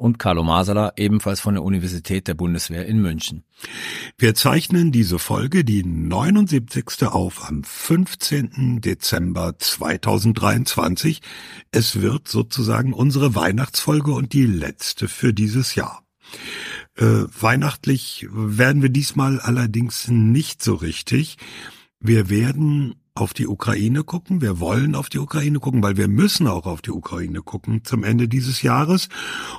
und 0.00 0.18
Carlo 0.18 0.42
Masala, 0.42 0.94
ebenfalls 0.96 1.40
von 1.40 1.54
der 1.54 1.62
Universität 1.62 2.26
der 2.26 2.34
Bundeswehr 2.34 2.86
in 2.86 3.02
München. 3.02 3.44
Wir 4.16 4.34
zeichnen 4.34 4.92
diese 4.92 5.18
Folge, 5.18 5.62
die 5.62 5.84
79. 5.84 7.06
auf 7.06 7.46
am 7.46 7.62
15. 7.62 8.80
Dezember 8.80 9.58
2023. 9.58 11.20
Es 11.70 12.00
wird 12.00 12.28
sozusagen 12.28 12.94
unsere 12.94 13.34
Weihnachtsfolge 13.34 14.12
und 14.12 14.32
die 14.32 14.46
letzte 14.46 15.06
für 15.06 15.34
dieses 15.34 15.74
Jahr. 15.74 16.02
Äh, 16.96 17.04
weihnachtlich 17.38 18.26
werden 18.30 18.80
wir 18.80 18.90
diesmal 18.90 19.38
allerdings 19.38 20.08
nicht 20.08 20.62
so 20.62 20.74
richtig. 20.74 21.36
Wir 22.00 22.30
werden 22.30 22.94
auf 23.20 23.34
die 23.34 23.46
Ukraine 23.46 24.04
gucken. 24.04 24.40
Wir 24.40 24.60
wollen 24.60 24.94
auf 24.94 25.08
die 25.08 25.18
Ukraine 25.18 25.60
gucken, 25.60 25.82
weil 25.82 25.96
wir 25.96 26.08
müssen 26.08 26.46
auch 26.46 26.66
auf 26.66 26.82
die 26.82 26.90
Ukraine 26.90 27.42
gucken 27.42 27.84
zum 27.84 28.04
Ende 28.04 28.28
dieses 28.28 28.62
Jahres. 28.62 29.08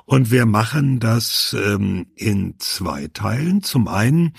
Und 0.05 0.31
wir 0.31 0.45
machen 0.45 0.99
das 0.99 1.55
ähm, 1.57 2.07
in 2.15 2.55
zwei 2.59 3.07
Teilen. 3.07 3.63
Zum 3.63 3.87
einen 3.87 4.33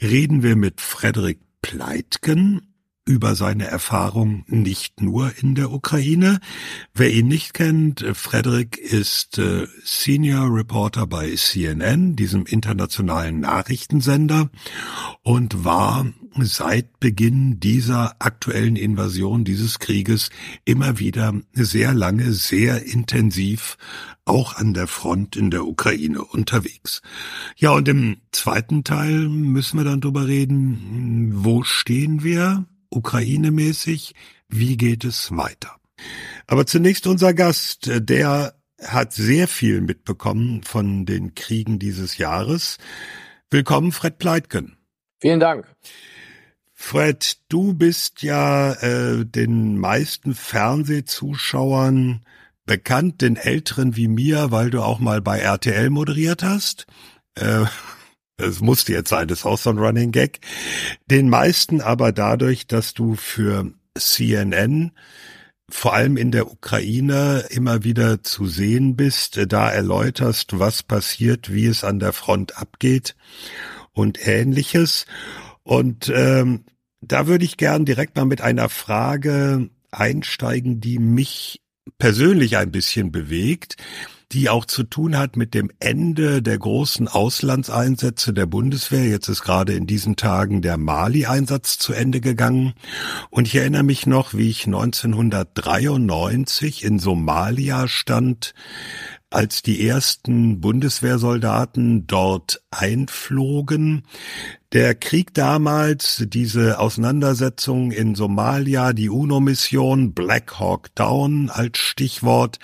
reden 0.00 0.42
wir 0.42 0.56
mit 0.56 0.80
Frederik 0.80 1.40
Pleitgen 1.62 2.73
über 3.04 3.34
seine 3.34 3.66
Erfahrung 3.66 4.44
nicht 4.46 5.02
nur 5.02 5.32
in 5.38 5.54
der 5.54 5.70
Ukraine. 5.72 6.40
Wer 6.94 7.12
ihn 7.12 7.28
nicht 7.28 7.52
kennt, 7.52 8.04
Frederik 8.14 8.78
ist 8.78 9.38
äh, 9.38 9.66
Senior 9.84 10.54
Reporter 10.54 11.06
bei 11.06 11.34
CNN, 11.34 12.16
diesem 12.16 12.46
internationalen 12.46 13.40
Nachrichtensender, 13.40 14.48
und 15.22 15.64
war 15.64 16.06
seit 16.38 16.98
Beginn 16.98 17.60
dieser 17.60 18.16
aktuellen 18.18 18.76
Invasion 18.76 19.44
dieses 19.44 19.78
Krieges 19.78 20.30
immer 20.64 20.98
wieder 20.98 21.34
sehr 21.52 21.94
lange, 21.94 22.32
sehr 22.32 22.84
intensiv 22.84 23.76
auch 24.24 24.56
an 24.56 24.72
der 24.72 24.86
Front 24.86 25.36
in 25.36 25.50
der 25.50 25.66
Ukraine 25.66 26.24
unterwegs. 26.24 27.02
Ja, 27.56 27.72
und 27.72 27.86
im 27.88 28.16
zweiten 28.32 28.82
Teil 28.82 29.28
müssen 29.28 29.78
wir 29.78 29.84
dann 29.84 30.00
drüber 30.00 30.26
reden, 30.26 31.30
wo 31.34 31.62
stehen 31.62 32.24
wir 32.24 32.64
Ukraine-mäßig, 32.94 34.14
wie 34.48 34.76
geht 34.76 35.04
es 35.04 35.36
weiter. 35.36 35.76
Aber 36.46 36.66
zunächst 36.66 37.06
unser 37.06 37.34
Gast, 37.34 37.90
der 37.92 38.54
hat 38.82 39.12
sehr 39.12 39.48
viel 39.48 39.80
mitbekommen 39.80 40.62
von 40.62 41.06
den 41.06 41.34
Kriegen 41.34 41.78
dieses 41.78 42.18
Jahres. 42.18 42.78
Willkommen, 43.50 43.92
Fred 43.92 44.18
Pleitgen. 44.18 44.76
Vielen 45.20 45.40
Dank. 45.40 45.66
Fred, 46.72 47.38
du 47.48 47.72
bist 47.72 48.22
ja 48.22 48.72
äh, 48.72 49.24
den 49.24 49.78
meisten 49.78 50.34
Fernsehzuschauern 50.34 52.26
bekannt, 52.66 53.22
den 53.22 53.36
Älteren 53.36 53.96
wie 53.96 54.08
mir, 54.08 54.50
weil 54.50 54.70
du 54.70 54.82
auch 54.82 54.98
mal 54.98 55.22
bei 55.22 55.38
RTL 55.38 55.88
moderiert 55.90 56.42
hast. 56.42 56.86
Äh, 57.36 57.64
es 58.36 58.60
musste 58.60 58.92
jetzt 58.92 59.10
sein, 59.10 59.28
das 59.28 59.40
ist 59.40 59.46
auch 59.46 59.58
so 59.58 59.70
ein 59.70 59.78
Running 59.78 60.12
Gag. 60.12 60.40
Den 61.10 61.28
meisten 61.28 61.80
aber 61.80 62.12
dadurch, 62.12 62.66
dass 62.66 62.94
du 62.94 63.14
für 63.14 63.72
CNN 63.96 64.92
vor 65.70 65.94
allem 65.94 66.16
in 66.16 66.30
der 66.30 66.50
Ukraine 66.50 67.46
immer 67.50 67.84
wieder 67.84 68.22
zu 68.22 68.46
sehen 68.46 68.96
bist, 68.96 69.40
da 69.48 69.70
erläuterst, 69.70 70.58
was 70.58 70.82
passiert, 70.82 71.52
wie 71.52 71.66
es 71.66 71.84
an 71.84 71.98
der 71.98 72.12
Front 72.12 72.58
abgeht 72.58 73.16
und 73.92 74.26
ähnliches. 74.26 75.06
Und 75.62 76.12
ähm, 76.14 76.64
da 77.00 77.26
würde 77.26 77.44
ich 77.44 77.56
gern 77.56 77.84
direkt 77.84 78.16
mal 78.16 78.24
mit 78.24 78.40
einer 78.40 78.68
Frage 78.68 79.70
einsteigen, 79.90 80.80
die 80.80 80.98
mich 80.98 81.60
persönlich 81.98 82.56
ein 82.56 82.70
bisschen 82.70 83.12
bewegt, 83.12 83.76
die 84.32 84.48
auch 84.48 84.64
zu 84.64 84.84
tun 84.84 85.16
hat 85.16 85.36
mit 85.36 85.54
dem 85.54 85.70
Ende 85.78 86.42
der 86.42 86.58
großen 86.58 87.06
Auslandseinsätze 87.08 88.32
der 88.32 88.46
Bundeswehr. 88.46 89.06
Jetzt 89.06 89.28
ist 89.28 89.42
gerade 89.42 89.74
in 89.74 89.86
diesen 89.86 90.16
Tagen 90.16 90.62
der 90.62 90.78
Mali-Einsatz 90.78 91.78
zu 91.78 91.92
Ende 91.92 92.20
gegangen. 92.20 92.74
Und 93.30 93.48
ich 93.48 93.54
erinnere 93.54 93.82
mich 93.82 94.06
noch, 94.06 94.34
wie 94.34 94.50
ich 94.50 94.66
1993 94.66 96.84
in 96.84 96.98
Somalia 96.98 97.88
stand, 97.88 98.54
als 99.30 99.62
die 99.62 99.86
ersten 99.86 100.60
Bundeswehrsoldaten 100.60 102.06
dort 102.06 102.62
einflogen. 102.70 104.04
Der 104.72 104.94
Krieg 104.94 105.34
damals, 105.34 106.24
diese 106.28 106.78
Auseinandersetzung 106.78 107.90
in 107.90 108.14
Somalia, 108.14 108.92
die 108.92 109.08
UNO-Mission 109.08 110.14
Black 110.14 110.60
Hawk 110.60 110.94
Down 110.94 111.50
als 111.50 111.78
Stichwort, 111.78 112.60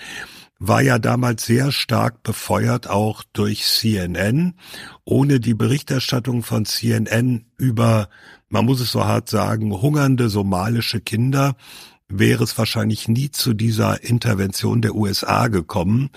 war 0.60 0.82
ja 0.82 0.98
damals 0.98 1.46
sehr 1.46 1.72
stark 1.72 2.22
befeuert 2.22 2.88
auch 2.88 3.24
durch 3.32 3.64
CNN. 3.64 4.54
Ohne 5.04 5.40
die 5.40 5.54
Berichterstattung 5.54 6.42
von 6.42 6.66
CNN 6.66 7.46
über, 7.56 8.10
man 8.50 8.66
muss 8.66 8.80
es 8.80 8.92
so 8.92 9.06
hart 9.06 9.30
sagen, 9.30 9.72
hungernde 9.72 10.28
somalische 10.28 11.00
Kinder 11.00 11.56
wäre 12.08 12.44
es 12.44 12.58
wahrscheinlich 12.58 13.08
nie 13.08 13.30
zu 13.30 13.54
dieser 13.54 14.04
Intervention 14.04 14.82
der 14.82 14.94
USA 14.94 15.48
gekommen. 15.48 16.10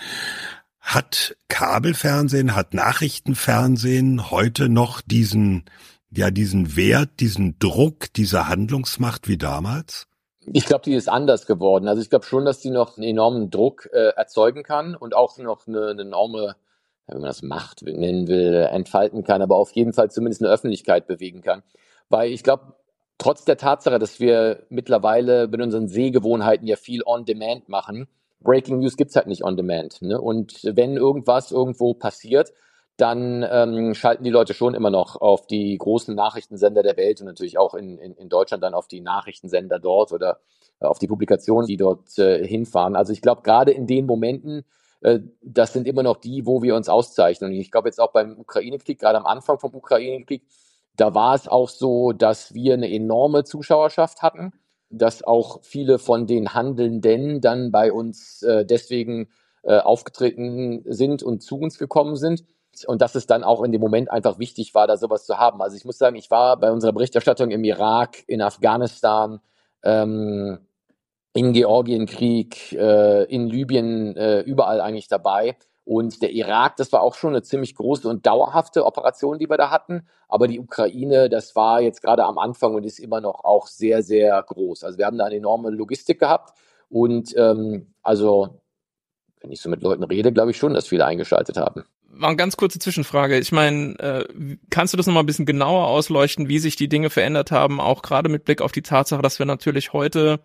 Hat 0.81 1.37
Kabelfernsehen, 1.47 2.53
hat 2.53 2.73
Nachrichtenfernsehen 2.73 4.29
heute 4.29 4.67
noch 4.67 4.99
diesen, 4.99 5.63
ja, 6.11 6.31
diesen 6.31 6.75
Wert, 6.75 7.21
diesen 7.21 7.57
Druck, 7.59 8.11
diese 8.13 8.49
Handlungsmacht 8.49 9.29
wie 9.29 9.37
damals? 9.37 10.07
Ich 10.51 10.65
glaube, 10.65 10.83
die 10.83 10.93
ist 10.93 11.09
anders 11.09 11.45
geworden. 11.45 11.87
Also 11.87 12.01
ich 12.01 12.09
glaube 12.09 12.25
schon, 12.25 12.45
dass 12.45 12.59
die 12.59 12.69
noch 12.69 12.97
einen 12.97 13.07
enormen 13.07 13.49
Druck 13.49 13.89
äh, 13.93 14.09
erzeugen 14.15 14.63
kann 14.63 14.95
und 14.95 15.15
auch 15.15 15.37
noch 15.37 15.67
eine, 15.67 15.87
eine 15.87 16.01
enorme, 16.01 16.55
wenn 17.07 17.19
man 17.19 17.27
das 17.27 17.41
Macht 17.41 17.81
nennen 17.83 18.27
will, 18.27 18.67
entfalten 18.71 19.23
kann, 19.23 19.41
aber 19.41 19.55
auf 19.55 19.71
jeden 19.71 19.93
Fall 19.93 20.11
zumindest 20.11 20.41
eine 20.41 20.51
Öffentlichkeit 20.51 21.07
bewegen 21.07 21.41
kann. 21.41 21.63
Weil 22.09 22.31
ich 22.31 22.43
glaube, 22.43 22.75
trotz 23.17 23.45
der 23.45 23.57
Tatsache, 23.57 23.99
dass 23.99 24.19
wir 24.19 24.65
mittlerweile 24.69 25.47
mit 25.47 25.61
unseren 25.61 25.87
Sehgewohnheiten 25.87 26.67
ja 26.67 26.75
viel 26.75 27.03
on-demand 27.05 27.69
machen, 27.69 28.07
Breaking 28.41 28.79
News 28.79 28.97
gibt's 28.97 29.15
halt 29.15 29.27
nicht 29.27 29.43
on-demand. 29.43 30.01
Ne? 30.01 30.19
Und 30.19 30.59
wenn 30.63 30.97
irgendwas 30.97 31.51
irgendwo 31.51 31.93
passiert, 31.93 32.53
dann 32.97 33.45
ähm, 33.49 33.95
schalten 33.95 34.23
die 34.23 34.29
Leute 34.29 34.53
schon 34.53 34.75
immer 34.75 34.91
noch 34.91 35.19
auf 35.19 35.47
die 35.47 35.77
großen 35.77 36.13
Nachrichtensender 36.13 36.83
der 36.83 36.95
Welt 36.95 37.21
und 37.21 37.27
natürlich 37.27 37.57
auch 37.57 37.73
in, 37.73 37.97
in, 37.97 38.13
in 38.13 38.29
Deutschland 38.29 38.63
dann 38.63 38.75
auf 38.75 38.87
die 38.87 39.01
Nachrichtensender 39.01 39.79
dort 39.79 40.11
oder 40.11 40.39
äh, 40.79 40.85
auf 40.85 40.99
die 40.99 41.07
Publikationen, 41.07 41.67
die 41.67 41.77
dort 41.77 42.17
äh, 42.19 42.45
hinfahren. 42.45 42.95
Also 42.95 43.11
ich 43.11 43.21
glaube, 43.21 43.41
gerade 43.41 43.71
in 43.71 43.87
den 43.87 44.05
Momenten, 44.05 44.63
äh, 45.01 45.19
das 45.41 45.73
sind 45.73 45.87
immer 45.87 46.03
noch 46.03 46.17
die, 46.17 46.45
wo 46.45 46.61
wir 46.61 46.75
uns 46.75 46.87
auszeichnen. 46.87 47.51
Und 47.51 47.57
ich 47.57 47.71
glaube 47.71 47.87
jetzt 47.87 47.99
auch 47.99 48.11
beim 48.11 48.39
Ukraine-Krieg, 48.39 48.99
gerade 48.99 49.17
am 49.17 49.25
Anfang 49.25 49.57
vom 49.57 49.73
Ukraine-Krieg, 49.73 50.43
da 50.95 51.15
war 51.15 51.33
es 51.33 51.47
auch 51.47 51.69
so, 51.69 52.11
dass 52.11 52.53
wir 52.53 52.75
eine 52.75 52.91
enorme 52.91 53.43
Zuschauerschaft 53.43 54.21
hatten, 54.21 54.53
dass 54.91 55.23
auch 55.23 55.63
viele 55.63 55.97
von 55.97 56.27
den 56.27 56.53
Handelnden 56.53 57.41
dann 57.41 57.71
bei 57.71 57.91
uns 57.91 58.43
äh, 58.43 58.63
deswegen 58.65 59.29
äh, 59.63 59.79
aufgetreten 59.79 60.83
sind 60.85 61.23
und 61.23 61.41
zu 61.41 61.57
uns 61.57 61.79
gekommen 61.79 62.15
sind. 62.15 62.43
Und 62.87 63.02
dass 63.02 63.16
es 63.16 63.28
dann 63.28 63.43
auch 63.43 63.64
in 63.64 63.72
dem 63.72 63.81
Moment 63.81 64.11
einfach 64.11 64.40
wichtig 64.40 64.73
war, 64.73 64.87
da 64.87 64.97
sowas 64.97 65.25
zu 65.25 65.37
haben. 65.37 65.61
Also 65.61 65.78
ich 65.78 65.85
muss 65.85 65.97
sagen, 65.97 66.16
ich 66.16 66.31
war 66.31 66.58
bei 66.58 66.72
unserer 66.72 66.93
Berichterstattung 66.93 67.52
im 67.52 67.64
Irak, 67.64 68.23
in 68.28 68.41
Afghanistan, 68.41 69.40
ähm, 69.84 70.59
in 71.34 71.53
Georgienkrieg, 71.53 72.73
äh, 72.73 73.23
in 73.25 73.47
Libyen, 73.47 74.16
äh, 74.16 74.41
überall 74.41 74.81
eigentlich 74.81 75.08
dabei. 75.08 75.55
Und 75.85 76.22
der 76.22 76.31
Irak, 76.31 76.78
das 76.78 76.93
war 76.93 77.02
auch 77.02 77.16
schon 77.16 77.31
eine 77.31 77.41
ziemlich 77.41 77.75
große 77.75 78.08
und 78.08 78.25
dauerhafte 78.25 78.85
Operation, 78.85 79.37
die 79.37 79.49
wir 79.49 79.58
da 79.58 79.70
hatten. 79.70 80.08
Aber 80.29 80.47
die 80.47 80.59
Ukraine, 80.59 81.28
das 81.29 81.55
war 81.55 81.81
jetzt 81.81 82.02
gerade 82.02 82.23
am 82.23 82.37
Anfang 82.37 82.73
und 82.73 82.85
ist 82.85 82.99
immer 82.99 83.20
noch 83.20 83.43
auch 83.43 83.67
sehr, 83.67 84.02
sehr 84.02 84.41
groß. 84.41 84.84
Also 84.85 84.97
wir 84.97 85.05
haben 85.05 85.17
da 85.17 85.25
eine 85.25 85.35
enorme 85.35 85.72
Logistik 85.72 86.20
gehabt. 86.20 86.58
Und 86.90 87.35
ähm, 87.35 87.93
also, 88.02 88.61
wenn 89.41 89.52
ich 89.52 89.61
so 89.61 89.70
mit 89.70 89.84
Leuten 89.84 90.03
rede, 90.03 90.31
glaube 90.31 90.52
ich 90.52 90.58
schon, 90.58 90.73
dass 90.73 90.87
viele 90.87 91.05
eingeschaltet 91.05 91.58
haben. 91.58 91.84
War 92.15 92.29
eine 92.29 92.37
ganz 92.37 92.57
kurze 92.57 92.79
Zwischenfrage. 92.79 93.39
Ich 93.39 93.51
meine, 93.51 93.97
äh, 93.99 94.57
kannst 94.69 94.93
du 94.93 94.97
das 94.97 95.07
nochmal 95.07 95.23
ein 95.23 95.27
bisschen 95.27 95.47
genauer 95.47 95.87
ausleuchten, 95.87 96.47
wie 96.47 96.59
sich 96.59 96.75
die 96.75 96.87
Dinge 96.87 97.09
verändert 97.09 97.51
haben, 97.51 97.79
auch 97.79 98.03
gerade 98.03 98.29
mit 98.29 98.45
Blick 98.45 98.61
auf 98.61 98.71
die 98.71 98.83
Tatsache, 98.83 99.21
dass 99.21 99.39
wir 99.39 99.47
natürlich 99.47 99.93
heute 99.93 100.39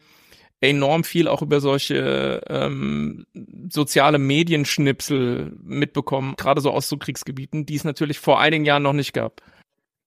enorm 0.60 1.04
viel 1.04 1.28
auch 1.28 1.42
über 1.42 1.60
solche 1.60 2.40
ähm, 2.48 3.26
soziale 3.70 4.18
Medienschnipsel 4.18 5.52
mitbekommen, 5.62 6.34
gerade 6.36 6.60
so 6.60 6.70
aus 6.70 6.88
so 6.88 6.96
Kriegsgebieten, 6.96 7.66
die 7.66 7.76
es 7.76 7.84
natürlich 7.84 8.18
vor 8.18 8.40
einigen 8.40 8.64
Jahren 8.64 8.82
noch 8.82 8.92
nicht 8.92 9.12
gab. 9.12 9.42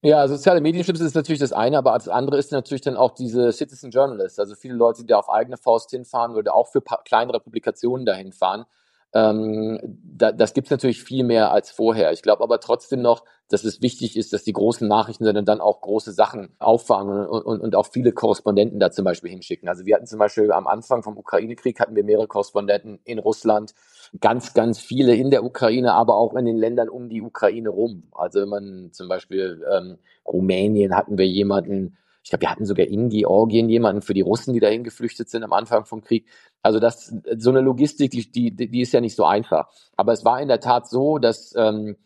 Ja, 0.03 0.27
soziale 0.27 0.61
Medienschnipsel 0.61 1.05
ist 1.05 1.13
natürlich 1.13 1.39
das 1.39 1.53
eine, 1.53 1.77
aber 1.77 1.93
das 1.93 2.07
andere 2.07 2.37
ist 2.37 2.51
natürlich 2.51 2.81
dann 2.81 2.97
auch 2.97 3.11
diese 3.11 3.51
Citizen 3.51 3.91
Journalists, 3.91 4.39
also 4.39 4.55
viele 4.55 4.73
Leute, 4.73 5.01
die 5.01 5.07
da 5.07 5.19
auf 5.19 5.29
eigene 5.29 5.57
Faust 5.57 5.91
hinfahren 5.91 6.35
oder 6.35 6.55
auch 6.55 6.69
für 6.69 6.81
kleinere 6.81 7.39
Publikationen 7.39 8.05
dahin 8.05 8.31
fahren. 8.31 8.65
Ähm, 9.13 9.79
da, 10.03 10.31
das 10.31 10.53
gibt's 10.53 10.71
natürlich 10.71 11.03
viel 11.03 11.23
mehr 11.23 11.51
als 11.51 11.71
vorher. 11.71 12.11
Ich 12.11 12.21
glaube 12.21 12.43
aber 12.43 12.59
trotzdem 12.59 13.01
noch, 13.01 13.25
dass 13.49 13.65
es 13.65 13.81
wichtig 13.81 14.15
ist, 14.15 14.31
dass 14.31 14.43
die 14.43 14.53
großen 14.53 14.87
Nachrichtensender 14.87 15.41
dann 15.41 15.59
auch 15.59 15.81
große 15.81 16.13
Sachen 16.13 16.55
auffangen 16.59 17.27
und, 17.27 17.41
und, 17.41 17.59
und 17.59 17.75
auch 17.75 17.87
viele 17.87 18.13
Korrespondenten 18.13 18.79
da 18.79 18.91
zum 18.91 19.03
Beispiel 19.03 19.29
hinschicken. 19.29 19.67
Also 19.67 19.85
wir 19.85 19.95
hatten 19.95 20.05
zum 20.05 20.19
Beispiel 20.19 20.51
am 20.53 20.67
Anfang 20.67 21.03
vom 21.03 21.17
Ukraine-Krieg 21.17 21.79
hatten 21.79 21.95
wir 21.95 22.05
mehrere 22.05 22.27
Korrespondenten 22.27 22.99
in 23.03 23.19
Russland, 23.19 23.73
ganz, 24.21 24.53
ganz 24.53 24.79
viele 24.79 25.15
in 25.15 25.31
der 25.31 25.43
Ukraine, 25.43 25.93
aber 25.93 26.15
auch 26.15 26.33
in 26.35 26.45
den 26.45 26.57
Ländern 26.57 26.87
um 26.87 27.09
die 27.09 27.21
Ukraine 27.21 27.69
rum. 27.69 28.03
Also 28.13 28.41
wenn 28.41 28.49
man 28.49 28.89
zum 28.93 29.09
Beispiel 29.09 29.65
ähm, 29.69 29.97
Rumänien 30.25 30.95
hatten 30.95 31.17
wir 31.17 31.27
jemanden, 31.27 31.97
ich 32.23 32.29
glaube, 32.29 32.41
wir 32.41 32.51
hatten 32.51 32.65
sogar 32.65 32.85
in 32.85 33.09
Georgien 33.09 33.69
jemanden 33.69 34.01
für 34.01 34.13
die 34.13 34.21
Russen, 34.21 34.53
die 34.53 34.59
dahin 34.59 34.83
geflüchtet 34.83 35.29
sind 35.29 35.43
am 35.43 35.53
Anfang 35.53 35.85
vom 35.85 36.01
Krieg. 36.01 36.27
Also 36.61 36.79
das, 36.79 37.13
so 37.37 37.49
eine 37.49 37.61
Logistik, 37.61 38.11
die, 38.11 38.31
die, 38.31 38.55
die 38.55 38.81
ist 38.81 38.93
ja 38.93 39.01
nicht 39.01 39.15
so 39.15 39.25
einfach. 39.25 39.69
Aber 39.97 40.13
es 40.13 40.23
war 40.23 40.39
in 40.39 40.47
der 40.47 40.59
Tat 40.59 40.87
so, 40.87 41.17
dass 41.17 41.55
ähm, 41.55 41.97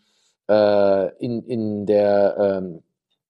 äh, 0.47 1.15
in, 1.17 1.43
in, 1.43 1.85
der, 1.85 2.61
ähm, 2.61 2.83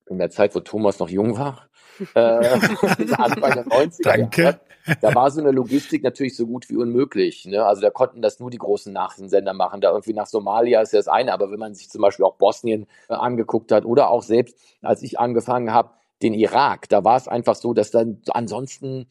in 0.05 0.19
der 0.19 0.29
Zeit, 0.29 0.53
wo 0.53 0.59
Thomas 0.59 0.99
noch 0.99 1.09
jung 1.09 1.37
war, 1.37 1.67
äh, 2.13 2.19
Anfang 2.19 3.53
der 3.53 3.65
90er 3.65 4.03
Danke. 4.03 4.43
Jahre, 4.43 4.59
da 5.01 5.15
war 5.15 5.31
so 5.31 5.41
eine 5.41 5.51
Logistik 5.51 6.03
natürlich 6.03 6.35
so 6.35 6.45
gut 6.45 6.69
wie 6.69 6.75
unmöglich. 6.75 7.45
Ne? 7.45 7.65
Also 7.65 7.81
da 7.81 7.89
konnten 7.89 8.21
das 8.21 8.39
nur 8.39 8.51
die 8.51 8.59
großen 8.59 8.93
Nachrichtensender 8.93 9.53
machen. 9.53 9.81
Da 9.81 9.89
irgendwie 9.89 10.13
nach 10.13 10.27
Somalia 10.27 10.81
ist 10.81 10.93
ja 10.93 10.99
das 10.99 11.07
eine, 11.07 11.33
aber 11.33 11.51
wenn 11.51 11.59
man 11.59 11.73
sich 11.73 11.89
zum 11.89 12.01
Beispiel 12.01 12.25
auch 12.25 12.35
Bosnien 12.35 12.85
äh, 13.09 13.13
angeguckt 13.13 13.71
hat 13.71 13.85
oder 13.85 14.09
auch 14.09 14.21
selbst, 14.21 14.57
als 14.83 15.01
ich 15.01 15.19
angefangen 15.19 15.73
habe, 15.73 15.89
den 16.21 16.33
Irak, 16.33 16.89
da 16.89 17.03
war 17.03 17.17
es 17.17 17.27
einfach 17.27 17.55
so, 17.55 17.73
dass 17.73 17.91
dann 17.91 18.21
ansonsten 18.29 19.07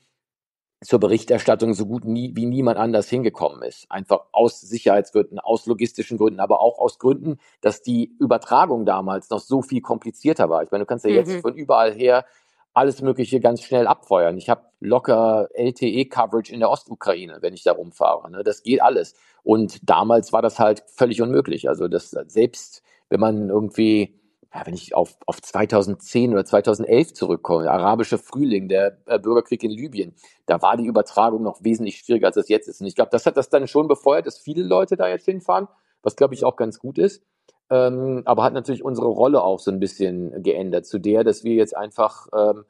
zur 0.83 1.01
Berichterstattung 1.01 1.73
so 1.73 1.87
gut 1.87 2.05
nie, 2.05 2.33
wie 2.35 2.45
niemand 2.47 2.79
anders 2.79 3.09
hingekommen 3.09 3.62
ist. 3.62 3.87
Einfach 3.91 4.27
aus 4.33 4.61
Sicherheitsgründen, 4.61 5.39
aus 5.39 5.67
logistischen 5.67 6.19
Gründen, 6.19 6.41
aber 6.41 6.61
auch 6.61 6.79
aus 6.79 6.99
Gründen, 6.99 7.39
dass 7.62 7.81
die 7.81 8.15
Übertragung 8.21 8.85
damals 8.85 9.31
noch 9.31 9.41
so 9.41 9.62
viel 9.62 9.81
komplizierter 9.81 10.51
war. 10.51 10.62
Ich 10.62 10.71
meine, 10.71 10.85
du 10.85 10.87
kannst 10.87 11.05
ja 11.06 11.11
jetzt 11.11 11.31
Mhm. 11.31 11.41
von 11.41 11.55
überall 11.55 11.93
her 11.95 12.27
alles 12.75 13.01
Mögliche 13.01 13.41
ganz 13.41 13.62
schnell 13.62 13.87
abfeuern. 13.87 14.37
Ich 14.37 14.50
habe 14.50 14.62
locker 14.81 15.49
LTE-Coverage 15.55 16.53
in 16.53 16.61
der 16.61 16.71
Ostukraine, 16.71 17.39
wenn 17.41 17.55
ich 17.55 17.62
da 17.62 17.73
rumfahre. 17.73 18.31
Ne? 18.31 18.43
Das 18.43 18.62
geht 18.62 18.83
alles. 18.83 19.15
Und 19.45 19.89
damals 19.89 20.33
war 20.33 20.43
das 20.43 20.59
halt 20.59 20.83
völlig 20.89 21.23
unmöglich. 21.23 21.69
Also 21.69 21.87
das 21.89 22.11
selbst, 22.11 22.83
wenn 23.09 23.21
man 23.21 23.49
irgendwie 23.49 24.21
ja, 24.55 24.65
wenn 24.67 24.75
ich 24.75 24.95
auf, 24.95 25.17
auf 25.27 25.43
2010 25.43 26.33
oder 26.33 26.45
2011 26.45 27.15
zurückkomme, 27.15 27.65
der 27.65 27.73
arabische 27.73 28.19
Frühling, 28.19 28.69
der 28.69 28.99
äh, 29.06 29.19
Bürgerkrieg 29.19 29.65
in 29.65 29.71
Libyen, 29.71 30.15
da 30.47 30.62
war 30.62 30.77
die 30.77 30.87
Übertragung 30.87 31.43
noch 31.43 31.65
wesentlich 31.65 31.99
schwieriger, 31.99 32.29
als 32.29 32.37
es 32.37 32.49
jetzt 32.49 32.69
ist. 32.69 32.81
Und 32.81 32.87
ich 32.87 32.95
glaube, 32.95 33.11
das 33.11 33.27
hat 33.27 33.37
das 33.37 33.49
dann 33.49 33.67
schon 33.67 33.89
befeuert, 33.89 34.27
dass 34.27 34.39
viele 34.39 34.62
Leute 34.62 34.97
da 34.97 35.09
jetzt 35.09 35.25
hinfahren, 35.25 35.67
was 36.03 36.15
glaube 36.15 36.35
ich 36.35 36.45
auch 36.45 36.55
ganz 36.55 36.79
gut 36.79 36.99
ist. 36.99 37.25
Ähm, 37.69 38.23
aber 38.27 38.45
hat 38.45 38.53
natürlich 38.53 38.85
unsere 38.85 39.09
Rolle 39.09 39.43
auch 39.43 39.59
so 39.59 39.73
ein 39.73 39.81
bisschen 39.81 40.43
geändert 40.43 40.87
zu 40.87 40.99
der, 40.99 41.25
dass 41.25 41.43
wir 41.43 41.55
jetzt 41.55 41.77
einfach 41.77 42.29
ähm, 42.33 42.65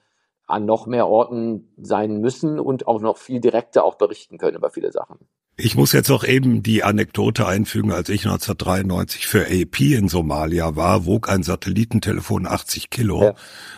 an 0.47 0.65
noch 0.65 0.87
mehr 0.87 1.09
Orten 1.09 1.75
sein 1.77 2.19
müssen 2.21 2.61
und 2.61 2.87
auch 2.87 3.01
noch 3.01 3.19
viel 3.19 3.41
direkter 3.41 3.85
auch 3.85 3.97
berichten 3.97 4.39
können 4.39 4.57
über 4.57 4.71
viele 4.71 4.93
Sachen. 4.93 5.19
Ich 5.56 5.77
muss 5.77 5.93
jetzt 5.93 6.11
auch 6.11 6.25
eben 6.25 6.65
die 6.65 6.83
Anekdote 6.83 7.47
einfügen, 7.47 7.93
als 7.93 8.09
ich 8.09 8.25
1993 8.27 9.29
für 9.29 9.47
AP 9.47 9.81
in 9.83 10.09
Somalia 10.09 10.75
war, 10.75 11.06
wog 11.06 11.29
ein 11.29 11.45
Satellitentelefon 11.45 12.45
80 12.49 12.91
Kilo 12.91 13.23
Ja. 13.23 13.35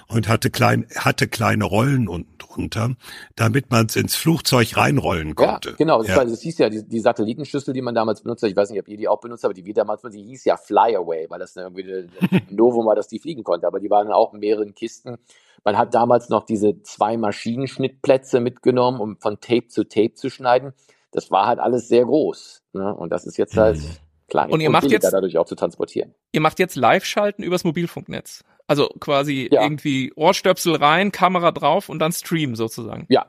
und 0.08 0.26
hatte, 0.26 0.48
klein, 0.48 0.86
hatte 0.96 1.28
kleine 1.28 1.66
Rollen 1.66 2.08
unten 2.08 2.38
drunter, 2.38 2.94
damit 3.34 3.70
man 3.70 3.84
es 3.86 3.96
ins 3.96 4.16
Flugzeug 4.16 4.74
reinrollen 4.74 5.34
konnte. 5.34 5.70
Ja, 5.70 5.74
genau. 5.76 5.98
Das, 5.98 6.08
Ja. 6.08 6.16
war, 6.16 6.24
das 6.24 6.40
hieß 6.40 6.56
ja, 6.56 6.70
die, 6.70 6.82
die 6.82 7.00
Satellitenschüssel, 7.00 7.74
die 7.74 7.82
man 7.82 7.94
damals 7.94 8.22
benutzt 8.22 8.42
hat, 8.42 8.48
ich 8.48 8.56
weiß 8.56 8.70
nicht, 8.70 8.80
ob 8.80 8.88
ihr 8.88 8.96
die 8.96 9.08
auch 9.08 9.20
benutzt 9.20 9.44
habt, 9.44 9.50
aber 9.50 9.60
die 9.60 9.66
wir 9.66 9.74
damals 9.74 10.00
benutzt, 10.00 10.18
die 10.18 10.24
hieß 10.24 10.46
ja 10.46 10.56
Flyaway, 10.56 11.26
weil 11.28 11.38
das 11.40 11.54
irgendwie 11.56 11.92
ein 11.92 12.10
Novum 12.50 12.86
war, 12.86 12.94
dass 12.94 13.08
die 13.08 13.18
fliegen 13.18 13.44
konnte. 13.44 13.66
Aber 13.66 13.80
die 13.80 13.90
waren 13.90 14.10
auch 14.12 14.32
in 14.32 14.40
mehreren 14.40 14.74
Kisten. 14.74 15.16
Man 15.62 15.76
hat 15.76 15.92
damals 15.92 16.30
noch 16.30 16.46
diese 16.46 16.80
zwei 16.84 17.18
Maschinenschnittplätze 17.18 18.40
mitgenommen, 18.40 18.98
um 18.98 19.18
von 19.18 19.40
Tape 19.40 19.68
zu 19.68 19.84
Tape 19.84 20.14
zu 20.14 20.30
schneiden. 20.30 20.72
Das 21.16 21.30
war 21.30 21.46
halt 21.46 21.58
alles 21.58 21.88
sehr 21.88 22.04
groß. 22.04 22.62
Ne? 22.74 22.94
Und 22.94 23.10
das 23.10 23.24
ist 23.26 23.38
jetzt 23.38 23.56
halt 23.56 23.80
klein 24.28 24.50
Und 24.50 24.60
ihr 24.60 24.68
macht 24.70 24.82
billiger 24.82 25.02
jetzt- 25.02 25.12
dadurch 25.12 25.38
auch 25.38 25.46
zu 25.46 25.54
transportieren. 25.54 26.14
Ihr 26.32 26.40
macht 26.42 26.58
jetzt 26.58 26.76
Live-Schalten 26.76 27.42
übers 27.42 27.64
Mobilfunknetz. 27.64 28.44
Also 28.66 28.88
quasi 29.00 29.48
Ja. 29.50 29.62
irgendwie 29.62 30.12
Ohrstöpsel 30.14 30.76
rein, 30.76 31.12
Kamera 31.12 31.52
drauf 31.52 31.88
und 31.88 32.00
dann 32.00 32.12
Stream 32.12 32.54
sozusagen. 32.54 33.06
Ja. 33.08 33.24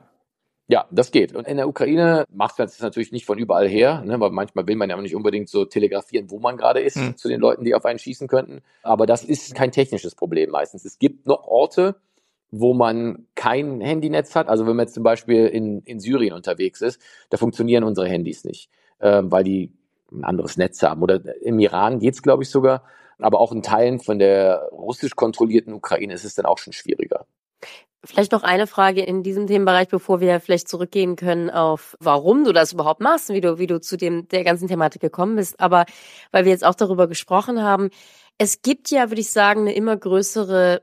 Ja, 0.70 0.84
das 0.90 1.12
geht. 1.12 1.34
Und 1.34 1.48
in 1.48 1.56
der 1.56 1.66
Ukraine 1.66 2.26
macht 2.30 2.58
man 2.58 2.66
das 2.68 2.78
natürlich 2.80 3.10
nicht 3.10 3.24
von 3.24 3.38
überall 3.38 3.66
her, 3.66 4.02
ne, 4.04 4.20
weil 4.20 4.28
manchmal 4.32 4.66
will 4.66 4.76
man 4.76 4.90
ja 4.90 4.96
auch 4.96 5.00
nicht 5.00 5.14
unbedingt 5.16 5.48
so 5.48 5.64
telegrafieren, 5.64 6.30
wo 6.30 6.40
man 6.40 6.58
gerade 6.58 6.80
ist, 6.80 6.96
Hm. 6.96 7.16
zu 7.16 7.28
den 7.28 7.40
Leuten, 7.40 7.64
die 7.64 7.74
auf 7.74 7.86
einen 7.86 7.98
schießen 7.98 8.28
könnten. 8.28 8.60
Aber 8.82 9.06
das 9.06 9.24
ist 9.24 9.54
kein 9.54 9.72
technisches 9.72 10.14
Problem 10.14 10.50
meistens. 10.50 10.84
Es 10.84 10.98
gibt 10.98 11.26
noch 11.26 11.46
Orte, 11.46 11.96
wo 12.50 12.74
man 12.74 13.26
kein 13.34 13.80
Handynetz 13.80 14.34
hat. 14.34 14.48
Also 14.48 14.66
wenn 14.66 14.76
man 14.76 14.86
jetzt 14.86 14.94
zum 14.94 15.02
Beispiel 15.02 15.46
in, 15.46 15.82
in 15.82 16.00
Syrien 16.00 16.34
unterwegs 16.34 16.80
ist, 16.80 17.00
da 17.30 17.36
funktionieren 17.36 17.84
unsere 17.84 18.08
Handys 18.08 18.44
nicht, 18.44 18.70
ähm, 19.00 19.30
weil 19.30 19.44
die 19.44 19.72
ein 20.10 20.24
anderes 20.24 20.56
Netz 20.56 20.82
haben. 20.82 21.02
Oder 21.02 21.20
im 21.42 21.58
Iran 21.58 21.98
geht's, 21.98 22.22
glaube 22.22 22.42
ich, 22.42 22.50
sogar. 22.50 22.84
Aber 23.18 23.40
auch 23.40 23.52
in 23.52 23.62
Teilen 23.62 24.00
von 24.00 24.18
der 24.18 24.68
russisch 24.72 25.16
kontrollierten 25.16 25.74
Ukraine 25.74 26.14
ist 26.14 26.24
es 26.24 26.34
dann 26.34 26.46
auch 26.46 26.58
schon 26.58 26.72
schwieriger. 26.72 27.26
Vielleicht 28.04 28.30
noch 28.30 28.44
eine 28.44 28.68
Frage 28.68 29.02
in 29.02 29.24
diesem 29.24 29.48
Themenbereich, 29.48 29.88
bevor 29.88 30.20
wir 30.20 30.38
vielleicht 30.38 30.68
zurückgehen 30.68 31.16
können 31.16 31.50
auf, 31.50 31.96
warum 31.98 32.44
du 32.44 32.52
das 32.52 32.72
überhaupt 32.72 33.00
machst, 33.00 33.28
wie 33.30 33.40
du, 33.40 33.58
wie 33.58 33.66
du 33.66 33.80
zu 33.80 33.96
dem, 33.96 34.28
der 34.28 34.44
ganzen 34.44 34.68
Thematik 34.68 35.02
gekommen 35.02 35.34
bist. 35.34 35.58
Aber 35.58 35.84
weil 36.30 36.44
wir 36.44 36.52
jetzt 36.52 36.64
auch 36.64 36.76
darüber 36.76 37.08
gesprochen 37.08 37.60
haben, 37.60 37.90
es 38.38 38.62
gibt 38.62 38.92
ja, 38.92 39.10
würde 39.10 39.20
ich 39.20 39.32
sagen, 39.32 39.62
eine 39.62 39.74
immer 39.74 39.96
größere 39.96 40.82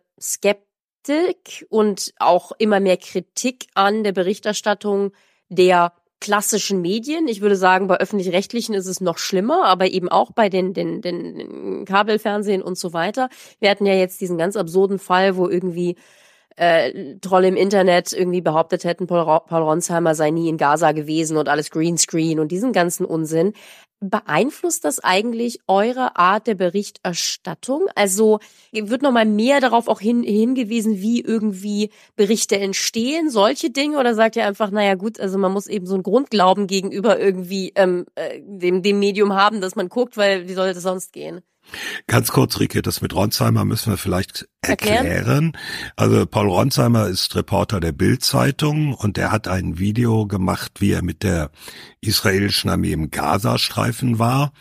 Skeptik 1.05 1.65
und 1.69 2.13
auch 2.19 2.51
immer 2.57 2.79
mehr 2.79 2.97
Kritik 2.97 3.67
an 3.73 4.03
der 4.03 4.11
Berichterstattung 4.11 5.11
der 5.49 5.93
klassischen 6.19 6.81
Medien. 6.81 7.27
Ich 7.27 7.41
würde 7.41 7.55
sagen, 7.55 7.87
bei 7.87 7.97
öffentlich-rechtlichen 7.97 8.73
ist 8.73 8.87
es 8.87 9.01
noch 9.01 9.17
schlimmer, 9.17 9.65
aber 9.65 9.87
eben 9.87 10.09
auch 10.09 10.31
bei 10.31 10.49
den, 10.49 10.73
den, 10.73 11.01
den 11.01 11.85
Kabelfernsehen 11.85 12.63
und 12.63 12.77
so 12.77 12.93
weiter. 12.93 13.29
Wir 13.59 13.69
hatten 13.69 13.85
ja 13.85 13.93
jetzt 13.93 14.21
diesen 14.21 14.38
ganz 14.38 14.55
absurden 14.55 14.97
Fall, 14.97 15.38
wo 15.38 15.47
irgendwie 15.47 15.95
äh, 16.55 17.17
Trolle 17.19 17.50
im 17.50 17.57
Internet 17.57 18.13
irgendwie 18.13 18.41
behauptet 18.41 18.85
hätten, 18.85 19.07
Paul, 19.07 19.41
Paul 19.45 19.62
Ronsheimer 19.62 20.15
sei 20.15 20.31
nie 20.31 20.50
in 20.50 20.57
Gaza 20.57 20.93
gewesen 20.93 21.38
und 21.38 21.50
alles 21.50 21.69
Greenscreen 21.69 22.39
und 22.39 22.51
diesen 22.51 22.71
ganzen 22.71 23.05
Unsinn. 23.05 23.53
Beeinflusst 24.09 24.85
das 24.85 25.00
eigentlich 25.00 25.59
eure 25.67 26.15
Art 26.15 26.47
der 26.47 26.55
Berichterstattung? 26.55 27.88
Also 27.95 28.39
wird 28.71 29.01
nochmal 29.01 29.25
mehr 29.25 29.59
darauf 29.62 29.88
auch 29.88 30.00
hin, 30.00 30.24
hingewiesen, 30.24 31.00
wie 31.00 31.21
irgendwie 31.21 31.91
Berichte 32.15 32.57
entstehen, 32.59 33.29
solche 33.29 33.69
Dinge? 33.69 34.00
Oder 34.00 34.15
sagt 34.15 34.35
ihr 34.35 34.45
einfach, 34.45 34.71
naja 34.71 34.95
gut, 34.95 35.19
also 35.19 35.38
man 35.38 35.51
muss 35.51 35.67
eben 35.67 35.85
so 35.85 35.95
einen 35.95 36.03
Grundglauben 36.03 36.67
gegenüber 36.67 37.19
irgendwie 37.19 37.71
ähm, 37.75 38.05
äh, 38.15 38.41
dem, 38.41 38.83
dem 38.83 39.00
Medium 39.00 39.33
haben, 39.33 39.62
dass 39.62 39.75
man 39.75 39.89
guckt, 39.89 40.17
weil 40.17 40.47
wie 40.47 40.53
soll 40.53 40.74
das 40.74 40.83
sonst 40.83 41.13
gehen? 41.13 41.41
Ganz 42.07 42.31
kurz, 42.31 42.60
Rike, 42.60 42.81
das 42.81 43.01
mit 43.01 43.13
Ronsheimer 43.13 43.65
müssen 43.65 43.91
wir 43.91 43.98
vielleicht 43.98 44.48
Erklären? 44.62 45.05
erklären. 45.05 45.57
Also 45.95 46.25
Paul 46.25 46.50
Ronsheimer 46.50 47.07
ist 47.07 47.36
Reporter 47.36 47.79
der 47.79 47.91
Bild-Zeitung 47.91 48.93
und 48.93 49.17
er 49.17 49.31
hat 49.31 49.48
ein 49.48 49.77
Video 49.77 50.27
gemacht, 50.27 50.79
wie 50.79 50.91
er 50.91 51.03
mit 51.03 51.24
der 51.24 51.51
israelischen 52.01 52.69
Armee 52.69 52.91
im 52.91 53.12
Gazastreifen 53.12 54.19
war. 54.19 54.53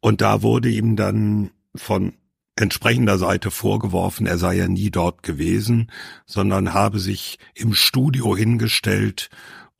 Und 0.00 0.20
da 0.20 0.42
wurde 0.42 0.68
ihm 0.68 0.96
dann 0.96 1.50
von 1.74 2.14
entsprechender 2.56 3.16
Seite 3.16 3.50
vorgeworfen, 3.50 4.26
er 4.26 4.38
sei 4.38 4.54
ja 4.56 4.68
nie 4.68 4.90
dort 4.90 5.22
gewesen, 5.22 5.90
sondern 6.26 6.74
habe 6.74 6.98
sich 6.98 7.38
im 7.54 7.72
Studio 7.72 8.36
hingestellt 8.36 9.30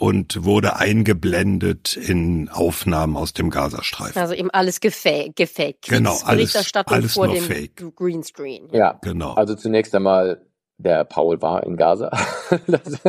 und 0.01 0.45
wurde 0.45 0.77
eingeblendet 0.77 1.95
in 1.95 2.49
Aufnahmen 2.49 3.17
aus 3.19 3.35
dem 3.35 3.51
Gazastreifen. 3.51 4.21
Also 4.21 4.33
eben 4.33 4.51
alles 4.51 4.81
gefaked, 4.81 5.37
gefaked. 5.37 5.89
Genau, 5.89 6.17
alles- 6.25 6.57
alles 6.87 7.13
vor 7.13 7.27
nur 7.27 7.35
dem 7.35 7.45
fake. 7.45 7.95
Greenscreen. 7.97 8.69
Ja, 8.73 8.99
Genau. 9.03 9.35
Also 9.35 9.55
zunächst 9.55 9.95
einmal, 9.95 10.41
der 10.79 11.05
Paul 11.05 11.43
war 11.43 11.65
in 11.65 11.77
Gaza. 11.77 12.11
das, 12.67 13.03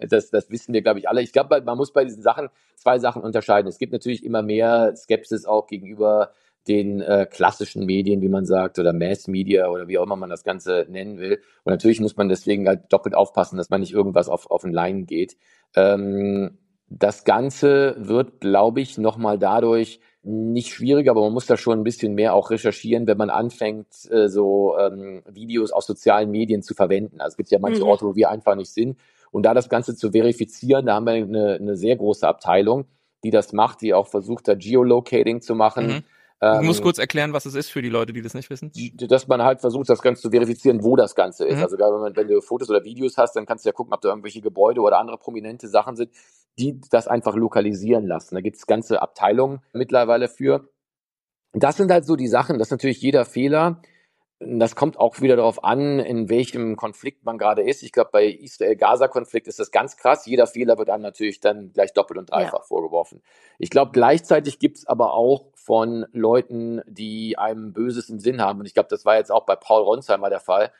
das, 0.00 0.30
das 0.30 0.50
wissen 0.50 0.74
wir, 0.74 0.82
glaube 0.82 0.98
ich, 0.98 1.08
alle. 1.08 1.22
Ich 1.22 1.32
glaube, 1.32 1.62
man 1.62 1.76
muss 1.76 1.92
bei 1.92 2.04
diesen 2.04 2.22
Sachen 2.22 2.48
zwei 2.74 2.98
Sachen 2.98 3.22
unterscheiden. 3.22 3.68
Es 3.68 3.78
gibt 3.78 3.92
natürlich 3.92 4.24
immer 4.24 4.42
mehr 4.42 4.94
Skepsis 4.96 5.44
auch 5.44 5.68
gegenüber 5.68 6.32
den 6.68 7.00
äh, 7.00 7.26
klassischen 7.30 7.84
Medien, 7.86 8.20
wie 8.22 8.28
man 8.28 8.44
sagt, 8.44 8.78
oder 8.78 8.92
Mass 8.92 9.28
Media 9.28 9.68
oder 9.68 9.88
wie 9.88 9.98
auch 9.98 10.04
immer 10.04 10.16
man 10.16 10.30
das 10.30 10.44
Ganze 10.44 10.86
nennen 10.88 11.18
will. 11.18 11.40
Und 11.64 11.70
natürlich 11.70 12.00
muss 12.00 12.16
man 12.16 12.28
deswegen 12.28 12.66
halt 12.66 12.92
doppelt 12.92 13.14
aufpassen, 13.14 13.56
dass 13.56 13.70
man 13.70 13.80
nicht 13.80 13.92
irgendwas 13.92 14.28
auf, 14.28 14.50
auf 14.50 14.62
den 14.62 14.72
Leim 14.72 15.06
geht. 15.06 15.36
Ähm, 15.74 16.58
das 16.88 17.24
Ganze 17.24 17.96
wird, 17.98 18.40
glaube 18.40 18.80
ich, 18.80 18.98
nochmal 18.98 19.38
dadurch 19.38 20.00
nicht 20.22 20.72
schwieriger, 20.72 21.12
aber 21.12 21.22
man 21.22 21.32
muss 21.32 21.46
da 21.46 21.56
schon 21.56 21.78
ein 21.78 21.84
bisschen 21.84 22.14
mehr 22.14 22.34
auch 22.34 22.50
recherchieren, 22.50 23.06
wenn 23.06 23.16
man 23.16 23.30
anfängt, 23.30 24.10
äh, 24.10 24.28
so 24.28 24.76
ähm, 24.76 25.22
Videos 25.28 25.70
aus 25.70 25.86
sozialen 25.86 26.30
Medien 26.30 26.62
zu 26.62 26.74
verwenden. 26.74 27.20
Also 27.20 27.34
es 27.34 27.36
gibt 27.36 27.50
ja 27.50 27.60
manche 27.60 27.82
mhm. 27.82 27.88
Orte, 27.88 28.06
wo 28.06 28.16
wir 28.16 28.30
einfach 28.30 28.56
nicht 28.56 28.72
sind. 28.72 28.98
Und 29.30 29.44
da 29.44 29.54
das 29.54 29.68
Ganze 29.68 29.94
zu 29.94 30.10
verifizieren, 30.10 30.86
da 30.86 30.94
haben 30.94 31.06
wir 31.06 31.12
eine, 31.12 31.54
eine 31.54 31.76
sehr 31.76 31.96
große 31.96 32.26
Abteilung, 32.26 32.86
die 33.22 33.30
das 33.30 33.52
macht, 33.52 33.82
die 33.82 33.94
auch 33.94 34.08
versucht, 34.08 34.48
da 34.48 34.54
Geolocating 34.54 35.40
zu 35.40 35.54
machen. 35.54 35.86
Mhm. 35.86 36.02
Ähm, 36.40 36.60
ich 36.60 36.66
muss 36.66 36.82
kurz 36.82 36.98
erklären, 36.98 37.32
was 37.32 37.46
es 37.46 37.54
ist 37.54 37.70
für 37.70 37.82
die 37.82 37.88
Leute, 37.88 38.12
die 38.12 38.22
das 38.22 38.34
nicht 38.34 38.50
wissen. 38.50 38.70
Dass 38.94 39.26
man 39.26 39.42
halt 39.42 39.60
versucht, 39.60 39.88
das 39.88 40.02
Ganze 40.02 40.22
zu 40.22 40.30
verifizieren, 40.30 40.84
wo 40.84 40.96
das 40.96 41.14
Ganze 41.14 41.46
ist. 41.46 41.56
Mhm. 41.56 41.62
Also 41.62 41.78
wenn, 41.78 42.00
man, 42.00 42.16
wenn 42.16 42.28
du 42.28 42.40
Fotos 42.40 42.68
oder 42.68 42.84
Videos 42.84 43.16
hast, 43.16 43.34
dann 43.36 43.46
kannst 43.46 43.64
du 43.64 43.68
ja 43.68 43.72
gucken, 43.72 43.94
ob 43.94 44.00
da 44.00 44.10
irgendwelche 44.10 44.40
Gebäude 44.40 44.80
oder 44.80 44.98
andere 44.98 45.18
prominente 45.18 45.68
Sachen 45.68 45.96
sind, 45.96 46.10
die 46.58 46.80
das 46.90 47.08
einfach 47.08 47.34
lokalisieren 47.34 48.06
lassen. 48.06 48.34
Da 48.34 48.40
gibt 48.40 48.56
es 48.56 48.66
ganze 48.66 49.00
Abteilungen 49.00 49.60
mittlerweile 49.72 50.28
für. 50.28 50.68
Das 51.52 51.76
sind 51.76 51.90
halt 51.90 52.04
so 52.04 52.16
die 52.16 52.28
Sachen, 52.28 52.58
dass 52.58 52.70
natürlich 52.70 53.00
jeder 53.00 53.24
Fehler, 53.24 53.80
das 54.38 54.76
kommt 54.76 54.98
auch 54.98 55.22
wieder 55.22 55.36
darauf 55.36 55.64
an, 55.64 55.98
in 55.98 56.28
welchem 56.28 56.76
Konflikt 56.76 57.24
man 57.24 57.38
gerade 57.38 57.62
ist. 57.62 57.82
Ich 57.82 57.92
glaube, 57.92 58.10
bei 58.12 58.26
Israel-Gaza-Konflikt 58.26 59.48
ist 59.48 59.58
das 59.58 59.70
ganz 59.70 59.96
krass. 59.96 60.26
Jeder 60.26 60.46
Fehler 60.46 60.76
wird 60.76 60.90
einem 60.90 61.02
natürlich 61.02 61.40
dann 61.40 61.72
gleich 61.72 61.94
doppelt 61.94 62.18
und 62.18 62.30
dreifach 62.30 62.60
ja. 62.60 62.64
vorgeworfen. 62.64 63.22
Ich 63.58 63.70
glaube, 63.70 63.92
gleichzeitig 63.92 64.58
gibt 64.58 64.76
es 64.76 64.86
aber 64.86 65.14
auch 65.14 65.46
von 65.54 66.04
Leuten, 66.12 66.82
die 66.86 67.38
einem 67.38 67.72
Böses 67.72 68.10
im 68.10 68.20
Sinn 68.20 68.42
haben, 68.42 68.60
und 68.60 68.66
ich 68.66 68.74
glaube, 68.74 68.90
das 68.90 69.06
war 69.06 69.16
jetzt 69.16 69.32
auch 69.32 69.46
bei 69.46 69.56
Paul 69.56 69.82
Ronsheimer 69.82 70.28
der 70.28 70.40
Fall, 70.40 70.70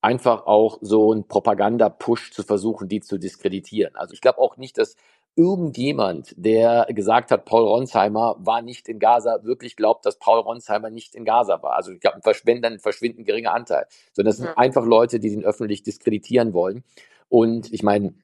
einfach 0.00 0.46
auch 0.46 0.78
so 0.80 1.12
ein 1.12 1.26
Propaganda-Push 1.26 2.32
zu 2.32 2.44
versuchen, 2.44 2.88
die 2.88 3.00
zu 3.00 3.18
diskreditieren. 3.18 3.96
Also 3.96 4.14
ich 4.14 4.20
glaube 4.20 4.38
auch 4.38 4.56
nicht, 4.56 4.78
dass 4.78 4.94
irgendjemand, 5.36 6.34
der 6.36 6.86
gesagt 6.90 7.30
hat, 7.30 7.44
Paul 7.44 7.64
Ronsheimer 7.64 8.36
war 8.38 8.62
nicht 8.62 8.88
in 8.88 8.98
Gaza, 8.98 9.42
wirklich 9.42 9.76
glaubt, 9.76 10.04
dass 10.04 10.18
Paul 10.18 10.40
Ronsheimer 10.40 10.90
nicht 10.90 11.14
in 11.14 11.24
Gaza 11.24 11.62
war. 11.62 11.76
Also 11.76 11.92
ich 11.92 12.00
glaube, 12.00 12.20
wenn 12.44 12.62
dann 12.62 12.78
verschwinden 12.78 13.24
geringer 13.24 13.52
Anteil. 13.52 13.86
Sondern 14.12 14.30
das 14.30 14.36
sind 14.38 14.46
ja. 14.46 14.56
einfach 14.56 14.84
Leute, 14.84 15.20
die 15.20 15.30
den 15.30 15.44
öffentlich 15.44 15.82
diskreditieren 15.82 16.52
wollen. 16.52 16.84
Und 17.28 17.72
ich 17.72 17.82
meine, 17.82 18.14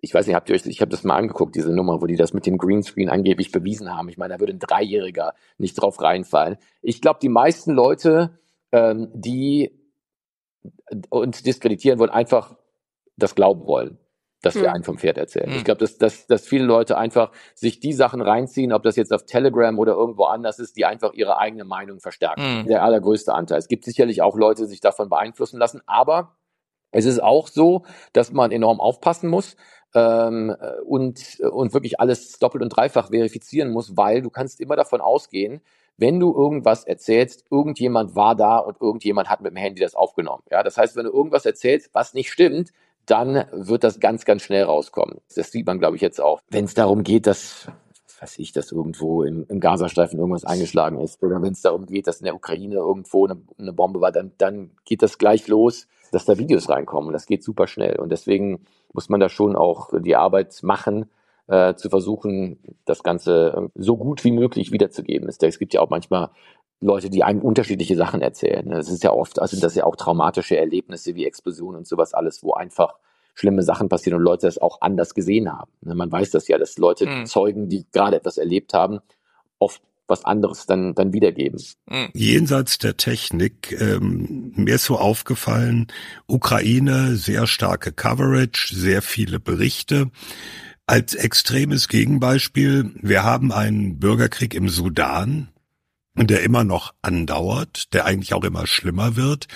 ich 0.00 0.14
weiß 0.14 0.26
nicht, 0.26 0.36
habt 0.36 0.48
ihr 0.48 0.54
euch, 0.54 0.66
ich 0.66 0.80
habe 0.80 0.90
das 0.90 1.02
mal 1.02 1.16
angeguckt, 1.16 1.54
diese 1.56 1.74
Nummer, 1.74 2.00
wo 2.00 2.06
die 2.06 2.16
das 2.16 2.32
mit 2.32 2.46
dem 2.46 2.58
Greenscreen 2.58 3.08
angeblich 3.08 3.50
bewiesen 3.50 3.94
haben. 3.94 4.08
Ich 4.08 4.18
meine, 4.18 4.34
da 4.34 4.40
würde 4.40 4.52
ein 4.52 4.58
Dreijähriger 4.58 5.34
nicht 5.58 5.74
drauf 5.74 6.00
reinfallen. 6.00 6.56
Ich 6.82 7.00
glaube, 7.00 7.18
die 7.20 7.28
meisten 7.28 7.72
Leute, 7.72 8.38
ähm, 8.70 9.08
die 9.12 9.80
uns 11.10 11.42
diskreditieren 11.42 11.98
wollen, 11.98 12.10
einfach 12.10 12.56
das 13.16 13.34
glauben 13.34 13.66
wollen 13.66 13.98
dass 14.44 14.54
wir 14.54 14.68
hm. 14.68 14.74
einen 14.74 14.84
vom 14.84 14.98
Pferd 14.98 15.18
erzählen. 15.18 15.50
Hm. 15.50 15.56
Ich 15.56 15.64
glaube, 15.64 15.78
dass, 15.78 15.98
dass, 15.98 16.26
dass 16.26 16.46
viele 16.46 16.64
Leute 16.64 16.96
einfach 16.98 17.30
sich 17.54 17.80
die 17.80 17.92
Sachen 17.92 18.20
reinziehen, 18.20 18.72
ob 18.72 18.82
das 18.82 18.96
jetzt 18.96 19.12
auf 19.12 19.24
Telegram 19.24 19.78
oder 19.78 19.92
irgendwo 19.92 20.24
anders 20.24 20.58
ist, 20.58 20.76
die 20.76 20.84
einfach 20.84 21.12
ihre 21.14 21.38
eigene 21.38 21.64
Meinung 21.64 22.00
verstärken. 22.00 22.60
Hm. 22.60 22.66
Der 22.66 22.82
allergrößte 22.82 23.32
Anteil. 23.32 23.58
Es 23.58 23.68
gibt 23.68 23.84
sicherlich 23.84 24.22
auch 24.22 24.36
Leute, 24.36 24.62
die 24.62 24.68
sich 24.68 24.80
davon 24.80 25.08
beeinflussen 25.08 25.58
lassen, 25.58 25.80
aber 25.86 26.36
es 26.90 27.06
ist 27.06 27.22
auch 27.22 27.48
so, 27.48 27.84
dass 28.12 28.32
man 28.32 28.52
enorm 28.52 28.80
aufpassen 28.80 29.28
muss 29.28 29.56
ähm, 29.94 30.54
und, 30.86 31.40
und 31.40 31.74
wirklich 31.74 32.00
alles 32.00 32.38
doppelt 32.38 32.62
und 32.62 32.70
dreifach 32.70 33.10
verifizieren 33.10 33.70
muss, 33.70 33.96
weil 33.96 34.22
du 34.22 34.30
kannst 34.30 34.60
immer 34.60 34.76
davon 34.76 35.00
ausgehen, 35.00 35.60
wenn 35.96 36.18
du 36.18 36.34
irgendwas 36.34 36.84
erzählst, 36.84 37.44
irgendjemand 37.50 38.16
war 38.16 38.34
da 38.34 38.58
und 38.58 38.80
irgendjemand 38.80 39.28
hat 39.28 39.40
mit 39.40 39.52
dem 39.52 39.56
Handy 39.56 39.80
das 39.80 39.94
aufgenommen. 39.94 40.42
Ja, 40.50 40.62
das 40.62 40.76
heißt, 40.76 40.96
wenn 40.96 41.04
du 41.04 41.12
irgendwas 41.12 41.46
erzählst, 41.46 41.90
was 41.92 42.14
nicht 42.14 42.32
stimmt, 42.32 42.72
dann 43.06 43.44
wird 43.52 43.84
das 43.84 44.00
ganz, 44.00 44.24
ganz 44.24 44.42
schnell 44.42 44.64
rauskommen. 44.64 45.20
Das 45.34 45.50
sieht 45.50 45.66
man, 45.66 45.78
glaube 45.78 45.96
ich, 45.96 46.02
jetzt 46.02 46.20
auch. 46.20 46.40
Wenn 46.50 46.64
es 46.64 46.74
darum 46.74 47.02
geht, 47.02 47.26
dass 47.26 47.68
weiß 48.20 48.38
ich, 48.38 48.52
dass 48.52 48.72
irgendwo 48.72 49.22
im, 49.22 49.44
im 49.48 49.60
Gazastreifen 49.60 50.18
irgendwas 50.18 50.44
eingeschlagen 50.46 50.98
ist 51.00 51.22
oder 51.22 51.42
wenn 51.42 51.52
es 51.52 51.60
darum 51.60 51.84
geht, 51.84 52.06
dass 52.06 52.20
in 52.20 52.24
der 52.24 52.34
Ukraine 52.34 52.76
irgendwo 52.76 53.26
eine, 53.26 53.36
eine, 53.58 53.72
Bombe 53.72 54.00
war, 54.00 54.12
dann, 54.12 54.32
dann 54.38 54.70
geht 54.86 55.02
das 55.02 55.18
gleich 55.18 55.46
los, 55.46 55.88
dass 56.10 56.24
da 56.24 56.38
Videos 56.38 56.70
reinkommen. 56.70 57.12
Das 57.12 57.26
geht 57.26 57.42
super 57.42 57.66
schnell 57.66 57.98
und 57.98 58.10
deswegen 58.10 58.64
muss 58.94 59.10
man 59.10 59.20
da 59.20 59.28
schon 59.28 59.56
auch 59.56 59.90
die 60.00 60.16
Arbeit 60.16 60.58
machen, 60.62 61.10
äh, 61.48 61.74
zu 61.74 61.90
versuchen, 61.90 62.58
das 62.86 63.02
Ganze 63.02 63.70
so 63.74 63.98
gut 63.98 64.24
wie 64.24 64.32
möglich 64.32 64.72
wiederzugeben. 64.72 65.28
Es 65.28 65.58
gibt 65.58 65.74
ja 65.74 65.82
auch 65.82 65.90
manchmal 65.90 66.30
Leute, 66.80 67.10
die 67.10 67.24
einem 67.24 67.40
unterschiedliche 67.40 67.96
Sachen 67.96 68.20
erzählen. 68.20 68.68
Das 68.68 68.88
ist 68.88 69.02
ja 69.02 69.12
oft, 69.12 69.40
also 69.40 69.58
das 69.58 69.74
ja 69.74 69.84
auch 69.84 69.96
traumatische 69.96 70.56
Erlebnisse 70.56 71.14
wie 71.14 71.26
Explosionen 71.26 71.78
und 71.78 71.86
sowas 71.86 72.14
alles, 72.14 72.42
wo 72.42 72.52
einfach 72.52 72.94
schlimme 73.34 73.62
Sachen 73.62 73.88
passieren 73.88 74.18
und 74.18 74.24
Leute 74.24 74.46
das 74.46 74.58
auch 74.58 74.80
anders 74.80 75.14
gesehen 75.14 75.52
haben. 75.52 75.70
Ne, 75.80 75.94
man 75.94 76.10
weiß 76.10 76.30
das 76.30 76.48
ja, 76.48 76.58
dass 76.58 76.78
Leute, 76.78 77.06
mhm. 77.06 77.26
Zeugen, 77.26 77.68
die 77.68 77.86
gerade 77.92 78.16
etwas 78.16 78.38
erlebt 78.38 78.74
haben, 78.74 79.00
oft 79.58 79.82
was 80.06 80.24
anderes 80.24 80.66
dann, 80.66 80.94
dann 80.94 81.12
wiedergeben. 81.12 81.60
Mhm. 81.88 82.08
Jenseits 82.12 82.78
der 82.78 82.96
Technik, 82.96 83.76
ähm, 83.80 84.52
mir 84.54 84.74
ist 84.74 84.84
so 84.84 84.96
aufgefallen, 84.96 85.88
Ukraine, 86.26 87.16
sehr 87.16 87.46
starke 87.46 87.92
Coverage, 87.92 88.74
sehr 88.74 89.02
viele 89.02 89.40
Berichte. 89.40 90.10
Als 90.86 91.14
extremes 91.14 91.88
Gegenbeispiel, 91.88 92.92
wir 93.00 93.22
haben 93.22 93.50
einen 93.52 93.98
Bürgerkrieg 93.98 94.54
im 94.54 94.68
Sudan, 94.68 95.48
der 96.16 96.42
immer 96.42 96.62
noch 96.62 96.94
andauert, 97.02 97.92
der 97.92 98.04
eigentlich 98.06 98.34
auch 98.34 98.44
immer 98.44 98.66
schlimmer 98.66 99.16
wird. 99.16 99.48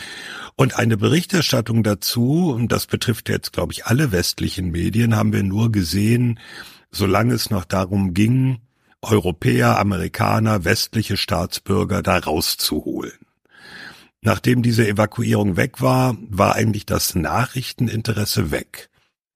Und 0.57 0.77
eine 0.77 0.97
Berichterstattung 0.97 1.83
dazu, 1.83 2.53
und 2.53 2.73
das 2.73 2.87
betrifft 2.87 3.29
jetzt, 3.29 3.53
glaube 3.53 3.73
ich, 3.73 3.87
alle 3.87 4.11
westlichen 4.11 4.71
Medien, 4.71 5.15
haben 5.15 5.33
wir 5.33 5.45
nur 5.45 5.71
gesehen, 5.71 6.41
solange 6.91 7.35
es 7.35 7.51
noch 7.51 7.65
darum 7.65 8.13
ging, 8.13 8.59
Europäer, 9.01 9.79
Amerikaner, 9.79 10.65
westliche 10.65 11.17
Staatsbürger 11.17 12.03
da 12.03 12.19
rauszuholen. 12.19 13.19
Nachdem 14.21 14.63
diese 14.63 14.89
Evakuierung 14.89 15.57
weg 15.57 15.81
war, 15.81 16.17
war 16.29 16.57
eigentlich 16.57 16.87
das 16.87 17.15
Nachrichteninteresse 17.15 18.51
weg. 18.51 18.91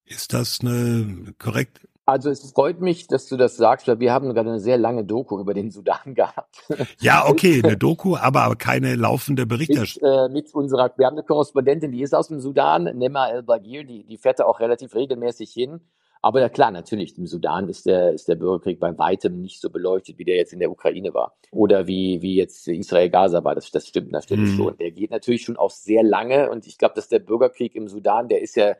Ist 0.04 0.32
das 0.32 0.60
eine 0.60 1.32
korrekt 1.38 1.86
also 2.12 2.30
es 2.30 2.52
freut 2.52 2.80
mich, 2.80 3.06
dass 3.06 3.26
du 3.26 3.36
das 3.36 3.56
sagst, 3.56 3.88
weil 3.88 3.98
wir 3.98 4.12
haben 4.12 4.32
gerade 4.34 4.50
eine 4.50 4.60
sehr 4.60 4.76
lange 4.76 5.04
Doku 5.04 5.40
über 5.40 5.54
den 5.54 5.70
Sudan 5.70 5.98
gehabt. 6.14 6.62
Ja, 7.00 7.26
okay, 7.26 7.62
eine 7.64 7.76
Doku, 7.76 8.16
aber 8.16 8.54
keine 8.56 8.94
laufende 8.96 9.46
Berichterstattung. 9.46 10.32
Mit, 10.32 10.44
äh, 10.44 10.44
mit 10.46 10.54
unserer, 10.54 10.92
wir 10.96 11.06
haben 11.06 11.14
eine 11.14 11.24
Korrespondentin, 11.24 11.90
die 11.90 12.02
ist 12.02 12.14
aus 12.14 12.28
dem 12.28 12.40
Sudan, 12.40 12.84
Nema 12.84 13.28
El-Bagir, 13.28 13.84
die, 13.84 14.04
die 14.04 14.18
fährt 14.18 14.40
da 14.40 14.44
auch 14.44 14.60
relativ 14.60 14.94
regelmäßig 14.94 15.50
hin. 15.50 15.80
Aber 16.24 16.40
ja 16.40 16.48
klar, 16.48 16.70
natürlich, 16.70 17.18
im 17.18 17.26
Sudan 17.26 17.68
ist 17.68 17.84
der, 17.84 18.12
ist 18.12 18.28
der 18.28 18.36
Bürgerkrieg 18.36 18.78
bei 18.78 18.96
weitem 18.96 19.40
nicht 19.40 19.60
so 19.60 19.70
beleuchtet, 19.70 20.18
wie 20.18 20.24
der 20.24 20.36
jetzt 20.36 20.52
in 20.52 20.60
der 20.60 20.70
Ukraine 20.70 21.12
war. 21.14 21.34
Oder 21.50 21.88
wie, 21.88 22.22
wie 22.22 22.36
jetzt 22.36 22.68
Israel-Gaza 22.68 23.42
war. 23.42 23.56
Das, 23.56 23.72
das 23.72 23.88
stimmt 23.88 24.12
natürlich 24.12 24.52
mhm. 24.52 24.56
schon. 24.56 24.76
Der 24.76 24.92
geht 24.92 25.10
natürlich 25.10 25.42
schon 25.42 25.56
auch 25.56 25.70
sehr 25.70 26.04
lange. 26.04 26.48
Und 26.48 26.68
ich 26.68 26.78
glaube, 26.78 26.94
dass 26.94 27.08
der 27.08 27.18
Bürgerkrieg 27.18 27.74
im 27.74 27.88
Sudan, 27.88 28.28
der 28.28 28.40
ist 28.40 28.54
ja 28.54 28.76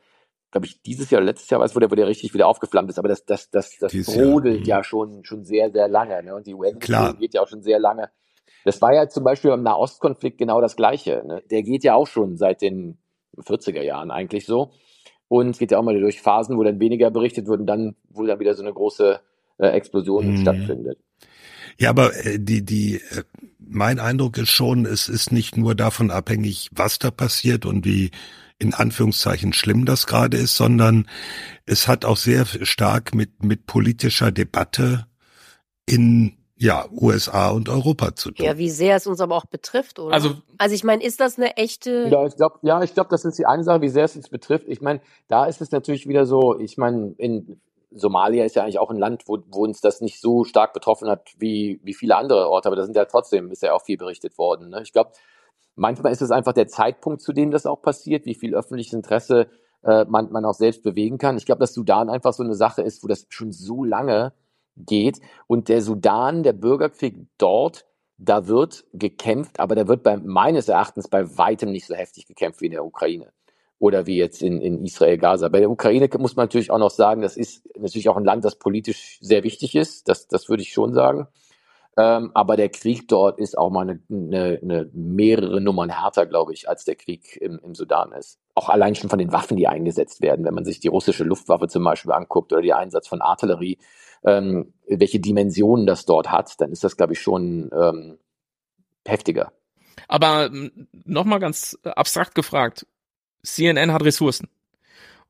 glaube 0.52 0.66
ich, 0.66 0.82
dieses 0.82 1.10
Jahr 1.10 1.20
oder 1.20 1.30
letztes 1.30 1.50
Jahr 1.50 1.60
weiß, 1.60 1.74
wo 1.74 1.80
der, 1.80 1.90
wo 1.90 1.94
der 1.94 2.06
richtig 2.06 2.32
wieder 2.34 2.46
aufgeflammt 2.46 2.90
ist, 2.90 2.98
aber 2.98 3.08
das, 3.08 3.24
das, 3.24 3.50
das, 3.50 3.76
das 3.80 3.92
brodelt 3.92 4.66
Jahr. 4.66 4.78
ja 4.78 4.84
schon, 4.84 5.24
schon 5.24 5.44
sehr, 5.44 5.72
sehr 5.72 5.88
lange. 5.88 6.22
Ne? 6.22 6.34
Und 6.34 6.46
die 6.46 6.54
Welle 6.54 7.14
geht 7.18 7.34
ja 7.34 7.42
auch 7.42 7.48
schon 7.48 7.62
sehr 7.62 7.80
lange. 7.80 8.10
Das 8.64 8.80
war 8.80 8.94
ja 8.94 9.08
zum 9.08 9.24
Beispiel 9.24 9.50
beim 9.50 9.62
Nahostkonflikt 9.62 10.38
genau 10.38 10.60
das 10.60 10.76
Gleiche. 10.76 11.24
Ne? 11.26 11.42
Der 11.50 11.62
geht 11.62 11.82
ja 11.82 11.94
auch 11.94 12.06
schon 12.06 12.36
seit 12.36 12.62
den 12.62 12.98
40er 13.36 13.82
Jahren 13.82 14.10
eigentlich 14.10 14.46
so. 14.46 14.72
Und 15.26 15.50
es 15.50 15.58
geht 15.58 15.70
ja 15.70 15.78
auch 15.78 15.82
mal 15.82 15.98
durch 15.98 16.20
Phasen, 16.20 16.58
wo 16.58 16.62
dann 16.62 16.78
weniger 16.78 17.10
berichtet 17.10 17.46
wird 17.46 17.60
und 17.60 17.66
dann, 17.66 17.96
wo 18.10 18.24
dann 18.24 18.38
wieder 18.38 18.54
so 18.54 18.62
eine 18.62 18.74
große 18.74 19.20
äh, 19.58 19.68
Explosion 19.68 20.32
mhm. 20.32 20.36
stattfindet. 20.36 20.98
Ja, 21.78 21.88
aber 21.88 22.14
äh, 22.26 22.38
die, 22.38 22.62
die, 22.62 22.96
äh, 22.96 23.22
mein 23.58 23.98
Eindruck 23.98 24.36
ist 24.36 24.50
schon, 24.50 24.84
es 24.84 25.08
ist 25.08 25.32
nicht 25.32 25.56
nur 25.56 25.74
davon 25.74 26.10
abhängig, 26.10 26.68
was 26.72 26.98
da 26.98 27.10
passiert 27.10 27.64
und 27.64 27.86
wie 27.86 28.10
in 28.62 28.74
Anführungszeichen 28.74 29.52
schlimm 29.52 29.84
das 29.84 30.06
gerade 30.06 30.36
ist, 30.36 30.56
sondern 30.56 31.08
es 31.66 31.88
hat 31.88 32.04
auch 32.04 32.16
sehr 32.16 32.46
stark 32.46 33.12
mit, 33.14 33.42
mit 33.42 33.66
politischer 33.66 34.30
Debatte 34.30 35.06
in 35.84 36.38
ja, 36.56 36.86
USA 36.92 37.50
und 37.50 37.68
Europa 37.68 38.14
zu 38.14 38.30
tun. 38.30 38.46
Ja, 38.46 38.56
wie 38.56 38.70
sehr 38.70 38.94
es 38.94 39.08
uns 39.08 39.20
aber 39.20 39.34
auch 39.34 39.46
betrifft, 39.46 39.98
oder? 39.98 40.14
Also, 40.14 40.36
also 40.58 40.74
ich 40.76 40.84
meine, 40.84 41.02
ist 41.02 41.18
das 41.18 41.36
eine 41.36 41.56
echte. 41.56 42.06
Ja, 42.08 42.24
ich 42.24 42.36
glaube, 42.36 42.60
ja, 42.62 42.80
ich 42.84 42.94
glaube, 42.94 43.10
das 43.10 43.24
ist 43.24 43.36
die 43.36 43.46
eine 43.46 43.64
Sache, 43.64 43.80
wie 43.80 43.88
sehr 43.88 44.04
es 44.04 44.14
uns 44.14 44.28
betrifft. 44.28 44.66
Ich 44.68 44.80
meine, 44.80 45.00
da 45.26 45.46
ist 45.46 45.60
es 45.60 45.72
natürlich 45.72 46.06
wieder 46.06 46.24
so, 46.24 46.60
ich 46.60 46.78
meine, 46.78 47.14
in 47.18 47.60
Somalia 47.90 48.44
ist 48.44 48.54
ja 48.54 48.62
eigentlich 48.62 48.78
auch 48.78 48.90
ein 48.90 48.98
Land, 48.98 49.24
wo, 49.26 49.38
wo 49.50 49.64
uns 49.64 49.80
das 49.80 50.00
nicht 50.00 50.20
so 50.20 50.44
stark 50.44 50.72
betroffen 50.72 51.08
hat 51.08 51.30
wie, 51.36 51.80
wie 51.82 51.94
viele 51.94 52.16
andere 52.16 52.48
Orte, 52.48 52.68
aber 52.68 52.76
da 52.76 52.84
sind 52.84 52.94
ja 52.94 53.06
trotzdem, 53.06 53.50
ist 53.50 53.62
ja 53.62 53.74
auch 53.74 53.82
viel 53.82 53.96
berichtet 53.96 54.38
worden. 54.38 54.70
Ne? 54.70 54.82
Ich 54.82 54.92
glaube, 54.92 55.10
Manchmal 55.74 56.12
ist 56.12 56.22
es 56.22 56.30
einfach 56.30 56.52
der 56.52 56.68
Zeitpunkt, 56.68 57.22
zu 57.22 57.32
dem 57.32 57.50
das 57.50 57.66
auch 57.66 57.82
passiert, 57.82 58.26
wie 58.26 58.34
viel 58.34 58.54
öffentliches 58.54 58.92
Interesse 58.92 59.48
äh, 59.82 60.04
man, 60.04 60.30
man 60.30 60.44
auch 60.44 60.54
selbst 60.54 60.82
bewegen 60.82 61.18
kann. 61.18 61.36
Ich 61.36 61.46
glaube, 61.46 61.60
dass 61.60 61.74
Sudan 61.74 62.10
einfach 62.10 62.32
so 62.32 62.42
eine 62.42 62.54
Sache 62.54 62.82
ist, 62.82 63.02
wo 63.02 63.08
das 63.08 63.26
schon 63.30 63.52
so 63.52 63.84
lange 63.84 64.32
geht. 64.76 65.20
Und 65.46 65.68
der 65.68 65.82
Sudan, 65.82 66.42
der 66.42 66.52
Bürgerkrieg 66.52 67.26
dort, 67.38 67.86
da 68.18 68.46
wird 68.46 68.84
gekämpft, 68.92 69.58
aber 69.58 69.74
da 69.74 69.88
wird 69.88 70.02
bei, 70.02 70.16
meines 70.16 70.68
Erachtens 70.68 71.08
bei 71.08 71.36
weitem 71.36 71.72
nicht 71.72 71.86
so 71.86 71.94
heftig 71.94 72.26
gekämpft 72.26 72.60
wie 72.60 72.66
in 72.66 72.72
der 72.72 72.84
Ukraine. 72.84 73.32
oder 73.82 74.06
wie 74.06 74.16
jetzt 74.16 74.42
in, 74.42 74.60
in 74.60 74.84
Israel, 74.84 75.18
Gaza. 75.18 75.48
Bei 75.48 75.58
der 75.58 75.68
Ukraine 75.68 76.08
muss 76.18 76.36
man 76.36 76.44
natürlich 76.44 76.70
auch 76.70 76.78
noch 76.78 76.90
sagen, 76.92 77.20
das 77.20 77.36
ist 77.36 77.68
natürlich 77.76 78.08
auch 78.08 78.16
ein 78.16 78.24
Land, 78.24 78.44
das 78.44 78.56
politisch 78.56 79.18
sehr 79.20 79.42
wichtig 79.42 79.74
ist. 79.74 80.08
Das, 80.08 80.28
das 80.28 80.48
würde 80.48 80.62
ich 80.62 80.72
schon 80.72 80.92
sagen. 80.94 81.26
Ähm, 81.98 82.30
aber 82.32 82.56
der 82.56 82.70
Krieg 82.70 83.06
dort 83.08 83.38
ist 83.38 83.58
auch 83.58 83.70
mal 83.70 83.82
eine, 83.82 84.00
eine, 84.10 84.58
eine 84.62 84.90
mehrere 84.94 85.60
Nummern 85.60 85.90
härter, 85.90 86.24
glaube 86.24 86.54
ich, 86.54 86.68
als 86.68 86.84
der 86.84 86.96
Krieg 86.96 87.36
im, 87.36 87.60
im 87.62 87.74
Sudan 87.74 88.12
ist. 88.12 88.38
Auch 88.54 88.70
allein 88.70 88.94
schon 88.94 89.10
von 89.10 89.18
den 89.18 89.32
Waffen, 89.32 89.58
die 89.58 89.68
eingesetzt 89.68 90.22
werden, 90.22 90.44
wenn 90.46 90.54
man 90.54 90.64
sich 90.64 90.80
die 90.80 90.88
russische 90.88 91.24
Luftwaffe 91.24 91.68
zum 91.68 91.84
Beispiel 91.84 92.12
anguckt 92.12 92.52
oder 92.52 92.62
die 92.62 92.72
Einsatz 92.72 93.08
von 93.08 93.20
Artillerie, 93.20 93.78
ähm, 94.24 94.72
welche 94.86 95.20
Dimensionen 95.20 95.86
das 95.86 96.06
dort 96.06 96.30
hat, 96.30 96.60
dann 96.60 96.72
ist 96.72 96.82
das, 96.82 96.96
glaube 96.96 97.12
ich, 97.12 97.20
schon 97.20 97.70
ähm, 97.74 98.18
heftiger. 99.06 99.52
Aber 100.08 100.50
nochmal 101.04 101.40
ganz 101.40 101.78
abstrakt 101.84 102.34
gefragt, 102.34 102.86
CNN 103.42 103.92
hat 103.92 104.04
Ressourcen. 104.04 104.48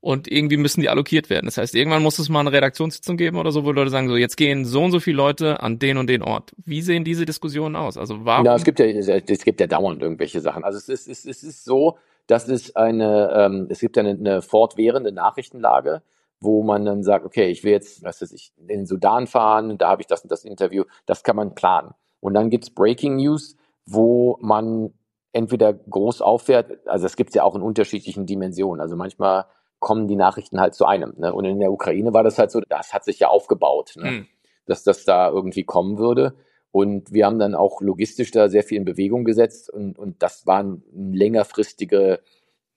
Und 0.03 0.27
irgendwie 0.27 0.57
müssen 0.57 0.81
die 0.81 0.89
allokiert 0.89 1.31
werden. 1.31 1.47
Das 1.47 1.59
heißt, 1.59 1.77
irgendwann 1.77 2.03
muss 2.03 2.19
es 2.19 2.29
mal 2.29 2.41
eine 2.41 2.51
Redaktionssitzung 2.51 3.17
geben 3.17 3.37
oder 3.39 3.53
so, 3.53 3.65
wo 3.65 3.71
Leute 3.71 3.89
sagen, 3.89 4.09
so 4.09 4.17
jetzt 4.17 4.37
gehen 4.37 4.65
so 4.65 4.83
und 4.83 4.91
so 4.91 4.99
viele 4.99 5.17
Leute 5.17 5.63
an 5.63 5.79
den 5.79 5.97
und 5.97 6.09
den 6.09 6.23
Ort. 6.23 6.51
Wie 6.65 6.83
sehen 6.83 7.05
diese 7.05 7.25
Diskussionen 7.25 7.77
aus? 7.77 7.97
Also 7.97 8.25
warum? 8.25 8.45
Ja, 8.45 8.57
es 8.57 8.65
gibt 8.65 8.81
ja, 8.81 8.87
es 8.87 9.45
gibt 9.45 9.61
ja 9.61 9.69
dauernd 9.69 10.03
irgendwelche 10.03 10.41
Sachen. 10.41 10.65
Also 10.65 10.79
es 10.79 10.89
ist, 10.89 11.07
es 11.07 11.25
ist, 11.25 11.45
es 11.45 11.49
ist 11.49 11.65
so, 11.65 11.99
dass 12.27 12.49
es 12.49 12.75
eine, 12.75 13.31
ähm, 13.33 13.69
es 13.71 13.79
gibt 13.79 13.97
eine, 13.97 14.11
eine 14.11 14.43
fortwährende 14.43 15.13
Nachrichtenlage, 15.13 16.03
wo 16.41 16.65
man 16.65 16.85
dann 16.85 17.05
sagt, 17.05 17.25
okay, 17.25 17.49
ich 17.51 17.63
will 17.63 17.71
jetzt, 17.71 18.03
was 18.03 18.21
weiß 18.21 18.33
ich, 18.33 18.53
in 18.57 18.67
den 18.67 18.87
Sudan 18.87 19.29
fahren, 19.29 19.79
da 19.79 19.89
habe 19.89 20.03
ich 20.03 20.09
das 20.09 20.23
und 20.23 20.33
das 20.33 20.45
Interview. 20.45 20.83
Das 21.07 21.23
kann 21.23 21.37
man 21.37 21.55
planen. 21.55 21.95
Und 22.19 22.35
dann 22.35 22.51
gibt's 22.51 22.71
Breaking 22.71 23.15
News, 23.19 23.55
wo 23.87 24.37
man 24.41 24.93
entweder 25.33 25.73
groß 25.73 26.23
auffährt, 26.23 26.87
also 26.89 27.07
es 27.07 27.15
gibt 27.15 27.37
ja 27.37 27.45
auch 27.45 27.55
in 27.55 27.63
unterschiedlichen 27.63 28.27
Dimensionen. 28.27 28.81
Also 28.81 28.97
manchmal 28.97 29.45
kommen 29.83 30.09
die 30.09 30.17
Nachrichten 30.17 30.61
halt 30.61 30.75
zu 30.75 30.87
einem. 30.87 31.13
Ne? 31.19 31.35
Und 31.35 31.45
in 31.45 31.59
der 31.59 31.73
Ukraine 31.73 32.15
war 32.15 32.23
das 32.23 32.39
halt 32.39 32.51
so, 32.51 32.61
das 32.61 32.95
hat 32.95 33.05
sich 33.05 33.19
ja 33.19 33.29
aufgebaut, 33.29 33.93
ne? 33.97 34.11
Mhm. 34.11 34.27
dass 34.65 34.85
das 34.85 35.05
da 35.05 35.29
irgendwie 35.29 35.65
kommen 35.65 35.99
würde. 35.99 36.35
Und 36.71 37.13
wir 37.13 37.27
haben 37.27 37.39
dann 37.39 37.55
auch 37.55 37.83
logistisch 37.83 38.31
da 38.31 38.49
sehr 38.49 38.63
viel 38.63 38.79
in 38.79 38.87
Bewegung 38.87 39.25
gesetzt 39.25 39.69
und, 39.69 39.99
und 39.99 40.23
das 40.23 40.47
war 40.47 40.61
eine 40.61 40.81
längerfristige 40.95 42.21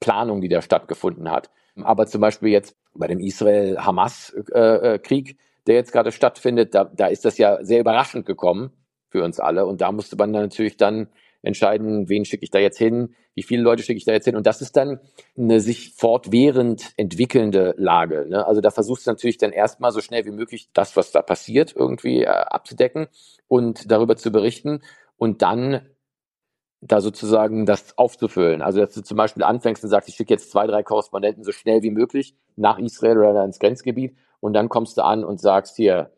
Planung, 0.01 0.41
die 0.41 0.49
da 0.49 0.61
stattgefunden 0.61 1.31
hat. 1.31 1.49
Aber 1.81 2.07
zum 2.07 2.21
Beispiel 2.21 2.49
jetzt 2.49 2.77
bei 2.93 3.07
dem 3.07 3.19
Israel-Hamas-Krieg, 3.19 5.29
äh, 5.29 5.31
äh 5.31 5.35
der 5.67 5.75
jetzt 5.75 5.91
gerade 5.91 6.11
stattfindet, 6.11 6.75
da, 6.75 6.85
da 6.85 7.07
ist 7.07 7.25
das 7.25 7.37
ja 7.37 7.63
sehr 7.63 7.79
überraschend 7.79 8.25
gekommen 8.25 8.71
für 9.09 9.23
uns 9.23 9.39
alle. 9.39 9.65
Und 9.65 9.81
da 9.81 9.91
musste 9.91 10.15
man 10.15 10.31
dann 10.31 10.43
natürlich 10.43 10.77
dann 10.77 11.09
entscheiden, 11.45 12.09
wen 12.09 12.25
schicke 12.25 12.43
ich 12.43 12.49
da 12.49 12.59
jetzt 12.59 12.77
hin, 12.77 13.15
wie 13.35 13.43
viele 13.43 13.61
Leute 13.61 13.83
schicke 13.83 13.97
ich 13.97 14.05
da 14.05 14.13
jetzt 14.13 14.25
hin. 14.25 14.35
Und 14.35 14.47
das 14.47 14.61
ist 14.61 14.75
dann 14.75 14.99
eine 15.37 15.59
sich 15.59 15.93
fortwährend 15.93 16.93
entwickelnde 16.97 17.75
Lage. 17.77 18.25
Ne? 18.27 18.45
Also 18.45 18.61
da 18.61 18.71
versuchst 18.71 19.05
du 19.05 19.11
natürlich 19.11 19.37
dann 19.37 19.51
erstmal 19.51 19.91
so 19.91 20.01
schnell 20.01 20.25
wie 20.25 20.31
möglich 20.31 20.69
das, 20.73 20.95
was 20.95 21.11
da 21.11 21.21
passiert, 21.21 21.75
irgendwie 21.75 22.23
äh, 22.23 22.27
abzudecken 22.27 23.07
und 23.47 23.91
darüber 23.91 24.15
zu 24.15 24.31
berichten 24.31 24.81
und 25.17 25.41
dann 25.41 25.81
da 26.81 27.01
sozusagen 27.01 27.65
das 27.65 27.97
aufzufüllen. 27.97 28.61
Also 28.61 28.79
dass 28.79 28.93
du 28.93 29.01
zum 29.01 29.17
Beispiel 29.17 29.43
anfängst 29.43 29.83
und 29.83 29.89
sagst, 29.89 30.09
ich 30.09 30.15
schicke 30.15 30.33
jetzt 30.33 30.51
zwei, 30.51 30.67
drei 30.67 30.83
Korrespondenten 30.83 31.43
so 31.43 31.51
schnell 31.51 31.81
wie 31.83 31.91
möglich 31.91 32.35
nach 32.55 32.79
Israel 32.79 33.17
oder 33.19 33.43
ins 33.43 33.59
Grenzgebiet 33.59 34.15
und 34.39 34.53
dann 34.53 34.69
kommst 34.69 34.97
du 34.97 35.03
an 35.03 35.23
und 35.23 35.39
sagst 35.39 35.75
hier, 35.75 36.11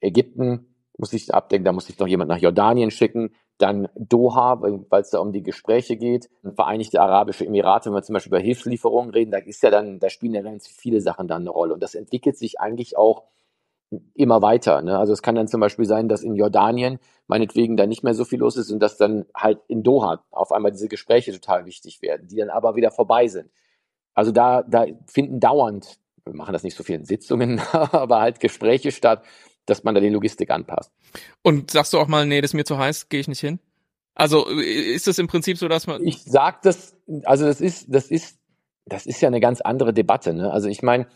Ägypten 0.00 0.75
muss 0.98 1.12
ich 1.12 1.32
abdecken, 1.32 1.64
da 1.64 1.72
muss 1.72 1.88
ich 1.88 1.98
noch 1.98 2.06
jemand 2.06 2.28
nach 2.28 2.38
Jordanien 2.38 2.90
schicken, 2.90 3.34
dann 3.58 3.88
Doha, 3.94 4.60
weil 4.60 5.00
es 5.00 5.10
da 5.10 5.18
um 5.18 5.32
die 5.32 5.42
Gespräche 5.42 5.96
geht, 5.96 6.28
Vereinigte 6.54 7.00
Arabische 7.00 7.46
Emirate, 7.46 7.90
wenn 7.90 7.94
wir 7.94 8.02
zum 8.02 8.14
Beispiel 8.14 8.30
über 8.30 8.40
Hilfslieferungen 8.40 9.10
reden, 9.10 9.30
da 9.30 9.38
ist 9.38 9.62
ja 9.62 9.70
dann, 9.70 9.98
da 9.98 10.10
spielen 10.10 10.34
ja 10.34 10.42
ganz 10.42 10.66
viele 10.68 11.00
Sachen 11.00 11.28
dann 11.28 11.42
eine 11.42 11.50
Rolle. 11.50 11.74
Und 11.74 11.82
das 11.82 11.94
entwickelt 11.94 12.36
sich 12.36 12.60
eigentlich 12.60 12.96
auch 12.96 13.24
immer 14.14 14.42
weiter. 14.42 14.82
Ne? 14.82 14.98
Also 14.98 15.12
es 15.12 15.22
kann 15.22 15.36
dann 15.36 15.48
zum 15.48 15.60
Beispiel 15.60 15.84
sein, 15.84 16.08
dass 16.08 16.22
in 16.22 16.34
Jordanien 16.34 16.98
meinetwegen 17.28 17.76
da 17.76 17.86
nicht 17.86 18.02
mehr 18.02 18.14
so 18.14 18.24
viel 18.24 18.40
los 18.40 18.56
ist 18.56 18.70
und 18.70 18.80
dass 18.80 18.96
dann 18.96 19.26
halt 19.34 19.60
in 19.68 19.82
Doha 19.82 20.24
auf 20.30 20.52
einmal 20.52 20.72
diese 20.72 20.88
Gespräche 20.88 21.32
total 21.32 21.66
wichtig 21.66 22.02
werden, 22.02 22.28
die 22.28 22.36
dann 22.36 22.50
aber 22.50 22.76
wieder 22.76 22.90
vorbei 22.90 23.28
sind. 23.28 23.50
Also 24.14 24.32
da, 24.32 24.62
da 24.62 24.86
finden 25.06 25.40
dauernd, 25.40 25.98
wir 26.24 26.34
machen 26.34 26.52
das 26.52 26.62
nicht 26.62 26.76
so 26.76 26.82
viel 26.82 26.96
in 26.96 27.04
Sitzungen, 27.04 27.60
aber 27.72 28.20
halt 28.20 28.40
Gespräche 28.40 28.90
statt, 28.90 29.22
dass 29.66 29.84
man 29.84 29.94
da 29.94 30.00
die 30.00 30.08
Logistik 30.08 30.50
anpasst. 30.50 30.92
Und 31.42 31.70
sagst 31.70 31.92
du 31.92 31.98
auch 31.98 32.08
mal, 32.08 32.26
nee, 32.26 32.40
das 32.40 32.50
ist 32.50 32.54
mir 32.54 32.64
zu 32.64 32.78
heiß, 32.78 33.08
gehe 33.08 33.20
ich 33.20 33.28
nicht 33.28 33.40
hin? 33.40 33.58
Also 34.14 34.46
ist 34.46 35.08
es 35.08 35.18
im 35.18 35.26
Prinzip 35.26 35.58
so, 35.58 35.68
dass 35.68 35.86
man. 35.86 36.02
Ich 36.06 36.22
sag 36.24 36.62
das, 36.62 36.96
also 37.24 37.44
das 37.44 37.60
ist, 37.60 37.86
das 37.88 38.10
ist, 38.10 38.38
das 38.86 39.04
ist 39.04 39.20
ja 39.20 39.28
eine 39.28 39.40
ganz 39.40 39.60
andere 39.60 39.92
Debatte. 39.92 40.32
Ne? 40.32 40.50
Also 40.50 40.68
ich 40.68 40.82
meine, 40.82 41.06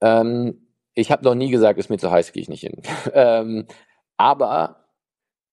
ähm, 0.00 0.68
ich 0.94 1.10
habe 1.10 1.24
noch 1.24 1.34
nie 1.34 1.50
gesagt, 1.50 1.78
ist 1.78 1.90
mir 1.90 1.98
zu 1.98 2.12
heiß, 2.12 2.32
gehe 2.32 2.42
ich 2.42 2.48
nicht 2.48 2.60
hin. 2.60 2.80
ähm, 3.12 3.66
aber 4.16 4.86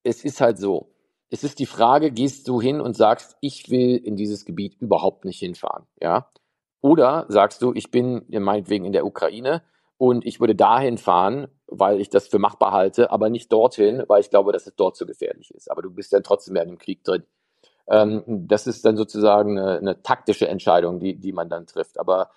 es 0.03 0.23
ist 0.23 0.41
halt 0.41 0.59
so. 0.59 0.93
Es 1.29 1.43
ist 1.43 1.59
die 1.59 1.65
Frage, 1.65 2.11
gehst 2.11 2.47
du 2.47 2.61
hin 2.61 2.81
und 2.81 2.95
sagst, 2.95 3.37
ich 3.39 3.69
will 3.69 3.95
in 3.95 4.15
dieses 4.15 4.45
Gebiet 4.45 4.75
überhaupt 4.81 5.25
nicht 5.25 5.39
hinfahren, 5.39 5.87
ja? 5.99 6.29
Oder 6.81 7.25
sagst 7.29 7.61
du, 7.61 7.73
ich 7.73 7.89
bin 7.89 8.25
meinetwegen 8.27 8.85
in 8.85 8.91
der 8.91 9.05
Ukraine 9.05 9.63
und 10.01 10.25
ich 10.25 10.39
würde 10.39 10.55
dahin 10.55 10.97
fahren, 10.97 11.47
weil 11.67 12.01
ich 12.01 12.09
das 12.09 12.27
für 12.27 12.39
machbar 12.39 12.71
halte, 12.71 13.11
aber 13.11 13.29
nicht 13.29 13.51
dorthin, 13.53 14.03
weil 14.07 14.21
ich 14.21 14.31
glaube, 14.31 14.51
dass 14.51 14.65
es 14.65 14.73
dort 14.75 14.95
zu 14.97 15.05
gefährlich 15.05 15.53
ist. 15.53 15.69
Aber 15.69 15.83
du 15.83 15.91
bist 15.91 16.11
dann 16.11 16.23
trotzdem 16.23 16.55
ja 16.55 16.63
in 16.63 16.69
dem 16.69 16.79
Krieg 16.79 17.03
drin. 17.03 17.21
Ähm, 17.87 18.23
das 18.25 18.65
ist 18.65 18.83
dann 18.83 18.97
sozusagen 18.97 19.59
eine, 19.59 19.77
eine 19.77 20.01
taktische 20.01 20.47
Entscheidung, 20.47 20.99
die, 20.99 21.19
die 21.19 21.33
man 21.33 21.49
dann 21.49 21.67
trifft. 21.67 21.99
Aber 21.99 22.31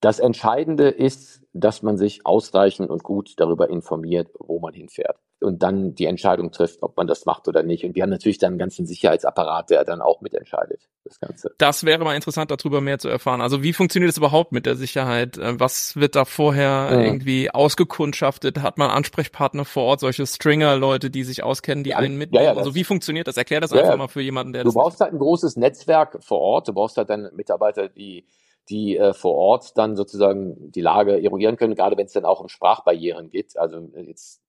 das 0.00 0.18
Entscheidende 0.18 0.88
ist, 0.88 1.42
dass 1.52 1.82
man 1.82 1.96
sich 1.96 2.26
ausreichend 2.26 2.90
und 2.90 3.02
gut 3.02 3.34
darüber 3.38 3.70
informiert, 3.70 4.28
wo 4.38 4.60
man 4.60 4.74
hinfährt 4.74 5.18
und 5.44 5.62
dann 5.62 5.94
die 5.94 6.06
Entscheidung 6.06 6.50
trifft, 6.50 6.82
ob 6.82 6.96
man 6.96 7.06
das 7.06 7.26
macht 7.26 7.46
oder 7.46 7.62
nicht. 7.62 7.84
Und 7.84 7.94
wir 7.94 8.02
haben 8.02 8.10
natürlich 8.10 8.38
dann 8.38 8.52
einen 8.52 8.58
ganzen 8.58 8.86
Sicherheitsapparat, 8.86 9.70
der 9.70 9.84
dann 9.84 10.00
auch 10.00 10.20
mitentscheidet, 10.20 10.88
das 11.04 11.20
Ganze. 11.20 11.52
Das 11.58 11.84
wäre 11.84 12.02
mal 12.02 12.14
interessant, 12.14 12.50
darüber 12.50 12.80
mehr 12.80 12.98
zu 12.98 13.08
erfahren. 13.08 13.40
Also 13.40 13.62
wie 13.62 13.72
funktioniert 13.72 14.10
es 14.10 14.16
überhaupt 14.16 14.52
mit 14.52 14.66
der 14.66 14.74
Sicherheit? 14.74 15.36
Äh, 15.38 15.60
was 15.60 15.96
wird 15.96 16.16
da 16.16 16.24
vorher 16.24 16.88
ja. 16.90 17.00
irgendwie 17.00 17.50
ausgekundschaftet? 17.50 18.62
Hat 18.62 18.78
man 18.78 18.90
Ansprechpartner 18.90 19.64
vor 19.64 19.84
Ort, 19.84 20.00
solche 20.00 20.26
Stringer-Leute, 20.26 21.10
die 21.10 21.24
sich 21.24 21.42
auskennen, 21.42 21.84
die 21.84 21.94
einen 21.94 22.16
mitnehmen? 22.16 22.44
Ja, 22.44 22.52
ja, 22.52 22.58
also 22.58 22.74
wie 22.74 22.84
funktioniert 22.84 23.28
das? 23.28 23.36
Erklär 23.36 23.60
das 23.60 23.72
einfach 23.72 23.96
mal 23.96 24.08
für 24.08 24.22
jemanden, 24.22 24.52
der 24.52 24.64
Du 24.64 24.72
brauchst 24.72 25.00
halt 25.00 25.12
ein 25.12 25.18
großes 25.18 25.56
Netzwerk 25.56 26.22
vor 26.24 26.40
Ort. 26.40 26.68
Du 26.68 26.72
brauchst 26.72 26.96
halt 26.96 27.10
dann 27.10 27.30
Mitarbeiter, 27.34 27.88
die 27.88 28.24
die 28.68 28.96
äh, 28.96 29.12
vor 29.12 29.34
Ort 29.34 29.76
dann 29.76 29.96
sozusagen 29.96 30.70
die 30.72 30.80
Lage 30.80 31.22
eruieren 31.22 31.56
können, 31.56 31.74
gerade 31.74 31.96
wenn 31.96 32.06
es 32.06 32.12
dann 32.12 32.24
auch 32.24 32.40
um 32.40 32.48
Sprachbarrieren 32.48 33.30
geht. 33.30 33.58
Also 33.58 33.78
äh, 33.94 34.02
jetzt, 34.02 34.42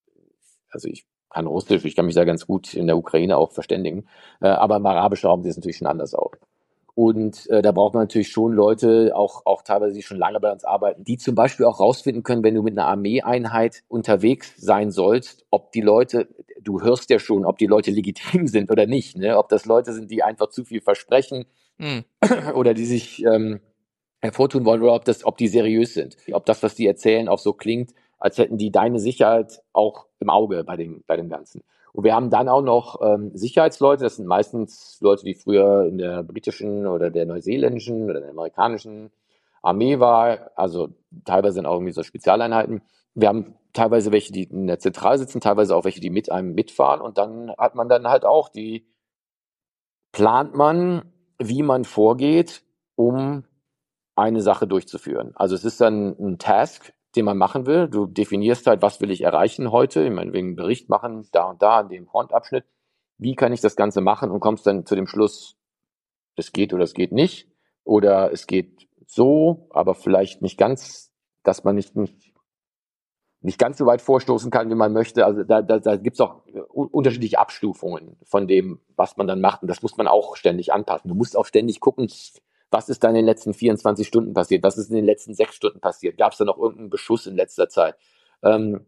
also 0.72 0.88
ich 0.88 1.06
kann 1.30 1.48
Russisch, 1.48 1.84
ich 1.84 1.96
kann 1.96 2.06
mich 2.06 2.16
da 2.16 2.24
ganz 2.24 2.48
gut 2.48 2.74
in 2.74 2.88
der 2.88 2.98
Ukraine 2.98 3.38
auch 3.38 3.52
verständigen, 3.52 4.08
äh, 4.42 4.48
aber 4.48 4.78
im 4.78 4.86
arabischen 4.86 5.30
Raum 5.30 5.44
sieht 5.44 5.52
es 5.52 5.58
natürlich 5.58 5.78
schon 5.78 5.88
anders 5.88 6.14
aus. 6.14 6.32
Und 6.96 7.50
äh, 7.50 7.62
da 7.62 7.74
braucht 7.74 7.94
man 7.94 8.04
natürlich 8.04 8.30
schon 8.30 8.54
Leute, 8.54 9.12
auch, 9.16 9.46
auch 9.46 9.64
teilweise, 9.64 9.94
die 9.94 10.02
schon 10.02 10.18
lange 10.18 10.40
bei 10.40 10.50
uns 10.50 10.64
arbeiten, 10.64 11.04
die 11.04 11.18
zum 11.18 11.36
Beispiel 11.36 11.66
auch 11.66 11.82
rausfinden 11.82 12.24
können, 12.24 12.42
wenn 12.42 12.56
du 12.56 12.64
mit 12.64 12.78
einer 12.78 12.88
Armeeeinheit 12.88 13.84
unterwegs 13.90 14.54
sein 14.56 14.92
sollst, 14.92 15.46
ob 15.52 15.74
die 15.74 15.82
Leute, 15.82 16.30
du 16.62 16.82
hörst 16.82 17.10
ja 17.10 17.20
schon, 17.20 17.44
ob 17.44 17.58
die 17.58 17.68
Leute 17.68 17.92
legitim 17.92 18.48
sind 18.48 18.72
oder 18.72 18.86
nicht, 18.86 19.18
ne? 19.18 19.38
ob 19.38 19.50
das 19.50 19.66
Leute 19.66 19.92
sind, 19.92 20.10
die 20.10 20.24
einfach 20.24 20.48
zu 20.48 20.64
viel 20.64 20.80
versprechen 20.80 21.46
mhm. 21.78 22.06
oder 22.56 22.74
die 22.74 22.86
sich 22.86 23.26
ähm, 23.26 23.60
hervortun 24.26 24.66
wollen 24.66 24.82
oder 24.82 24.94
ob, 24.94 25.06
das, 25.06 25.26
ob 25.26 25.38
die 25.38 25.48
seriös 25.48 25.94
sind. 25.94 26.18
Ob 26.32 26.46
das, 26.46 26.62
was 26.64 26.76
die 26.76 26.88
erzählen, 26.88 27.28
auch 27.28 27.40
so 27.40 27.54
klingt, 27.54 27.94
als 28.20 28.38
hätten 28.38 28.58
die 28.58 28.72
deine 28.72 29.00
Sicherheit 29.00 29.62
auch 29.74 30.08
im 30.20 30.30
Auge 30.30 30.64
bei 30.64 30.76
dem, 30.76 31.04
bei 31.08 31.18
dem 31.18 31.30
Ganzen. 31.30 31.64
Und 31.94 32.04
wir 32.04 32.14
haben 32.14 32.30
dann 32.30 32.50
auch 32.50 32.62
noch 32.62 33.02
ähm, 33.02 33.32
Sicherheitsleute, 33.34 34.04
das 34.04 34.18
sind 34.18 34.28
meistens 34.28 34.98
Leute, 35.00 35.24
die 35.24 35.34
früher 35.34 35.86
in 35.86 35.98
der 35.98 36.24
britischen 36.24 36.88
oder 36.88 37.10
der 37.10 37.26
neuseeländischen 37.26 38.10
oder 38.10 38.20
der 38.20 38.32
amerikanischen 38.32 39.12
Armee 39.62 40.00
war, 40.00 40.52
also 40.56 40.90
teilweise 41.24 41.56
sind 41.56 41.66
auch 41.66 41.76
irgendwie 41.76 41.94
so 41.94 42.04
Spezialeinheiten. 42.04 42.82
Wir 43.14 43.30
haben 43.30 43.56
teilweise 43.74 44.12
welche, 44.12 44.34
die 44.34 44.44
in 44.44 44.68
der 44.68 44.80
Zentrale 44.80 45.18
sitzen, 45.18 45.40
teilweise 45.40 45.76
auch 45.76 45.86
welche, 45.86 46.02
die 46.02 46.10
mit 46.10 46.32
einem 46.32 46.54
mitfahren 46.54 47.02
und 47.02 47.18
dann 47.18 47.52
hat 47.58 47.76
man 47.76 47.88
dann 47.88 48.08
halt 48.08 48.26
auch 48.26 48.50
die, 48.50 48.86
plant 50.16 50.56
man, 50.56 51.12
wie 51.40 51.62
man 51.62 51.84
vorgeht, 51.84 52.64
um 52.96 53.44
eine 54.16 54.42
Sache 54.42 54.68
durchzuführen. 54.68 55.34
Also 55.36 55.56
es 55.56 55.66
ist 55.66 55.82
dann 55.82 56.16
ein 56.20 56.40
Task, 56.40 56.94
den 57.16 57.26
man 57.26 57.38
machen 57.38 57.66
will. 57.66 57.88
Du 57.88 58.06
definierst 58.06 58.68
halt, 58.68 58.82
was 58.82 59.02
will 59.02 59.12
ich 59.12 59.22
erreichen 59.22 59.72
heute, 59.72 60.04
ich 60.04 60.12
meine, 60.12 60.34
wegen 60.34 60.56
Bericht 60.56 60.90
machen, 60.90 61.28
da 61.32 61.50
und 61.50 61.62
da, 61.62 61.82
in 61.82 61.90
dem 61.90 62.08
Frontabschnitt. 62.08 62.66
Wie 63.18 63.36
kann 63.36 63.54
ich 63.54 63.62
das 63.62 63.76
Ganze 63.76 64.02
machen 64.02 64.32
und 64.32 64.40
kommst 64.40 64.68
dann 64.68 64.86
zu 64.86 64.96
dem 64.96 65.08
Schluss, 65.08 65.58
es 66.36 66.52
geht 66.52 66.74
oder 66.74 66.84
es 66.84 66.94
geht 66.94 67.12
nicht. 67.12 67.50
Oder 67.84 68.32
es 68.32 68.48
geht 68.48 68.88
so, 69.06 69.68
aber 69.70 69.94
vielleicht 69.94 70.42
nicht 70.42 70.58
ganz, 70.58 71.12
dass 71.44 71.64
man 71.64 71.76
nicht, 71.76 71.96
nicht, 71.96 72.34
nicht 73.42 73.60
ganz 73.60 73.78
so 73.78 73.86
weit 73.86 74.02
vorstoßen 74.02 74.50
kann, 74.50 74.70
wie 74.70 74.76
man 74.76 74.92
möchte. 74.92 75.26
Also 75.26 75.44
da, 75.44 75.62
da, 75.62 75.80
da 75.80 75.96
gibt 75.96 76.16
es 76.16 76.22
auch 76.22 76.42
unterschiedliche 76.74 77.40
Abstufungen 77.40 78.18
von 78.24 78.48
dem, 78.48 78.82
was 78.96 79.18
man 79.18 79.28
dann 79.28 79.40
macht. 79.40 79.62
Und 79.62 79.68
das 79.68 79.84
muss 79.84 79.98
man 79.98 80.08
auch 80.08 80.36
ständig 80.36 80.74
anpassen. 80.74 81.10
Du 81.10 81.16
musst 81.16 81.38
auch 81.38 81.46
ständig 81.46 81.80
gucken, 81.80 82.10
was 82.76 82.90
ist 82.90 83.06
da 83.06 83.08
in 83.08 83.16
den 83.16 83.26
letzten 83.26 83.54
24 83.54 84.06
Stunden 84.06 84.34
passiert? 84.34 84.62
Was 84.62 84.78
ist 84.78 84.90
in 84.90 84.98
den 84.98 85.06
letzten 85.06 85.34
sechs 85.34 85.56
Stunden 85.56 85.80
passiert? 85.80 86.18
Gab 86.18 86.34
es 86.34 86.40
da 86.40 86.44
noch 86.44 86.58
irgendeinen 86.58 86.90
Beschuss 86.90 87.26
in 87.26 87.38
letzter 87.38 87.70
Zeit? 87.70 87.96
Ähm, 88.44 88.86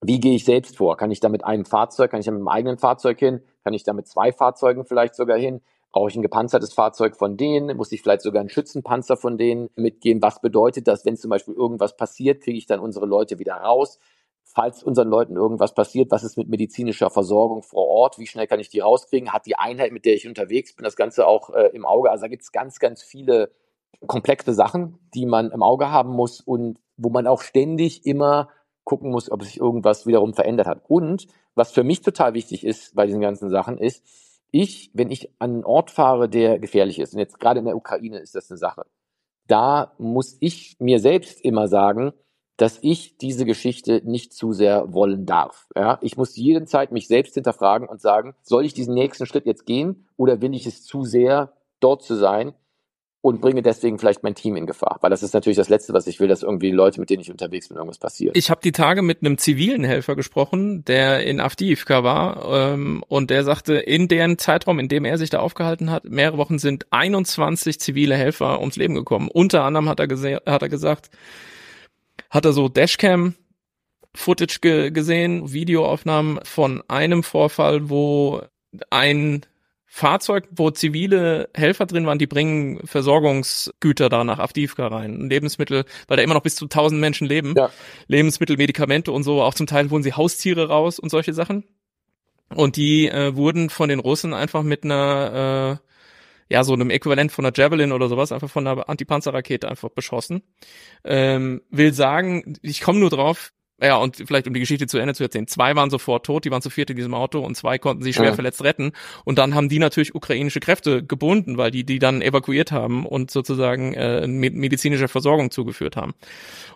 wie 0.00 0.20
gehe 0.20 0.36
ich 0.36 0.44
selbst 0.44 0.76
vor? 0.76 0.96
Kann 0.96 1.10
ich 1.10 1.18
da 1.18 1.28
mit 1.28 1.44
einem 1.44 1.64
Fahrzeug, 1.64 2.12
kann 2.12 2.20
ich 2.20 2.26
da 2.26 2.30
mit 2.30 2.38
einem 2.38 2.48
eigenen 2.48 2.78
Fahrzeug 2.78 3.18
hin? 3.18 3.42
Kann 3.64 3.74
ich 3.74 3.82
da 3.82 3.94
mit 3.94 4.06
zwei 4.06 4.30
Fahrzeugen 4.30 4.84
vielleicht 4.84 5.16
sogar 5.16 5.38
hin? 5.38 5.60
Brauche 5.90 6.08
ich 6.08 6.14
ein 6.14 6.22
gepanzertes 6.22 6.72
Fahrzeug 6.72 7.16
von 7.16 7.36
denen? 7.36 7.76
Muss 7.76 7.90
ich 7.90 8.00
vielleicht 8.00 8.22
sogar 8.22 8.38
einen 8.38 8.48
Schützenpanzer 8.48 9.16
von 9.16 9.36
denen 9.38 9.70
mitgehen? 9.74 10.22
Was 10.22 10.40
bedeutet 10.40 10.86
das, 10.86 11.04
wenn 11.04 11.16
zum 11.16 11.30
Beispiel 11.30 11.54
irgendwas 11.54 11.96
passiert? 11.96 12.44
Kriege 12.44 12.58
ich 12.58 12.66
dann 12.66 12.78
unsere 12.78 13.06
Leute 13.06 13.40
wieder 13.40 13.54
raus? 13.54 13.98
Falls 14.56 14.82
unseren 14.82 15.08
Leuten 15.08 15.36
irgendwas 15.36 15.74
passiert, 15.74 16.10
was 16.10 16.24
ist 16.24 16.38
mit 16.38 16.48
medizinischer 16.48 17.10
Versorgung 17.10 17.62
vor 17.62 17.88
Ort? 17.88 18.18
Wie 18.18 18.26
schnell 18.26 18.46
kann 18.46 18.58
ich 18.58 18.70
die 18.70 18.80
rauskriegen? 18.80 19.34
Hat 19.34 19.44
die 19.44 19.58
Einheit, 19.58 19.92
mit 19.92 20.06
der 20.06 20.14
ich 20.14 20.26
unterwegs 20.26 20.74
bin, 20.74 20.84
das 20.84 20.96
Ganze 20.96 21.26
auch 21.26 21.50
äh, 21.50 21.66
im 21.74 21.84
Auge? 21.84 22.10
Also 22.10 22.22
da 22.22 22.28
gibt 22.28 22.42
es 22.42 22.52
ganz, 22.52 22.78
ganz 22.78 23.02
viele 23.02 23.50
komplexe 24.06 24.54
Sachen, 24.54 24.98
die 25.12 25.26
man 25.26 25.50
im 25.50 25.62
Auge 25.62 25.90
haben 25.90 26.08
muss 26.08 26.40
und 26.40 26.80
wo 26.96 27.10
man 27.10 27.26
auch 27.26 27.42
ständig 27.42 28.06
immer 28.06 28.48
gucken 28.84 29.10
muss, 29.10 29.30
ob 29.30 29.42
sich 29.42 29.60
irgendwas 29.60 30.06
wiederum 30.06 30.32
verändert 30.32 30.68
hat. 30.68 30.80
Und 30.88 31.26
was 31.54 31.70
für 31.70 31.84
mich 31.84 32.00
total 32.00 32.32
wichtig 32.32 32.64
ist 32.64 32.94
bei 32.94 33.04
diesen 33.04 33.20
ganzen 33.20 33.50
Sachen 33.50 33.76
ist, 33.76 34.02
ich, 34.52 34.90
wenn 34.94 35.10
ich 35.10 35.30
an 35.38 35.50
einen 35.50 35.64
Ort 35.66 35.90
fahre, 35.90 36.30
der 36.30 36.58
gefährlich 36.58 36.98
ist, 36.98 37.12
und 37.12 37.18
jetzt 37.18 37.38
gerade 37.38 37.58
in 37.58 37.66
der 37.66 37.76
Ukraine 37.76 38.20
ist 38.20 38.34
das 38.34 38.50
eine 38.50 38.56
Sache, 38.56 38.86
da 39.48 39.92
muss 39.98 40.38
ich 40.40 40.76
mir 40.78 40.98
selbst 40.98 41.44
immer 41.44 41.68
sagen, 41.68 42.14
dass 42.56 42.78
ich 42.80 43.18
diese 43.18 43.44
Geschichte 43.44 44.02
nicht 44.04 44.32
zu 44.32 44.52
sehr 44.52 44.92
wollen 44.92 45.26
darf. 45.26 45.66
Ja, 45.74 45.98
ich 46.00 46.16
muss 46.16 46.36
jede 46.36 46.64
Zeit 46.64 46.92
mich 46.92 47.06
selbst 47.06 47.34
hinterfragen 47.34 47.88
und 47.88 48.00
sagen, 48.00 48.34
soll 48.42 48.64
ich 48.64 48.74
diesen 48.74 48.94
nächsten 48.94 49.26
Schritt 49.26 49.46
jetzt 49.46 49.66
gehen 49.66 50.06
oder 50.16 50.40
will 50.40 50.54
ich 50.54 50.66
es 50.66 50.84
zu 50.84 51.04
sehr, 51.04 51.52
dort 51.80 52.02
zu 52.02 52.14
sein? 52.14 52.54
und 53.26 53.40
bringe 53.40 53.60
deswegen 53.60 53.98
vielleicht 53.98 54.22
mein 54.22 54.36
Team 54.36 54.54
in 54.54 54.66
Gefahr. 54.66 54.98
Weil 55.00 55.10
das 55.10 55.24
ist 55.24 55.34
natürlich 55.34 55.56
das 55.56 55.68
Letzte, 55.68 55.92
was 55.92 56.06
ich 56.06 56.20
will, 56.20 56.28
dass 56.28 56.44
irgendwie 56.44 56.70
Leute, 56.70 57.00
mit 57.00 57.10
denen 57.10 57.22
ich 57.22 57.30
unterwegs 57.32 57.66
bin, 57.66 57.76
irgendwas 57.76 57.98
passiert. 57.98 58.36
Ich 58.36 58.50
habe 58.50 58.60
die 58.62 58.70
Tage 58.70 59.02
mit 59.02 59.20
einem 59.20 59.36
zivilen 59.36 59.82
Helfer 59.82 60.14
gesprochen, 60.14 60.84
der 60.84 61.24
in 61.24 61.40
Avdiivka 61.40 62.04
war 62.04 62.72
ähm, 62.72 63.02
und 63.08 63.30
der 63.30 63.42
sagte, 63.42 63.74
in 63.74 64.06
deren 64.06 64.38
Zeitraum, 64.38 64.78
in 64.78 64.86
dem 64.86 65.04
er 65.04 65.18
sich 65.18 65.28
da 65.28 65.40
aufgehalten 65.40 65.90
hat, 65.90 66.04
mehrere 66.04 66.38
Wochen 66.38 66.60
sind 66.60 66.86
21 66.90 67.80
zivile 67.80 68.14
Helfer 68.14 68.60
ums 68.60 68.76
Leben 68.76 68.94
gekommen. 68.94 69.28
Unter 69.28 69.64
anderem 69.64 69.88
hat 69.88 69.98
er, 69.98 70.42
hat 70.46 70.62
er 70.62 70.68
gesagt, 70.68 71.10
hat 72.36 72.44
er 72.44 72.52
so 72.52 72.68
Dashcam 72.68 73.34
Footage 74.14 74.58
ge 74.60 74.90
gesehen, 74.90 75.52
Videoaufnahmen 75.52 76.40
von 76.44 76.82
einem 76.88 77.22
Vorfall, 77.22 77.90
wo 77.90 78.42
ein 78.90 79.42
Fahrzeug, 79.86 80.46
wo 80.50 80.70
zivile 80.70 81.48
Helfer 81.54 81.86
drin 81.86 82.06
waren, 82.06 82.18
die 82.18 82.26
bringen 82.26 82.86
Versorgungsgüter 82.86 84.10
da 84.10 84.24
nach 84.24 84.38
Avdivka 84.38 84.86
rein. 84.86 85.30
Lebensmittel, 85.30 85.84
weil 86.08 86.16
da 86.18 86.22
immer 86.22 86.34
noch 86.34 86.42
bis 86.42 86.56
zu 86.56 86.66
1000 86.66 87.00
Menschen 87.00 87.26
leben. 87.26 87.54
Ja. 87.56 87.70
Lebensmittel, 88.06 88.58
Medikamente 88.58 89.12
und 89.12 89.22
so. 89.22 89.42
Auch 89.42 89.54
zum 89.54 89.66
Teil 89.66 89.88
holen 89.90 90.02
sie 90.02 90.12
Haustiere 90.12 90.68
raus 90.68 90.98
und 90.98 91.08
solche 91.08 91.32
Sachen. 91.32 91.64
Und 92.54 92.76
die 92.76 93.08
äh, 93.08 93.34
wurden 93.34 93.70
von 93.70 93.88
den 93.88 93.98
Russen 93.98 94.34
einfach 94.34 94.62
mit 94.62 94.84
einer, 94.84 95.80
äh, 95.80 95.85
ja, 96.48 96.64
so 96.64 96.74
einem 96.74 96.90
Äquivalent 96.90 97.32
von 97.32 97.44
einer 97.44 97.52
Javelin 97.56 97.92
oder 97.92 98.08
sowas, 98.08 98.32
einfach 98.32 98.50
von 98.50 98.66
einer 98.66 98.88
Antipanzerrakete 98.88 99.68
einfach 99.68 99.90
beschossen. 99.90 100.42
Ähm, 101.04 101.62
will 101.70 101.92
sagen, 101.92 102.56
ich 102.62 102.80
komme 102.80 103.00
nur 103.00 103.10
drauf, 103.10 103.52
ja, 103.78 103.96
und 103.96 104.16
vielleicht 104.16 104.46
um 104.46 104.54
die 104.54 104.60
Geschichte 104.60 104.86
zu 104.86 104.96
Ende 104.96 105.14
zu 105.14 105.22
erzählen. 105.22 105.46
Zwei 105.46 105.76
waren 105.76 105.90
sofort 105.90 106.24
tot, 106.24 106.46
die 106.46 106.50
waren 106.50 106.62
zu 106.62 106.70
viert 106.70 106.88
in 106.88 106.96
diesem 106.96 107.12
Auto 107.12 107.40
und 107.40 107.56
zwei 107.56 107.76
konnten 107.76 108.02
sich 108.02 108.16
schwer 108.16 108.30
ja. 108.30 108.32
verletzt 108.32 108.64
retten. 108.64 108.92
Und 109.24 109.36
dann 109.36 109.54
haben 109.54 109.68
die 109.68 109.78
natürlich 109.78 110.14
ukrainische 110.14 110.60
Kräfte 110.60 111.04
gebunden, 111.04 111.58
weil 111.58 111.70
die 111.70 111.84
die 111.84 111.98
dann 111.98 112.22
evakuiert 112.22 112.72
haben 112.72 113.04
und 113.04 113.30
sozusagen 113.30 113.92
äh, 113.92 114.26
medizinische 114.26 115.08
Versorgung 115.08 115.50
zugeführt 115.50 115.96
haben. 115.96 116.14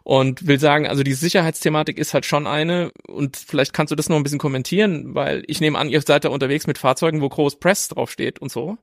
Und 0.03 0.47
will 0.47 0.61
sagen, 0.61 0.87
also 0.87 1.03
die 1.03 1.15
Sicherheitsthematik 1.15 1.97
ist 1.97 2.13
halt 2.13 2.27
schon 2.27 2.47
eine 2.47 2.93
und 3.07 3.39
vielleicht 3.39 3.73
kannst 3.73 3.93
du 3.93 3.97
das 3.97 4.11
noch 4.11 4.17
ein 4.17 4.23
bisschen 4.23 4.39
kommentieren, 4.39 5.15
weil 5.15 5.43
ich 5.47 5.63
nehme 5.63 5.79
an, 5.79 5.89
ihr 5.89 6.03
seid 6.03 6.27
da 6.27 6.29
unterwegs 6.29 6.67
mit 6.67 6.77
Fahrzeugen, 6.77 7.23
wo 7.23 7.31
groß 7.31 7.61
Press 7.61 7.89
draufsteht 7.89 8.41
und 8.41 8.53
so 8.53 8.77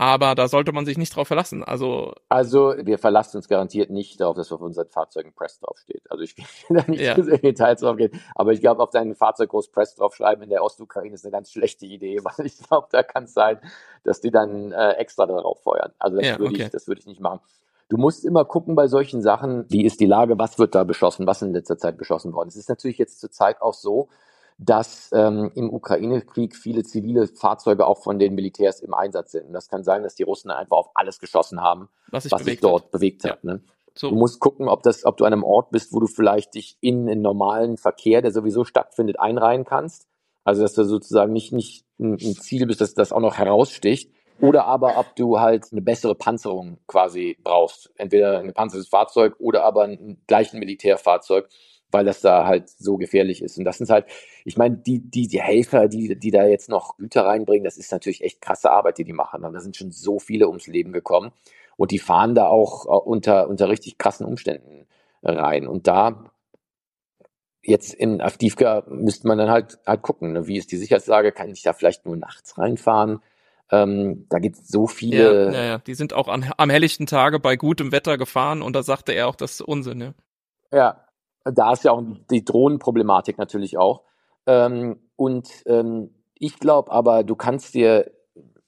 aber 0.00 0.34
da 0.34 0.48
sollte 0.48 0.72
man 0.72 0.86
sich 0.86 0.96
nicht 0.96 1.14
drauf 1.14 1.28
verlassen. 1.28 1.62
Also, 1.62 2.14
also 2.30 2.74
wir 2.78 2.96
verlassen 2.96 3.36
uns 3.36 3.48
garantiert 3.48 3.90
nicht 3.90 4.18
darauf, 4.18 4.34
dass 4.34 4.50
auf 4.50 4.62
unseren 4.62 4.88
Fahrzeugen 4.88 5.34
Press 5.34 5.60
draufsteht. 5.60 6.00
Also 6.08 6.24
ich 6.24 6.38
will 6.70 6.78
da 6.78 6.90
nicht 6.90 7.02
ja. 7.02 7.22
sehr 7.22 7.36
Details 7.36 7.80
drauf 7.80 7.98
gehen, 7.98 8.18
aber 8.34 8.52
ich 8.52 8.62
glaube, 8.62 8.82
auf 8.82 8.88
deinem 8.88 9.14
Fahrzeug 9.14 9.50
groß 9.50 9.68
Press 9.68 9.96
draufschreiben 9.96 10.42
in 10.42 10.48
der 10.48 10.64
Ostukraine 10.64 11.12
ist 11.12 11.26
eine 11.26 11.32
ganz 11.32 11.52
schlechte 11.52 11.84
Idee, 11.84 12.18
weil 12.24 12.46
ich 12.46 12.56
glaube, 12.66 12.88
da 12.90 13.02
kann 13.02 13.24
es 13.24 13.34
sein, 13.34 13.58
dass 14.02 14.22
die 14.22 14.30
dann 14.30 14.72
äh, 14.72 14.92
extra 14.92 15.26
darauf 15.26 15.62
feuern. 15.62 15.92
Also 15.98 16.16
das 16.16 16.26
ja, 16.26 16.38
würde 16.38 16.54
okay. 16.54 16.62
ich, 16.64 16.70
das 16.70 16.88
würde 16.88 17.00
ich 17.02 17.06
nicht 17.06 17.20
machen. 17.20 17.40
Du 17.90 17.98
musst 17.98 18.24
immer 18.24 18.46
gucken 18.46 18.76
bei 18.76 18.86
solchen 18.86 19.20
Sachen, 19.20 19.66
wie 19.68 19.84
ist 19.84 20.00
die 20.00 20.06
Lage, 20.06 20.38
was 20.38 20.58
wird 20.58 20.74
da 20.74 20.84
beschossen, 20.84 21.26
was 21.26 21.42
in 21.42 21.52
letzter 21.52 21.76
Zeit 21.76 21.98
beschossen 21.98 22.32
worden. 22.32 22.48
Es 22.48 22.56
ist 22.56 22.70
natürlich 22.70 22.96
jetzt 22.96 23.20
zur 23.20 23.30
Zeit 23.30 23.60
auch 23.60 23.74
so, 23.74 24.08
dass 24.62 25.08
ähm, 25.14 25.50
im 25.54 25.72
Ukraine-Krieg 25.72 26.54
viele 26.54 26.82
zivile 26.82 27.26
Fahrzeuge 27.28 27.86
auch 27.86 28.02
von 28.02 28.18
den 28.18 28.34
Militärs 28.34 28.80
im 28.80 28.92
Einsatz 28.92 29.32
sind. 29.32 29.46
Und 29.46 29.54
das 29.54 29.68
kann 29.68 29.84
sein, 29.84 30.02
dass 30.02 30.14
die 30.14 30.22
Russen 30.22 30.50
einfach 30.50 30.76
auf 30.76 30.90
alles 30.94 31.18
geschossen 31.18 31.62
haben, 31.62 31.88
was 32.10 32.24
sich, 32.24 32.32
was 32.32 32.44
sich 32.44 32.60
dort 32.60 32.84
hat. 32.84 32.90
bewegt 32.90 33.24
hat. 33.24 33.42
Ja. 33.42 33.54
Ne? 33.54 33.62
So. 33.94 34.10
Du 34.10 34.16
musst 34.16 34.38
gucken, 34.38 34.68
ob 34.68 34.82
das, 34.82 35.06
ob 35.06 35.16
du 35.16 35.24
an 35.24 35.32
einem 35.32 35.44
Ort 35.44 35.70
bist, 35.70 35.94
wo 35.94 36.00
du 36.00 36.06
vielleicht 36.06 36.54
dich 36.54 36.76
in 36.82 37.08
einen 37.08 37.22
normalen 37.22 37.78
Verkehr, 37.78 38.20
der 38.20 38.32
sowieso 38.32 38.64
stattfindet, 38.64 39.18
einreihen 39.18 39.64
kannst. 39.64 40.06
Also 40.44 40.60
dass 40.60 40.74
du 40.74 40.84
sozusagen 40.84 41.32
nicht, 41.32 41.52
nicht 41.52 41.86
ein, 41.98 42.12
ein 42.12 42.34
Ziel 42.34 42.66
bist, 42.66 42.82
dass 42.82 42.92
das 42.92 43.12
auch 43.12 43.20
noch 43.20 43.38
heraussticht. 43.38 44.12
Oder 44.42 44.66
aber, 44.66 44.98
ob 44.98 45.16
du 45.16 45.40
halt 45.40 45.68
eine 45.72 45.82
bessere 45.82 46.14
Panzerung 46.14 46.78
quasi 46.86 47.38
brauchst. 47.42 47.90
Entweder 47.96 48.40
ein 48.40 48.48
gepanzertes 48.48 48.88
Fahrzeug 48.88 49.36
oder 49.38 49.64
aber 49.64 49.84
ein 49.84 50.22
gleichen 50.26 50.58
Militärfahrzeug, 50.58 51.48
weil 51.90 52.04
das 52.04 52.20
da 52.20 52.46
halt 52.46 52.68
so 52.68 52.96
gefährlich 52.96 53.42
ist. 53.42 53.58
Und 53.58 53.64
das 53.64 53.78
sind 53.78 53.90
halt, 53.90 54.06
ich 54.44 54.56
meine, 54.56 54.76
die, 54.76 55.00
die, 55.00 55.28
die 55.28 55.40
Helfer, 55.40 55.88
die, 55.88 56.18
die 56.18 56.30
da 56.30 56.46
jetzt 56.46 56.68
noch 56.68 56.96
Güter 56.96 57.26
reinbringen, 57.26 57.64
das 57.64 57.76
ist 57.76 57.92
natürlich 57.92 58.22
echt 58.22 58.40
krasse 58.40 58.70
Arbeit, 58.70 58.98
die 58.98 59.04
die 59.04 59.12
machen. 59.12 59.44
Und 59.44 59.52
da 59.52 59.60
sind 59.60 59.76
schon 59.76 59.90
so 59.90 60.18
viele 60.18 60.48
ums 60.48 60.66
Leben 60.66 60.92
gekommen. 60.92 61.32
Und 61.76 61.90
die 61.90 61.98
fahren 61.98 62.34
da 62.34 62.46
auch 62.46 62.86
äh, 62.86 62.88
unter, 62.88 63.48
unter 63.48 63.68
richtig 63.68 63.98
krassen 63.98 64.26
Umständen 64.26 64.86
rein. 65.22 65.66
Und 65.66 65.86
da 65.86 66.30
jetzt 67.62 67.94
in 67.94 68.20
Avdivka 68.20 68.84
müsste 68.88 69.28
man 69.28 69.38
dann 69.38 69.50
halt, 69.50 69.78
halt 69.86 70.02
gucken, 70.02 70.32
ne? 70.32 70.46
wie 70.46 70.56
ist 70.56 70.72
die 70.72 70.76
Sicherheitslage, 70.76 71.32
kann 71.32 71.50
ich 71.50 71.62
da 71.62 71.72
vielleicht 71.72 72.06
nur 72.06 72.16
nachts 72.16 72.58
reinfahren? 72.58 73.20
Ähm, 73.70 74.26
da 74.28 74.38
gibt 74.38 74.56
es 74.56 74.68
so 74.68 74.86
viele. 74.86 75.46
Ja, 75.46 75.52
ja, 75.52 75.64
ja, 75.64 75.78
die 75.78 75.94
sind 75.94 76.12
auch 76.12 76.28
an, 76.28 76.52
am 76.56 76.70
helllichten 76.70 77.06
Tage 77.06 77.38
bei 77.38 77.56
gutem 77.56 77.92
Wetter 77.92 78.18
gefahren 78.18 78.62
und 78.62 78.74
da 78.74 78.82
sagte 78.82 79.12
er 79.12 79.28
auch, 79.28 79.36
das 79.36 79.52
ist 79.52 79.62
Unsinn, 79.62 80.00
ja. 80.00 80.14
Ja, 80.72 81.04
da 81.44 81.72
ist 81.72 81.84
ja 81.84 81.92
auch 81.92 82.02
die 82.30 82.44
Drohnenproblematik 82.44 83.38
natürlich 83.38 83.78
auch. 83.78 84.02
Ähm, 84.46 85.00
und 85.16 85.48
ähm, 85.66 86.10
ich 86.34 86.58
glaube 86.58 86.90
aber, 86.90 87.24
du 87.24 87.36
kannst 87.36 87.74
dir 87.74 88.10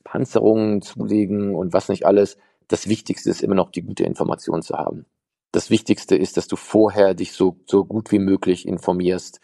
Panzerungen 0.04 0.82
zulegen 0.82 1.54
und 1.54 1.72
was 1.72 1.88
nicht 1.88 2.06
alles. 2.06 2.36
Das 2.68 2.88
Wichtigste 2.88 3.30
ist 3.30 3.42
immer 3.42 3.54
noch 3.54 3.70
die 3.70 3.82
gute 3.82 4.04
Information 4.04 4.62
zu 4.62 4.76
haben. 4.76 5.06
Das 5.52 5.70
Wichtigste 5.70 6.16
ist, 6.16 6.36
dass 6.36 6.48
du 6.48 6.56
vorher 6.56 7.14
dich 7.14 7.32
so, 7.32 7.56
so 7.66 7.84
gut 7.84 8.10
wie 8.10 8.18
möglich 8.18 8.66
informierst 8.66 9.40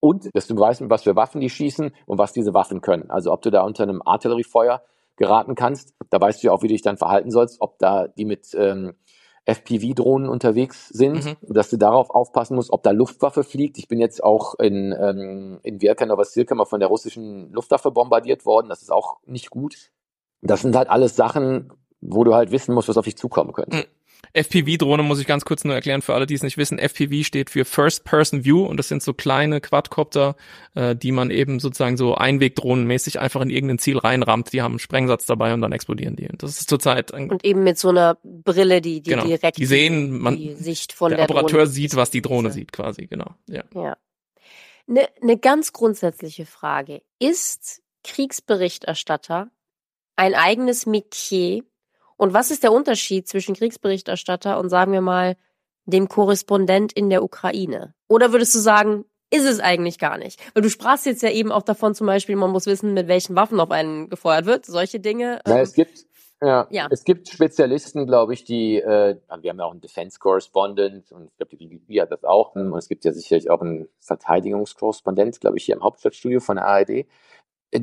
und 0.00 0.28
dass 0.34 0.46
du 0.46 0.56
weißt, 0.56 0.88
was 0.90 1.02
für 1.02 1.16
Waffen 1.16 1.40
die 1.40 1.50
schießen 1.50 1.90
und 2.06 2.18
was 2.18 2.32
diese 2.32 2.54
Waffen 2.54 2.80
können. 2.80 3.10
Also 3.10 3.32
ob 3.32 3.42
du 3.42 3.50
da 3.50 3.62
unter 3.62 3.82
einem 3.82 4.02
Artilleriefeuer 4.04 4.82
geraten 5.16 5.54
kannst, 5.54 5.94
da 6.10 6.20
weißt 6.20 6.42
du 6.42 6.48
ja 6.48 6.52
auch, 6.52 6.62
wie 6.62 6.68
du 6.68 6.74
dich 6.74 6.82
dann 6.82 6.96
verhalten 6.96 7.30
sollst, 7.30 7.60
ob 7.60 7.78
da 7.78 8.08
die 8.08 8.24
mit 8.24 8.48
ähm, 8.54 8.94
FPV-Drohnen 9.46 10.28
unterwegs 10.28 10.88
sind, 10.88 11.24
mhm. 11.24 11.36
dass 11.42 11.70
du 11.70 11.76
darauf 11.76 12.10
aufpassen 12.10 12.54
musst, 12.54 12.70
ob 12.70 12.82
da 12.82 12.92
Luftwaffe 12.92 13.44
fliegt. 13.44 13.78
Ich 13.78 13.88
bin 13.88 14.00
jetzt 14.00 14.24
auch 14.24 14.54
in, 14.58 14.94
ähm, 14.98 15.60
in 15.62 15.78
Novosibirsk 15.78 16.54
mal 16.54 16.64
von 16.64 16.80
der 16.80 16.88
russischen 16.88 17.52
Luftwaffe 17.52 17.90
bombardiert 17.90 18.46
worden. 18.46 18.68
Das 18.68 18.82
ist 18.82 18.90
auch 18.90 19.18
nicht 19.26 19.50
gut. 19.50 19.90
Das 20.40 20.62
sind 20.62 20.76
halt 20.76 20.88
alles 20.88 21.16
Sachen, 21.16 21.72
wo 22.00 22.24
du 22.24 22.34
halt 22.34 22.50
wissen 22.50 22.74
musst, 22.74 22.88
was 22.88 22.96
auf 22.96 23.04
dich 23.04 23.16
zukommen 23.16 23.52
könnte. 23.52 23.76
Mhm. 23.76 23.84
FPV-Drohne 24.32 25.02
muss 25.02 25.20
ich 25.20 25.26
ganz 25.26 25.44
kurz 25.44 25.64
nur 25.64 25.74
erklären 25.74 26.02
für 26.02 26.14
alle, 26.14 26.26
die 26.26 26.34
es 26.34 26.42
nicht 26.42 26.56
wissen. 26.56 26.78
FPV 26.78 27.24
steht 27.24 27.50
für 27.50 27.64
First 27.64 28.04
Person 28.04 28.44
View 28.44 28.64
und 28.64 28.76
das 28.76 28.88
sind 28.88 29.02
so 29.02 29.12
kleine 29.12 29.60
Quadcopter, 29.60 30.36
äh, 30.74 30.96
die 30.96 31.12
man 31.12 31.30
eben 31.30 31.60
sozusagen 31.60 31.96
so 31.96 32.14
Einwegdrohnenmäßig 32.14 33.20
einfach 33.20 33.40
in 33.40 33.50
irgendein 33.50 33.78
Ziel 33.78 33.98
reinrammt. 33.98 34.52
Die 34.52 34.62
haben 34.62 34.72
einen 34.72 34.78
Sprengsatz 34.78 35.26
dabei 35.26 35.52
und 35.54 35.60
dann 35.60 35.72
explodieren 35.72 36.16
die. 36.16 36.28
Das 36.38 36.60
ist 36.60 36.68
zurzeit 36.68 37.12
ein 37.12 37.30
und 37.30 37.44
eben 37.44 37.62
mit 37.62 37.78
so 37.78 37.90
einer 37.90 38.16
Brille, 38.22 38.80
die, 38.80 39.00
die 39.00 39.10
genau. 39.10 39.24
direkt 39.24 39.58
die 39.58 39.66
sehen, 39.66 40.18
man, 40.18 40.36
die 40.36 40.54
Sicht 40.54 40.92
von 40.92 41.10
der, 41.10 41.18
der 41.18 41.30
Operateur 41.30 41.60
Drohne 41.60 41.66
sieht, 41.66 41.96
was 41.96 42.10
die 42.10 42.22
Drohne 42.22 42.50
sieht, 42.50 42.72
quasi 42.72 43.06
genau. 43.06 43.34
Ja. 43.48 43.64
ja. 43.74 43.96
Eine 44.88 45.08
ne 45.20 45.38
ganz 45.38 45.72
grundsätzliche 45.72 46.46
Frage: 46.46 47.02
Ist 47.18 47.82
Kriegsberichterstatter 48.04 49.50
ein 50.16 50.34
eigenes 50.34 50.86
Metier? 50.86 51.64
Und 52.16 52.34
was 52.34 52.50
ist 52.50 52.62
der 52.62 52.72
Unterschied 52.72 53.28
zwischen 53.28 53.54
Kriegsberichterstatter 53.54 54.58
und 54.58 54.68
sagen 54.68 54.92
wir 54.92 55.00
mal 55.00 55.36
dem 55.86 56.08
Korrespondent 56.08 56.92
in 56.92 57.10
der 57.10 57.22
Ukraine? 57.22 57.94
Oder 58.08 58.32
würdest 58.32 58.54
du 58.54 58.58
sagen, 58.58 59.04
ist 59.30 59.44
es 59.44 59.60
eigentlich 59.60 59.98
gar 59.98 60.16
nicht? 60.16 60.40
Weil 60.54 60.62
du 60.62 60.70
sprachst 60.70 61.06
jetzt 61.06 61.22
ja 61.22 61.30
eben 61.30 61.50
auch 61.50 61.62
davon 61.62 61.94
zum 61.94 62.06
Beispiel, 62.06 62.36
man 62.36 62.50
muss 62.50 62.66
wissen, 62.66 62.94
mit 62.94 63.08
welchen 63.08 63.34
Waffen 63.34 63.58
auf 63.60 63.70
einen 63.70 64.08
gefeuert 64.08 64.46
wird, 64.46 64.64
solche 64.66 65.00
Dinge. 65.00 65.40
Na, 65.44 65.60
es 65.60 65.72
gibt, 65.74 66.06
Ja. 66.40 66.68
Ja. 66.70 66.88
es 66.90 67.04
gibt 67.04 67.28
Spezialisten, 67.28 68.06
glaube 68.06 68.34
ich, 68.34 68.44
die, 68.44 68.76
äh, 68.76 69.16
wir 69.40 69.50
haben 69.50 69.58
ja 69.58 69.64
auch 69.64 69.72
einen 69.72 69.80
Defense 69.80 70.18
Correspondent 70.18 71.10
und 71.10 71.26
ich 71.26 71.36
glaube, 71.36 71.56
die 71.56 71.66
BBC 71.66 72.00
hat 72.00 72.12
das 72.12 72.22
auch. 72.22 72.54
Und 72.54 72.72
es 72.76 72.88
gibt 72.88 73.04
ja 73.04 73.12
sicherlich 73.12 73.50
auch 73.50 73.60
einen 73.60 73.88
Verteidigungskorrespondent, 73.98 75.40
glaube 75.40 75.56
ich, 75.58 75.64
hier 75.64 75.74
im 75.74 75.82
Hauptstadtstudio 75.82 76.40
von 76.40 76.56
der 76.56 76.66
ARD. 76.66 77.06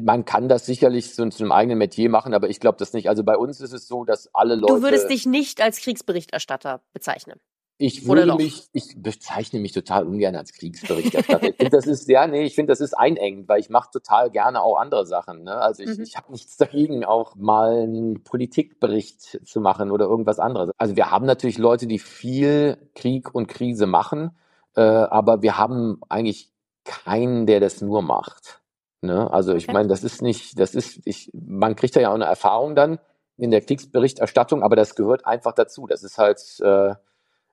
Man 0.04 0.26
kann 0.26 0.48
das 0.48 0.66
sicherlich 0.66 1.14
so 1.14 1.28
zu 1.30 1.44
einem 1.44 1.52
eigenen 1.52 1.78
Metier 1.78 2.10
machen, 2.10 2.34
aber 2.34 2.50
ich 2.50 2.60
glaube 2.60 2.78
das 2.78 2.94
nicht. 2.94 3.10
Also 3.10 3.24
bei 3.24 3.38
uns 3.38 3.60
ist 3.60 3.74
es 3.74 3.88
so, 3.88 4.06
dass 4.06 4.34
alle 4.34 4.56
Leute. 4.56 4.76
Du 4.76 4.82
würdest 4.84 5.10
dich 5.10 5.26
nicht 5.26 5.62
als 5.62 5.80
Kriegsberichterstatter 5.80 6.82
bezeichnen. 6.94 7.40
Ich 7.78 8.08
würde 8.08 8.36
mich, 8.36 8.68
ich 8.74 8.94
bezeichne 9.02 9.60
mich 9.60 9.72
total 9.72 10.06
ungern 10.06 10.36
als 10.36 10.54
Kriegsberichterstatter. 10.54 11.50
ich 11.50 11.56
finde, 11.56 11.72
das 11.72 11.88
ist, 11.88 12.08
ja, 12.08 12.28
nee, 12.28 12.44
ich 12.44 12.54
finde, 12.54 12.72
das 12.72 12.80
ist 12.80 12.94
einengend, 12.94 13.50
weil 13.50 13.60
ich 13.60 13.72
mache 13.72 13.90
total 13.92 14.30
gerne 14.30 14.62
auch 14.62 14.78
andere 14.78 15.08
Sachen. 15.08 15.44
Ne? 15.44 15.56
Also 15.56 15.82
ich, 15.82 15.98
Mhm. 15.98 16.04
ich 16.04 16.16
habe 16.16 16.32
nichts 16.32 16.58
dagegen, 16.58 17.04
auch 17.04 17.36
mal 17.36 17.82
einen 17.82 18.24
Politikbericht 18.24 19.40
zu 19.48 19.62
machen 19.62 19.90
oder 19.90 20.06
irgendwas 20.06 20.38
anderes. 20.38 20.70
Also 20.78 20.96
wir 20.96 21.10
haben 21.10 21.26
natürlich 21.26 21.58
Leute, 21.58 21.88
die 21.88 21.98
viel 21.98 22.78
Krieg 22.94 23.34
und 23.34 23.48
Krise 23.48 23.88
machen, 23.88 24.38
äh, 24.76 24.82
aber 24.82 25.42
wir 25.42 25.58
haben 25.58 26.02
eigentlich 26.08 26.52
keinen, 26.84 27.48
der 27.48 27.60
das 27.60 27.82
nur 27.82 28.04
macht. 28.04 28.61
Ne? 29.02 29.32
Also 29.32 29.56
ich 29.56 29.68
meine, 29.68 29.90
das 29.90 30.04
ist 30.04 30.22
nicht, 30.22 30.60
das 30.60 30.76
ist, 30.76 31.02
ich, 31.06 31.32
man 31.34 31.76
kriegt 31.76 31.96
ja 31.96 32.10
auch 32.10 32.16
eine 32.16 32.26
Erfahrung 32.26 32.76
dann 32.76 33.00
in 33.38 33.50
der 33.50 33.62
Kriegsberichterstattung, 33.62 34.62
aber 34.62 34.76
das 34.76 34.96
gehört 34.96 35.26
einfach 35.26 35.54
dazu. 35.54 35.88
Das 35.88 36.04
ist 36.04 36.20
halt, 36.20 36.40
äh, 36.62 36.94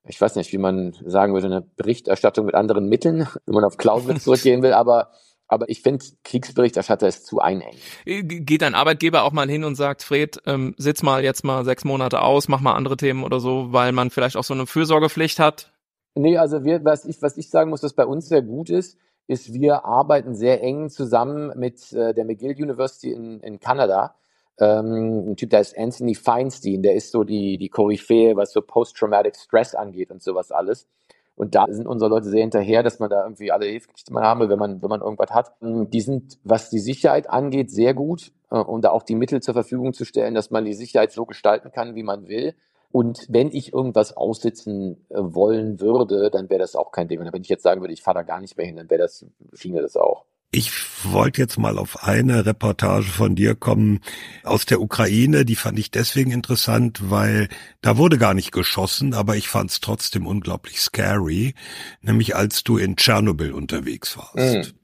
ich 0.07 0.21
weiß 0.21 0.37
nicht, 0.37 0.53
wie 0.53 0.59
man 0.59 0.95
sagen 1.07 1.33
würde, 1.33 1.47
eine 1.47 1.63
Berichterstattung 1.63 2.45
mit 2.45 2.55
anderen 2.55 2.89
Mitteln, 2.89 3.27
wenn 3.47 3.55
man 3.55 3.65
auf 3.65 3.79
Clausewitz 3.79 4.25
zurückgehen 4.25 4.63
will, 4.63 4.75
aber, 4.75 5.11
aber 5.47 5.71
ich 5.71 5.81
finde, 5.81 6.05
Kriegsberichterstatter 6.25 7.09
ist 7.09 7.27
zu 7.27 7.41
einengend. 7.41 7.79
Äh, 8.05 8.23
Geht 8.23 8.61
dein 8.61 8.75
Arbeitgeber 8.75 9.23
auch 9.23 9.33
mal 9.33 9.49
hin 9.49 9.65
und 9.65 9.75
sagt, 9.75 10.03
Fred, 10.03 10.43
ähm, 10.45 10.75
sitz 10.77 11.03
mal 11.03 11.25
jetzt 11.25 11.45
mal 11.45 11.65
sechs 11.65 11.85
Monate 11.85 12.21
aus, 12.21 12.49
mach 12.49 12.61
mal 12.61 12.75
andere 12.75 12.99
Themen 12.99 13.25
oder 13.25 13.41
so, 13.41 13.73
weil 13.73 13.93
man 13.93 14.11
vielleicht 14.11 14.37
auch 14.37 14.45
so 14.45 14.53
eine 14.53 14.67
Fürsorgepflicht 14.67 15.39
hat? 15.39 15.73
Nee, 16.15 16.37
also 16.37 16.65
wir, 16.65 16.85
was 16.85 17.07
ich, 17.07 17.23
was 17.23 17.39
ich 17.39 17.49
sagen 17.49 17.71
muss, 17.71 17.83
was 17.83 17.95
bei 17.95 18.05
uns 18.05 18.29
sehr 18.29 18.43
gut 18.43 18.69
ist, 18.69 18.99
ist, 19.29 19.53
wir 19.53 19.85
arbeiten 19.85 20.35
sehr 20.35 20.63
eng 20.63 20.91
zusammen 20.91 21.53
mit 21.57 21.93
äh, 21.93 22.15
der 22.15 22.25
McGill 22.25 22.57
University 22.57 23.13
in, 23.13 23.41
in 23.41 23.61
Kanada. 23.61 24.15
Ähm, 24.59 25.31
ein 25.31 25.37
Typ, 25.37 25.51
der 25.51 25.61
ist 25.61 25.79
Anthony 25.79 26.15
Feinstein, 26.15 26.83
der 26.83 26.95
ist 26.95 27.13
so 27.13 27.23
die, 27.23 27.59
die 27.59 27.69
Koryphäe, 27.69 28.35
was 28.37 28.53
so 28.53 28.61
Post-Traumatic 28.63 29.37
Stress 29.37 29.75
angeht 29.75 30.11
und 30.11 30.23
sowas 30.23 30.51
alles. 30.51 30.89
Und 31.37 31.55
da 31.55 31.67
sind 31.69 31.87
unsere 31.87 32.11
Leute 32.11 32.29
sehr 32.29 32.41
hinterher, 32.41 32.83
dass 32.83 32.99
man 32.99 33.11
da 33.11 33.23
irgendwie 33.23 33.53
alle 33.53 33.67
Hilfe 33.67 33.87
kriegt, 33.87 34.09
die 34.09 34.13
man 34.13 34.25
haben 34.25 34.41
will, 34.41 34.49
wenn 34.49 34.59
man, 34.59 34.83
wenn 34.83 34.89
man 34.89 35.03
irgendwas 35.03 35.31
hat. 35.31 35.53
Die 35.61 36.01
sind, 36.01 36.39
was 36.43 36.69
die 36.69 36.81
Sicherheit 36.81 37.31
angeht, 37.31 37.71
sehr 37.71 37.95
gut, 37.95 38.33
äh, 38.51 38.57
um 38.57 38.81
da 38.81 38.91
auch 38.91 39.05
die 39.05 39.15
Mittel 39.15 39.41
zur 39.41 39.55
Verfügung 39.55 39.93
zu 39.93 40.05
stellen, 40.05 40.35
dass 40.35 40.51
man 40.51 40.65
die 40.65 40.75
Sicherheit 40.75 41.13
so 41.13 41.27
gestalten 41.27 41.71
kann, 41.71 41.95
wie 41.95 42.03
man 42.03 42.27
will. 42.27 42.55
Und 42.91 43.27
wenn 43.29 43.51
ich 43.51 43.73
irgendwas 43.73 44.17
aussitzen 44.17 45.05
äh, 45.11 45.17
wollen 45.19 45.81
würde, 45.81 46.31
dann 46.31 46.49
wäre 46.49 46.61
das 46.61 46.75
auch 46.75 46.91
kein 46.91 47.09
Ding. 47.09 47.21
Und 47.21 47.33
wenn 47.33 47.43
ich 47.43 47.49
jetzt 47.49 47.63
sagen 47.63 47.81
würde, 47.81 47.93
ich 47.93 48.03
fahre 48.03 48.17
da 48.17 48.23
gar 48.23 48.41
nicht 48.41 48.57
mehr 48.57 48.67
hin, 48.67 48.77
dann 48.77 48.89
wäre 48.89 49.03
das, 49.03 49.27
ginge 49.53 49.83
das 49.83 49.97
auch. 49.97 50.25
Ich 50.51 50.73
wollte 51.05 51.43
jetzt 51.43 51.59
mal 51.59 51.79
auf 51.79 52.05
eine 52.05 52.47
Reportage 52.47 53.11
von 53.11 53.35
dir 53.35 53.55
kommen 53.55 54.01
aus 54.45 54.65
der 54.65 54.81
Ukraine. 54.81 55.45
Die 55.45 55.57
fand 55.57 55.79
ich 55.79 55.91
deswegen 55.91 56.31
interessant, 56.31 57.11
weil 57.11 57.49
da 57.83 57.99
wurde 57.99 58.17
gar 58.17 58.33
nicht 58.33 58.51
geschossen, 58.51 59.13
aber 59.13 59.37
ich 59.37 59.49
fand 59.49 59.71
es 59.71 59.81
trotzdem 59.81 60.27
unglaublich 60.27 60.81
scary, 60.81 61.55
nämlich 62.01 62.35
als 62.35 62.65
du 62.65 62.79
in 62.79 62.97
Tschernobyl 62.97 63.53
unterwegs 63.53 64.17
warst. 64.17 64.73
Mhm. 64.73 64.79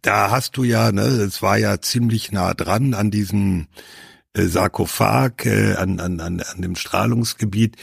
Da 0.00 0.30
hast 0.30 0.56
du 0.56 0.64
ja, 0.64 0.90
ne, 0.90 1.02
es 1.02 1.42
war 1.42 1.58
ja 1.58 1.82
ziemlich 1.82 2.32
nah 2.32 2.54
dran 2.54 2.94
an 2.94 3.10
diesem 3.10 3.62
äh, 3.62 3.66
Sarkophag, 4.46 5.44
äh, 5.46 5.74
an, 5.74 6.00
an, 6.00 6.20
an, 6.20 6.40
an 6.40 6.62
dem 6.62 6.76
Strahlungsgebiet. 6.76 7.76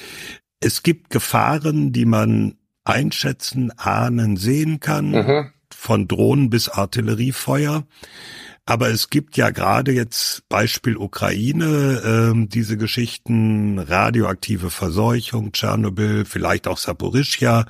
Es 0.59 0.83
gibt 0.83 1.09
Gefahren, 1.09 1.91
die 1.91 2.05
man 2.05 2.55
einschätzen, 2.83 3.71
ahnen, 3.77 4.37
sehen 4.37 4.79
kann 4.79 5.11
Mhm. 5.11 5.51
von 5.73 6.07
Drohnen 6.07 6.49
bis 6.49 6.69
Artilleriefeuer. 6.69 7.85
Aber 8.67 8.89
es 8.89 9.11
gibt 9.11 9.37
ja 9.37 9.51
gerade 9.51 9.91
jetzt 9.91 10.49
Beispiel 10.49 10.97
Ukraine, 10.97 12.01
ähm, 12.03 12.49
diese 12.49 12.77
Geschichten, 12.77 13.77
radioaktive 13.77 14.71
Verseuchung, 14.71 15.51
Tschernobyl, 15.51 16.25
vielleicht 16.25 16.67
auch 16.67 16.79
Saporischja, 16.79 17.65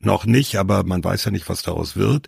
noch 0.00 0.26
nicht, 0.26 0.56
aber 0.56 0.84
man 0.84 1.02
weiß 1.02 1.24
ja 1.24 1.30
nicht, 1.30 1.48
was 1.48 1.62
daraus 1.62 1.96
wird. 1.96 2.26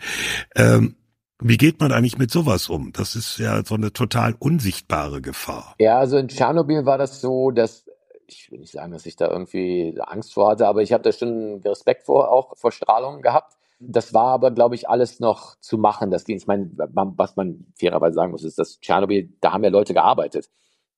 Ähm, 0.55 0.97
wie 1.41 1.57
geht 1.57 1.81
man 1.81 1.93
eigentlich 1.93 2.19
mit 2.19 2.31
sowas 2.31 2.69
um? 2.69 2.93
Das 2.93 3.15
ist 3.15 3.39
ja 3.39 3.65
so 3.65 3.75
eine 3.75 3.93
total 3.93 4.35
unsichtbare 4.39 5.21
Gefahr. 5.21 5.75
Ja, 5.79 5.99
also 5.99 6.17
in 6.17 6.29
Tschernobyl 6.29 6.87
war 6.87 6.99
das 6.99 7.21
so, 7.21 7.51
dass 7.51 7.85
ich 8.29 8.51
will 8.51 8.61
nicht 8.61 8.73
sagen, 8.73 8.93
dass 8.93 9.07
ich 9.07 9.17
da 9.17 9.31
irgendwie 9.31 9.99
Angst 10.01 10.35
vor 10.35 10.51
hatte, 10.51 10.67
aber 10.67 10.83
ich 10.83 10.93
habe 10.93 11.03
da 11.03 11.13
schon 11.13 11.61
Respekt 11.65 12.05
vor, 12.05 12.31
auch 12.31 12.57
vor 12.57 12.73
Strahlung 12.73 13.23
gehabt. 13.23 13.57
Das 13.79 14.15
war 14.15 14.29
aber, 14.29 14.51
glaube 14.51 14.75
ich, 14.75 14.89
alles 14.89 15.21
noch 15.21 15.57
zu 15.61 15.77
machen. 15.77 16.11
Das 16.11 16.25
ging, 16.25 16.39
ich 16.39 16.47
meine, 16.47 16.71
was 16.77 17.37
man 17.37 17.67
fairerweise 17.79 18.15
sagen 18.15 18.33
muss, 18.33 18.43
ist, 18.43 18.59
dass 18.59 18.81
Tschernobyl, 18.81 19.31
da 19.41 19.53
haben 19.53 19.65
ja 19.65 19.71
Leute 19.71 19.93
gearbeitet. 19.95 20.49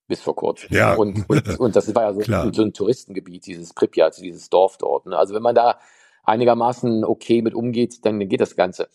Bis 0.07 0.21
vor 0.23 0.37
kurzem. 0.37 0.75
Ja. 0.75 0.95
Und, 0.95 1.29
und, 1.29 1.59
und 1.61 1.77
das 1.77 1.95
war 1.95 2.05
ja 2.05 2.13
so, 2.15 2.21
Klar. 2.21 2.55
so 2.55 2.63
ein 2.63 2.73
Touristengebiet, 2.73 3.47
dieses 3.47 3.75
Pripyat, 3.75 4.17
dieses 4.19 4.49
Dorf 4.49 4.79
dort. 4.79 5.07
Ne? 5.07 5.19
Also 5.19 5.35
wenn 5.35 5.43
man 5.43 5.55
da 5.55 5.79
einigermaßen 6.23 7.05
okay 7.05 7.43
mit 7.43 7.55
umgeht, 7.55 8.05
dann 8.07 8.27
geht 8.29 8.41
das 8.41 8.57
Ganze. 8.57 8.89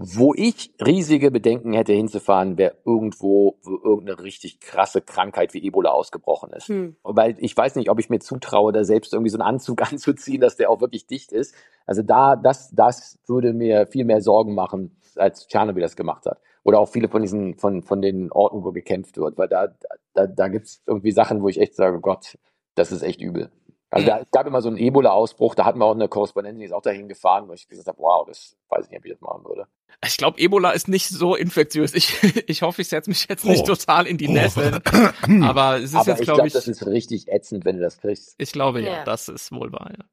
Wo 0.00 0.32
ich 0.32 0.72
riesige 0.80 1.32
Bedenken 1.32 1.72
hätte 1.72 1.92
hinzufahren, 1.92 2.56
wäre 2.56 2.76
irgendwo, 2.84 3.58
wo 3.62 3.80
irgendeine 3.82 4.22
richtig 4.22 4.60
krasse 4.60 5.00
Krankheit 5.00 5.54
wie 5.54 5.66
Ebola 5.66 5.90
ausgebrochen 5.90 6.52
ist. 6.52 6.68
Hm. 6.68 6.94
Weil 7.02 7.34
ich 7.40 7.56
weiß 7.56 7.74
nicht, 7.74 7.90
ob 7.90 7.98
ich 7.98 8.08
mir 8.08 8.20
zutraue, 8.20 8.72
da 8.72 8.84
selbst 8.84 9.12
irgendwie 9.12 9.30
so 9.30 9.38
einen 9.38 9.48
Anzug 9.48 9.82
anzuziehen, 9.92 10.40
dass 10.40 10.54
der 10.54 10.70
auch 10.70 10.80
wirklich 10.80 11.08
dicht 11.08 11.32
ist. 11.32 11.52
Also 11.84 12.02
da, 12.02 12.36
das, 12.36 12.70
das 12.70 13.18
würde 13.26 13.52
mir 13.52 13.88
viel 13.88 14.04
mehr 14.04 14.20
Sorgen 14.20 14.54
machen, 14.54 14.96
als 15.16 15.48
Tschernobyl 15.48 15.82
das 15.82 15.96
gemacht 15.96 16.26
hat. 16.26 16.40
Oder 16.62 16.78
auch 16.78 16.88
viele 16.88 17.08
von 17.08 17.22
diesen, 17.22 17.56
von, 17.56 17.82
von 17.82 18.00
den 18.00 18.30
Orten, 18.30 18.62
wo 18.62 18.70
gekämpft 18.70 19.16
wird. 19.16 19.36
Weil 19.36 19.48
da, 19.48 19.74
da, 20.14 20.28
da 20.28 20.46
gibt's 20.46 20.80
irgendwie 20.86 21.10
Sachen, 21.10 21.42
wo 21.42 21.48
ich 21.48 21.60
echt 21.60 21.74
sage, 21.74 21.98
Gott, 22.00 22.38
das 22.76 22.92
ist 22.92 23.02
echt 23.02 23.20
übel. 23.20 23.50
Also 23.90 24.06
da, 24.06 24.22
gab 24.30 24.46
immer 24.46 24.60
so 24.60 24.68
einen 24.68 24.76
Ebola-Ausbruch, 24.76 25.54
da 25.54 25.64
hatten 25.64 25.78
wir 25.78 25.86
auch 25.86 25.94
eine 25.94 26.08
Korrespondentin, 26.08 26.60
die 26.60 26.66
ist 26.66 26.72
auch 26.72 26.82
dahin 26.82 27.08
gefahren, 27.08 27.48
wo 27.48 27.54
ich 27.54 27.66
gesagt 27.68 27.88
habe, 27.88 27.98
wow, 27.98 28.26
das 28.26 28.56
weiß 28.68 28.84
ich 28.84 28.90
nicht, 28.90 28.98
ob 29.00 29.06
ich 29.06 29.12
das 29.12 29.20
machen 29.22 29.44
würde. 29.44 29.66
Ich 30.06 30.16
glaube, 30.16 30.38
Ebola 30.40 30.70
ist 30.70 30.86
nicht 30.86 31.08
so 31.08 31.34
infektiös. 31.34 31.92
Ich, 31.92 32.12
ich 32.46 32.62
hoffe, 32.62 32.82
ich 32.82 32.88
setze 32.88 33.10
mich 33.10 33.26
jetzt 33.28 33.44
nicht 33.44 33.62
Oh. 33.64 33.74
total 33.74 34.06
in 34.06 34.16
die 34.16 34.28
Oh. 34.28 34.32
Nesseln. 34.32 34.78
Aber 35.42 35.78
es 35.78 35.86
ist 35.90 35.94
Aber 35.96 36.10
jetzt, 36.10 36.20
ich 36.20 36.24
glaube 36.24 36.36
glaube, 36.36 36.46
ich, 36.46 36.52
das 36.52 36.68
ist 36.68 36.86
richtig 36.86 37.26
ätzend, 37.26 37.64
wenn 37.64 37.78
du 37.78 37.82
das 37.82 37.98
kriegst. 37.98 38.36
ich 38.38 38.52
glaube 38.52 38.80
ja, 38.80 38.88
Ja. 38.98 39.04
das 39.04 39.28
ist 39.28 39.50
wohl 39.50 39.72
wahr. 39.72 39.90
Ja. 39.98 40.04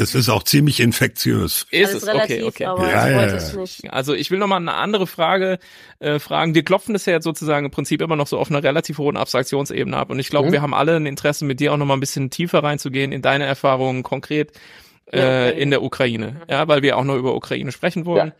Es 0.00 0.14
ist 0.14 0.28
auch 0.28 0.44
ziemlich 0.44 0.78
infektiös. 0.78 1.66
Ist 1.72 1.92
es, 1.92 2.06
relativ, 2.06 2.44
okay, 2.44 2.46
okay. 2.46 2.64
aber 2.66 2.88
Ja, 2.88 3.06
ich 3.08 3.12
ja, 3.16 3.20
ja. 3.26 3.34
es 3.34 3.54
nicht. 3.56 3.92
Also 3.92 4.14
ich 4.14 4.30
will 4.30 4.38
nochmal 4.38 4.60
eine 4.60 4.74
andere 4.74 5.08
Frage 5.08 5.58
äh, 5.98 6.20
fragen. 6.20 6.54
Wir 6.54 6.62
klopfen 6.64 6.92
das 6.92 7.04
ja 7.06 7.14
jetzt 7.14 7.24
sozusagen 7.24 7.64
im 7.66 7.72
Prinzip 7.72 8.00
immer 8.00 8.14
noch 8.16 8.28
so 8.28 8.38
auf 8.38 8.48
einer 8.48 8.62
relativ 8.62 8.98
hohen 8.98 9.16
Abstraktionsebene 9.16 9.96
ab. 9.96 10.10
Und 10.10 10.20
ich 10.20 10.28
glaube, 10.30 10.48
Mhm. 10.48 10.52
wir 10.52 10.62
haben 10.62 10.74
alle 10.74 10.94
ein 10.94 11.06
Interesse, 11.06 11.44
mit 11.44 11.58
dir 11.58 11.72
auch 11.72 11.76
nochmal 11.78 11.96
ein 11.96 12.00
bisschen 12.00 12.30
tiefer 12.30 12.62
reinzugehen 12.62 13.10
in 13.10 13.22
deine 13.22 13.44
Erfahrungen 13.46 14.04
konkret 14.04 14.52
äh, 15.12 15.60
in 15.60 15.70
der 15.70 15.82
Ukraine. 15.82 16.42
Ja, 16.48 16.68
weil 16.68 16.82
wir 16.82 16.96
auch 16.96 17.04
noch 17.04 17.16
über 17.16 17.34
Ukraine 17.34 17.72
sprechen 17.72 18.06
wollen. 18.06 18.32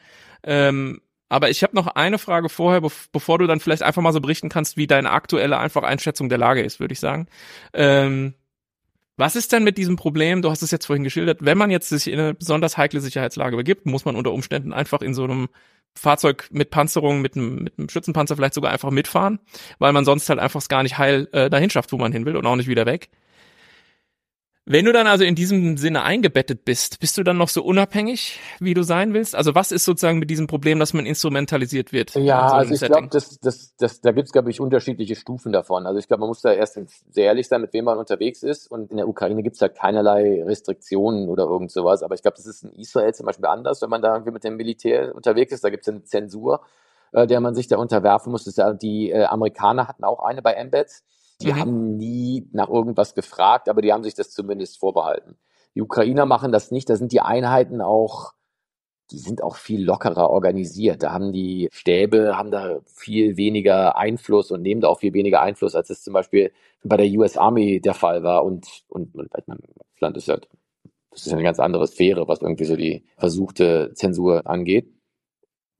Ähm, 0.44 1.00
aber 1.28 1.48
ich 1.48 1.62
habe 1.62 1.74
noch 1.74 1.86
eine 1.86 2.18
Frage 2.18 2.48
vorher, 2.48 2.82
bev 2.82 3.08
bevor 3.10 3.38
du 3.38 3.46
dann 3.46 3.60
vielleicht 3.60 3.82
einfach 3.82 4.02
mal 4.02 4.12
so 4.12 4.20
berichten 4.20 4.50
kannst, 4.50 4.76
wie 4.76 4.86
deine 4.86 5.10
aktuelle 5.10 5.58
einfach 5.58 5.82
Einschätzung 5.82 6.28
der 6.28 6.38
Lage 6.38 6.62
ist, 6.62 6.78
würde 6.78 6.92
ich 6.92 7.00
sagen. 7.00 7.26
Ähm, 7.72 8.34
was 9.16 9.36
ist 9.36 9.52
denn 9.52 9.64
mit 9.64 9.78
diesem 9.78 9.96
Problem? 9.96 10.42
Du 10.42 10.50
hast 10.50 10.62
es 10.62 10.70
jetzt 10.70 10.86
vorhin 10.86 11.04
geschildert. 11.04 11.38
Wenn 11.42 11.58
man 11.58 11.70
jetzt 11.70 11.88
sich 11.88 12.08
in 12.08 12.18
eine 12.18 12.34
besonders 12.34 12.76
heikle 12.76 13.00
Sicherheitslage 13.00 13.56
begibt, 13.56 13.86
muss 13.86 14.04
man 14.04 14.16
unter 14.16 14.32
Umständen 14.32 14.72
einfach 14.72 15.00
in 15.00 15.14
so 15.14 15.24
einem 15.24 15.48
Fahrzeug 15.94 16.48
mit 16.50 16.70
Panzerung, 16.70 17.20
mit 17.20 17.36
einem, 17.36 17.64
mit 17.64 17.78
einem 17.78 17.88
Schützenpanzer 17.88 18.36
vielleicht 18.36 18.54
sogar 18.54 18.72
einfach 18.72 18.90
mitfahren, 18.90 19.38
weil 19.78 19.92
man 19.92 20.04
sonst 20.04 20.28
halt 20.28 20.38
einfach 20.38 20.60
es 20.60 20.68
gar 20.68 20.82
nicht 20.82 20.98
heil 20.98 21.28
äh, 21.32 21.50
dahin 21.50 21.70
schafft, 21.70 21.92
wo 21.92 21.98
man 21.98 22.12
hin 22.12 22.26
will 22.26 22.36
und 22.36 22.46
auch 22.46 22.56
nicht 22.56 22.68
wieder 22.68 22.86
weg. 22.86 23.10
Wenn 24.64 24.84
du 24.84 24.92
dann 24.92 25.08
also 25.08 25.24
in 25.24 25.34
diesem 25.34 25.76
Sinne 25.76 26.04
eingebettet 26.04 26.64
bist, 26.64 27.00
bist 27.00 27.18
du 27.18 27.24
dann 27.24 27.36
noch 27.36 27.48
so 27.48 27.64
unabhängig, 27.64 28.38
wie 28.60 28.74
du 28.74 28.84
sein 28.84 29.12
willst? 29.12 29.34
Also 29.34 29.56
was 29.56 29.72
ist 29.72 29.84
sozusagen 29.84 30.20
mit 30.20 30.30
diesem 30.30 30.46
Problem, 30.46 30.78
dass 30.78 30.94
man 30.94 31.04
instrumentalisiert 31.04 31.92
wird? 31.92 32.14
Ja, 32.14 32.48
so 32.48 32.54
also 32.54 32.74
ich 32.74 32.80
glaube, 32.80 33.08
das, 33.10 33.40
das, 33.40 33.74
das, 33.76 34.00
da 34.00 34.12
gibt's 34.12 34.30
glaube 34.30 34.50
ich, 34.50 34.60
unterschiedliche 34.60 35.16
Stufen 35.16 35.50
davon. 35.50 35.84
Also 35.84 35.98
ich 35.98 36.06
glaube, 36.06 36.20
man 36.20 36.28
muss 36.28 36.42
da 36.42 36.52
erst 36.52 36.78
sehr 37.10 37.24
ehrlich 37.24 37.48
sein, 37.48 37.60
mit 37.60 37.72
wem 37.72 37.86
man 37.86 37.98
unterwegs 37.98 38.44
ist. 38.44 38.70
Und 38.70 38.92
in 38.92 38.98
der 38.98 39.08
Ukraine 39.08 39.42
gibt's 39.42 39.60
halt 39.60 39.74
keinerlei 39.74 40.44
Restriktionen 40.44 41.28
oder 41.28 41.42
irgend 41.42 41.72
sowas. 41.72 42.04
Aber 42.04 42.14
ich 42.14 42.22
glaube, 42.22 42.36
das 42.36 42.46
ist 42.46 42.62
in 42.62 42.72
Israel 42.74 43.12
zum 43.14 43.26
Beispiel 43.26 43.46
anders, 43.46 43.82
wenn 43.82 43.90
man 43.90 44.00
da 44.00 44.12
irgendwie 44.12 44.32
mit 44.32 44.44
dem 44.44 44.56
Militär 44.56 45.12
unterwegs 45.12 45.52
ist. 45.52 45.64
Da 45.64 45.70
gibt's 45.70 45.88
eine 45.88 46.04
Zensur, 46.04 46.60
äh, 47.10 47.26
der 47.26 47.40
man 47.40 47.56
sich 47.56 47.66
da 47.66 47.78
unterwerfen 47.78 48.30
muss. 48.30 48.44
Das 48.44 48.78
die 48.78 49.10
äh, 49.10 49.24
Amerikaner 49.24 49.88
hatten 49.88 50.04
auch 50.04 50.22
eine 50.22 50.40
bei 50.40 50.52
Embeds. 50.52 51.02
Die 51.42 51.52
Mhm. 51.52 51.60
haben 51.60 51.96
nie 51.96 52.48
nach 52.52 52.68
irgendwas 52.68 53.14
gefragt, 53.14 53.68
aber 53.68 53.82
die 53.82 53.92
haben 53.92 54.04
sich 54.04 54.14
das 54.14 54.30
zumindest 54.30 54.78
vorbehalten. 54.78 55.36
Die 55.74 55.82
Ukrainer 55.82 56.26
machen 56.26 56.52
das 56.52 56.70
nicht. 56.70 56.88
Da 56.90 56.96
sind 56.96 57.12
die 57.12 57.20
Einheiten 57.20 57.80
auch 57.80 58.32
die 59.12 59.18
sind 59.18 59.42
auch 59.42 59.56
viel 59.56 59.84
lockerer 59.84 60.30
organisiert. 60.30 61.02
Da 61.02 61.12
haben 61.12 61.32
die 61.32 61.68
Stäbe, 61.72 62.36
haben 62.36 62.50
da 62.50 62.80
viel 62.86 63.36
weniger 63.36 63.96
Einfluss 63.96 64.50
und 64.50 64.62
nehmen 64.62 64.80
da 64.80 64.88
auch 64.88 65.00
viel 65.00 65.12
weniger 65.12 65.42
Einfluss, 65.42 65.74
als 65.74 65.90
es 65.90 66.02
zum 66.02 66.14
Beispiel 66.14 66.52
bei 66.82 66.96
der 66.96 67.06
US 67.18 67.36
Army 67.36 67.80
der 67.80 67.94
Fall 67.94 68.22
war. 68.22 68.44
Und, 68.44 68.66
und, 68.88 69.14
und 69.14 69.28
ich 69.36 69.46
meine, 69.46 69.60
das 69.60 70.00
Land 70.00 70.16
ist 70.16 70.28
ja, 70.28 70.38
das 71.10 71.26
ist 71.26 71.32
eine 71.32 71.42
ganz 71.42 71.60
andere 71.60 71.86
Sphäre, 71.86 72.26
was 72.26 72.40
irgendwie 72.40 72.64
so 72.64 72.74
die 72.76 73.04
versuchte 73.18 73.92
Zensur 73.94 74.46
angeht. 74.46 74.90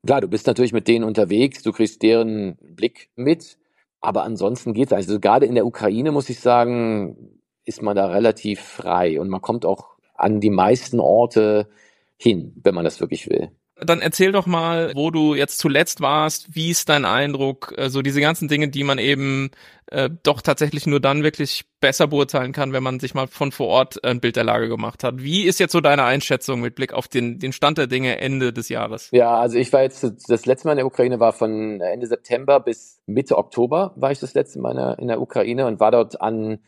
Klar, 0.04 0.20
du 0.20 0.28
bist 0.28 0.46
natürlich 0.46 0.72
mit 0.72 0.88
denen 0.88 1.04
unterwegs, 1.04 1.62
du 1.62 1.72
kriegst 1.72 2.02
deren 2.02 2.56
Blick 2.60 3.08
mit, 3.14 3.56
aber 4.02 4.24
ansonsten 4.24 4.74
geht's. 4.74 4.92
Also 4.92 5.18
gerade 5.20 5.46
in 5.46 5.54
der 5.54 5.64
Ukraine 5.64 6.12
muss 6.12 6.28
ich 6.28 6.40
sagen, 6.40 7.40
ist 7.64 7.80
man 7.80 7.96
da 7.96 8.06
relativ 8.06 8.60
frei 8.60 9.20
und 9.20 9.28
man 9.28 9.40
kommt 9.40 9.64
auch 9.64 9.96
an 10.14 10.40
die 10.40 10.50
meisten 10.50 11.00
Orte 11.00 11.68
hin, 12.16 12.60
wenn 12.62 12.74
man 12.74 12.84
das 12.84 13.00
wirklich 13.00 13.28
will. 13.30 13.52
Dann 13.84 14.00
erzähl 14.00 14.32
doch 14.32 14.46
mal, 14.46 14.92
wo 14.94 15.10
du 15.10 15.34
jetzt 15.34 15.58
zuletzt 15.58 16.00
warst, 16.00 16.54
wie 16.54 16.70
ist 16.70 16.88
dein 16.88 17.04
Eindruck, 17.04 17.74
so 17.86 18.02
diese 18.02 18.20
ganzen 18.20 18.48
Dinge, 18.48 18.68
die 18.68 18.84
man 18.84 18.98
eben 18.98 19.50
äh, 19.92 20.08
doch 20.22 20.40
tatsächlich 20.40 20.86
nur 20.86 21.00
dann 21.00 21.22
wirklich 21.22 21.64
besser 21.80 22.06
beurteilen 22.06 22.52
kann, 22.52 22.72
wenn 22.72 22.82
man 22.82 22.98
sich 22.98 23.14
mal 23.14 23.26
von 23.26 23.52
vor 23.52 23.68
Ort 23.68 24.02
ein 24.04 24.20
Bild 24.20 24.36
der 24.36 24.44
Lage 24.44 24.68
gemacht 24.68 25.04
hat. 25.04 25.22
Wie 25.22 25.44
ist 25.44 25.60
jetzt 25.60 25.72
so 25.72 25.80
deine 25.80 26.04
Einschätzung 26.04 26.60
mit 26.60 26.74
Blick 26.76 26.94
auf 26.94 27.08
den, 27.08 27.38
den 27.38 27.52
Stand 27.52 27.76
der 27.78 27.88
Dinge 27.88 28.18
Ende 28.18 28.52
des 28.52 28.68
Jahres? 28.70 29.10
Ja, 29.12 29.38
also 29.38 29.58
ich 29.58 29.72
war 29.72 29.82
jetzt, 29.82 30.02
das 30.02 30.46
letzte 30.46 30.66
Mal 30.66 30.72
in 30.72 30.78
der 30.78 30.86
Ukraine 30.86 31.20
war 31.20 31.32
von 31.32 31.80
Ende 31.80 32.06
September 32.06 32.60
bis 32.60 33.00
Mitte 33.06 33.36
Oktober 33.36 33.92
war 33.96 34.12
ich 34.12 34.18
das 34.18 34.32
letzte 34.32 34.60
Mal 34.60 34.70
in 34.70 34.76
der, 34.76 34.98
in 34.98 35.08
der 35.08 35.20
Ukraine 35.20 35.66
und 35.66 35.80
war 35.80 35.90
dort 35.90 36.20
an 36.20 36.60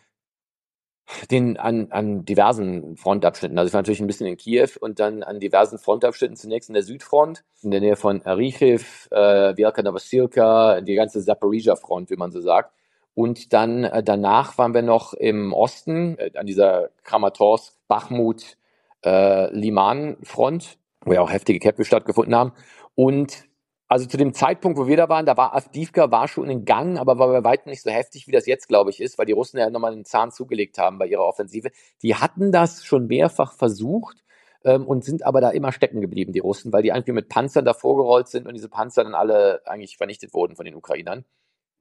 den 1.30 1.56
an, 1.56 1.88
an 1.90 2.24
diversen 2.24 2.96
Frontabschnitten. 2.96 3.58
Also 3.58 3.68
ich 3.68 3.74
war 3.74 3.80
natürlich 3.80 4.00
ein 4.00 4.06
bisschen 4.06 4.26
in 4.26 4.36
Kiew 4.36 4.68
und 4.80 5.00
dann 5.00 5.22
an 5.22 5.40
diversen 5.40 5.78
Frontabschnitten, 5.78 6.36
zunächst 6.36 6.70
in 6.70 6.74
der 6.74 6.82
Südfront, 6.82 7.44
in 7.62 7.70
der 7.70 7.80
Nähe 7.80 7.96
von 7.96 8.22
Arichiv, 8.22 9.08
äh, 9.10 9.56
Wielka 9.56 9.82
Novosilka, 9.82 10.80
die 10.80 10.94
ganze 10.94 11.24
Zaporizhia-Front, 11.24 12.10
wie 12.10 12.16
man 12.16 12.32
so 12.32 12.40
sagt. 12.40 12.72
Und 13.14 13.52
dann 13.52 13.84
äh, 13.84 14.02
danach 14.02 14.58
waren 14.58 14.74
wir 14.74 14.82
noch 14.82 15.12
im 15.14 15.52
Osten, 15.52 16.18
äh, 16.18 16.30
an 16.36 16.46
dieser 16.46 16.90
Kramatorsk, 17.04 17.74
Bachmut, 17.86 18.56
äh, 19.04 19.54
Liman-Front, 19.54 20.78
wo 21.04 21.12
ja 21.12 21.20
auch 21.20 21.30
heftige 21.30 21.60
Kämpfe 21.60 21.84
stattgefunden 21.84 22.34
haben. 22.34 22.52
Und 22.94 23.44
also 23.94 24.06
zu 24.06 24.16
dem 24.16 24.34
Zeitpunkt, 24.34 24.76
wo 24.76 24.88
wir 24.88 24.96
da 24.96 25.08
waren, 25.08 25.24
da 25.24 25.36
war 25.36 25.54
Avdivka 25.54 26.10
war 26.10 26.26
schon 26.26 26.50
in 26.50 26.64
Gang, 26.64 26.98
aber 26.98 27.16
war 27.16 27.28
bei 27.28 27.44
weitem 27.44 27.70
nicht 27.70 27.84
so 27.84 27.90
heftig, 27.90 28.26
wie 28.26 28.32
das 28.32 28.44
jetzt, 28.44 28.66
glaube 28.66 28.90
ich, 28.90 29.00
ist, 29.00 29.18
weil 29.18 29.26
die 29.26 29.32
Russen 29.32 29.56
ja 29.56 29.70
nochmal 29.70 29.92
einen 29.92 30.04
Zahn 30.04 30.32
zugelegt 30.32 30.78
haben 30.78 30.98
bei 30.98 31.06
ihrer 31.06 31.24
Offensive. 31.24 31.70
Die 32.02 32.16
hatten 32.16 32.50
das 32.50 32.84
schon 32.84 33.06
mehrfach 33.06 33.52
versucht 33.52 34.24
ähm, 34.64 34.84
und 34.84 35.04
sind 35.04 35.24
aber 35.24 35.40
da 35.40 35.50
immer 35.50 35.70
stecken 35.70 36.00
geblieben, 36.00 36.32
die 36.32 36.40
Russen, 36.40 36.72
weil 36.72 36.82
die 36.82 36.90
eigentlich 36.90 37.14
mit 37.14 37.28
Panzern 37.28 37.64
davor 37.64 37.94
gerollt 37.94 38.26
sind 38.26 38.48
und 38.48 38.54
diese 38.54 38.68
Panzer 38.68 39.04
dann 39.04 39.14
alle 39.14 39.60
eigentlich 39.64 39.96
vernichtet 39.96 40.34
wurden 40.34 40.56
von 40.56 40.64
den 40.64 40.74
Ukrainern. 40.74 41.24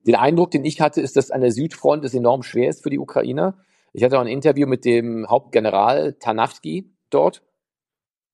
Den 0.05 0.13
Eindruck, 0.13 0.51
den 0.51 0.65
ich 0.65 0.81
hatte, 0.81 1.01
ist, 1.01 1.17
dass 1.17 1.31
an 1.31 1.41
der 1.41 1.51
Südfront 1.51 2.05
es 2.05 2.13
enorm 2.13 2.43
schwer 2.43 2.69
ist 2.69 2.83
für 2.83 2.91
die 2.91 2.99
Ukrainer. 2.99 3.57
Ich 3.91 4.03
hatte 4.03 4.19
auch 4.19 4.21
ein 4.21 4.27
Interview 4.27 4.67
mit 4.67 4.85
dem 4.85 5.27
Hauptgeneral 5.27 6.13
Tanavsky 6.19 6.93
dort. 7.09 7.41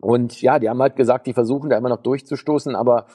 Und 0.02 0.42
ja, 0.42 0.60
die 0.60 0.68
haben 0.68 0.82
halt 0.82 0.98
gesagt, 0.98 1.28
die 1.28 1.34
versuchen 1.34 1.70
da 1.70 1.78
immer 1.78 1.88
noch 1.88 2.04
durchzustoßen, 2.04 2.76
aber 2.76 3.08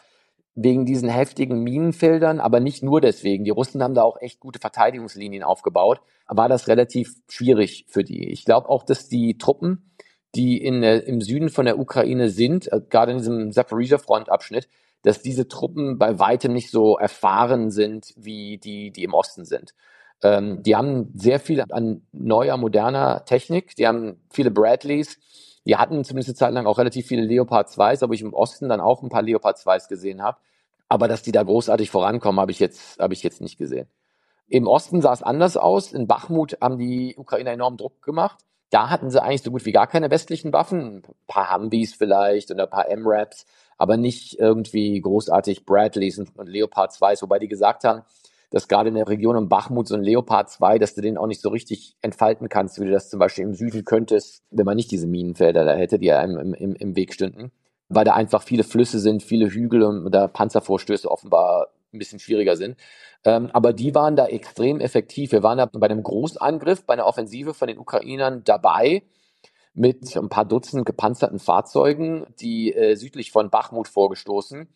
wegen 0.54 0.86
diesen 0.86 1.08
heftigen 1.08 1.62
Minenfeldern, 1.62 2.40
aber 2.40 2.60
nicht 2.60 2.82
nur 2.82 3.00
deswegen. 3.00 3.44
Die 3.44 3.50
Russen 3.50 3.82
haben 3.82 3.94
da 3.94 4.02
auch 4.02 4.20
echt 4.20 4.40
gute 4.40 4.60
Verteidigungslinien 4.60 5.42
aufgebaut, 5.42 6.00
war 6.28 6.48
das 6.48 6.68
relativ 6.68 7.16
schwierig 7.28 7.86
für 7.88 8.04
die. 8.04 8.30
Ich 8.30 8.44
glaube 8.44 8.68
auch, 8.68 8.84
dass 8.84 9.08
die 9.08 9.36
Truppen, 9.36 9.90
die 10.34 10.58
in, 10.58 10.82
im 10.82 11.20
Süden 11.20 11.48
von 11.48 11.64
der 11.64 11.78
Ukraine 11.78 12.28
sind, 12.28 12.72
äh, 12.72 12.80
gerade 12.88 13.12
in 13.12 13.18
diesem 13.18 13.52
Zaporizhia-Frontabschnitt, 13.52 14.68
dass 15.02 15.20
diese 15.20 15.48
Truppen 15.48 15.98
bei 15.98 16.18
weitem 16.18 16.52
nicht 16.52 16.70
so 16.70 16.96
erfahren 16.96 17.70
sind 17.70 18.14
wie 18.16 18.58
die, 18.58 18.90
die 18.90 19.04
im 19.04 19.12
Osten 19.12 19.44
sind. 19.44 19.74
Ähm, 20.22 20.62
die 20.62 20.74
haben 20.74 21.12
sehr 21.14 21.38
viel 21.38 21.62
an 21.70 22.02
neuer, 22.12 22.56
moderner 22.56 23.24
Technik. 23.26 23.76
Die 23.76 23.86
haben 23.86 24.20
viele 24.30 24.50
Bradleys, 24.50 25.18
die 25.66 25.76
hatten 25.76 26.04
zumindest 26.04 26.30
eine 26.30 26.36
Zeit 26.36 26.52
lang 26.52 26.66
auch 26.66 26.78
relativ 26.78 27.06
viele 27.06 27.22
Leopard 27.22 27.68
2s, 27.68 28.02
aber 28.02 28.14
ich 28.14 28.22
im 28.22 28.34
Osten 28.34 28.68
dann 28.68 28.80
auch 28.80 29.02
ein 29.02 29.08
paar 29.08 29.22
Leopard 29.22 29.56
2s 29.56 29.88
gesehen 29.88 30.22
habe. 30.22 30.38
Aber 30.88 31.08
dass 31.08 31.22
die 31.22 31.32
da 31.32 31.42
großartig 31.42 31.90
vorankommen, 31.90 32.40
habe 32.40 32.50
ich 32.50 32.60
jetzt, 32.60 32.98
habe 32.98 33.14
ich 33.14 33.22
jetzt 33.22 33.40
nicht 33.40 33.56
gesehen. 33.56 33.88
Im 34.46 34.66
Osten 34.66 35.00
sah 35.00 35.12
es 35.12 35.22
anders 35.22 35.56
aus. 35.56 35.92
In 35.92 36.06
Bachmut 36.06 36.58
haben 36.60 36.78
die 36.78 37.14
Ukrainer 37.16 37.52
enorm 37.52 37.78
Druck 37.78 38.02
gemacht. 38.02 38.38
Da 38.70 38.90
hatten 38.90 39.10
sie 39.10 39.22
eigentlich 39.22 39.42
so 39.42 39.50
gut 39.50 39.64
wie 39.64 39.72
gar 39.72 39.86
keine 39.86 40.10
westlichen 40.10 40.52
Waffen. 40.52 40.96
Ein 40.96 41.14
paar 41.26 41.54
Humvees 41.54 41.94
vielleicht 41.94 42.50
und 42.50 42.60
ein 42.60 42.68
paar 42.68 42.88
M-Raps, 42.88 43.46
aber 43.78 43.96
nicht 43.96 44.38
irgendwie 44.38 45.00
großartig 45.00 45.64
Bradleys 45.64 46.18
und, 46.18 46.36
und 46.36 46.48
Leopard 46.48 46.92
2s, 46.92 47.22
wobei 47.22 47.38
die 47.38 47.48
gesagt 47.48 47.84
haben, 47.84 48.02
dass 48.54 48.68
gerade 48.68 48.88
in 48.88 48.94
der 48.94 49.08
Region 49.08 49.36
um 49.36 49.48
Bachmut 49.48 49.88
so 49.88 49.96
ein 49.96 50.04
Leopard 50.04 50.48
2, 50.48 50.78
dass 50.78 50.94
du 50.94 51.00
den 51.00 51.18
auch 51.18 51.26
nicht 51.26 51.40
so 51.40 51.48
richtig 51.48 51.96
entfalten 52.02 52.48
kannst, 52.48 52.80
wie 52.80 52.84
du 52.84 52.92
das 52.92 53.10
zum 53.10 53.18
Beispiel 53.18 53.42
im 53.42 53.54
Süden 53.54 53.84
könntest, 53.84 54.44
wenn 54.52 54.64
man 54.64 54.76
nicht 54.76 54.92
diese 54.92 55.08
Minenfelder 55.08 55.64
da 55.64 55.74
hätte, 55.74 55.98
die 55.98 56.12
einem 56.12 56.38
im, 56.38 56.54
im, 56.54 56.76
im 56.76 56.94
Weg 56.94 57.12
stünden. 57.12 57.50
Weil 57.88 58.04
da 58.04 58.14
einfach 58.14 58.44
viele 58.44 58.62
Flüsse 58.62 59.00
sind, 59.00 59.24
viele 59.24 59.48
Hügel 59.48 59.82
und 59.82 60.08
da 60.12 60.28
Panzervorstöße 60.28 61.10
offenbar 61.10 61.70
ein 61.92 61.98
bisschen 61.98 62.20
schwieriger 62.20 62.54
sind. 62.54 62.76
Ähm, 63.24 63.50
aber 63.52 63.72
die 63.72 63.92
waren 63.92 64.14
da 64.14 64.26
extrem 64.26 64.78
effektiv. 64.78 65.32
Wir 65.32 65.42
waren 65.42 65.58
da 65.58 65.66
bei 65.66 65.88
einem 65.88 66.04
Großangriff, 66.04 66.86
bei 66.86 66.94
einer 66.94 67.06
Offensive 67.06 67.54
von 67.54 67.66
den 67.66 67.78
Ukrainern 67.80 68.44
dabei 68.44 69.02
mit 69.72 70.14
ein 70.14 70.28
paar 70.28 70.44
Dutzend 70.44 70.86
gepanzerten 70.86 71.40
Fahrzeugen, 71.40 72.24
die 72.38 72.72
äh, 72.72 72.94
südlich 72.94 73.32
von 73.32 73.50
Bachmut 73.50 73.88
vorgestoßen 73.88 74.68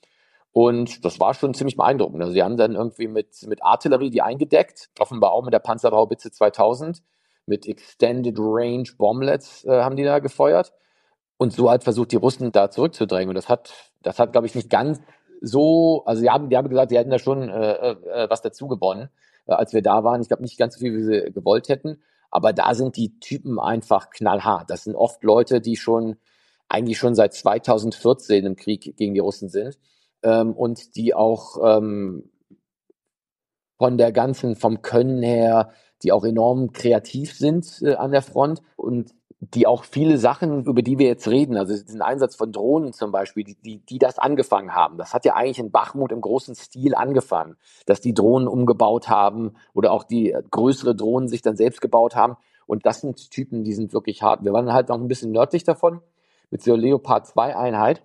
und 0.59 1.05
das 1.05 1.21
war 1.21 1.35
schon 1.35 1.55
ziemlich 1.55 1.77
beeindruckend. 1.77 2.21
Also 2.21 2.33
sie 2.33 2.43
haben 2.43 2.57
dann 2.57 2.75
irgendwie 2.75 3.07
mit, 3.07 3.47
mit 3.47 3.63
Artillerie 3.63 4.11
die 4.11 4.23
eingedeckt, 4.23 4.91
offenbar 4.99 5.31
auch 5.31 5.45
mit 5.45 5.55
der 5.55 5.61
Panzerhaubitze 5.61 6.33
2000, 6.33 7.01
mit 7.47 7.69
Extended 7.69 8.35
Range 8.41 8.89
Bomblets 8.99 9.65
äh, 9.67 9.83
haben 9.83 9.95
die 9.95 10.03
da 10.03 10.19
gefeuert. 10.19 10.73
Und 11.37 11.53
so 11.53 11.71
halt 11.71 11.85
versucht, 11.85 12.11
die 12.11 12.17
Russen 12.17 12.51
da 12.51 12.73
zurückzudrängen. 12.73 13.29
Und 13.29 13.37
das 13.37 13.49
hat, 13.49 13.73
das 14.03 14.19
hat, 14.19 14.33
glaube 14.33 14.49
ich, 14.49 14.57
nicht 14.57 14.69
ganz 14.69 15.01
so, 15.41 16.03
also 16.07 16.23
die 16.23 16.29
haben, 16.29 16.51
die 16.51 16.57
haben 16.57 16.69
gesagt, 16.69 16.91
sie 16.91 16.99
hätten 16.99 17.11
da 17.11 17.21
schon 17.21 17.49
äh, 17.49 17.91
äh, 17.93 18.29
was 18.29 18.43
dazu 18.43 18.67
gewonnen, 18.67 19.11
äh, 19.47 19.53
als 19.53 19.73
wir 19.73 19.83
da 19.83 20.03
waren. 20.03 20.21
Ich 20.23 20.27
glaube 20.27 20.43
nicht 20.43 20.59
ganz 20.59 20.75
so 20.75 20.81
viel, 20.81 20.93
wie 20.93 21.05
sie 21.05 21.31
gewollt 21.33 21.69
hätten. 21.69 22.03
Aber 22.33 22.53
da 22.53 22.75
sind 22.75 22.97
die 22.97 23.21
Typen 23.21 23.61
einfach 23.61 24.11
knallhart. 24.11 24.71
Das 24.71 24.83
sind 24.83 24.97
oft 24.97 25.23
Leute, 25.23 25.61
die 25.61 25.77
schon 25.77 26.17
eigentlich 26.69 26.99
schon 26.99 27.15
seit 27.15 27.33
2014 27.33 28.45
im 28.45 28.57
Krieg 28.57 28.97
gegen 28.97 29.15
die 29.15 29.21
Russen 29.21 29.51
sind 29.51 29.79
ähm, 30.23 30.53
und 30.53 30.97
die 30.97 31.15
auch 31.15 31.57
ähm, 31.63 32.31
von 33.79 33.97
der 33.97 34.13
ganzen, 34.13 34.57
vom 34.57 34.83
Können 34.83 35.23
her, 35.23 35.71
die 36.03 36.13
auch 36.13 36.25
enorm 36.25 36.73
kreativ 36.73 37.35
sind 37.35 37.81
äh, 37.83 37.95
an 37.95 38.11
der 38.11 38.23
Front 38.23 38.63
und 38.77 39.15
die 39.41 39.69
auch 39.69 39.85
viele 39.85 40.19
Sachen, 40.19 40.65
über 40.65 40.83
die 40.83 40.99
wir 40.99 41.07
jetzt 41.07 41.29
reden, 41.29 41.57
also 41.57 41.73
diesen 41.73 42.03
Einsatz 42.03 42.35
von 42.35 42.51
Drohnen 42.51 42.93
zum 42.93 43.13
Beispiel, 43.13 43.45
die, 43.45 43.55
die, 43.55 43.79
die 43.79 43.99
das 43.99 44.19
angefangen 44.19 44.75
haben. 44.75 44.99
Das 44.99 45.15
hat 45.15 45.25
ja 45.25 45.35
eigentlich 45.35 45.61
in 45.61 45.71
Bachmut 45.71 46.11
im 46.11 46.21
großen 46.21 46.57
Stil 46.57 46.97
angefangen, 46.97 47.57
dass 47.87 48.01
die 48.01 48.15
Drohnen 48.15 48.49
umgebaut 48.49 49.09
haben 49.09 49.55
oder 49.75 49.93
auch 49.93 50.03
die 50.03 50.33
äh, 50.33 50.43
größere 50.51 50.97
Drohnen 50.97 51.29
sich 51.29 51.43
dann 51.43 51.57
selbst 51.57 51.81
gebaut 51.81 52.17
haben. 52.17 52.37
Und 52.67 52.85
das 52.85 53.01
sind 53.01 53.31
Typen, 53.31 53.63
die 53.63 53.75
sind 53.75 53.93
wirklich 53.93 54.23
hart. 54.23 54.45
Wir 54.45 54.53
waren 54.53 54.73
halt 54.73 54.89
noch 54.89 54.99
ein 54.99 55.09
bisschen 55.09 55.31
nördlich 55.31 55.63
davon 55.63 56.01
mit 56.51 56.67
der 56.67 56.77
Leopard 56.77 57.27
2 57.27 57.57
Einheit. 57.57 58.03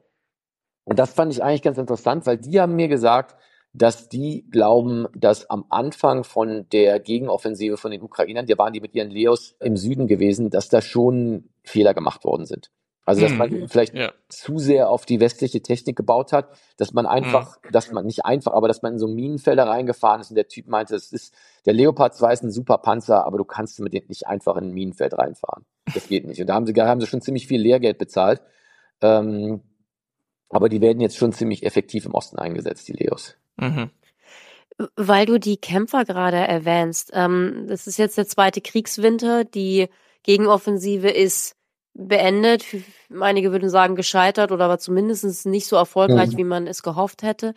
Und 0.85 0.99
das 0.99 1.13
fand 1.13 1.31
ich 1.31 1.43
eigentlich 1.43 1.61
ganz 1.61 1.77
interessant, 1.77 2.25
weil 2.25 2.37
die 2.37 2.59
haben 2.59 2.75
mir 2.75 2.87
gesagt, 2.87 3.35
dass 3.73 4.07
die 4.07 4.47
glauben, 4.51 5.07
dass 5.15 5.49
am 5.49 5.65
Anfang 5.69 6.23
von 6.23 6.67
der 6.71 6.99
Gegenoffensive 6.99 7.77
von 7.77 7.91
den 7.91 8.03
Ukrainern, 8.03 8.45
die 8.45 8.57
waren 8.57 8.73
die 8.73 8.81
mit 8.81 8.93
ihren 8.93 9.09
Leos 9.09 9.55
im 9.59 9.77
Süden 9.77 10.07
gewesen, 10.07 10.51
dass 10.51 10.69
da 10.69 10.81
schon 10.81 11.49
Fehler 11.63 11.93
gemacht 11.93 12.23
worden 12.23 12.45
sind. 12.45 12.69
Also 13.05 13.21
dass 13.21 13.33
man 13.33 13.49
mhm. 13.49 13.67
vielleicht 13.67 13.95
ja. 13.95 14.13
zu 14.29 14.59
sehr 14.59 14.89
auf 14.89 15.05
die 15.05 15.19
westliche 15.19 15.61
Technik 15.61 15.97
gebaut 15.97 16.31
hat, 16.31 16.47
dass 16.77 16.93
man 16.93 17.05
einfach, 17.05 17.57
mhm. 17.61 17.71
dass 17.71 17.91
man 17.91 18.05
nicht 18.05 18.23
einfach, 18.23 18.53
aber 18.53 18.69
dass 18.69 18.81
man 18.81 18.93
in 18.93 18.99
so 18.99 19.07
Minenfelder 19.07 19.67
reingefahren 19.67 20.21
ist 20.21 20.29
und 20.29 20.35
der 20.35 20.47
Typ 20.47 20.67
meinte, 20.67 20.95
es 20.95 21.11
ist, 21.11 21.33
der 21.65 21.73
Leopard 21.73 22.15
2 22.15 22.33
ist 22.33 22.43
ein 22.43 22.51
super 22.51 22.77
Panzer, 22.77 23.25
aber 23.25 23.37
du 23.37 23.43
kannst 23.43 23.79
mit 23.81 23.93
dem 23.93 24.05
nicht 24.07 24.25
einfach 24.27 24.55
in 24.55 24.65
ein 24.65 24.73
Minenfeld 24.73 25.17
reinfahren. 25.17 25.65
Das 25.93 26.07
geht 26.07 26.25
nicht. 26.25 26.39
Und 26.39 26.47
da 26.47 26.53
haben 26.53 26.65
sie, 26.65 26.73
da 26.73 26.87
haben 26.87 27.01
sie 27.01 27.07
schon 27.07 27.21
ziemlich 27.21 27.47
viel 27.47 27.61
Lehrgeld 27.61 27.97
bezahlt. 27.97 28.41
Ähm, 29.01 29.61
aber 30.53 30.69
die 30.69 30.81
werden 30.81 31.01
jetzt 31.01 31.17
schon 31.17 31.33
ziemlich 31.33 31.65
effektiv 31.65 32.05
im 32.05 32.13
Osten 32.13 32.37
eingesetzt, 32.37 32.87
die 32.87 32.93
Leos. 32.93 33.35
Mhm. 33.57 33.89
Weil 34.95 35.25
du 35.25 35.39
die 35.39 35.57
Kämpfer 35.57 36.05
gerade 36.05 36.37
erwähnst, 36.37 37.11
ähm, 37.13 37.65
das 37.67 37.87
ist 37.87 37.97
jetzt 37.97 38.17
der 38.17 38.27
zweite 38.27 38.61
Kriegswinter, 38.61 39.43
die 39.43 39.89
Gegenoffensive 40.23 41.09
ist 41.09 41.55
beendet. 41.93 42.65
Einige 43.19 43.51
würden 43.51 43.69
sagen 43.69 43.95
gescheitert 43.95 44.51
oder 44.51 44.65
aber 44.65 44.79
zumindest 44.79 45.45
nicht 45.45 45.67
so 45.67 45.75
erfolgreich, 45.75 46.31
mhm. 46.31 46.37
wie 46.37 46.43
man 46.43 46.67
es 46.67 46.83
gehofft 46.83 47.23
hätte. 47.23 47.53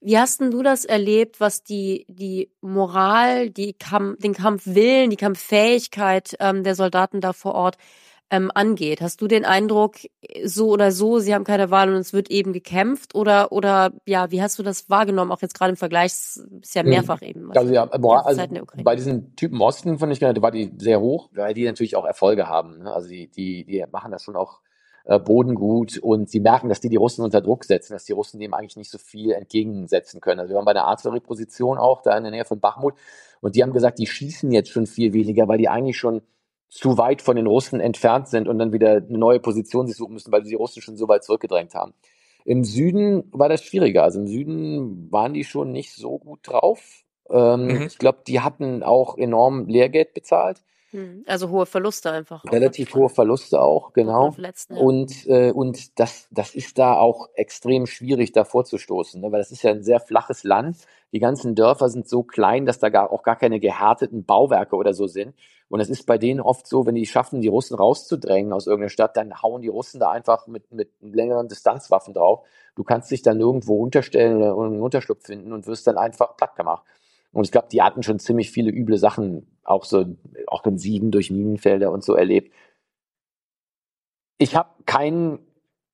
Wie 0.00 0.18
hast 0.18 0.40
denn 0.40 0.50
du 0.50 0.62
das 0.62 0.84
erlebt, 0.84 1.40
was 1.40 1.64
die, 1.64 2.04
die 2.08 2.50
Moral, 2.60 3.50
die 3.50 3.72
Kamp 3.72 4.20
den 4.20 4.34
Kampfwillen, 4.34 5.10
die 5.10 5.16
Kampffähigkeit 5.16 6.36
ähm, 6.38 6.62
der 6.62 6.74
Soldaten 6.74 7.20
da 7.20 7.32
vor 7.32 7.54
Ort 7.54 7.76
ähm, 8.30 8.50
angeht. 8.54 9.00
Hast 9.00 9.20
du 9.20 9.28
den 9.28 9.44
Eindruck, 9.44 9.96
so 10.44 10.68
oder 10.68 10.90
so, 10.90 11.18
sie 11.18 11.34
haben 11.34 11.44
keine 11.44 11.70
Wahl 11.70 11.90
und 11.90 11.96
es 11.96 12.12
wird 12.12 12.30
eben 12.30 12.52
gekämpft? 12.52 13.14
Oder, 13.14 13.52
oder 13.52 13.92
ja, 14.04 14.30
wie 14.30 14.42
hast 14.42 14.58
du 14.58 14.62
das 14.62 14.90
wahrgenommen? 14.90 15.30
Auch 15.30 15.42
jetzt 15.42 15.56
gerade 15.56 15.70
im 15.70 15.76
Vergleich, 15.76 16.12
es 16.12 16.46
ist 16.62 16.74
ja 16.74 16.82
mehrfach 16.82 17.22
eben. 17.22 17.52
Also 17.52 17.72
ja, 17.72 17.88
also 17.88 18.42
bei 18.82 18.96
diesen 18.96 19.36
Typen 19.36 19.60
Osten 19.60 19.98
fand 19.98 20.12
ich, 20.12 20.20
war 20.20 20.50
die 20.50 20.72
sehr 20.78 21.00
hoch, 21.00 21.30
weil 21.32 21.54
die 21.54 21.64
natürlich 21.64 21.96
auch 21.96 22.04
Erfolge 22.04 22.48
haben. 22.48 22.82
Ne? 22.82 22.92
Also 22.92 23.08
die, 23.08 23.28
die, 23.28 23.64
die 23.64 23.84
machen 23.90 24.10
das 24.10 24.24
schon 24.24 24.36
auch 24.36 24.60
äh, 25.04 25.20
Bodengut 25.20 25.98
und 25.98 26.28
sie 26.28 26.40
merken, 26.40 26.68
dass 26.68 26.80
die 26.80 26.88
die 26.88 26.96
Russen 26.96 27.24
unter 27.24 27.40
Druck 27.40 27.64
setzen, 27.64 27.92
dass 27.92 28.04
die 28.04 28.12
Russen 28.12 28.40
dem 28.40 28.54
eigentlich 28.54 28.76
nicht 28.76 28.90
so 28.90 28.98
viel 28.98 29.30
entgegensetzen 29.30 30.20
können. 30.20 30.40
Also 30.40 30.50
wir 30.50 30.56
waren 30.56 30.64
bei 30.64 30.72
einer 30.72 30.86
Artillerieposition 30.86 31.78
auch 31.78 32.02
da 32.02 32.16
in 32.16 32.24
der 32.24 32.32
Nähe 32.32 32.44
von 32.44 32.58
Bachmut 32.58 32.94
und 33.40 33.54
die 33.54 33.62
haben 33.62 33.72
gesagt, 33.72 34.00
die 34.00 34.08
schießen 34.08 34.50
jetzt 34.50 34.70
schon 34.70 34.86
viel 34.86 35.12
weniger, 35.12 35.46
weil 35.46 35.58
die 35.58 35.68
eigentlich 35.68 35.96
schon 35.96 36.22
zu 36.68 36.98
weit 36.98 37.22
von 37.22 37.36
den 37.36 37.46
Russen 37.46 37.80
entfernt 37.80 38.28
sind 38.28 38.48
und 38.48 38.58
dann 38.58 38.72
wieder 38.72 38.96
eine 38.96 39.18
neue 39.18 39.40
Position 39.40 39.86
sich 39.86 39.96
suchen 39.96 40.14
müssen, 40.14 40.32
weil 40.32 40.42
die 40.42 40.54
Russen 40.54 40.82
schon 40.82 40.96
so 40.96 41.08
weit 41.08 41.24
zurückgedrängt 41.24 41.74
haben. 41.74 41.94
Im 42.44 42.64
Süden 42.64 43.24
war 43.32 43.48
das 43.48 43.62
schwieriger. 43.62 44.04
Also 44.04 44.20
im 44.20 44.28
Süden 44.28 45.10
waren 45.10 45.34
die 45.34 45.44
schon 45.44 45.72
nicht 45.72 45.92
so 45.94 46.18
gut 46.18 46.40
drauf. 46.42 47.04
Ähm, 47.28 47.66
mhm. 47.66 47.82
Ich 47.82 47.98
glaube, 47.98 48.18
die 48.26 48.40
hatten 48.40 48.82
auch 48.82 49.18
enorm 49.18 49.66
Lehrgeld 49.66 50.14
bezahlt. 50.14 50.62
Hm, 50.90 51.24
also 51.26 51.50
hohe 51.50 51.66
Verluste 51.66 52.12
einfach. 52.12 52.44
Relativ 52.44 52.94
hohe 52.94 53.08
Verluste 53.08 53.60
auch, 53.60 53.92
genau. 53.92 54.30
Verletzten, 54.30 54.76
ja. 54.76 54.82
Und, 54.82 55.26
äh, 55.26 55.50
und 55.50 55.98
das, 55.98 56.28
das 56.30 56.54
ist 56.54 56.78
da 56.78 56.96
auch 56.96 57.28
extrem 57.34 57.86
schwierig, 57.86 58.30
da 58.32 58.44
vorzustoßen, 58.44 59.20
ne? 59.20 59.32
weil 59.32 59.40
das 59.40 59.50
ist 59.50 59.62
ja 59.62 59.72
ein 59.72 59.82
sehr 59.82 59.98
flaches 59.98 60.44
Land. 60.44 60.76
Die 61.12 61.18
ganzen 61.18 61.56
Dörfer 61.56 61.88
sind 61.88 62.08
so 62.08 62.22
klein, 62.22 62.66
dass 62.66 62.78
da 62.78 62.88
gar, 62.88 63.10
auch 63.12 63.24
gar 63.24 63.36
keine 63.36 63.58
gehärteten 63.58 64.24
Bauwerke 64.24 64.76
oder 64.76 64.94
so 64.94 65.08
sind. 65.08 65.34
Und 65.68 65.80
es 65.80 65.90
ist 65.90 66.06
bei 66.06 66.16
denen 66.16 66.40
oft 66.40 66.66
so, 66.66 66.86
wenn 66.86 66.94
die 66.94 67.06
schaffen, 67.06 67.40
die 67.40 67.48
Russen 67.48 67.76
rauszudrängen 67.76 68.52
aus 68.52 68.66
irgendeiner 68.66 68.90
Stadt, 68.90 69.16
dann 69.16 69.42
hauen 69.42 69.62
die 69.62 69.68
Russen 69.68 69.98
da 69.98 70.10
einfach 70.10 70.46
mit, 70.46 70.70
mit 70.72 70.90
längeren 71.00 71.48
Distanzwaffen 71.48 72.14
drauf. 72.14 72.46
Du 72.76 72.84
kannst 72.84 73.10
dich 73.10 73.22
dann 73.22 73.38
nirgendwo 73.38 73.82
unterstellen 73.82 74.36
oder 74.36 74.66
einen 74.66 74.80
Unterschlupf 74.80 75.24
finden 75.24 75.52
und 75.52 75.66
wirst 75.66 75.86
dann 75.86 75.98
einfach 75.98 76.36
platt 76.36 76.54
gemacht. 76.54 76.84
Und 77.32 77.44
ich 77.44 77.52
glaube, 77.52 77.68
die 77.70 77.82
hatten 77.82 78.02
schon 78.02 78.18
ziemlich 78.18 78.50
viele 78.50 78.70
üble 78.70 78.96
Sachen, 78.96 79.58
auch 79.64 79.84
so 79.84 80.06
Offensiven 80.46 81.10
durch 81.10 81.30
Minenfelder 81.30 81.90
und 81.90 82.04
so 82.04 82.14
erlebt. 82.14 82.52
Ich 84.38 84.54
habe 84.54 84.70
keinen, 84.86 85.40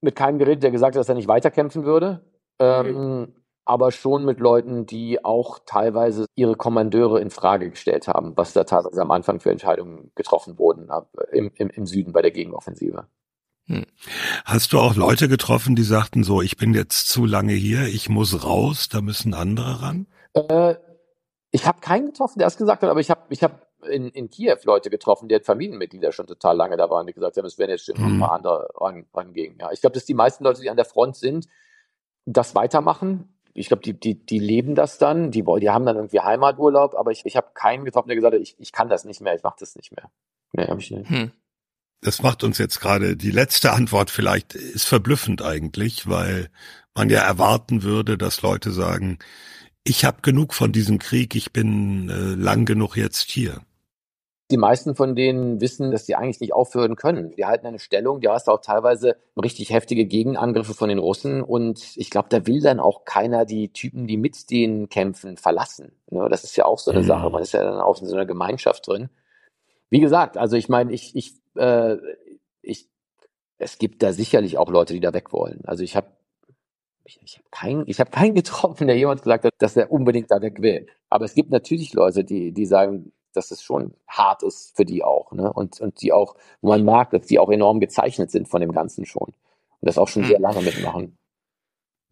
mit 0.00 0.16
keinem 0.16 0.38
geredet, 0.38 0.62
der 0.62 0.70
gesagt 0.70 0.94
hat, 0.94 1.00
dass 1.00 1.08
er 1.08 1.14
nicht 1.14 1.28
weiterkämpfen 1.28 1.84
würde. 1.84 2.24
Ähm, 2.58 3.20
mhm. 3.20 3.34
Aber 3.64 3.92
schon 3.92 4.24
mit 4.24 4.40
Leuten, 4.40 4.86
die 4.86 5.24
auch 5.24 5.60
teilweise 5.64 6.26
ihre 6.34 6.56
Kommandeure 6.56 7.20
in 7.20 7.30
Frage 7.30 7.70
gestellt 7.70 8.08
haben, 8.08 8.36
was 8.36 8.52
da 8.52 8.64
teilweise 8.64 9.00
am 9.00 9.10
Anfang 9.10 9.40
für 9.40 9.50
Entscheidungen 9.50 10.10
getroffen 10.14 10.58
wurden 10.58 10.88
im, 11.30 11.50
im, 11.54 11.70
im 11.70 11.86
Süden 11.86 12.12
bei 12.12 12.22
der 12.22 12.32
Gegenoffensive. 12.32 13.06
Hm. 13.66 13.86
Hast 14.44 14.72
du 14.72 14.78
auch 14.78 14.96
Leute 14.96 15.28
getroffen, 15.28 15.76
die 15.76 15.84
sagten 15.84 16.24
so, 16.24 16.42
ich 16.42 16.56
bin 16.56 16.74
jetzt 16.74 17.08
zu 17.08 17.24
lange 17.24 17.52
hier, 17.52 17.86
ich 17.86 18.08
muss 18.08 18.44
raus, 18.44 18.88
da 18.88 19.00
müssen 19.00 19.34
andere 19.34 19.82
ran? 19.82 20.06
Äh, 20.34 20.74
ich 21.52 21.66
habe 21.66 21.80
keinen 21.80 22.06
getroffen, 22.06 22.40
der 22.40 22.48
es 22.48 22.56
gesagt 22.56 22.82
hat, 22.82 22.90
aber 22.90 23.00
ich 23.00 23.10
habe 23.10 23.22
ich 23.28 23.42
hab 23.44 23.68
in, 23.88 24.08
in 24.08 24.30
Kiew 24.30 24.56
Leute 24.64 24.90
getroffen, 24.90 25.28
die 25.28 25.38
Familienmitglieder 25.40 26.12
schon 26.12 26.26
total 26.26 26.56
lange 26.56 26.76
da 26.76 26.90
waren, 26.90 27.06
die 27.06 27.12
gesagt 27.12 27.36
haben, 27.36 27.46
es 27.46 27.58
werden 27.58 27.70
jetzt 27.70 27.86
schon 27.86 27.98
mhm. 27.98 28.16
ein 28.16 28.20
paar 28.20 28.32
andere 28.32 28.68
ran, 28.74 29.06
rangehen. 29.14 29.56
Ja, 29.60 29.70
ich 29.72 29.80
glaube, 29.80 29.94
dass 29.94 30.04
die 30.04 30.14
meisten 30.14 30.44
Leute, 30.44 30.60
die 30.60 30.70
an 30.70 30.76
der 30.76 30.84
Front 30.84 31.16
sind, 31.16 31.46
das 32.24 32.54
weitermachen. 32.54 33.31
Ich 33.54 33.68
glaube, 33.68 33.82
die, 33.82 33.98
die, 33.98 34.14
die 34.14 34.38
leben 34.38 34.74
das 34.74 34.98
dann, 34.98 35.30
die, 35.30 35.42
die 35.42 35.70
haben 35.70 35.84
dann 35.84 35.96
irgendwie 35.96 36.20
Heimaturlaub, 36.20 36.94
aber 36.94 37.10
ich, 37.10 37.24
ich 37.26 37.36
habe 37.36 37.48
keinen 37.54 37.84
getroffen, 37.84 38.08
der 38.08 38.16
gesagt 38.16 38.34
hat, 38.34 38.40
ich, 38.40 38.56
ich 38.58 38.72
kann 38.72 38.88
das 38.88 39.04
nicht 39.04 39.20
mehr, 39.20 39.34
ich 39.34 39.42
mache 39.42 39.56
das 39.60 39.76
nicht 39.76 39.92
mehr. 39.92 40.10
Nee, 40.52 40.66
habe 40.66 40.80
ich 40.80 40.90
nicht. 40.90 41.10
Hm. 41.10 41.32
Das 42.00 42.22
macht 42.22 42.42
uns 42.42 42.58
jetzt 42.58 42.80
gerade 42.80 43.16
die 43.16 43.30
letzte 43.30 43.72
Antwort 43.72 44.10
vielleicht 44.10 44.54
ist 44.54 44.84
verblüffend 44.84 45.42
eigentlich, 45.42 46.08
weil 46.08 46.50
man 46.94 47.10
ja 47.10 47.20
erwarten 47.20 47.82
würde, 47.82 48.18
dass 48.18 48.42
Leute 48.42 48.72
sagen, 48.72 49.18
ich 49.84 50.04
habe 50.04 50.22
genug 50.22 50.54
von 50.54 50.72
diesem 50.72 50.98
Krieg, 50.98 51.34
ich 51.34 51.52
bin 51.52 52.08
äh, 52.08 52.34
lang 52.34 52.64
genug 52.64 52.96
jetzt 52.96 53.30
hier. 53.30 53.60
Die 54.52 54.58
meisten 54.58 54.94
von 54.94 55.16
denen 55.16 55.62
wissen, 55.62 55.90
dass 55.90 56.04
sie 56.04 56.14
eigentlich 56.14 56.40
nicht 56.40 56.52
aufhören 56.52 56.94
können. 56.94 57.30
Die 57.30 57.46
halten 57.46 57.66
eine 57.66 57.78
Stellung, 57.78 58.20
die 58.20 58.28
hast 58.28 58.50
auch 58.50 58.60
teilweise 58.60 59.16
richtig 59.42 59.70
heftige 59.70 60.04
Gegenangriffe 60.04 60.74
von 60.74 60.90
den 60.90 60.98
Russen 60.98 61.40
und 61.40 61.96
ich 61.96 62.10
glaube, 62.10 62.28
da 62.28 62.46
will 62.46 62.60
dann 62.60 62.78
auch 62.78 63.06
keiner 63.06 63.46
die 63.46 63.72
Typen, 63.72 64.06
die 64.06 64.18
mit 64.18 64.50
denen 64.50 64.90
kämpfen, 64.90 65.38
verlassen. 65.38 65.92
Ne? 66.10 66.28
Das 66.28 66.44
ist 66.44 66.54
ja 66.56 66.66
auch 66.66 66.78
so 66.78 66.90
eine 66.90 67.00
mhm. 67.00 67.06
Sache. 67.06 67.30
Man 67.30 67.40
ist 67.42 67.52
ja 67.52 67.64
dann 67.64 67.80
auch 67.80 67.98
in 68.02 68.06
so 68.06 68.14
einer 68.14 68.26
Gemeinschaft 68.26 68.86
drin. 68.86 69.08
Wie 69.88 70.00
gesagt, 70.00 70.36
also 70.36 70.54
ich 70.56 70.68
meine, 70.68 70.92
ich, 70.92 71.16
ich, 71.16 71.32
äh, 71.56 71.96
ich, 72.60 72.90
es 73.56 73.78
gibt 73.78 74.02
da 74.02 74.12
sicherlich 74.12 74.58
auch 74.58 74.68
Leute, 74.68 74.92
die 74.92 75.00
da 75.00 75.14
weg 75.14 75.32
wollen. 75.32 75.62
Also 75.64 75.82
ich 75.82 75.96
habe 75.96 76.08
ich, 77.06 77.18
ich 77.22 77.38
habe 77.38 77.48
keinen, 77.50 77.84
ich 77.86 78.00
habe 78.00 78.10
keinen 78.10 78.34
getroffen, 78.34 78.86
der 78.86 78.98
jemand 78.98 79.22
gesagt 79.22 79.44
hat, 79.44 79.54
dass 79.56 79.78
er 79.78 79.90
unbedingt 79.90 80.30
da 80.30 80.42
weg 80.42 80.60
will. 80.60 80.88
Aber 81.08 81.24
es 81.24 81.32
gibt 81.34 81.50
natürlich 81.50 81.94
Leute, 81.94 82.22
die, 82.22 82.52
die 82.52 82.66
sagen, 82.66 83.12
dass 83.36 83.50
es 83.50 83.62
schon 83.62 83.94
hart 84.06 84.42
ist 84.42 84.76
für 84.76 84.84
die 84.84 85.02
auch, 85.02 85.32
ne? 85.32 85.52
Und, 85.52 85.80
und 85.80 86.00
die 86.02 86.12
auch, 86.12 86.36
wo 86.60 86.70
man 86.70 86.84
merkt, 86.84 87.12
dass 87.12 87.26
die 87.26 87.38
auch 87.38 87.50
enorm 87.50 87.80
gezeichnet 87.80 88.30
sind 88.30 88.48
von 88.48 88.60
dem 88.60 88.72
Ganzen 88.72 89.04
schon. 89.04 89.28
Und 89.28 89.88
das 89.88 89.98
auch 89.98 90.08
schon 90.08 90.24
sehr 90.24 90.36
hm. 90.36 90.42
lange 90.42 90.62
mitmachen. 90.62 91.16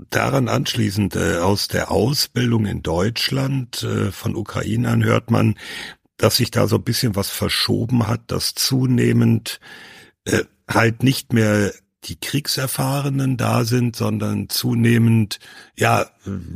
Daran 0.08 0.48
anschließend 0.48 1.16
äh, 1.16 1.38
aus 1.38 1.68
der 1.68 1.90
Ausbildung 1.90 2.64
in 2.64 2.82
Deutschland 2.82 3.82
äh, 3.82 4.10
von 4.10 4.34
Ukrainern 4.34 5.04
hört 5.04 5.30
man, 5.30 5.56
dass 6.16 6.36
sich 6.36 6.50
da 6.50 6.66
so 6.66 6.76
ein 6.76 6.84
bisschen 6.84 7.16
was 7.16 7.30
verschoben 7.30 8.06
hat, 8.06 8.22
dass 8.30 8.54
zunehmend 8.54 9.60
äh, 10.24 10.44
halt 10.68 11.02
nicht 11.02 11.32
mehr 11.32 11.72
die 12.04 12.18
Kriegserfahrenen 12.18 13.36
da 13.36 13.64
sind, 13.64 13.94
sondern 13.94 14.48
zunehmend 14.48 15.38
ja 15.76 16.06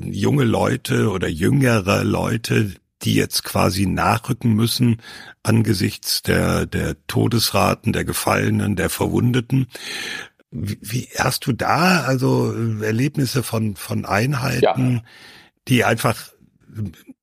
junge 0.03 0.45
Leute 0.45 1.11
oder 1.11 1.29
jüngere 1.29 2.03
Leute, 2.03 2.75
die 3.05 3.14
jetzt 3.14 3.44
quasi 3.44 3.86
nachrücken 3.86 4.55
müssen 4.55 5.00
angesichts 5.42 6.22
der 6.22 6.66
der 6.66 6.96
Todesraten, 7.07 7.92
der 7.92 8.05
Gefallenen, 8.05 8.76
der 8.76 8.90
Verwundeten. 8.90 9.66
Wie, 10.50 10.78
wie 10.80 11.09
hast 11.18 11.46
du 11.46 11.52
da 11.52 12.02
also 12.02 12.52
Erlebnisse 12.80 13.42
von 13.42 13.76
von 13.76 14.05
Einheiten, 14.05 14.94
ja. 14.96 15.02
die 15.68 15.84
einfach 15.84 16.30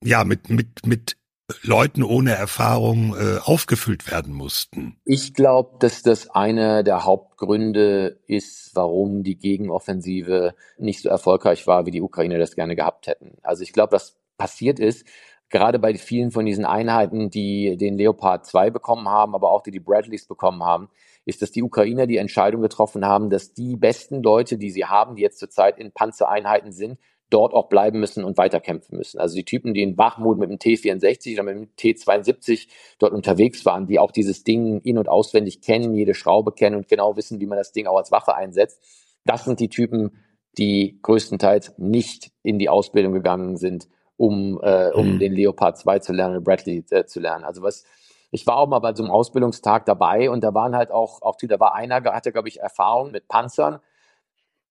ja 0.04 0.24
mit 0.24 0.50
mit 0.50 0.86
mit 0.86 1.18
Leuten 1.64 2.04
ohne 2.04 2.34
Erfahrung 2.34 3.16
äh, 3.16 3.40
aufgefüllt 3.40 4.10
werden 4.10 4.34
mussten? 4.34 4.98
Ich 5.06 5.34
glaube, 5.34 5.78
dass 5.80 6.02
das 6.02 6.30
einer 6.30 6.84
der 6.84 7.04
Hauptgründe 7.04 8.20
ist, 8.28 8.72
warum 8.74 9.24
die 9.24 9.38
Gegenoffensive 9.38 10.56
nicht 10.78 11.02
so 11.02 11.10
erfolgreich 11.10 11.68
war, 11.68 11.86
wie 11.86 11.92
die 11.92 12.02
Ukrainer 12.02 12.38
das 12.38 12.56
gerne 12.56 12.76
gehabt 12.76 13.08
hätten. 13.08 13.38
Also 13.42 13.64
ich 13.64 13.74
glaube, 13.74 13.94
was 13.94 14.18
passiert 14.38 14.80
ist, 14.80 15.06
gerade 15.52 15.80
bei 15.80 15.94
vielen 15.96 16.32
von 16.32 16.46
diesen 16.46 16.66
Einheiten, 16.66 17.30
die 17.30 17.78
den 17.78 17.98
Leopard 17.98 18.46
2 18.46 18.70
bekommen 18.70 19.08
haben, 19.08 19.36
aber 19.36 19.52
auch 19.52 19.62
die 19.62 19.72
die 19.72 19.80
Bradleys 19.80 20.26
bekommen 20.26 20.64
haben, 20.64 20.90
ist, 21.26 21.42
dass 21.42 21.52
die 21.52 21.62
Ukrainer 21.62 22.08
die 22.08 22.18
Entscheidung 22.18 22.62
getroffen 22.62 23.06
haben, 23.06 23.30
dass 23.30 23.54
die 23.54 23.76
besten 23.76 24.24
Leute, 24.24 24.58
die 24.58 24.72
sie 24.72 24.86
haben, 24.86 25.16
die 25.16 25.22
jetzt 25.22 25.40
zurzeit 25.40 25.78
in 25.78 25.92
Panzereinheiten 25.92 26.72
sind, 26.72 26.98
dort 27.30 27.54
auch 27.54 27.70
bleiben 27.70 28.00
müssen 28.00 28.24
und 28.24 28.38
weiterkämpfen 28.38 28.98
müssen. 28.98 29.20
Also 29.20 29.36
die 29.36 29.46
Typen, 29.46 29.74
die 29.74 29.82
in 29.82 29.96
Bachmut 29.96 30.38
mit 30.38 30.50
dem 30.50 30.58
T64 30.58 31.34
oder 31.34 31.44
mit 31.44 31.56
dem 31.56 31.70
T72 31.78 32.68
dort 33.00 33.14
unterwegs 33.14 33.66
waren, 33.66 33.88
die 33.88 34.00
auch 34.00 34.12
dieses 34.12 34.44
Ding 34.44 34.82
in- 34.82 34.98
und 34.98 35.08
auswendig 35.08 35.62
kennen, 35.62 35.94
jede 35.94 36.14
Schraube 36.14 36.52
kennen 36.52 36.76
und 36.76 36.88
genau 36.88 37.16
wissen, 37.16 37.40
wie 37.40 37.46
man 37.46 37.58
das 37.58 37.72
Ding 37.72 37.88
auch 37.88 37.98
als 37.98 38.12
Waffe 38.12 38.36
einsetzt, 38.36 38.82
das 39.26 39.46
sind 39.46 39.60
die 39.60 39.70
Typen, 39.70 40.12
die 40.58 41.00
größtenteils 41.02 41.76
nicht 41.78 42.32
in 42.44 42.60
die 42.60 42.70
Ausbildung 42.70 43.14
gegangen 43.14 43.56
sind, 43.56 43.88
um, 44.22 44.60
äh, 44.62 44.92
um 44.92 45.14
mhm. 45.14 45.20
den 45.20 45.34
Leopard 45.34 45.78
2 45.78 46.00
zu 46.00 46.14
lernen, 46.14 46.44
Bradley 46.44 46.84
äh, 46.92 47.06
zu 47.06 47.20
lernen. 47.20 47.44
Also 47.44 47.62
was, 47.62 47.86
ich 48.32 48.46
war 48.48 48.58
auch 48.58 48.68
mal 48.68 48.80
bei 48.80 48.94
so 48.94 49.04
einem 49.04 49.12
Ausbildungstag 49.12 49.86
dabei 49.86 50.30
und 50.30 50.44
da 50.44 50.54
waren 50.54 50.76
halt 50.76 50.92
auch, 50.92 51.22
auch 51.22 51.36
da 51.42 51.60
war 51.60 51.76
einer, 51.76 52.04
hatte, 52.04 52.32
glaube 52.32 52.48
ich, 52.48 52.60
Erfahrung 52.60 53.12
mit 53.12 53.28
Panzern 53.28 53.80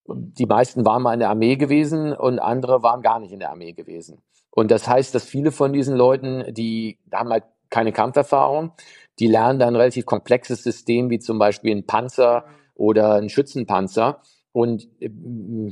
die 0.07 0.45
meisten 0.45 0.85
waren 0.85 1.01
mal 1.01 1.13
in 1.13 1.19
der 1.19 1.29
Armee 1.29 1.55
gewesen 1.55 2.13
und 2.13 2.39
andere 2.39 2.83
waren 2.83 3.01
gar 3.01 3.19
nicht 3.19 3.31
in 3.31 3.39
der 3.39 3.51
Armee 3.51 3.73
gewesen. 3.73 4.21
Und 4.49 4.71
das 4.71 4.87
heißt, 4.87 5.15
dass 5.15 5.23
viele 5.23 5.51
von 5.51 5.73
diesen 5.73 5.95
Leuten, 5.95 6.53
die 6.53 6.99
haben 7.13 7.29
halt 7.29 7.45
keine 7.69 7.93
Kampferfahrung, 7.93 8.71
die 9.19 9.27
lernen 9.27 9.59
dann 9.59 9.69
ein 9.69 9.77
relativ 9.77 10.05
komplexes 10.05 10.63
System, 10.63 11.09
wie 11.09 11.19
zum 11.19 11.39
Beispiel 11.39 11.75
ein 11.75 11.85
Panzer 11.85 12.45
oder 12.75 13.15
ein 13.15 13.29
Schützenpanzer. 13.29 14.21
Und 14.53 14.89
ich 14.99 15.09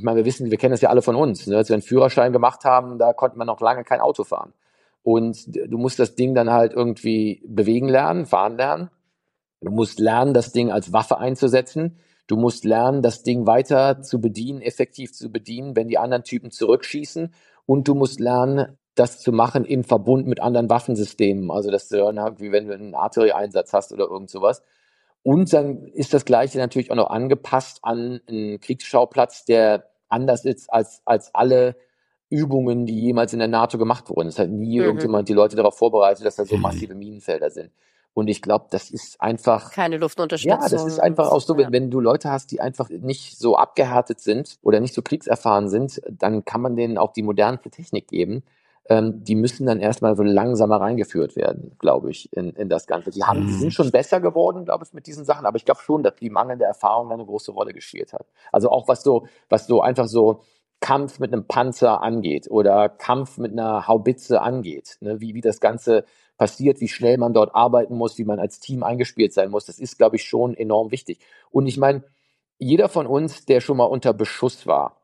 meine, 0.02 0.18
wir 0.18 0.24
wissen, 0.24 0.50
wir 0.50 0.56
kennen 0.56 0.72
das 0.72 0.80
ja 0.80 0.88
alle 0.88 1.02
von 1.02 1.16
uns. 1.16 1.46
Ne? 1.46 1.56
Als 1.56 1.68
wir 1.68 1.74
einen 1.74 1.82
Führerschein 1.82 2.32
gemacht 2.32 2.64
haben, 2.64 2.98
da 2.98 3.12
konnte 3.12 3.36
man 3.36 3.46
noch 3.46 3.60
lange 3.60 3.84
kein 3.84 4.00
Auto 4.00 4.24
fahren. 4.24 4.54
Und 5.02 5.46
du 5.48 5.78
musst 5.78 5.98
das 5.98 6.14
Ding 6.14 6.34
dann 6.34 6.50
halt 6.50 6.72
irgendwie 6.72 7.42
bewegen 7.46 7.88
lernen, 7.88 8.26
fahren 8.26 8.56
lernen. 8.56 8.90
Du 9.60 9.70
musst 9.70 9.98
lernen, 9.98 10.32
das 10.32 10.52
Ding 10.52 10.70
als 10.70 10.92
Waffe 10.92 11.18
einzusetzen. 11.18 11.98
Du 12.26 12.36
musst 12.36 12.64
lernen, 12.64 13.02
das 13.02 13.22
Ding 13.22 13.46
weiter 13.46 14.02
zu 14.02 14.20
bedienen, 14.20 14.62
effektiv 14.62 15.12
zu 15.12 15.30
bedienen, 15.30 15.76
wenn 15.76 15.88
die 15.88 15.98
anderen 15.98 16.24
Typen 16.24 16.50
zurückschießen. 16.50 17.34
Und 17.66 17.88
du 17.88 17.94
musst 17.94 18.20
lernen, 18.20 18.78
das 18.94 19.20
zu 19.20 19.32
machen 19.32 19.64
im 19.64 19.84
Verbund 19.84 20.26
mit 20.26 20.40
anderen 20.40 20.70
Waffensystemen. 20.70 21.50
Also, 21.50 21.70
dass 21.70 21.88
du 21.88 21.96
dann 21.96 22.38
wie 22.38 22.52
wenn 22.52 22.68
du 22.68 22.74
einen 22.74 22.94
Artillerieeinsatz 22.94 23.72
hast 23.72 23.92
oder 23.92 24.04
irgend 24.04 24.30
sowas. 24.30 24.62
Und 25.22 25.52
dann 25.52 25.86
ist 25.88 26.14
das 26.14 26.24
Gleiche 26.24 26.58
natürlich 26.58 26.90
auch 26.90 26.96
noch 26.96 27.10
angepasst 27.10 27.80
an 27.82 28.20
einen 28.26 28.60
Kriegsschauplatz, 28.60 29.44
der 29.44 29.90
anders 30.08 30.44
ist 30.44 30.72
als, 30.72 31.02
als 31.04 31.34
alle 31.34 31.76
Übungen, 32.30 32.86
die 32.86 32.98
jemals 32.98 33.32
in 33.32 33.38
der 33.38 33.48
NATO 33.48 33.76
gemacht 33.76 34.08
wurden. 34.08 34.28
Es 34.28 34.38
hat 34.38 34.48
nie 34.48 34.78
mhm. 34.78 34.84
irgendjemand 34.84 35.28
die 35.28 35.34
Leute 35.34 35.56
darauf 35.56 35.76
vorbereitet, 35.76 36.24
dass 36.24 36.36
da 36.36 36.44
so 36.44 36.56
mhm. 36.56 36.62
massive 36.62 36.94
Minenfelder 36.94 37.50
sind. 37.50 37.70
Und 38.12 38.28
ich 38.28 38.42
glaube, 38.42 38.66
das 38.70 38.90
ist 38.90 39.20
einfach. 39.20 39.72
Keine 39.72 39.96
Luftunterstützung. 39.98 40.60
Ja, 40.60 40.68
das 40.68 40.84
ist 40.84 40.98
einfach 40.98 41.30
auch 41.30 41.40
so, 41.40 41.56
wenn, 41.56 41.72
wenn 41.72 41.90
du 41.90 42.00
Leute 42.00 42.30
hast, 42.30 42.50
die 42.50 42.60
einfach 42.60 42.88
nicht 42.88 43.38
so 43.38 43.56
abgehärtet 43.56 44.20
sind 44.20 44.58
oder 44.62 44.80
nicht 44.80 44.94
so 44.94 45.02
kriegserfahren 45.02 45.68
sind, 45.68 46.00
dann 46.10 46.44
kann 46.44 46.60
man 46.60 46.76
denen 46.76 46.98
auch 46.98 47.12
die 47.12 47.22
modernste 47.22 47.70
Technik 47.70 48.08
geben. 48.08 48.42
Ähm, 48.90 49.22
die 49.22 49.36
müssen 49.36 49.66
dann 49.66 49.78
erstmal 49.78 50.16
so 50.16 50.24
langsamer 50.24 50.80
reingeführt 50.80 51.36
werden, 51.36 51.76
glaube 51.78 52.10
ich, 52.10 52.28
in, 52.32 52.50
in 52.50 52.68
das 52.68 52.88
Ganze. 52.88 53.10
Die, 53.10 53.22
haben, 53.22 53.46
die 53.46 53.52
sind 53.52 53.66
mhm. 53.66 53.70
schon 53.70 53.90
besser 53.92 54.20
geworden, 54.20 54.64
glaube 54.64 54.84
ich, 54.84 54.92
mit 54.92 55.06
diesen 55.06 55.24
Sachen, 55.24 55.46
aber 55.46 55.56
ich 55.56 55.64
glaube 55.64 55.80
schon, 55.80 56.02
dass 56.02 56.16
die 56.16 56.28
mangelnde 56.28 56.64
Erfahrung 56.64 57.12
eine 57.12 57.24
große 57.24 57.52
Rolle 57.52 57.72
gespielt 57.72 58.12
hat. 58.12 58.26
Also 58.50 58.68
auch 58.68 58.88
was 58.88 59.04
so, 59.04 59.28
was 59.48 59.68
so 59.68 59.80
einfach 59.80 60.08
so 60.08 60.40
Kampf 60.80 61.20
mit 61.20 61.32
einem 61.32 61.46
Panzer 61.46 62.02
angeht 62.02 62.50
oder 62.50 62.88
Kampf 62.88 63.38
mit 63.38 63.52
einer 63.52 63.86
Haubitze 63.86 64.42
angeht, 64.42 64.96
ne? 65.00 65.20
wie, 65.20 65.34
wie 65.34 65.40
das 65.40 65.60
Ganze 65.60 66.04
passiert, 66.36 66.80
wie 66.80 66.88
schnell 66.88 67.16
man 67.16 67.32
dort 67.32 67.54
arbeiten 67.54 67.94
muss, 67.94 68.18
wie 68.18 68.24
man 68.24 68.40
als 68.40 68.58
Team 68.58 68.82
eingespielt 68.82 69.32
sein 69.32 69.50
muss. 69.50 69.66
Das 69.66 69.78
ist, 69.78 69.98
glaube 69.98 70.16
ich, 70.16 70.24
schon 70.24 70.54
enorm 70.54 70.90
wichtig. 70.90 71.20
Und 71.50 71.68
ich 71.68 71.76
meine, 71.76 72.02
jeder 72.58 72.88
von 72.88 73.06
uns, 73.06 73.44
der 73.44 73.60
schon 73.60 73.76
mal 73.76 73.84
unter 73.84 74.12
Beschuss 74.14 74.66
war, 74.66 74.99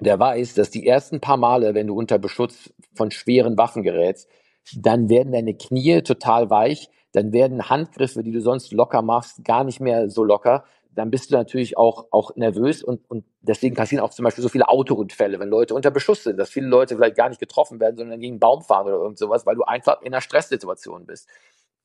der 0.00 0.18
weiß, 0.18 0.54
dass 0.54 0.70
die 0.70 0.86
ersten 0.86 1.20
paar 1.20 1.36
Male, 1.36 1.74
wenn 1.74 1.86
du 1.86 1.94
unter 1.94 2.18
Beschutz 2.18 2.72
von 2.94 3.10
schweren 3.10 3.56
Waffen 3.56 3.82
gerätst, 3.82 4.28
dann 4.76 5.08
werden 5.08 5.32
deine 5.32 5.54
Knie 5.54 6.02
total 6.02 6.50
weich, 6.50 6.88
dann 7.12 7.32
werden 7.32 7.68
Handgriffe, 7.68 8.22
die 8.22 8.32
du 8.32 8.40
sonst 8.40 8.72
locker 8.72 9.02
machst, 9.02 9.44
gar 9.44 9.64
nicht 9.64 9.80
mehr 9.80 10.08
so 10.08 10.24
locker 10.24 10.64
dann 10.94 11.10
bist 11.10 11.30
du 11.30 11.36
natürlich 11.36 11.76
auch, 11.76 12.06
auch 12.10 12.36
nervös 12.36 12.82
und, 12.82 13.08
und 13.10 13.24
deswegen 13.40 13.74
passieren 13.74 14.04
auch 14.04 14.10
zum 14.10 14.24
Beispiel 14.24 14.42
so 14.42 14.48
viele 14.48 14.68
Autounfälle, 14.68 15.38
wenn 15.40 15.48
Leute 15.48 15.74
unter 15.74 15.90
Beschuss 15.90 16.24
sind, 16.24 16.36
dass 16.36 16.50
viele 16.50 16.66
Leute 16.66 16.96
vielleicht 16.96 17.16
gar 17.16 17.28
nicht 17.28 17.40
getroffen 17.40 17.80
werden, 17.80 17.96
sondern 17.96 18.20
gegen 18.20 18.34
einen 18.34 18.40
Baum 18.40 18.62
fahren 18.62 18.86
oder 18.86 18.96
irgend 18.96 19.18
sowas, 19.18 19.46
weil 19.46 19.56
du 19.56 19.62
einfach 19.62 20.00
in 20.02 20.12
einer 20.12 20.20
Stresssituation 20.20 21.06
bist. 21.06 21.28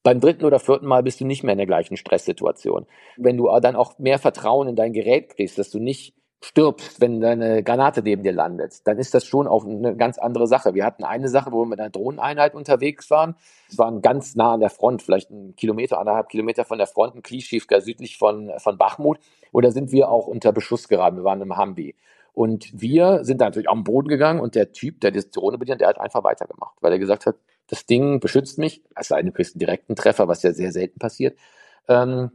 Beim 0.03 0.20
dritten 0.20 0.45
oder 0.45 0.60
vierten 0.60 0.86
Mal 0.86 1.03
bist 1.03 1.20
du 1.20 1.26
nicht 1.26 1.43
mehr 1.43 1.53
in 1.53 1.58
der 1.58 1.68
gleichen 1.68 1.97
Stresssituation. 1.97 2.86
Wenn 3.18 3.38
du 3.38 3.49
dann 3.62 3.76
auch 3.76 3.97
mehr 3.97 4.20
Vertrauen 4.20 4.68
in 4.68 4.76
dein 4.76 4.93
Gerät 4.93 5.36
kriegst, 5.36 5.58
dass 5.58 5.70
du 5.70 5.80
nicht 5.80 6.14
stirbst, 6.43 7.01
wenn 7.01 7.19
deine 7.19 7.63
Granate 7.63 8.03
neben 8.03 8.23
dir 8.23 8.31
landet, 8.31 8.85
dann 8.88 8.99
ist 8.99 9.13
das 9.13 9.25
schon 9.25 9.47
auch 9.47 9.65
eine 9.65 9.95
ganz 9.95 10.17
andere 10.19 10.47
Sache. 10.47 10.75
Wir 10.75 10.85
hatten 10.85 11.03
eine 11.03 11.29
Sache, 11.29 11.51
wo 11.51 11.63
wir 11.63 11.65
mit 11.65 11.79
einer 11.79 11.89
Drohneneinheit 11.89 12.53
unterwegs 12.53 13.09
waren. 13.09 13.35
Es 13.69 13.77
waren 13.77 14.01
ganz 14.01 14.35
nah 14.35 14.53
an 14.53 14.59
der 14.59 14.69
Front, 14.69 15.01
vielleicht 15.01 15.31
einen 15.31 15.55
Kilometer, 15.55 15.99
anderthalb 15.99 16.29
Kilometer 16.29 16.63
von 16.63 16.77
der 16.77 16.88
Front, 16.88 17.15
ein 17.15 17.23
Klischivka 17.23 17.81
südlich 17.81 18.17
von, 18.17 18.51
von 18.59 18.77
Bachmut. 18.77 19.19
Oder 19.51 19.71
sind 19.71 19.91
wir 19.91 20.09
auch 20.09 20.27
unter 20.27 20.51
Beschuss 20.51 20.88
geraten. 20.88 21.17
Wir 21.17 21.23
waren 21.23 21.41
im 21.41 21.57
Hambi. 21.57 21.95
Und 22.33 22.69
wir 22.71 23.23
sind 23.23 23.41
da 23.41 23.45
natürlich 23.45 23.69
am 23.69 23.83
Boden 23.83 24.07
gegangen 24.07 24.39
und 24.39 24.53
der 24.53 24.71
Typ, 24.71 25.01
der 25.01 25.09
die 25.09 25.27
Drohne 25.31 25.57
bedient, 25.57 25.81
der 25.81 25.88
hat 25.88 25.99
einfach 25.99 26.23
weitergemacht, 26.23 26.77
weil 26.81 26.91
er 26.91 26.99
gesagt 26.99 27.25
hat, 27.25 27.35
das 27.65 27.88
Ding 27.88 28.19
beschützt 28.19 28.59
mich, 28.59 28.83
du 28.83 29.31
kriegst 29.31 29.55
einen 29.55 29.59
direkten 29.59 29.95
Treffer, 29.95 30.27
was 30.27 30.43
ja 30.43 30.53
sehr 30.53 30.71
selten 30.71 30.99
passiert. 30.99 31.35
Ähm, 31.88 32.29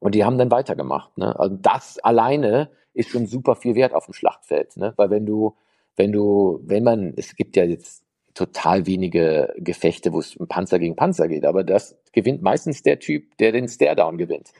und 0.00 0.14
die 0.14 0.24
haben 0.24 0.38
dann 0.38 0.50
weitergemacht. 0.50 1.16
Ne? 1.16 1.38
Also 1.38 1.56
das 1.60 1.98
alleine 2.00 2.70
ist 2.92 3.10
schon 3.10 3.26
super 3.26 3.54
viel 3.54 3.74
wert 3.76 3.94
auf 3.94 4.06
dem 4.06 4.14
Schlachtfeld. 4.14 4.76
Ne? 4.76 4.92
Weil 4.96 5.10
wenn 5.10 5.26
du, 5.26 5.56
wenn 5.96 6.12
du, 6.12 6.60
wenn 6.64 6.82
man, 6.82 7.14
es 7.16 7.36
gibt 7.36 7.56
ja 7.56 7.64
jetzt 7.64 8.02
total 8.34 8.86
wenige 8.86 9.52
Gefechte, 9.56 10.12
wo 10.12 10.20
es 10.20 10.36
Panzer 10.48 10.78
gegen 10.78 10.96
Panzer 10.96 11.28
geht, 11.28 11.44
aber 11.44 11.62
das 11.62 11.98
gewinnt 12.12 12.42
meistens 12.42 12.82
der 12.82 12.98
Typ, 12.98 13.36
der 13.38 13.52
den 13.52 13.68
Stare-Down 13.68 14.18
gewinnt. 14.18 14.52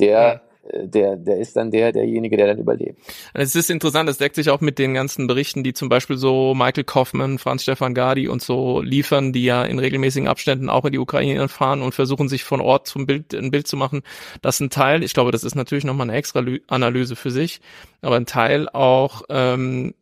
Der, 0.00 0.42
der, 0.72 1.16
der 1.16 1.38
ist 1.38 1.56
dann 1.56 1.70
der, 1.70 1.92
derjenige, 1.92 2.36
der 2.36 2.48
dann 2.48 2.58
überlebt. 2.58 2.98
Es 3.34 3.54
ist 3.54 3.70
interessant, 3.70 4.08
es 4.08 4.18
deckt 4.18 4.36
sich 4.36 4.50
auch 4.50 4.60
mit 4.60 4.78
den 4.78 4.94
ganzen 4.94 5.26
Berichten, 5.26 5.64
die 5.64 5.72
zum 5.72 5.88
Beispiel 5.88 6.16
so 6.16 6.54
Michael 6.54 6.84
Kaufmann, 6.84 7.38
Franz 7.38 7.62
Stefan 7.62 7.94
Gardi 7.94 8.28
und 8.28 8.42
so 8.42 8.80
liefern, 8.80 9.32
die 9.32 9.44
ja 9.44 9.64
in 9.64 9.78
regelmäßigen 9.78 10.28
Abständen 10.28 10.68
auch 10.68 10.84
in 10.84 10.92
die 10.92 10.98
Ukraine 10.98 11.48
fahren 11.48 11.82
und 11.82 11.94
versuchen 11.94 12.28
sich 12.28 12.44
von 12.44 12.60
Ort 12.60 12.86
zum 12.86 13.06
Bild, 13.06 13.34
ein 13.34 13.50
Bild 13.50 13.66
zu 13.66 13.76
machen, 13.76 14.02
dass 14.42 14.60
ein 14.60 14.70
Teil, 14.70 15.02
ich 15.02 15.14
glaube, 15.14 15.30
das 15.30 15.44
ist 15.44 15.54
natürlich 15.54 15.84
nochmal 15.84 16.08
eine 16.08 16.18
extra 16.18 16.44
Analyse 16.68 17.16
für 17.16 17.30
sich, 17.30 17.60
aber 18.02 18.16
ein 18.16 18.26
Teil 18.26 18.68
auch 18.68 19.22
ähm, 19.28 19.94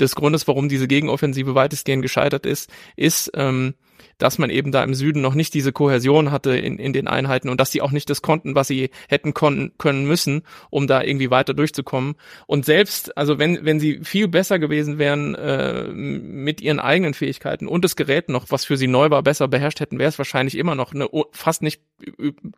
des 0.00 0.14
Grundes, 0.14 0.48
warum 0.48 0.68
diese 0.68 0.88
Gegenoffensive 0.88 1.54
weitestgehend 1.54 2.02
gescheitert 2.02 2.46
ist, 2.46 2.70
ist, 2.96 3.30
ähm, 3.34 3.74
dass 4.22 4.38
man 4.38 4.50
eben 4.50 4.70
da 4.70 4.84
im 4.84 4.94
Süden 4.94 5.20
noch 5.20 5.34
nicht 5.34 5.54
diese 5.54 5.72
Kohäsion 5.72 6.30
hatte 6.30 6.56
in, 6.56 6.78
in 6.78 6.92
den 6.92 7.08
Einheiten 7.08 7.48
und 7.48 7.60
dass 7.60 7.72
sie 7.72 7.82
auch 7.82 7.90
nicht 7.90 8.10
das 8.10 8.22
konnten, 8.22 8.54
was 8.54 8.68
sie 8.68 8.90
hätten 9.08 9.34
können, 9.34 9.72
können 9.78 10.06
müssen, 10.06 10.42
um 10.70 10.86
da 10.86 11.02
irgendwie 11.02 11.30
weiter 11.30 11.54
durchzukommen. 11.54 12.14
Und 12.46 12.64
selbst, 12.64 13.16
also 13.16 13.38
wenn, 13.38 13.64
wenn 13.64 13.80
sie 13.80 14.00
viel 14.04 14.28
besser 14.28 14.58
gewesen 14.58 14.98
wären 14.98 15.34
äh, 15.34 15.84
mit 15.88 16.60
ihren 16.60 16.80
eigenen 16.80 17.14
Fähigkeiten 17.14 17.66
und 17.66 17.84
das 17.84 17.96
Gerät 17.96 18.28
noch, 18.28 18.46
was 18.50 18.64
für 18.64 18.76
sie 18.76 18.86
neu 18.86 19.10
war, 19.10 19.22
besser 19.22 19.48
beherrscht 19.48 19.80
hätten, 19.80 19.98
wäre 19.98 20.10
es 20.10 20.18
wahrscheinlich 20.18 20.56
immer 20.56 20.74
noch 20.74 20.94
eine 20.94 21.08
fast 21.32 21.62
nicht 21.62 21.80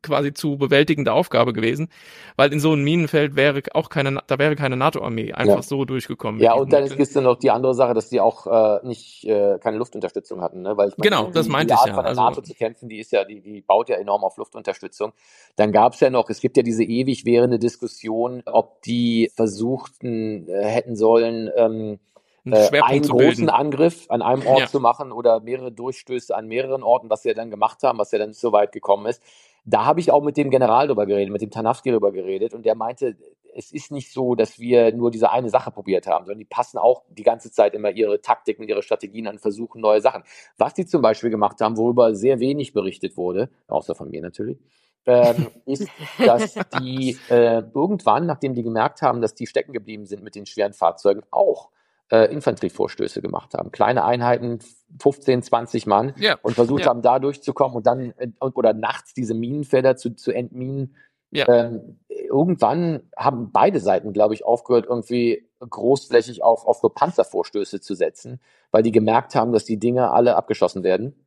quasi 0.03 0.33
zu 0.33 0.57
bewältigende 0.57 1.13
Aufgabe 1.13 1.53
gewesen, 1.53 1.89
weil 2.37 2.53
in 2.53 2.61
so 2.61 2.73
einem 2.73 2.85
Minenfeld 2.85 3.37
wäre 3.37 3.63
auch 3.75 3.89
keine, 3.89 4.19
da 4.27 4.39
wäre 4.39 4.57
keine 4.57 4.77
NATO-Armee 4.77 5.33
einfach 5.33 5.57
ja. 5.57 5.63
so 5.63 5.85
durchgekommen. 5.85 6.41
Ja, 6.41 6.55
und 6.55 6.73
dann 6.73 6.85
ist 6.85 7.17
dann 7.17 7.25
noch 7.25 7.39
die 7.39 7.51
andere 7.51 7.75
Sache, 7.75 7.95
dass 7.95 8.09
die 8.09 8.21
auch 8.21 8.47
äh, 8.47 8.87
nicht 8.87 9.25
äh, 9.25 9.59
keine 9.61 9.77
Luftunterstützung 9.77 10.41
hatten, 10.41 10.63
ne? 10.63 10.77
Weil 10.77 10.89
ich 10.89 10.99
meine, 10.99 11.11
genau, 11.11 11.31
das 11.31 11.49
meinte 11.49 11.75
die 11.75 11.79
Art 11.79 11.87
ich 11.87 11.89
ja. 11.89 11.95
von 11.95 12.05
der 12.05 12.11
also, 12.11 12.23
NATO 12.23 12.43
zu 12.43 12.55
kämpfen, 12.55 12.89
die 12.89 12.99
ist 12.99 13.13
ja, 13.13 13.25
die, 13.25 13.41
die 13.41 13.61
baut 13.61 13.89
ja 13.89 13.97
enorm 13.97 14.25
auf 14.25 14.37
Luftunterstützung. 14.37 15.13
Dann 15.57 15.73
gab 15.73 15.95
es 15.95 16.01
ja 16.01 16.11
noch, 16.11 16.31
es 16.31 16.41
gibt 16.41 16.57
ja 16.57 16.63
diese 16.63 16.85
ewig 16.85 17.25
währende 17.25 17.59
Diskussion, 17.59 18.43
ob 18.47 18.83
die 18.83 19.31
versuchten 19.35 20.49
äh, 20.49 20.65
hätten 20.65 20.97
sollen, 20.97 21.51
ähm, 21.57 21.99
äh, 22.45 22.81
einen 22.81 23.03
großen 23.03 23.49
Angriff 23.49 24.07
an 24.09 24.23
einem 24.23 24.47
Ort 24.47 24.61
ja. 24.61 24.67
zu 24.67 24.81
machen 24.81 25.13
oder 25.13 25.41
mehrere 25.41 25.73
Durchstöße 25.73 26.35
an 26.35 26.49
mehreren 26.49 26.83
Orten, 26.83 27.11
was 27.11 27.23
sie 27.23 27.35
dann 27.35 27.51
gemacht 27.51 27.83
haben, 27.83 27.99
was 27.99 28.13
ja 28.13 28.19
dann 28.19 28.31
nicht 28.31 28.41
so 28.41 28.53
weit 28.53 28.73
gekommen 28.73 29.07
ist. 29.07 29.23
Da 29.65 29.85
habe 29.85 30.01
ich 30.01 30.11
auch 30.11 30.23
mit 30.23 30.37
dem 30.37 30.51
General 30.51 30.89
drüber 30.89 31.07
geredet, 31.07 31.33
mit 31.33 31.41
dem 31.41 31.51
Tanafsky 31.51 31.93
drüber 31.93 32.11
geredet 32.11 32.53
und 32.53 32.67
der 32.67 32.75
meinte, 32.75 33.17
es 33.55 33.71
ist 33.71 33.93
nicht 33.93 34.13
so, 34.13 34.35
dass 34.35 34.59
wir 34.59 34.93
nur 34.93 35.11
diese 35.11 35.31
eine 35.31 35.51
Sache 35.51 35.71
probiert 35.71 36.07
haben, 36.07 36.25
sondern 36.25 36.39
die 36.39 36.45
passen 36.45 36.79
auch 36.79 37.05
die 37.11 37.23
ganze 37.23 37.53
Zeit 37.53 37.75
immer 37.75 37.91
ihre 37.91 38.21
Taktiken, 38.21 38.67
ihre 38.67 38.83
Strategien 38.83 39.27
an, 39.27 39.39
versuchen 39.39 39.81
neue 39.81 40.01
Sachen. 40.01 40.25
Was 40.57 40.75
die 40.75 40.87
zum 40.87 41.03
Beispiel 41.03 41.31
gemacht 41.31 41.61
haben, 41.61 41.77
worüber 41.77 42.15
sehr 42.15 42.41
wenig 42.41 42.73
berichtet 42.73 43.17
wurde, 43.17 43.51
außer 43.69 43.95
von 43.95 44.11
mir 44.11 44.23
natürlich, 44.23 44.59
ähm, 45.07 45.49
ist, 45.67 45.89
dass 46.19 46.55
die 46.81 47.17
äh, 47.29 47.63
irgendwann, 47.75 48.27
nachdem 48.27 48.55
die 48.55 48.63
gemerkt 48.63 49.03
haben, 49.03 49.21
dass 49.21 49.35
die 49.35 49.47
stecken 49.47 49.73
geblieben 49.73 50.07
sind 50.07 50.23
mit 50.23 50.35
den 50.35 50.47
schweren 50.47 50.73
Fahrzeugen, 50.73 51.23
auch 51.31 51.71
äh, 52.13 52.27
Infanterievorstöße 52.27 53.23
gemacht 53.23 53.55
haben. 53.55 53.73
Kleine 53.73 54.05
Einheiten, 54.05 54.59
15, 55.01 55.43
20 55.43 55.87
Mann 55.87 56.13
ja. 56.19 56.39
und 56.43 56.55
versucht 56.55 56.83
ja. 56.83 56.89
haben, 56.89 57.01
da 57.01 57.19
durchzukommen 57.19 57.79
und 57.79 57.87
dann 57.87 58.13
äh, 58.19 58.29
oder 58.41 58.75
nachts 58.75 59.15
diese 59.15 59.35
Minenfelder 59.35 59.97
zu, 59.97 60.15
zu 60.15 60.31
entminen. 60.31 60.95
Ja. 61.31 61.49
Ähm, 61.49 62.01
irgendwann 62.09 63.09
haben 63.17 63.51
beide 63.51 63.81
Seiten, 63.81 64.13
glaube 64.13 64.35
ich, 64.35 64.45
aufgehört, 64.45 64.85
irgendwie 64.87 65.49
großflächig 65.59 66.45
auf, 66.45 66.67
auf 66.67 66.81
so 66.81 66.91
Panzervorstöße 66.91 67.81
zu 67.81 67.95
setzen, 67.95 68.41
weil 68.71 68.83
die 68.83 68.93
gemerkt 68.93 69.35
haben, 69.35 69.53
dass 69.53 69.65
die 69.65 69.79
Dinge 69.79 70.11
alle 70.11 70.37
abgeschossen 70.37 70.83
werden. 70.83 71.27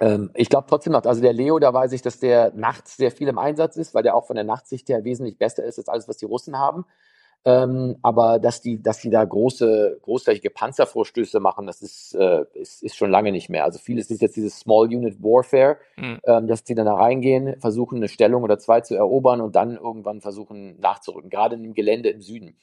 Ähm, 0.00 0.30
ich 0.32 0.48
glaube 0.48 0.68
trotzdem 0.70 0.94
noch, 0.94 1.04
also 1.04 1.20
der 1.20 1.34
Leo, 1.34 1.58
da 1.58 1.74
weiß 1.74 1.92
ich, 1.92 2.00
dass 2.00 2.18
der 2.18 2.54
nachts 2.54 2.96
sehr 2.96 3.10
viel 3.10 3.28
im 3.28 3.38
Einsatz 3.38 3.76
ist, 3.76 3.94
weil 3.94 4.02
der 4.02 4.14
auch 4.14 4.26
von 4.26 4.36
der 4.36 4.44
Nachtsicht 4.44 4.88
her 4.88 5.04
wesentlich 5.04 5.36
besser 5.36 5.64
ist 5.64 5.78
als 5.78 5.88
alles, 5.88 6.08
was 6.08 6.16
die 6.16 6.24
Russen 6.24 6.58
haben. 6.58 6.86
Ähm, 7.44 7.96
aber 8.02 8.38
dass 8.38 8.60
die, 8.60 8.82
dass 8.82 9.00
die 9.00 9.10
da 9.10 9.24
große, 9.24 10.00
großflächige 10.02 10.50
Panzervorstöße 10.50 11.40
machen, 11.40 11.66
das 11.66 11.82
ist, 11.82 12.14
äh, 12.14 12.44
ist, 12.54 12.82
ist 12.82 12.96
schon 12.96 13.10
lange 13.10 13.32
nicht 13.32 13.48
mehr. 13.48 13.64
Also 13.64 13.78
vieles 13.78 14.10
ist 14.10 14.20
jetzt 14.20 14.36
dieses 14.36 14.58
Small 14.58 14.86
Unit 14.86 15.22
Warfare, 15.22 15.78
mhm. 15.96 16.18
ähm, 16.24 16.46
dass 16.48 16.64
die 16.64 16.74
dann 16.74 16.86
da 16.86 16.94
reingehen, 16.94 17.58
versuchen 17.60 17.98
eine 17.98 18.08
Stellung 18.08 18.42
oder 18.42 18.58
zwei 18.58 18.80
zu 18.80 18.94
erobern 18.96 19.40
und 19.40 19.56
dann 19.56 19.76
irgendwann 19.76 20.20
versuchen 20.20 20.78
nachzurücken, 20.80 21.30
gerade 21.30 21.56
im 21.56 21.74
Gelände 21.74 22.10
im 22.10 22.20
Süden. 22.20 22.56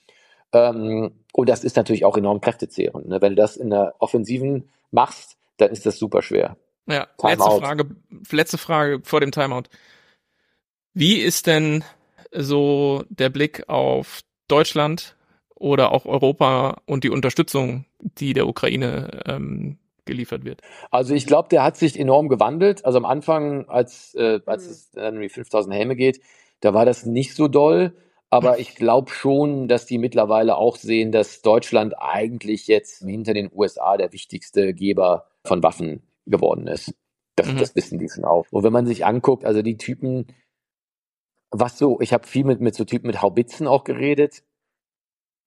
Ähm, 0.52 1.14
und 1.34 1.50
das 1.50 1.64
ist 1.64 1.78
natürlich 1.78 2.06
auch 2.06 2.18
enorm 2.18 2.42
kräftezehrend. 2.42 3.08
Ne? 3.08 3.22
Wenn 3.22 3.32
du 3.32 3.42
das 3.42 3.58
in 3.58 3.70
der 3.70 3.96
Offensiven 4.00 4.70
machst, 4.92 5.38
dann 5.58 5.72
ist 5.72 5.86
das 5.86 5.98
super 5.98 6.22
schwer. 6.22 6.58
Ja, 6.88 7.08
letzte 7.24 7.50
Frage, 7.50 7.96
letzte 8.30 8.58
Frage 8.58 9.00
vor 9.04 9.20
dem 9.20 9.32
Timeout. 9.32 9.64
Wie 10.94 11.18
ist 11.18 11.48
denn 11.48 11.84
so 12.32 13.04
der 13.10 13.30
Blick 13.30 13.68
auf 13.68 14.22
Deutschland 14.48 15.16
oder 15.56 15.92
auch 15.92 16.06
Europa 16.06 16.82
und 16.86 17.04
die 17.04 17.10
Unterstützung, 17.10 17.86
die 18.00 18.34
der 18.34 18.48
Ukraine 18.48 19.22
ähm, 19.26 19.78
geliefert 20.06 20.46
wird? 20.46 20.62
Also 20.92 21.14
ich 21.14 21.26
glaube, 21.26 21.50
der 21.50 21.64
hat 21.64 21.78
sich 21.78 22.00
enorm 22.00 22.30
gewandelt. 22.30 22.86
Also 22.86 22.98
am 22.98 23.06
Anfang, 23.06 23.68
als, 23.68 24.14
äh, 24.16 24.40
als 24.46 24.66
es 24.66 24.92
dann 24.92 25.16
um 25.16 25.22
die 25.22 25.30
5000 25.30 25.74
Helme 25.76 25.96
geht, 25.96 26.22
da 26.62 26.74
war 26.74 26.86
das 26.86 27.06
nicht 27.06 27.36
so 27.36 27.48
doll. 27.48 27.96
Aber 28.30 28.60
ich 28.60 28.76
glaube 28.76 29.12
schon, 29.12 29.68
dass 29.68 29.86
die 29.86 29.98
mittlerweile 29.98 30.58
auch 30.58 30.78
sehen, 30.78 31.12
dass 31.12 31.42
Deutschland 31.42 31.94
eigentlich 31.98 32.68
jetzt 32.68 33.04
hinter 33.04 33.34
den 33.34 33.50
USA 33.54 33.98
der 33.98 34.14
wichtigste 34.14 34.74
Geber 34.74 35.28
von 35.44 35.64
Waffen 35.64 36.04
geworden 36.26 36.68
ist. 36.68 36.94
Das, 37.36 37.48
mhm. 37.48 37.58
das 37.58 37.76
wissen 37.76 38.00
die 38.00 38.10
schon 38.10 38.26
auch. 38.26 38.46
Und 38.52 38.64
wenn 38.64 38.74
man 38.74 38.86
sich 38.86 39.06
anguckt, 39.06 39.46
also 39.46 39.62
die 39.62 39.78
Typen, 39.78 40.28
was 41.60 41.78
so, 41.78 42.00
ich 42.02 42.14
habe 42.14 42.28
viel 42.28 42.46
mit, 42.46 42.62
mit 42.62 42.76
so 42.76 42.86
Typen 42.86 43.08
mit 43.08 43.22
Haubitzen 43.22 43.68
auch 43.68 43.84
geredet. 43.84 44.44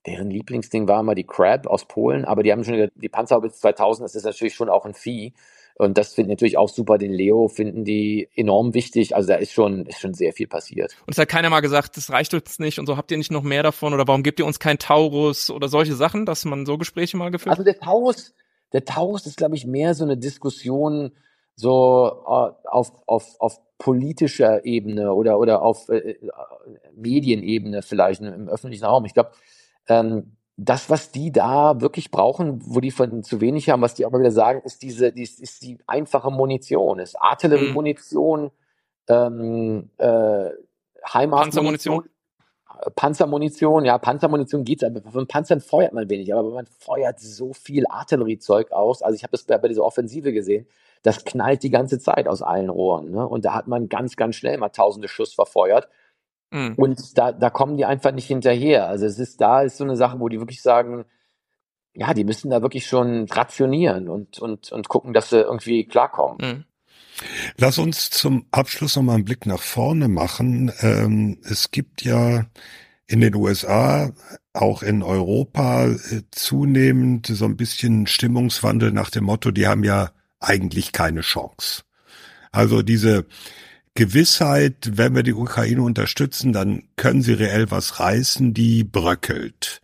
Deren 0.06 0.30
Lieblingsding 0.30 0.88
war 0.88 1.00
immer 1.00 1.14
die 1.14 1.26
Crab 1.26 1.66
aus 1.66 1.86
Polen, 1.86 2.24
aber 2.24 2.42
die 2.42 2.52
haben 2.52 2.64
schon 2.64 2.88
die 2.94 3.08
Panzerhaubitze 3.08 3.60
2000, 3.60 4.04
das 4.04 4.14
ist 4.14 4.24
natürlich 4.24 4.54
schon 4.54 4.68
auch 4.68 4.86
ein 4.86 4.94
Vieh. 4.94 5.34
Und 5.78 5.96
das 5.96 6.14
finden 6.14 6.30
natürlich 6.30 6.58
auch 6.58 6.68
super. 6.68 6.98
Den 6.98 7.12
Leo 7.12 7.46
finden 7.46 7.84
die 7.84 8.28
enorm 8.34 8.74
wichtig. 8.74 9.14
Also 9.14 9.28
da 9.28 9.36
ist 9.36 9.52
schon, 9.52 9.86
ist 9.86 10.00
schon 10.00 10.12
sehr 10.12 10.32
viel 10.32 10.48
passiert. 10.48 10.96
Und 11.06 11.12
es 11.12 11.18
hat 11.18 11.28
keiner 11.28 11.50
mal 11.50 11.60
gesagt, 11.60 11.96
das 11.96 12.10
reicht 12.10 12.34
uns 12.34 12.58
nicht 12.58 12.80
und 12.80 12.86
so 12.86 12.96
habt 12.96 13.12
ihr 13.12 13.16
nicht 13.16 13.30
noch 13.30 13.44
mehr 13.44 13.62
davon 13.62 13.94
oder 13.94 14.08
warum 14.08 14.24
gebt 14.24 14.40
ihr 14.40 14.46
uns 14.46 14.58
kein 14.58 14.78
Taurus 14.78 15.50
oder 15.50 15.68
solche 15.68 15.94
Sachen, 15.94 16.26
dass 16.26 16.44
man 16.44 16.66
so 16.66 16.78
Gespräche 16.78 17.16
mal 17.16 17.30
geführt 17.30 17.52
hat? 17.52 17.58
Also 17.58 17.64
der 17.64 17.78
Taurus, 17.78 18.34
der 18.72 18.84
Taurus 18.84 19.26
ist, 19.26 19.36
glaube 19.36 19.54
ich, 19.54 19.66
mehr 19.66 19.94
so 19.94 20.02
eine 20.02 20.16
Diskussion 20.16 21.12
so 21.58 22.22
äh, 22.24 22.68
auf, 22.68 22.92
auf, 23.06 23.34
auf 23.40 23.60
politischer 23.78 24.64
Ebene 24.64 25.12
oder, 25.12 25.38
oder 25.38 25.62
auf 25.62 25.88
äh, 25.88 26.12
äh 26.12 26.30
Medienebene 26.94 27.82
vielleicht 27.82 28.20
im 28.20 28.48
öffentlichen 28.48 28.84
Raum. 28.84 29.04
Ich 29.04 29.14
glaube, 29.14 29.30
ähm, 29.88 30.36
das, 30.56 30.90
was 30.90 31.10
die 31.10 31.32
da 31.32 31.80
wirklich 31.80 32.10
brauchen, 32.10 32.60
wo 32.64 32.80
die 32.80 32.90
von 32.90 33.22
zu 33.22 33.40
wenig 33.40 33.70
haben, 33.70 33.82
was 33.82 33.94
die 33.94 34.04
aber 34.04 34.20
wieder 34.20 34.32
sagen, 34.32 34.60
ist 34.64 34.82
diese, 34.82 35.12
die, 35.12 35.22
ist 35.22 35.62
die 35.62 35.78
einfache 35.86 36.30
Munition, 36.30 36.98
ist 36.98 37.14
Artilleriemunition, 37.20 38.44
mhm. 38.44 38.50
ähm, 39.08 39.90
äh, 39.98 40.50
Heimatmunition. 41.12 42.08
Panzermunition, 42.94 43.84
ja, 43.84 43.98
Panzermunition 43.98 44.62
geht's, 44.62 44.84
aber 44.84 45.00
von 45.02 45.26
Panzern 45.26 45.60
feuert 45.60 45.92
man 45.92 46.08
wenig, 46.08 46.32
aber 46.32 46.50
man 46.50 46.66
feuert 46.66 47.18
so 47.18 47.52
viel 47.52 47.84
Artilleriezeug 47.88 48.70
aus. 48.70 49.02
Also 49.02 49.16
ich 49.16 49.24
habe 49.24 49.32
das 49.32 49.42
bei, 49.42 49.58
bei, 49.58 49.66
dieser 49.66 49.84
Offensive 49.84 50.32
gesehen, 50.32 50.66
das 51.02 51.24
knallt 51.24 51.62
die 51.62 51.70
ganze 51.70 51.98
Zeit 51.98 52.28
aus 52.28 52.42
allen 52.42 52.70
Rohren. 52.70 53.10
Ne? 53.10 53.26
Und 53.26 53.44
da 53.44 53.54
hat 53.54 53.68
man 53.68 53.88
ganz, 53.88 54.16
ganz 54.16 54.36
schnell 54.36 54.58
mal 54.58 54.68
tausende 54.70 55.08
Schuss 55.08 55.34
verfeuert. 55.34 55.88
Mhm. 56.50 56.74
Und 56.76 57.18
da, 57.18 57.32
da 57.32 57.50
kommen 57.50 57.76
die 57.76 57.84
einfach 57.84 58.12
nicht 58.12 58.26
hinterher. 58.26 58.88
Also 58.88 59.06
es 59.06 59.18
ist, 59.18 59.40
da 59.40 59.62
ist 59.62 59.76
so 59.76 59.84
eine 59.84 59.96
Sache, 59.96 60.20
wo 60.20 60.28
die 60.28 60.38
wirklich 60.38 60.62
sagen, 60.62 61.04
ja, 61.94 62.14
die 62.14 62.24
müssen 62.24 62.50
da 62.50 62.62
wirklich 62.62 62.86
schon 62.86 63.26
rationieren 63.28 64.08
und, 64.08 64.38
und, 64.38 64.70
und 64.72 64.88
gucken, 64.88 65.12
dass 65.12 65.30
sie 65.30 65.40
irgendwie 65.40 65.84
klarkommen. 65.84 66.38
Mhm. 66.40 66.64
Lass 67.56 67.78
uns 67.78 68.10
zum 68.10 68.46
Abschluss 68.52 68.94
noch 68.94 69.02
mal 69.02 69.14
einen 69.14 69.24
Blick 69.24 69.46
nach 69.46 69.60
vorne 69.60 70.06
machen. 70.08 70.72
Ähm, 70.80 71.38
es 71.42 71.72
gibt 71.72 72.02
ja 72.02 72.46
in 73.08 73.20
den 73.20 73.34
USA, 73.34 74.12
auch 74.52 74.82
in 74.82 75.02
Europa 75.02 75.86
äh, 75.86 76.22
zunehmend 76.30 77.26
so 77.26 77.46
ein 77.46 77.56
bisschen 77.56 78.06
Stimmungswandel 78.06 78.92
nach 78.92 79.10
dem 79.10 79.24
Motto, 79.24 79.50
die 79.50 79.66
haben 79.66 79.82
ja 79.82 80.10
eigentlich 80.40 80.92
keine 80.92 81.20
Chance. 81.20 81.82
Also 82.52 82.82
diese 82.82 83.26
Gewissheit, 83.94 84.92
wenn 84.94 85.14
wir 85.14 85.22
die 85.22 85.34
Ukraine 85.34 85.82
unterstützen, 85.82 86.52
dann 86.52 86.84
können 86.96 87.22
sie 87.22 87.32
reell 87.32 87.70
was 87.70 87.98
reißen, 88.00 88.54
die 88.54 88.84
bröckelt. 88.84 89.80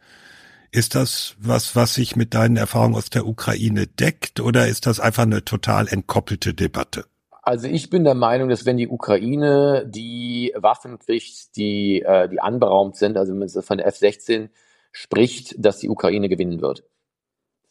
Ist 0.71 0.95
das 0.95 1.37
was, 1.39 1.77
was 1.77 1.95
sich 1.95 2.17
mit 2.17 2.35
deinen 2.35 2.57
Erfahrungen 2.57 2.97
aus 2.97 3.11
der 3.11 3.27
Ukraine 3.27 3.87
deckt 3.87 4.41
oder 4.41 4.67
ist 4.67 4.87
das 4.87 5.01
einfach 5.01 5.23
eine 5.25 5.45
total 5.45 5.89
entkoppelte 5.89 6.55
Debatte? 6.55 7.05
Also 7.43 7.69
ich 7.69 7.91
bin 7.91 8.05
der 8.05 8.15
Meinung, 8.15 8.49
dass 8.49 8.65
wenn 8.65 8.79
die 8.79 8.89
Ukraine 8.89 9.85
die 9.87 10.55
Waffen 10.57 10.99
kriegt, 10.99 11.57
die, 11.57 12.01
äh, 12.01 12.29
die 12.29 12.41
anberaumt 12.41 12.97
sind, 12.97 13.17
also 13.17 13.33
wenn 13.33 13.41
man 13.41 13.49
von 13.49 13.79
der 13.79 13.87
F-16 13.87 14.49
spricht, 14.93 15.55
dass 15.59 15.79
die 15.79 15.89
Ukraine 15.89 16.29
gewinnen 16.29 16.61
wird. 16.63 16.85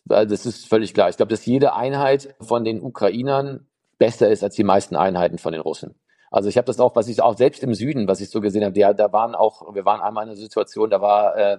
Das 0.06 0.46
ist 0.46 0.68
völlig 0.68 0.94
klar. 0.94 1.10
Ich 1.10 1.18
glaube, 1.18 1.30
dass 1.30 1.46
jede 1.46 1.74
Einheit 1.74 2.36
von 2.42 2.66
den 2.66 2.82
Ukrainern 2.82 3.68
besser 3.98 4.30
ist 4.30 4.44
als 4.44 4.56
die 4.56 4.64
meisten 4.64 4.96
Einheiten 4.96 5.38
von 5.38 5.54
den 5.54 5.62
Russen. 5.62 5.96
Also 6.30 6.50
ich 6.50 6.58
habe 6.58 6.66
das 6.66 6.80
auch, 6.80 6.96
was 6.96 7.08
ich 7.08 7.22
auch 7.22 7.38
selbst 7.38 7.64
im 7.64 7.74
Süden, 7.74 8.08
was 8.08 8.20
ich 8.20 8.30
so 8.30 8.42
gesehen 8.42 8.64
habe, 8.66 8.78
da, 8.78 8.94
da 8.94 9.14
waren 9.14 9.36
auch, 9.36 9.74
wir 9.76 9.86
waren 9.86 10.02
einmal 10.02 10.24
in 10.24 10.32
einer 10.32 10.40
Situation, 10.40 10.90
da 10.90 11.00
war 11.00 11.38
äh, 11.38 11.58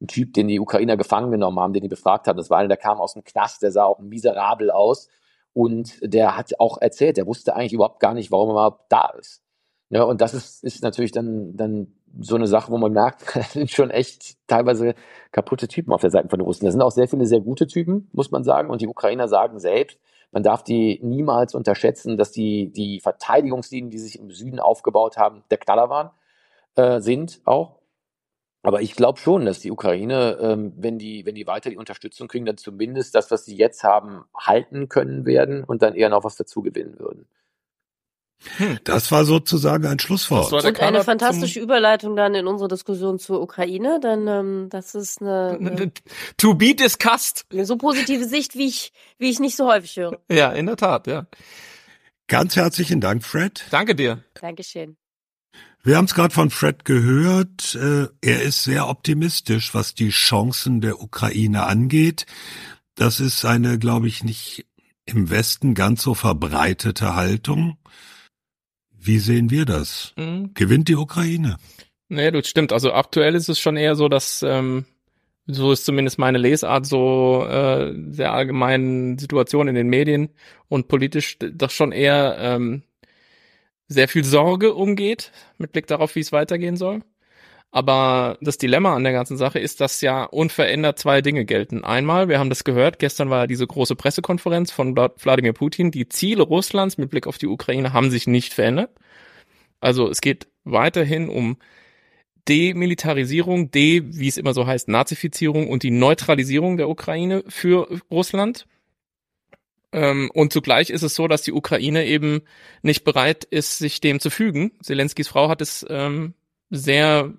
ein 0.00 0.06
Typ, 0.06 0.32
den 0.32 0.48
die 0.48 0.60
Ukrainer 0.60 0.96
gefangen 0.96 1.30
genommen 1.30 1.58
haben, 1.58 1.72
den 1.72 1.82
die 1.82 1.88
befragt 1.88 2.28
haben. 2.28 2.36
Das 2.36 2.48
war 2.48 2.58
einer, 2.58 2.68
der 2.68 2.76
kam 2.76 3.00
aus 3.00 3.14
dem 3.14 3.24
Knast, 3.24 3.62
der 3.62 3.72
sah 3.72 3.84
auch 3.84 3.98
miserabel 3.98 4.70
aus 4.70 5.08
und 5.52 5.98
der 6.02 6.36
hat 6.36 6.52
auch 6.60 6.80
erzählt, 6.80 7.16
der 7.16 7.26
wusste 7.26 7.56
eigentlich 7.56 7.72
überhaupt 7.72 8.00
gar 8.00 8.14
nicht, 8.14 8.30
warum 8.30 8.50
er 8.50 8.52
überhaupt 8.52 8.84
da 8.90 9.12
ist. 9.18 9.42
Ja, 9.90 10.04
und 10.04 10.20
das 10.20 10.34
ist, 10.34 10.64
ist 10.64 10.82
natürlich 10.82 11.12
dann, 11.12 11.56
dann 11.56 11.92
so 12.20 12.36
eine 12.36 12.46
Sache, 12.46 12.70
wo 12.70 12.78
man 12.78 12.92
merkt, 12.92 13.24
das 13.36 13.52
sind 13.52 13.70
schon 13.70 13.90
echt 13.90 14.36
teilweise 14.46 14.94
kaputte 15.30 15.68
Typen 15.68 15.92
auf 15.92 16.00
der 16.00 16.10
Seite 16.10 16.28
von 16.28 16.38
den 16.38 16.44
Russen. 16.44 16.64
Da 16.64 16.70
sind 16.70 16.82
auch 16.82 16.90
sehr 16.90 17.08
viele 17.08 17.26
sehr 17.26 17.40
gute 17.40 17.66
Typen, 17.66 18.08
muss 18.12 18.30
man 18.30 18.44
sagen. 18.44 18.70
Und 18.70 18.80
die 18.80 18.88
Ukrainer 18.88 19.28
sagen 19.28 19.58
selbst, 19.58 19.98
man 20.30 20.42
darf 20.42 20.64
die 20.64 20.98
niemals 21.02 21.54
unterschätzen, 21.54 22.16
dass 22.16 22.32
die, 22.32 22.72
die 22.72 23.00
Verteidigungslinien, 23.00 23.90
die 23.90 23.98
sich 23.98 24.18
im 24.18 24.30
Süden 24.30 24.60
aufgebaut 24.60 25.18
haben, 25.18 25.44
der 25.50 25.58
Knaller 25.58 25.90
waren, 25.90 26.10
äh, 26.74 27.00
sind 27.00 27.40
auch. 27.44 27.82
Aber 28.62 28.80
ich 28.80 28.94
glaube 28.94 29.18
schon, 29.18 29.44
dass 29.44 29.58
die 29.60 29.72
Ukraine, 29.72 30.38
ähm, 30.40 30.72
wenn 30.76 30.98
die, 30.98 31.26
wenn 31.26 31.34
die 31.34 31.46
weiter 31.46 31.68
die 31.68 31.76
Unterstützung 31.76 32.28
kriegen, 32.28 32.46
dann 32.46 32.56
zumindest 32.56 33.14
das, 33.14 33.30
was 33.30 33.44
sie 33.44 33.56
jetzt 33.56 33.82
haben, 33.82 34.24
halten 34.34 34.88
können 34.88 35.26
werden 35.26 35.64
und 35.64 35.82
dann 35.82 35.94
eher 35.94 36.08
noch 36.08 36.24
was 36.24 36.36
dazu 36.36 36.62
gewinnen 36.62 36.98
würden. 36.98 37.26
Hm. 38.56 38.78
Das 38.84 39.10
war 39.12 39.24
sozusagen 39.24 39.86
ein 39.86 39.98
Schlusswort. 39.98 40.52
Und 40.52 40.80
eine 40.80 41.04
fantastische 41.04 41.60
Überleitung 41.60 42.16
dann 42.16 42.34
in 42.34 42.46
unsere 42.46 42.68
Diskussion 42.68 43.18
zur 43.18 43.40
Ukraine, 43.40 44.00
denn 44.02 44.26
ähm, 44.26 44.68
das 44.70 44.94
ist 44.94 45.20
eine, 45.20 45.58
eine 45.60 45.92
To 46.36 46.54
be 46.54 46.74
discussed. 46.74 47.44
Eine 47.52 47.66
so 47.66 47.76
positive 47.76 48.24
Sicht, 48.24 48.56
wie 48.56 48.66
ich, 48.66 48.92
wie 49.18 49.30
ich 49.30 49.40
nicht 49.40 49.56
so 49.56 49.66
häufig 49.66 49.96
höre. 49.96 50.18
Ja, 50.30 50.52
in 50.52 50.66
der 50.66 50.76
Tat, 50.76 51.06
ja. 51.06 51.26
Ganz 52.26 52.56
herzlichen 52.56 53.00
Dank, 53.00 53.24
Fred. 53.24 53.64
Danke 53.70 53.94
dir. 53.94 54.24
Dankeschön. 54.40 54.96
Wir 55.84 55.96
haben 55.96 56.04
es 56.04 56.14
gerade 56.14 56.32
von 56.32 56.50
Fred 56.50 56.84
gehört. 56.84 57.74
Äh, 57.74 58.06
er 58.20 58.42
ist 58.42 58.62
sehr 58.62 58.88
optimistisch, 58.88 59.74
was 59.74 59.94
die 59.94 60.10
Chancen 60.10 60.80
der 60.80 61.00
Ukraine 61.00 61.64
angeht. 61.64 62.26
Das 62.94 63.18
ist 63.18 63.44
eine, 63.44 63.78
glaube 63.78 64.06
ich, 64.06 64.22
nicht 64.22 64.64
im 65.06 65.30
Westen 65.30 65.74
ganz 65.74 66.02
so 66.02 66.14
verbreitete 66.14 67.16
Haltung. 67.16 67.78
Wie 69.04 69.18
sehen 69.18 69.50
wir 69.50 69.64
das? 69.64 70.12
Mhm. 70.16 70.54
Gewinnt 70.54 70.88
die 70.88 70.96
Ukraine? 70.96 71.56
Nee, 72.08 72.30
das 72.30 72.46
stimmt. 72.46 72.72
Also 72.72 72.92
aktuell 72.92 73.34
ist 73.34 73.48
es 73.48 73.58
schon 73.58 73.76
eher 73.76 73.96
so, 73.96 74.08
dass 74.08 74.44
ähm, 74.46 74.84
so 75.46 75.72
ist 75.72 75.84
zumindest 75.84 76.18
meine 76.18 76.38
Lesart 76.38 76.86
so 76.86 77.44
äh, 77.48 77.92
der 77.94 78.32
allgemeinen 78.32 79.18
Situation 79.18 79.66
in 79.66 79.74
den 79.74 79.88
Medien 79.88 80.30
und 80.68 80.86
politisch 80.86 81.36
doch 81.38 81.70
schon 81.70 81.90
eher 81.90 82.36
ähm, 82.38 82.82
sehr 83.88 84.06
viel 84.08 84.24
Sorge 84.24 84.72
umgeht 84.72 85.32
mit 85.58 85.72
Blick 85.72 85.86
darauf, 85.88 86.14
wie 86.14 86.20
es 86.20 86.30
weitergehen 86.30 86.76
soll. 86.76 87.00
Aber 87.74 88.36
das 88.42 88.58
Dilemma 88.58 88.94
an 88.94 89.02
der 89.02 89.14
ganzen 89.14 89.38
Sache 89.38 89.58
ist, 89.58 89.80
dass 89.80 90.02
ja 90.02 90.24
unverändert 90.24 90.98
zwei 90.98 91.22
Dinge 91.22 91.46
gelten. 91.46 91.84
Einmal, 91.84 92.28
wir 92.28 92.38
haben 92.38 92.50
das 92.50 92.64
gehört, 92.64 92.98
gestern 92.98 93.30
war 93.30 93.40
ja 93.40 93.46
diese 93.46 93.66
große 93.66 93.96
Pressekonferenz 93.96 94.70
von 94.70 94.94
Wladimir 94.94 95.54
Putin. 95.54 95.90
Die 95.90 96.06
Ziele 96.06 96.42
Russlands 96.42 96.98
mit 96.98 97.08
Blick 97.10 97.26
auf 97.26 97.38
die 97.38 97.46
Ukraine 97.46 97.94
haben 97.94 98.10
sich 98.10 98.26
nicht 98.26 98.52
verändert. 98.52 98.90
Also 99.80 100.08
es 100.10 100.20
geht 100.20 100.48
weiterhin 100.64 101.30
um 101.30 101.56
Demilitarisierung, 102.46 103.70
De, 103.70 104.02
wie 104.04 104.28
es 104.28 104.36
immer 104.36 104.52
so 104.52 104.66
heißt, 104.66 104.88
Nazifizierung 104.88 105.70
und 105.70 105.82
die 105.82 105.90
Neutralisierung 105.90 106.76
der 106.76 106.90
Ukraine 106.90 107.42
für 107.48 107.88
Russland. 108.10 108.66
Ähm, 109.92 110.30
und 110.34 110.52
zugleich 110.52 110.90
ist 110.90 111.02
es 111.02 111.14
so, 111.14 111.26
dass 111.26 111.40
die 111.40 111.52
Ukraine 111.52 112.04
eben 112.04 112.42
nicht 112.82 113.04
bereit 113.04 113.44
ist, 113.44 113.78
sich 113.78 114.00
dem 114.02 114.20
zu 114.20 114.28
fügen. 114.28 114.72
Zelenskis 114.82 115.28
Frau 115.28 115.48
hat 115.48 115.62
es 115.62 115.86
ähm, 115.88 116.34
sehr 116.68 117.32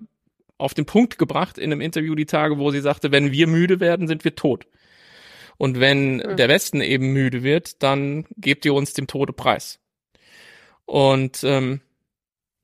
auf 0.64 0.74
den 0.74 0.86
Punkt 0.86 1.18
gebracht 1.18 1.58
in 1.58 1.70
einem 1.70 1.80
Interview 1.80 2.14
die 2.14 2.26
Tage, 2.26 2.58
wo 2.58 2.70
sie 2.70 2.80
sagte, 2.80 3.12
wenn 3.12 3.32
wir 3.32 3.46
müde 3.46 3.80
werden, 3.80 4.08
sind 4.08 4.24
wir 4.24 4.34
tot. 4.34 4.66
Und 5.56 5.78
wenn 5.78 6.16
mhm. 6.16 6.36
der 6.36 6.48
Westen 6.48 6.80
eben 6.80 7.12
müde 7.12 7.42
wird, 7.42 7.82
dann 7.82 8.26
gebt 8.36 8.64
ihr 8.64 8.74
uns 8.74 8.92
dem 8.92 9.06
Tode 9.06 9.32
preis. 9.32 9.78
Und 10.84 11.44
ähm, 11.44 11.80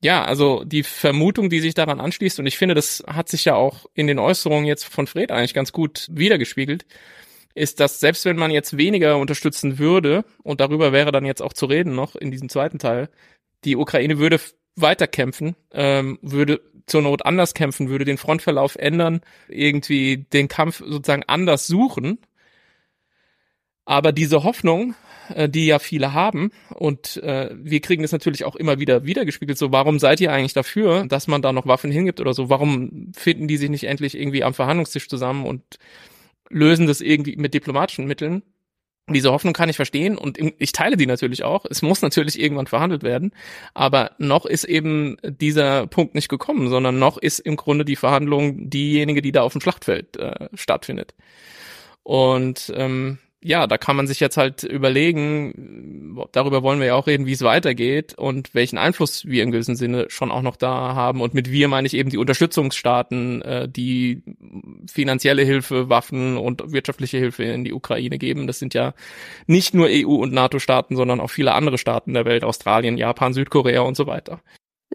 ja, 0.03 0.23
also 0.25 0.63
die 0.63 0.83
Vermutung, 0.83 1.49
die 1.49 1.59
sich 1.59 1.73
daran 1.73 1.99
anschließt, 1.99 2.39
und 2.39 2.47
ich 2.47 2.57
finde, 2.57 2.75
das 2.75 3.03
hat 3.07 3.29
sich 3.29 3.45
ja 3.45 3.55
auch 3.55 3.85
in 3.93 4.07
den 4.07 4.19
Äußerungen 4.19 4.65
jetzt 4.65 4.85
von 4.85 5.07
Fred 5.07 5.31
eigentlich 5.31 5.53
ganz 5.53 5.71
gut 5.71 6.07
wiedergespiegelt, 6.11 6.85
ist, 7.53 7.79
dass 7.79 7.99
selbst 7.99 8.25
wenn 8.25 8.37
man 8.37 8.51
jetzt 8.51 8.77
weniger 8.77 9.17
unterstützen 9.17 9.77
würde, 9.77 10.25
und 10.41 10.59
darüber 10.59 10.91
wäre 10.91 11.11
dann 11.11 11.25
jetzt 11.25 11.41
auch 11.41 11.53
zu 11.53 11.65
reden 11.67 11.93
noch 11.95 12.15
in 12.15 12.31
diesem 12.31 12.49
zweiten 12.49 12.79
Teil, 12.79 13.09
die 13.63 13.75
Ukraine 13.75 14.17
würde 14.17 14.39
weiterkämpfen, 14.75 15.55
ähm, 15.73 16.19
würde 16.21 16.61
zur 16.85 17.01
Not 17.01 17.25
anders 17.25 17.53
kämpfen, 17.53 17.89
würde 17.89 18.05
den 18.05 18.17
Frontverlauf 18.17 18.75
ändern, 18.75 19.21
irgendwie 19.47 20.17
den 20.17 20.47
Kampf 20.47 20.79
sozusagen 20.85 21.23
anders 21.27 21.67
suchen. 21.67 22.19
Aber 23.85 24.11
diese 24.11 24.43
Hoffnung, 24.43 24.95
äh, 25.33 25.49
die 25.49 25.65
ja 25.65 25.79
viele 25.79 26.13
haben, 26.13 26.51
und 26.69 27.17
äh, 27.17 27.49
wir 27.53 27.81
kriegen 27.81 28.03
es 28.03 28.11
natürlich 28.11 28.45
auch 28.45 28.55
immer 28.55 28.79
wieder 28.79 29.05
wiedergespiegelt, 29.05 29.57
so 29.57 29.71
warum 29.71 29.99
seid 29.99 30.21
ihr 30.21 30.31
eigentlich 30.31 30.53
dafür, 30.53 31.05
dass 31.07 31.27
man 31.27 31.41
da 31.41 31.51
noch 31.51 31.65
Waffen 31.65 31.91
hingibt 31.91 32.21
oder 32.21 32.33
so, 32.33 32.49
warum 32.49 33.11
finden 33.15 33.47
die 33.47 33.57
sich 33.57 33.69
nicht 33.69 33.85
endlich 33.85 34.17
irgendwie 34.17 34.43
am 34.43 34.53
Verhandlungstisch 34.53 35.07
zusammen 35.09 35.45
und 35.45 35.63
lösen 36.49 36.87
das 36.87 37.01
irgendwie 37.01 37.35
mit 37.37 37.53
diplomatischen 37.53 38.05
Mitteln? 38.05 38.43
Diese 39.13 39.31
Hoffnung 39.31 39.53
kann 39.53 39.69
ich 39.69 39.75
verstehen 39.75 40.17
und 40.17 40.37
ich 40.57 40.71
teile 40.71 40.97
die 40.97 41.05
natürlich 41.05 41.43
auch. 41.43 41.65
Es 41.69 41.81
muss 41.81 42.01
natürlich 42.01 42.39
irgendwann 42.39 42.67
verhandelt 42.67 43.03
werden, 43.03 43.31
aber 43.73 44.11
noch 44.17 44.45
ist 44.45 44.63
eben 44.63 45.17
dieser 45.23 45.87
Punkt 45.87 46.15
nicht 46.15 46.29
gekommen, 46.29 46.69
sondern 46.69 46.99
noch 46.99 47.17
ist 47.17 47.39
im 47.39 47.55
Grunde 47.55 47.85
die 47.85 47.95
Verhandlung 47.95 48.69
diejenige, 48.69 49.21
die 49.21 49.31
da 49.31 49.41
auf 49.41 49.53
dem 49.53 49.61
Schlachtfeld 49.61 50.17
äh, 50.17 50.49
stattfindet. 50.53 51.13
Und 52.03 52.71
ähm, 52.75 53.19
ja, 53.43 53.65
da 53.65 53.79
kann 53.79 53.95
man 53.95 54.05
sich 54.05 54.19
jetzt 54.19 54.37
halt 54.37 54.63
überlegen, 54.63 56.15
darüber 56.31 56.61
wollen 56.61 56.79
wir 56.79 56.87
ja 56.87 56.95
auch 56.95 57.07
reden, 57.07 57.25
wie 57.25 57.31
es 57.31 57.41
weitergeht 57.41 58.13
und 58.15 58.53
welchen 58.53 58.77
Einfluss 58.77 59.25
wir 59.25 59.41
im 59.41 59.51
gewissen 59.51 59.75
Sinne 59.75 60.05
schon 60.09 60.31
auch 60.31 60.43
noch 60.43 60.55
da 60.55 60.93
haben. 60.93 61.21
Und 61.21 61.33
mit 61.33 61.49
wir 61.49 61.67
meine 61.67 61.87
ich 61.87 61.95
eben 61.95 62.11
die 62.11 62.19
Unterstützungsstaaten, 62.19 63.41
äh, 63.41 63.67
die 63.67 64.21
finanzielle 64.91 65.43
Hilfe, 65.43 65.89
Waffen 65.89 66.37
und 66.37 66.71
wirtschaftliche 66.71 67.17
Hilfe 67.17 67.43
in 67.45 67.63
die 67.63 67.73
Ukraine 67.73 68.19
geben. 68.19 68.45
Das 68.45 68.59
sind 68.59 68.75
ja 68.75 68.93
nicht 69.47 69.73
nur 69.73 69.87
EU- 69.89 70.21
und 70.21 70.33
NATO-Staaten, 70.33 70.95
sondern 70.95 71.19
auch 71.19 71.31
viele 71.31 71.53
andere 71.53 71.79
Staaten 71.79 72.13
der 72.13 72.25
Welt, 72.25 72.43
Australien, 72.43 72.95
Japan, 72.95 73.33
Südkorea 73.33 73.81
und 73.81 73.97
so 73.97 74.05
weiter. 74.05 74.41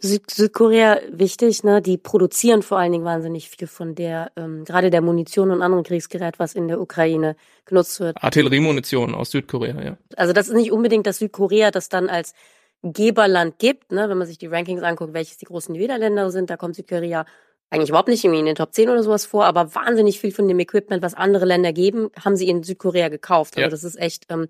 Süd 0.01 0.31
Südkorea 0.31 1.01
wichtig, 1.11 1.65
ne? 1.65 1.81
Die 1.81 1.97
produzieren 1.97 2.63
vor 2.63 2.79
allen 2.79 2.93
Dingen 2.93 3.05
wahnsinnig 3.05 3.49
viel 3.49 3.67
von 3.67 3.95
der, 3.95 4.31
ähm, 4.37 4.65
gerade 4.65 4.91
der 4.91 5.01
Munition 5.01 5.51
und 5.51 5.63
anderen 5.63 5.85
Kriegsgerät, 5.85 6.39
was 6.39 6.55
in 6.55 6.69
der 6.69 6.81
Ukraine 6.81 7.37
genutzt 7.65 8.01
wird. 8.01 8.23
Artilleriemunition 8.23 9.15
aus 9.15 9.31
Südkorea, 9.31 9.83
ja. 9.83 9.97
Also 10.17 10.33
das 10.33 10.49
ist 10.49 10.55
nicht 10.55 10.73
unbedingt, 10.73 11.07
dass 11.07 11.19
Südkorea 11.19 11.71
das 11.71 11.89
dann 11.89 12.09
als 12.11 12.35
Geberland 12.83 13.59
gibt, 13.59 13.91
ne? 13.91 14.09
Wenn 14.09 14.19
man 14.19 14.27
sich 14.27 14.39
die 14.39 14.49
Rankings 14.49 14.83
anguckt, 14.83 15.15
welches 15.15 15.39
die 15.39 15.47
großen 15.47 15.75
Niederländer 15.75 16.31
sind, 16.31 16.51
da 16.51 16.57
kommt 16.57 16.77
Südkorea 16.77 17.25
eigentlich 17.71 17.89
überhaupt 17.89 18.09
nicht 18.09 18.25
irgendwie 18.25 18.41
in 18.41 18.47
den 18.47 18.55
Top 18.55 18.75
10 18.75 18.91
oder 18.91 19.03
sowas 19.03 19.27
vor, 19.27 19.45
aber 19.45 19.75
wahnsinnig 19.75 20.21
viel 20.21 20.33
von 20.33 20.47
dem 20.47 20.59
Equipment, 20.59 21.03
was 21.03 21.15
andere 21.15 21.47
Länder 21.47 21.73
geben, 21.73 22.11
haben 22.23 22.37
sie 22.37 22.49
in 22.49 22.63
Südkorea 22.63 23.09
gekauft. 23.09 23.57
Also 23.57 23.63
ja. 23.63 23.69
das 23.69 23.83
ist 23.83 23.99
echt, 23.99 24.27
ähm, 24.29 24.49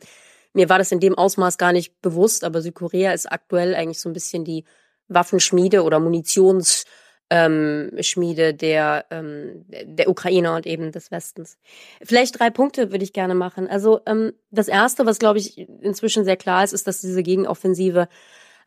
mir 0.53 0.68
war 0.68 0.78
das 0.78 0.92
in 0.92 1.01
dem 1.01 1.16
Ausmaß 1.16 1.57
gar 1.57 1.72
nicht 1.72 2.01
bewusst, 2.03 2.44
aber 2.44 2.61
Südkorea 2.61 3.12
ist 3.12 3.30
aktuell 3.30 3.74
eigentlich 3.74 4.01
so 4.01 4.09
ein 4.09 4.12
bisschen 4.12 4.44
die 4.44 4.64
Waffenschmiede 5.09 5.82
oder 5.82 6.00
Munitionsschmiede 6.00 6.84
ähm, 7.30 8.59
der, 8.59 9.07
ähm, 9.11 9.64
der 9.68 10.09
Ukraine 10.09 10.54
und 10.54 10.66
eben 10.66 10.92
des 10.92 11.11
Westens. 11.11 11.59
Vielleicht 12.02 12.38
drei 12.38 12.50
Punkte 12.50 12.92
würde 12.92 13.04
ich 13.04 13.12
gerne 13.12 13.34
machen. 13.34 13.68
Also 13.68 14.00
ähm, 14.07 14.32
das 14.50 14.68
Erste, 14.68 15.07
was 15.07 15.18
glaube 15.18 15.38
ich 15.38 15.59
inzwischen 15.59 16.24
sehr 16.24 16.36
klar 16.36 16.64
ist, 16.64 16.72
ist, 16.72 16.86
dass 16.86 17.00
diese 17.00 17.22
Gegenoffensive 17.22 18.09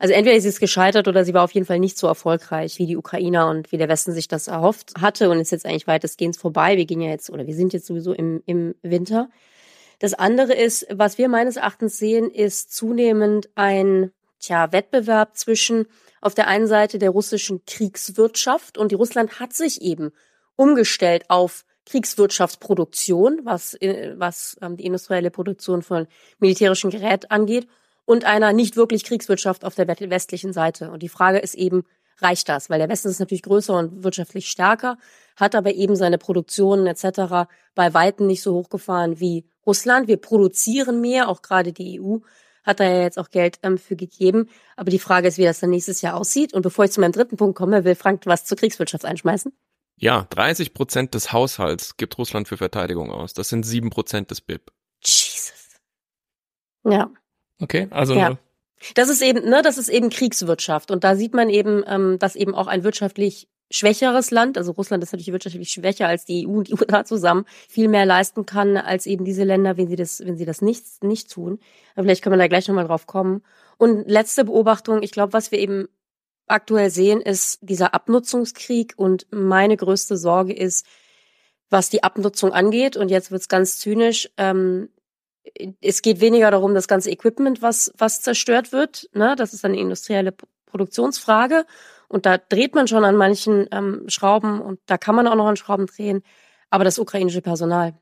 also 0.02 0.14
entweder 0.14 0.38
ist 0.38 0.46
es 0.46 0.62
gescheitert 0.62 1.10
oder 1.10 1.26
sie 1.26 1.34
war 1.34 1.44
auf 1.44 1.52
jeden 1.52 1.66
Fall 1.66 1.80
nicht 1.80 1.98
so 1.98 2.08
erfolgreich, 2.08 2.80
wie 2.80 2.86
die 2.86 2.96
Ukrainer 2.96 3.50
und 3.50 3.74
wie 3.74 3.78
der 3.78 3.90
Westen 3.90 4.14
sich 4.14 4.30
das 4.30 4.48
erhofft 4.48 4.94
hatte 5.00 5.30
und 5.30 5.40
ist 5.40 5.52
jetzt 5.52 5.66
eigentlich 5.66 5.88
weitestgehend 5.88 6.38
vorbei. 6.38 6.78
Wir 6.78 6.86
gehen 6.86 7.02
ja 7.02 7.10
jetzt 7.10 7.30
oder 7.30 7.46
wir 7.46 7.54
sind 7.54 7.74
jetzt 7.74 7.86
sowieso 7.86 8.14
im, 8.14 8.42
im 8.46 8.76
Winter. 8.82 9.30
Das 10.00 10.14
andere 10.14 10.54
ist, 10.54 10.88
was 10.90 11.18
wir 11.18 11.28
meines 11.28 11.58
Erachtens 11.58 11.98
sehen, 11.98 12.32
ist 12.32 12.74
zunehmend 12.74 13.50
ein 13.56 14.12
tja, 14.40 14.72
Wettbewerb 14.72 15.36
zwischen 15.36 15.86
auf 16.22 16.36
der 16.36 16.48
einen 16.48 16.68
Seite 16.68 17.00
der 17.00 17.12
russischen 17.12 17.66
Kriegswirtschaft 17.66 18.78
und 18.78 18.92
die 18.92 18.96
Russland 18.96 19.40
hat 19.40 19.54
sich 19.54 19.82
eben 19.82 20.12
umgestellt 20.56 21.26
auf 21.30 21.66
Kriegswirtschaftsproduktion, 21.86 23.42
was, 23.44 23.74
äh, 23.76 24.14
was 24.18 24.58
ähm, 24.62 24.78
die 24.78 24.86
industrielle 24.86 25.32
Produktion 25.32 25.82
von 25.82 26.08
militärischem 26.40 26.90
Gerät 26.92 27.32
angeht, 27.32 27.68
und 28.06 28.26
einer 28.26 28.54
nicht 28.54 28.76
wirklich 28.76 29.04
Kriegswirtschaft 29.04 29.64
auf 29.64 29.76
der 29.76 29.88
westlichen 29.88 30.52
Seite. 30.52 30.90
Und 30.90 31.04
die 31.04 31.10
Frage 31.10 31.38
ist 31.38 31.54
eben, 31.54 31.84
reicht 32.18 32.50
das? 32.50 32.68
Weil 32.68 32.80
der 32.80 32.90
Westen 32.90 33.10
ist 33.10 33.20
natürlich 33.20 33.44
größer 33.44 33.78
und 33.78 34.04
wirtschaftlich 34.04 34.50
stärker, 34.50 34.98
hat 35.36 35.54
aber 35.54 35.74
eben 35.74 35.96
seine 35.96 36.18
Produktionen 36.18 36.88
etc. 36.88 37.48
bei 37.76 37.94
Weitem 37.94 38.26
nicht 38.26 38.42
so 38.42 38.56
hochgefahren 38.56 39.20
wie 39.20 39.46
Russland. 39.64 40.08
Wir 40.08 40.18
produzieren 40.18 41.02
mehr, 41.02 41.30
auch 41.30 41.44
gerade 41.44 41.72
die 41.72 42.02
EU 42.02 42.18
hat 42.70 42.80
er 42.80 42.96
ja 42.96 43.02
jetzt 43.02 43.20
auch 43.20 43.30
Geld 43.30 43.60
ähm, 43.64 43.78
für 43.78 43.96
gegeben. 43.96 44.48
Aber 44.78 44.92
die 44.92 45.00
Frage 45.00 45.28
ist, 45.28 45.38
wie 45.38 45.44
das 45.44 45.60
dann 45.60 45.72
nächstes 45.72 46.02
Jahr 46.02 46.16
aussieht. 46.16 46.54
Und 46.54 46.62
bevor 46.62 46.86
ich 46.86 46.92
zu 46.92 47.02
meinem 47.02 47.12
dritten 47.12 47.36
Punkt 47.36 47.58
komme, 47.58 47.84
will 47.84 47.96
Frank 47.96 48.22
was 48.26 48.46
zur 48.46 48.58
Kriegswirtschaft 48.58 49.06
einschmeißen. 49.06 49.52
Ja, 49.98 50.28
30 50.30 50.74
Prozent 50.74 51.14
des 51.14 51.34
Haushalts 51.34 51.98
gibt 51.98 52.18
Russland 52.18 52.48
für 52.48 52.58
Verteidigung 52.58 53.12
aus. 53.12 53.34
Das 53.34 53.50
sind 53.50 53.64
sieben 53.64 53.90
Prozent 53.90 54.32
des 54.32 54.40
BIP. 54.40 54.72
Jesus. 55.04 55.52
Ja. 56.86 57.10
Okay, 57.60 57.88
also 57.90 58.14
ja. 58.14 58.38
Das 58.96 59.10
ist 59.10 59.22
eben, 59.22 59.50
ne, 59.50 59.62
das 59.62 59.78
ist 59.78 59.90
eben 59.90 60.10
Kriegswirtschaft. 60.10 60.92
Und 60.92 61.04
da 61.04 61.16
sieht 61.18 61.34
man 61.34 61.50
eben, 61.50 61.84
ähm, 61.86 62.18
dass 62.18 62.38
eben 62.38 62.56
auch 62.56 62.68
ein 62.68 62.86
wirtschaftlich 62.86 63.50
schwächeres 63.72 64.32
Land, 64.32 64.58
also 64.58 64.72
Russland 64.72 65.04
ist 65.04 65.12
natürlich 65.12 65.32
wirtschaftlich 65.32 65.70
schwächer 65.70 66.08
als 66.08 66.26
die 66.26 66.48
EU 66.48 66.52
und 66.52 66.68
die 66.68 66.74
USA 66.80 67.06
zusammen, 67.06 67.46
viel 67.68 67.88
mehr 67.88 68.06
leisten 68.06 68.46
kann 68.46 68.78
als 68.78 69.06
eben 69.06 69.26
diese 69.26 69.44
Länder, 69.44 69.78
wenn 69.78 69.88
sie 69.88 69.96
das, 69.96 70.20
wenn 70.26 70.38
sie 70.38 70.46
das 70.46 70.62
nicht, 70.62 71.04
nicht 71.04 71.32
tun. 71.32 71.60
Aber 71.96 72.04
vielleicht 72.04 72.24
können 72.24 72.34
wir 72.34 72.40
da 72.40 72.48
gleich 72.48 72.68
nochmal 72.68 72.88
drauf 72.88 73.08
kommen. 73.08 73.44
Und 73.78 74.10
letzte 74.10 74.46
Beobachtung, 74.46 75.04
ich 75.04 75.12
glaube, 75.12 75.34
was 75.34 75.52
wir 75.52 75.60
eben 75.60 75.88
aktuell 76.48 76.90
sehen, 76.90 77.22
ist 77.22 77.60
dieser 77.62 77.94
Abnutzungskrieg 77.94 78.94
und 78.98 79.28
meine 79.32 79.78
größte 79.78 80.18
Sorge 80.18 80.54
ist, 80.54 80.86
was 81.70 81.90
die 81.90 82.04
Abnutzung 82.04 82.52
angeht, 82.52 82.98
und 82.98 83.10
jetzt 83.10 83.30
wird's 83.32 83.48
ganz 83.48 83.78
zynisch, 83.78 84.30
ähm, 84.38 84.90
es 85.82 86.02
geht 86.02 86.20
weniger 86.20 86.52
darum, 86.52 86.74
das 86.74 86.88
ganze 86.88 87.12
Equipment, 87.12 87.62
was, 87.62 87.94
was 87.98 88.22
zerstört 88.22 88.72
wird, 88.72 89.10
ne? 89.14 89.36
das 89.38 89.54
ist 89.54 89.66
eine 89.66 89.80
industrielle 89.80 90.34
Produktionsfrage, 90.66 91.66
und 92.10 92.26
da 92.26 92.38
dreht 92.38 92.76
man 92.76 92.88
schon 92.88 93.06
an 93.06 93.16
manchen 93.16 93.68
ähm, 93.72 94.04
Schrauben 94.08 94.60
und 94.62 94.80
da 94.88 94.98
kann 94.98 95.16
man 95.16 95.28
auch 95.28 95.36
noch 95.36 95.48
an 95.48 95.56
Schrauben 95.56 95.86
drehen. 95.86 96.24
Aber 96.72 96.84
das 96.84 97.00
ukrainische 97.00 97.42
Personal. 97.42 97.98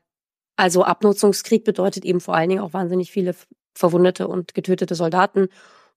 Also 0.56 0.82
Abnutzungskrieg 0.82 1.64
bedeutet 1.64 2.04
eben 2.04 2.20
vor 2.20 2.34
allen 2.34 2.48
Dingen 2.48 2.62
auch 2.62 2.72
wahnsinnig 2.72 3.10
viele 3.12 3.34
verwundete 3.74 4.26
und 4.26 4.54
getötete 4.54 4.94
Soldaten. 4.94 5.48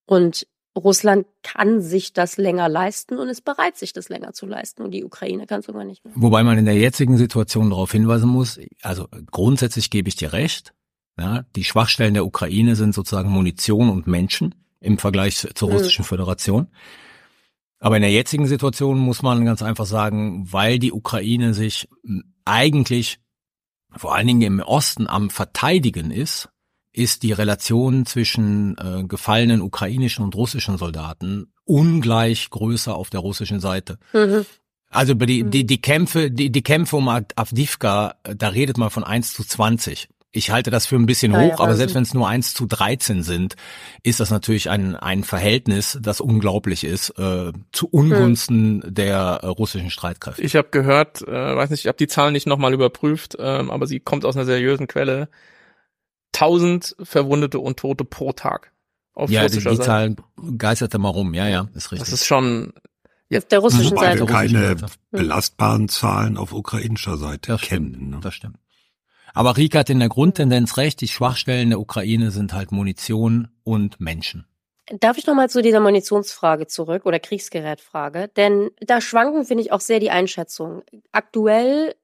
Und 0.05 0.45
Russland 0.77 1.25
kann 1.41 1.81
sich 1.81 2.13
das 2.13 2.37
länger 2.37 2.69
leisten 2.69 3.17
und 3.17 3.27
ist 3.27 3.43
bereit, 3.43 3.77
sich 3.77 3.93
das 3.93 4.09
länger 4.09 4.33
zu 4.33 4.45
leisten. 4.45 4.83
Und 4.83 4.91
die 4.91 5.03
Ukraine 5.03 5.47
kann 5.47 5.61
es 5.61 5.65
sogar 5.65 5.83
nicht 5.83 6.05
mehr. 6.05 6.13
Wobei 6.15 6.43
man 6.43 6.57
in 6.57 6.65
der 6.65 6.75
jetzigen 6.75 7.17
Situation 7.17 7.69
darauf 7.69 7.91
hinweisen 7.91 8.29
muss, 8.29 8.59
also 8.81 9.07
grundsätzlich 9.31 9.89
gebe 9.89 10.09
ich 10.09 10.15
dir 10.15 10.31
recht. 10.33 10.73
Ja, 11.17 11.43
die 11.55 11.65
Schwachstellen 11.65 12.13
der 12.13 12.25
Ukraine 12.25 12.75
sind 12.75 12.93
sozusagen 12.93 13.29
Munition 13.29 13.89
und 13.89 14.07
Menschen 14.07 14.55
im 14.79 14.97
Vergleich 14.97 15.37
zur 15.37 15.69
hm. 15.69 15.77
russischen 15.77 16.05
Föderation. 16.05 16.67
Aber 17.81 17.95
in 17.95 18.03
der 18.03 18.11
jetzigen 18.11 18.45
Situation 18.45 18.99
muss 18.99 19.23
man 19.23 19.43
ganz 19.43 19.63
einfach 19.63 19.87
sagen, 19.87 20.45
weil 20.51 20.77
die 20.77 20.93
Ukraine 20.93 21.55
sich 21.55 21.89
eigentlich 22.45 23.19
vor 23.97 24.15
allen 24.15 24.27
Dingen 24.27 24.41
im 24.43 24.59
Osten 24.59 25.07
am 25.07 25.31
Verteidigen 25.31 26.11
ist, 26.11 26.49
ist 26.93 27.23
die 27.23 27.31
Relation 27.31 28.05
zwischen 28.05 28.77
äh, 28.77 29.03
gefallenen 29.03 29.61
ukrainischen 29.61 30.23
und 30.23 30.35
russischen 30.35 30.77
Soldaten 30.77 31.51
ungleich 31.65 32.49
größer 32.51 32.95
auf 32.95 33.09
der 33.09 33.21
russischen 33.21 33.59
Seite. 33.59 33.97
Mhm. 34.13 34.45
Also 34.89 35.15
die, 35.15 35.43
die, 35.43 35.65
die 35.65 35.81
Kämpfe, 35.81 36.29
die, 36.29 36.51
die 36.51 36.63
Kämpfe 36.63 36.97
um 36.97 37.09
Avdivka, 37.09 38.15
da 38.23 38.49
redet 38.49 38.77
man 38.77 38.89
von 38.91 39.03
1 39.03 39.33
zu 39.33 39.43
20. 39.43 40.09
Ich 40.33 40.49
halte 40.49 40.71
das 40.71 40.85
für 40.85 40.95
ein 40.95 41.05
bisschen 41.05 41.35
hoch, 41.35 41.57
ja, 41.57 41.59
aber 41.59 41.75
selbst 41.75 41.93
wenn 41.93 42.03
es 42.03 42.13
nur 42.13 42.27
eins 42.27 42.53
zu 42.53 42.65
13 42.65 43.21
sind, 43.21 43.55
ist 44.01 44.21
das 44.21 44.29
natürlich 44.29 44.69
ein, 44.69 44.95
ein 44.95 45.25
Verhältnis, 45.25 45.99
das 46.01 46.21
unglaublich 46.21 46.85
ist, 46.85 47.09
äh, 47.17 47.51
zu 47.73 47.87
Ungunsten 47.89 48.81
hm. 48.81 48.93
der 48.93 49.39
äh, 49.41 49.47
russischen 49.47 49.89
Streitkräfte. 49.89 50.41
Ich 50.41 50.55
habe 50.55 50.69
gehört, 50.71 51.21
äh, 51.21 51.55
weiß 51.55 51.69
nicht, 51.69 51.81
ich 51.81 51.87
habe 51.87 51.97
die 51.97 52.07
Zahlen 52.07 52.31
nicht 52.31 52.47
nochmal 52.47 52.73
überprüft, 52.73 53.35
äh, 53.35 53.41
aber 53.41 53.87
sie 53.87 53.99
kommt 53.99 54.23
aus 54.23 54.37
einer 54.37 54.45
seriösen 54.45 54.87
Quelle. 54.87 55.27
1000 56.33 56.95
Verwundete 57.03 57.59
und 57.59 57.77
Tote 57.77 58.05
pro 58.05 58.31
Tag. 58.31 58.71
Auf 59.13 59.29
ja, 59.29 59.45
die, 59.47 59.59
die 59.59 59.79
Zahl 59.79 60.15
geisterte 60.57 60.97
mal 60.97 61.09
rum, 61.09 61.33
ja, 61.33 61.47
ja, 61.47 61.67
ist 61.73 61.91
richtig. 61.91 62.09
Das 62.09 62.13
ist 62.13 62.25
schon 62.25 62.71
auf 63.37 63.45
der 63.45 63.59
russischen 63.59 63.91
Wobei 63.91 64.17
Seite. 64.17 64.19
wir 64.19 64.25
keine 64.27 64.75
belastbaren 65.11 65.89
Zahlen 65.89 66.37
auf 66.37 66.53
ukrainischer 66.53 67.17
Seite 67.17 67.51
das 67.51 67.61
kennen. 67.61 67.93
Stimmt, 67.95 68.09
ne? 68.11 68.19
Das 68.21 68.33
stimmt. 68.33 68.57
Aber 69.33 69.57
Rika 69.57 69.79
hat 69.79 69.89
in 69.89 69.99
der 69.99 70.09
Grundtendenz 70.09 70.77
recht, 70.77 71.01
die 71.01 71.07
Schwachstellen 71.07 71.69
der 71.69 71.79
Ukraine 71.79 72.31
sind 72.31 72.53
halt 72.53 72.71
Munition 72.71 73.49
und 73.63 73.99
Menschen. 73.99 74.45
Darf 74.99 75.17
ich 75.17 75.25
nochmal 75.25 75.49
zu 75.49 75.61
dieser 75.61 75.79
Munitionsfrage 75.79 76.67
zurück 76.67 77.05
oder 77.05 77.19
Kriegsgerätfrage? 77.19 78.27
Denn 78.35 78.71
da 78.81 78.99
schwanken, 78.99 79.45
finde 79.45 79.63
ich, 79.63 79.71
auch 79.71 79.79
sehr 79.79 79.99
die 79.99 80.09
Einschätzungen. 80.09 80.81
Aktuell 81.11 81.95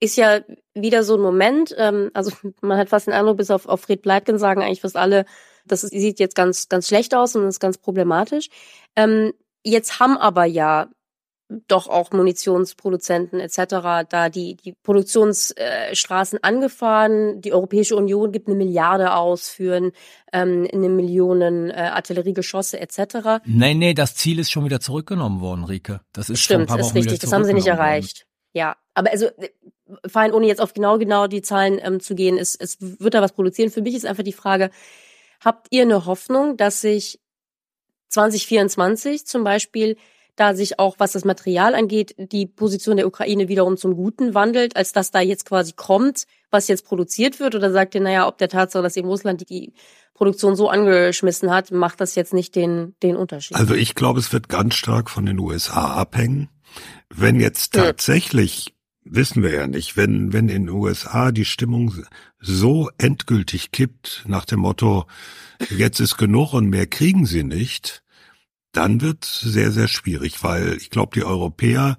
ist 0.00 0.16
ja 0.16 0.40
wieder 0.74 1.02
so 1.02 1.14
ein 1.14 1.22
Moment, 1.22 1.74
ähm, 1.78 2.10
also 2.12 2.32
man 2.60 2.78
hat 2.78 2.90
fast 2.90 3.06
den 3.06 3.14
Eindruck, 3.14 3.38
bis 3.38 3.50
auf, 3.50 3.66
auf 3.66 3.80
Fred 3.80 4.02
Bleitgen 4.02 4.38
sagen 4.38 4.62
eigentlich 4.62 4.82
fast 4.82 4.96
alle, 4.96 5.24
das 5.64 5.80
sieht 5.82 6.20
jetzt 6.20 6.36
ganz, 6.36 6.68
ganz 6.68 6.88
schlecht 6.88 7.14
aus 7.14 7.34
und 7.34 7.46
ist 7.46 7.60
ganz 7.60 7.78
problematisch. 7.78 8.48
Ähm, 8.94 9.32
jetzt 9.64 9.98
haben 9.98 10.16
aber 10.16 10.44
ja 10.44 10.88
doch 11.48 11.88
auch 11.88 12.10
Munitionsproduzenten 12.10 13.38
etc. 13.38 14.06
da 14.08 14.28
die, 14.28 14.56
die 14.56 14.72
Produktionsstraßen 14.72 16.42
angefahren. 16.42 17.40
Die 17.40 17.52
Europäische 17.52 17.94
Union 17.96 18.32
gibt 18.32 18.48
eine 18.48 18.56
Milliarde 18.56 19.14
aus 19.14 19.48
für 19.48 19.92
ähm, 20.32 20.68
eine 20.72 20.88
Millionen 20.88 21.70
äh, 21.70 21.74
Artilleriegeschosse 21.74 22.80
etc. 22.80 23.42
Nee, 23.44 23.74
nee, 23.74 23.94
das 23.94 24.16
Ziel 24.16 24.38
ist 24.38 24.50
schon 24.50 24.64
wieder 24.64 24.80
zurückgenommen 24.80 25.40
worden, 25.40 25.64
Rike. 25.64 26.00
Das 26.12 26.30
ist 26.30 26.40
Stimmt, 26.40 26.68
schon 26.68 26.76
ein 26.76 26.80
paar 26.80 26.86
ist 26.86 26.94
richtig. 26.94 27.20
Das 27.20 27.32
haben 27.32 27.44
sie 27.44 27.54
nicht 27.54 27.68
erreicht. 27.68 28.26
Ja, 28.52 28.76
aber 28.94 29.10
also 29.10 29.28
fein, 30.06 30.32
ohne 30.32 30.46
jetzt 30.46 30.60
auf 30.60 30.72
genau 30.72 30.98
genau 30.98 31.26
die 31.26 31.42
Zahlen 31.42 31.78
ähm, 31.80 32.00
zu 32.00 32.14
gehen, 32.14 32.38
es, 32.38 32.56
es 32.56 32.78
wird 32.80 33.14
da 33.14 33.22
was 33.22 33.32
produzieren. 33.32 33.70
Für 33.70 33.82
mich 33.82 33.94
ist 33.94 34.06
einfach 34.06 34.24
die 34.24 34.32
Frage, 34.32 34.70
habt 35.44 35.68
ihr 35.70 35.82
eine 35.82 36.06
Hoffnung, 36.06 36.56
dass 36.56 36.80
sich 36.80 37.20
2024 38.08 39.26
zum 39.26 39.44
Beispiel 39.44 39.96
da 40.36 40.54
sich 40.54 40.78
auch, 40.78 40.96
was 40.98 41.12
das 41.12 41.24
Material 41.24 41.74
angeht, 41.74 42.14
die 42.18 42.46
Position 42.46 42.96
der 42.96 43.06
Ukraine 43.06 43.48
wiederum 43.48 43.76
zum 43.76 43.96
Guten 43.96 44.34
wandelt, 44.34 44.76
als 44.76 44.92
dass 44.92 45.10
da 45.10 45.20
jetzt 45.20 45.46
quasi 45.46 45.72
kommt, 45.72 46.24
was 46.50 46.68
jetzt 46.68 46.84
produziert 46.84 47.40
wird? 47.40 47.54
Oder 47.54 47.72
sagt 47.72 47.94
ihr, 47.94 48.02
naja, 48.02 48.28
ob 48.28 48.38
der 48.38 48.48
Tatsache, 48.48 48.82
dass 48.82 48.96
eben 48.96 49.08
Russland 49.08 49.48
die 49.48 49.72
Produktion 50.14 50.54
so 50.54 50.68
angeschmissen 50.68 51.50
hat, 51.50 51.70
macht 51.70 52.00
das 52.00 52.14
jetzt 52.14 52.34
nicht 52.34 52.54
den, 52.54 52.94
den 53.02 53.16
Unterschied? 53.16 53.56
Also 53.56 53.74
ich 53.74 53.94
glaube, 53.94 54.20
es 54.20 54.32
wird 54.32 54.48
ganz 54.48 54.74
stark 54.74 55.10
von 55.10 55.26
den 55.26 55.38
USA 55.38 55.94
abhängen. 55.94 56.48
Wenn 57.08 57.40
jetzt 57.40 57.72
tatsächlich, 57.74 58.66
ja. 58.66 58.72
wissen 59.04 59.42
wir 59.42 59.52
ja 59.52 59.66
nicht, 59.66 59.96
wenn, 59.96 60.32
wenn 60.32 60.48
in 60.48 60.66
den 60.66 60.74
USA 60.74 61.32
die 61.32 61.44
Stimmung 61.44 61.94
so 62.38 62.90
endgültig 62.98 63.72
kippt 63.72 64.24
nach 64.26 64.44
dem 64.44 64.60
Motto, 64.60 65.06
jetzt 65.70 66.00
ist 66.00 66.18
genug 66.18 66.52
und 66.52 66.68
mehr 66.68 66.86
kriegen 66.86 67.24
sie 67.24 67.42
nicht, 67.42 68.02
dann 68.76 69.00
wird 69.00 69.24
sehr, 69.24 69.72
sehr 69.72 69.88
schwierig, 69.88 70.42
weil 70.42 70.76
ich 70.76 70.90
glaube, 70.90 71.12
die 71.14 71.24
Europäer 71.24 71.96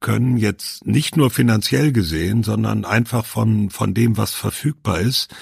können 0.00 0.36
jetzt 0.36 0.86
nicht 0.86 1.16
nur 1.16 1.30
finanziell 1.30 1.92
gesehen, 1.92 2.42
sondern 2.42 2.84
einfach 2.84 3.24
von, 3.24 3.70
von 3.70 3.94
dem, 3.94 4.16
was 4.16 4.32
verfügbar 4.34 5.00
ist, 5.00 5.34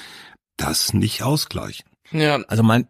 das 0.57 0.93
nicht 0.93 1.23
ausgleichen. 1.23 1.87
Ja. 2.11 2.41
Also 2.49 2.63
man. 2.63 2.89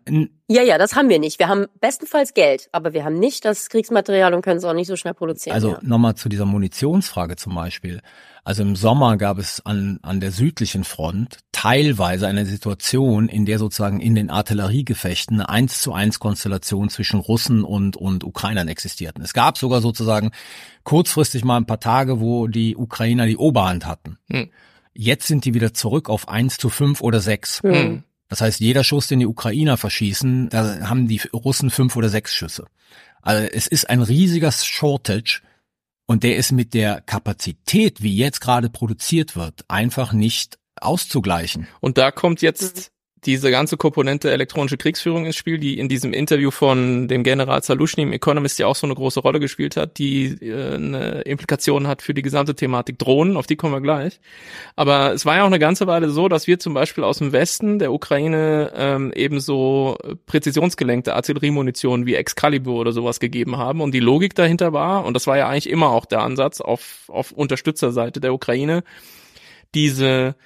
Ja, 0.48 0.62
ja, 0.62 0.78
das 0.78 0.94
haben 0.94 1.08
wir 1.08 1.18
nicht. 1.18 1.38
Wir 1.38 1.48
haben 1.48 1.66
bestenfalls 1.80 2.34
Geld, 2.34 2.68
aber 2.70 2.92
wir 2.92 3.04
haben 3.04 3.18
nicht 3.18 3.44
das 3.44 3.68
Kriegsmaterial 3.68 4.32
und 4.32 4.42
können 4.42 4.58
es 4.58 4.64
auch 4.64 4.74
nicht 4.74 4.86
so 4.86 4.94
schnell 4.94 5.14
produzieren. 5.14 5.54
Also 5.54 5.72
ja. 5.72 5.78
nochmal 5.82 6.14
zu 6.14 6.28
dieser 6.28 6.44
Munitionsfrage 6.44 7.36
zum 7.36 7.54
Beispiel. 7.54 8.00
Also 8.44 8.62
im 8.62 8.76
Sommer 8.76 9.16
gab 9.16 9.38
es 9.38 9.66
an, 9.66 9.98
an 10.02 10.20
der 10.20 10.30
südlichen 10.30 10.84
Front 10.84 11.38
teilweise 11.50 12.28
eine 12.28 12.46
Situation, 12.46 13.28
in 13.28 13.44
der 13.44 13.58
sozusagen 13.58 13.98
in 13.98 14.14
den 14.14 14.30
Artilleriegefechten 14.30 15.40
eine 15.40 15.48
1 15.48 15.82
zu 15.82 15.92
1 15.92 16.20
Konstellation 16.20 16.88
zwischen 16.88 17.18
Russen 17.18 17.64
und, 17.64 17.96
und 17.96 18.22
Ukrainern 18.22 18.68
existierten. 18.68 19.20
Es 19.20 19.32
gab 19.32 19.58
sogar 19.58 19.80
sozusagen 19.80 20.30
kurzfristig 20.84 21.44
mal 21.44 21.56
ein 21.56 21.66
paar 21.66 21.80
Tage, 21.80 22.20
wo 22.20 22.46
die 22.46 22.76
Ukrainer 22.76 23.26
die 23.26 23.36
Oberhand 23.36 23.84
hatten. 23.84 24.16
Hm. 24.30 24.48
Jetzt 24.94 25.26
sind 25.26 25.44
die 25.44 25.54
wieder 25.54 25.74
zurück 25.74 26.08
auf 26.08 26.28
1 26.28 26.56
zu 26.58 26.68
5 26.68 27.00
oder 27.00 27.18
6. 27.18 27.62
Hm. 27.64 28.04
Das 28.28 28.40
heißt, 28.40 28.60
jeder 28.60 28.84
Schuss, 28.84 29.06
den 29.06 29.20
die 29.20 29.26
Ukrainer 29.26 29.76
verschießen, 29.76 30.48
da 30.48 30.88
haben 30.88 31.06
die 31.06 31.20
Russen 31.32 31.70
fünf 31.70 31.96
oder 31.96 32.08
sechs 32.08 32.34
Schüsse. 32.34 32.66
Also 33.22 33.46
es 33.52 33.66
ist 33.66 33.88
ein 33.88 34.02
riesiger 34.02 34.52
Shortage 34.52 35.42
und 36.06 36.22
der 36.22 36.36
ist 36.36 36.52
mit 36.52 36.74
der 36.74 37.00
Kapazität, 37.00 38.02
wie 38.02 38.16
jetzt 38.16 38.40
gerade 38.40 38.70
produziert 38.70 39.36
wird, 39.36 39.64
einfach 39.68 40.12
nicht 40.12 40.58
auszugleichen. 40.76 41.66
Und 41.80 41.98
da 41.98 42.10
kommt 42.10 42.42
jetzt 42.42 42.92
diese 43.26 43.50
ganze 43.50 43.76
Komponente 43.76 44.30
elektronische 44.30 44.76
Kriegsführung 44.76 45.26
ins 45.26 45.36
Spiel, 45.36 45.58
die 45.58 45.78
in 45.78 45.88
diesem 45.88 46.12
Interview 46.12 46.50
von 46.52 47.08
dem 47.08 47.24
General 47.24 47.62
Zalushny 47.62 48.04
im 48.04 48.12
Economist 48.12 48.58
ja 48.58 48.68
auch 48.68 48.76
so 48.76 48.86
eine 48.86 48.94
große 48.94 49.20
Rolle 49.20 49.40
gespielt 49.40 49.76
hat, 49.76 49.98
die 49.98 50.26
äh, 50.40 50.74
eine 50.74 51.22
Implikation 51.22 51.88
hat 51.88 52.02
für 52.02 52.14
die 52.14 52.22
gesamte 52.22 52.54
Thematik 52.54 52.98
Drohnen, 52.98 53.36
auf 53.36 53.46
die 53.46 53.56
kommen 53.56 53.74
wir 53.74 53.80
gleich. 53.80 54.20
Aber 54.76 55.12
es 55.12 55.26
war 55.26 55.36
ja 55.36 55.42
auch 55.42 55.48
eine 55.48 55.58
ganze 55.58 55.86
Weile 55.86 56.08
so, 56.08 56.28
dass 56.28 56.46
wir 56.46 56.58
zum 56.58 56.74
Beispiel 56.74 57.02
aus 57.04 57.18
dem 57.18 57.32
Westen 57.32 57.78
der 57.78 57.92
Ukraine 57.92 58.72
ähm, 58.76 59.12
ebenso 59.14 59.98
präzisionsgelenkte 60.26 61.14
Artilleriemunition 61.14 62.06
wie 62.06 62.14
Excalibur 62.14 62.80
oder 62.80 62.92
sowas 62.92 63.18
gegeben 63.18 63.56
haben 63.56 63.80
und 63.80 63.92
die 63.92 64.00
Logik 64.00 64.34
dahinter 64.34 64.72
war, 64.72 65.04
und 65.04 65.14
das 65.14 65.26
war 65.26 65.36
ja 65.36 65.48
eigentlich 65.48 65.68
immer 65.68 65.90
auch 65.90 66.06
der 66.06 66.22
Ansatz 66.22 66.60
auf, 66.60 67.08
auf 67.08 67.32
Unterstützerseite 67.32 68.20
der 68.20 68.32
Ukraine, 68.32 68.84
diese 69.74 70.36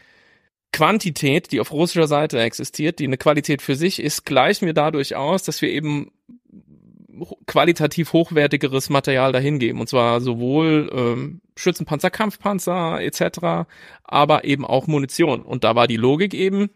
Quantität, 0.72 1.52
die 1.52 1.60
auf 1.60 1.72
russischer 1.72 2.06
Seite 2.06 2.40
existiert, 2.40 2.98
die 2.98 3.04
eine 3.04 3.18
Qualität 3.18 3.62
für 3.62 3.74
sich 3.74 4.00
ist, 4.00 4.24
gleichen 4.24 4.66
wir 4.66 4.74
dadurch 4.74 5.16
aus, 5.16 5.42
dass 5.42 5.62
wir 5.62 5.70
eben 5.70 6.12
qualitativ 7.46 8.12
hochwertigeres 8.12 8.88
Material 8.88 9.32
dahin 9.32 9.58
geben. 9.58 9.80
Und 9.80 9.88
zwar 9.88 10.20
sowohl 10.20 10.90
ähm, 10.94 11.40
Schützenpanzer, 11.56 12.10
Kampfpanzer 12.10 13.00
etc., 13.00 13.68
aber 14.04 14.44
eben 14.44 14.64
auch 14.64 14.86
Munition. 14.86 15.42
Und 15.42 15.64
da 15.64 15.74
war 15.74 15.86
die 15.86 15.96
Logik 15.96 16.34
eben, 16.34 16.70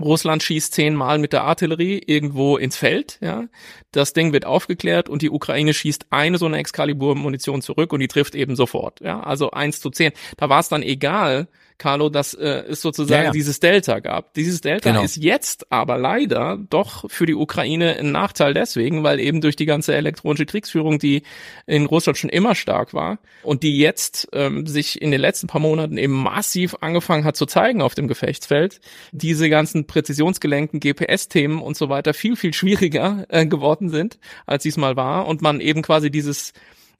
Russland 0.00 0.42
schießt 0.42 0.74
zehnmal 0.74 1.18
mit 1.18 1.32
der 1.32 1.44
Artillerie 1.44 2.02
irgendwo 2.04 2.56
ins 2.56 2.76
Feld, 2.76 3.18
ja. 3.20 3.44
Das 3.92 4.12
Ding 4.12 4.32
wird 4.32 4.44
aufgeklärt 4.44 5.08
und 5.08 5.22
die 5.22 5.30
Ukraine 5.30 5.72
schießt 5.72 6.06
eine 6.10 6.38
so 6.38 6.46
eine 6.46 6.58
Excalibur-Munition 6.58 7.62
zurück 7.62 7.92
und 7.92 8.00
die 8.00 8.08
trifft 8.08 8.34
eben 8.34 8.56
sofort, 8.56 9.00
ja. 9.00 9.20
Also 9.20 9.52
eins 9.52 9.80
zu 9.80 9.90
zehn. 9.90 10.12
Da 10.36 10.48
war 10.48 10.58
es 10.58 10.68
dann 10.68 10.82
egal, 10.82 11.46
Carlo, 11.78 12.08
dass 12.08 12.34
äh, 12.34 12.64
es 12.68 12.80
sozusagen 12.80 13.20
ja, 13.20 13.24
ja. 13.26 13.30
dieses 13.32 13.60
Delta 13.60 13.98
gab. 13.98 14.34
Dieses 14.34 14.60
Delta 14.60 14.90
genau. 14.90 15.02
ist 15.02 15.16
jetzt 15.16 15.70
aber 15.72 15.98
leider 15.98 16.58
doch 16.70 17.10
für 17.10 17.26
die 17.26 17.34
Ukraine 17.34 17.96
ein 17.98 18.12
Nachteil 18.12 18.54
deswegen, 18.54 19.02
weil 19.02 19.18
eben 19.18 19.40
durch 19.40 19.56
die 19.56 19.66
ganze 19.66 19.94
elektronische 19.94 20.46
Kriegsführung, 20.46 20.98
die 20.98 21.22
in 21.66 21.86
Russland 21.86 22.16
schon 22.16 22.30
immer 22.30 22.54
stark 22.54 22.94
war 22.94 23.18
und 23.42 23.62
die 23.62 23.78
jetzt 23.78 24.28
ähm, 24.32 24.66
sich 24.66 25.02
in 25.02 25.10
den 25.10 25.20
letzten 25.20 25.48
paar 25.48 25.60
Monaten 25.60 25.98
eben 25.98 26.14
massiv 26.14 26.76
angefangen 26.80 27.24
hat 27.24 27.36
zu 27.36 27.46
zeigen 27.46 27.82
auf 27.82 27.94
dem 27.94 28.08
Gefechtsfeld, 28.08 28.80
diese 29.12 29.50
ganzen 29.50 29.86
präzisionsgelenkten 29.86 30.80
GPS-Themen 30.80 31.60
und 31.60 31.76
so 31.76 31.88
weiter 31.88 32.14
viel, 32.14 32.36
viel 32.36 32.54
schwieriger 32.54 33.26
äh, 33.28 33.46
geworden 33.46 33.88
sind, 33.88 34.18
als 34.46 34.62
dies 34.62 34.76
mal 34.76 34.96
war 34.96 35.26
und 35.26 35.42
man 35.42 35.60
eben 35.60 35.82
quasi 35.82 36.10
dieses 36.10 36.52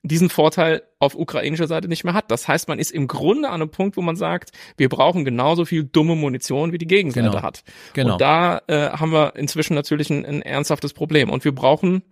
diesen 0.05 0.29
Vorteil 0.29 0.83
auf 0.99 1.15
ukrainischer 1.15 1.67
Seite 1.67 1.89
nicht 1.89 2.05
mehr 2.05 2.13
hat. 2.13 2.31
Das 2.31 2.47
heißt, 2.47 2.69
man 2.69 2.79
ist 2.79 2.91
im 2.91 3.09
Grunde 3.09 3.49
an 3.49 3.63
einem 3.63 3.71
Punkt, 3.71 3.97
wo 3.97 4.03
man 4.03 4.17
sagt, 4.17 4.53
wir 4.77 4.91
brauchen 4.91 5.25
genauso 5.25 5.65
viel 5.65 5.83
dumme 5.83 6.15
Munition, 6.15 6.73
wie 6.73 6.79
die 6.79 6.87
Gegenseite 6.87 7.31
genau. 7.31 7.43
hat. 7.43 7.65
Genau. 7.95 8.13
Und 8.13 8.21
da 8.21 8.61
äh, 8.67 8.91
haben 8.91 9.13
wir 9.13 9.35
inzwischen 9.37 9.75
natürlich 9.75 10.11
ein, 10.11 10.27
ein 10.27 10.43
ernsthaftes 10.43 10.93
Problem. 10.93 11.31
Und 11.31 11.45
wir 11.45 11.55
brauchen, 11.55 12.03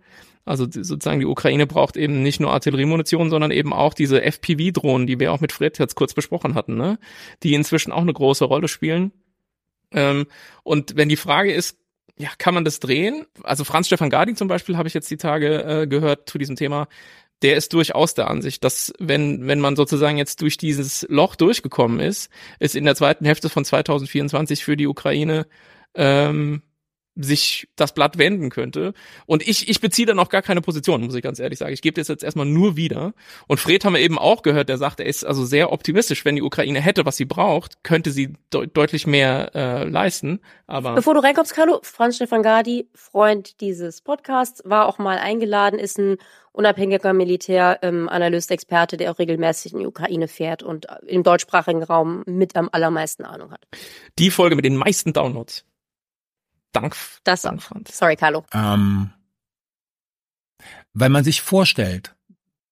also 0.43 0.65
sozusagen 0.65 1.19
die 1.19 1.27
Ukraine 1.27 1.67
braucht 1.67 1.95
eben 1.95 2.23
nicht 2.23 2.39
nur 2.39 2.51
Artilleriemunition, 2.51 3.29
sondern 3.29 3.51
eben 3.51 3.73
auch 3.73 3.93
diese 3.93 4.23
FPV-Drohnen, 4.23 5.05
die 5.05 5.19
wir 5.19 5.31
auch 5.31 5.39
mit 5.39 5.51
Fred 5.51 5.77
jetzt 5.77 5.93
kurz 5.93 6.15
besprochen 6.15 6.55
hatten, 6.55 6.75
ne? 6.75 6.97
die 7.43 7.53
inzwischen 7.53 7.91
auch 7.91 8.01
eine 8.01 8.13
große 8.13 8.45
Rolle 8.45 8.67
spielen. 8.67 9.11
Ähm, 9.91 10.25
und 10.63 10.95
wenn 10.97 11.09
die 11.09 11.15
Frage 11.15 11.53
ist, 11.53 11.77
ja, 12.17 12.29
kann 12.37 12.53
man 12.53 12.63
das 12.63 12.79
drehen? 12.79 13.25
Also 13.43 13.63
Franz 13.63 13.87
Stefan 13.87 14.09
Garding 14.09 14.35
zum 14.35 14.47
Beispiel 14.47 14.77
habe 14.77 14.87
ich 14.87 14.93
jetzt 14.93 15.09
die 15.09 15.17
Tage 15.17 15.63
äh, 15.63 15.87
gehört 15.87 16.29
zu 16.29 16.37
diesem 16.37 16.55
Thema 16.55 16.87
der 17.43 17.57
ist 17.57 17.73
durchaus 17.73 18.13
der 18.13 18.29
Ansicht, 18.29 18.63
dass 18.63 18.93
wenn, 18.99 19.45
wenn 19.47 19.59
man 19.59 19.75
sozusagen 19.75 20.17
jetzt 20.17 20.41
durch 20.41 20.57
dieses 20.57 21.05
Loch 21.09 21.35
durchgekommen 21.35 21.99
ist, 21.99 22.29
es 22.59 22.73
in 22.73 22.85
der 22.85 22.95
zweiten 22.95 23.25
Hälfte 23.25 23.49
von 23.49 23.65
2024 23.65 24.63
für 24.63 24.77
die 24.77 24.87
Ukraine 24.87 25.45
ähm, 25.93 26.63
sich 27.15 27.67
das 27.75 27.93
Blatt 27.93 28.17
wenden 28.17 28.49
könnte. 28.49 28.93
Und 29.25 29.47
ich, 29.47 29.69
ich 29.69 29.79
beziehe 29.79 30.05
da 30.05 30.13
noch 30.13 30.29
gar 30.29 30.41
keine 30.41 30.61
Position, 30.61 31.03
muss 31.03 31.15
ich 31.15 31.21
ganz 31.21 31.39
ehrlich 31.39 31.59
sagen. 31.59 31.73
Ich 31.73 31.81
gebe 31.81 31.99
das 31.99 32.07
jetzt 32.07 32.23
erstmal 32.23 32.45
nur 32.45 32.75
wieder. 32.75 33.13
Und 33.47 33.59
Fred 33.59 33.85
haben 33.85 33.93
wir 33.93 34.01
eben 34.01 34.17
auch 34.17 34.41
gehört, 34.41 34.69
der 34.69 34.77
sagt, 34.77 34.99
er 34.99 35.05
ist 35.05 35.23
also 35.23 35.45
sehr 35.45 35.71
optimistisch. 35.71 36.25
Wenn 36.25 36.35
die 36.35 36.41
Ukraine 36.41 36.81
hätte, 36.81 37.05
was 37.05 37.17
sie 37.17 37.25
braucht, 37.25 37.83
könnte 37.83 38.11
sie 38.11 38.33
de 38.53 38.67
deutlich 38.67 39.05
mehr 39.05 39.51
äh, 39.53 39.83
leisten. 39.83 40.39
Aber 40.65 40.95
Bevor 40.95 41.13
du 41.13 41.19
reinkommst, 41.21 41.53
Carlo, 41.53 41.79
Franz 41.83 42.15
Stefan 42.15 42.41
Gardi, 42.41 42.89
Freund 42.95 43.61
dieses 43.61 44.01
Podcasts, 44.01 44.61
war 44.65 44.87
auch 44.87 44.97
mal 44.97 45.17
eingeladen, 45.19 45.77
ist 45.77 45.99
ein 45.99 46.17
unabhängiger 46.51 47.13
Militäranalyst, 47.13 48.51
ähm, 48.51 48.53
Experte, 48.53 48.97
der 48.97 49.11
auch 49.11 49.19
regelmäßig 49.19 49.73
in 49.73 49.79
die 49.79 49.87
Ukraine 49.87 50.27
fährt 50.27 50.63
und 50.63 50.87
im 51.05 51.23
deutschsprachigen 51.23 51.83
Raum 51.83 52.23
mit 52.25 52.55
am 52.55 52.69
allermeisten 52.71 53.25
Ahnung 53.25 53.51
hat. 53.51 53.65
Die 54.19 54.31
Folge 54.31 54.55
mit 54.55 54.65
den 54.65 54.77
meisten 54.77 55.13
Downloads. 55.13 55.65
Dank. 56.73 56.95
Das 57.23 57.43
Dank, 57.43 57.61
Franz. 57.61 57.97
Sorry, 57.97 58.15
Carlo. 58.15 58.43
Ähm, 58.53 59.11
weil 60.93 61.09
man 61.09 61.23
sich 61.23 61.41
vorstellt, 61.41 62.15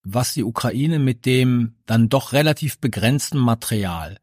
was 0.04 0.34
die 0.34 0.43
Ukraine 0.43 0.99
mit 0.99 1.26
dem 1.26 1.76
dann 1.86 2.10
doch 2.10 2.34
relativ 2.34 2.80
begrenzten 2.80 3.38
Material, 3.38 4.18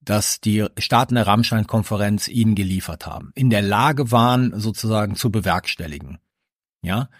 das 0.00 0.40
die 0.40 0.66
Staaten 0.78 1.14
der 1.14 1.26
Rammstein-Konferenz 1.26 2.28
ihnen 2.28 2.54
geliefert 2.54 3.06
haben, 3.06 3.32
in 3.34 3.50
der 3.50 3.62
Lage 3.62 4.10
waren, 4.10 4.58
sozusagen 4.58 5.14
zu 5.14 5.30
bewerkstelligen. 5.30 6.18
Ja, 6.82 7.10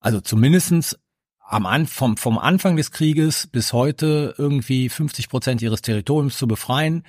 also 0.00 0.20
zumindestens 0.20 0.98
am 1.40 1.64
An 1.64 1.86
vom, 1.86 2.16
vom 2.16 2.38
Anfang 2.38 2.76
des 2.76 2.90
Krieges 2.90 3.46
bis 3.46 3.72
heute 3.72 4.34
irgendwie 4.36 4.88
50 4.88 5.28
Prozent 5.28 5.62
ihres 5.62 5.80
Territoriums 5.80 6.36
zu 6.36 6.46
befreien 6.46 7.04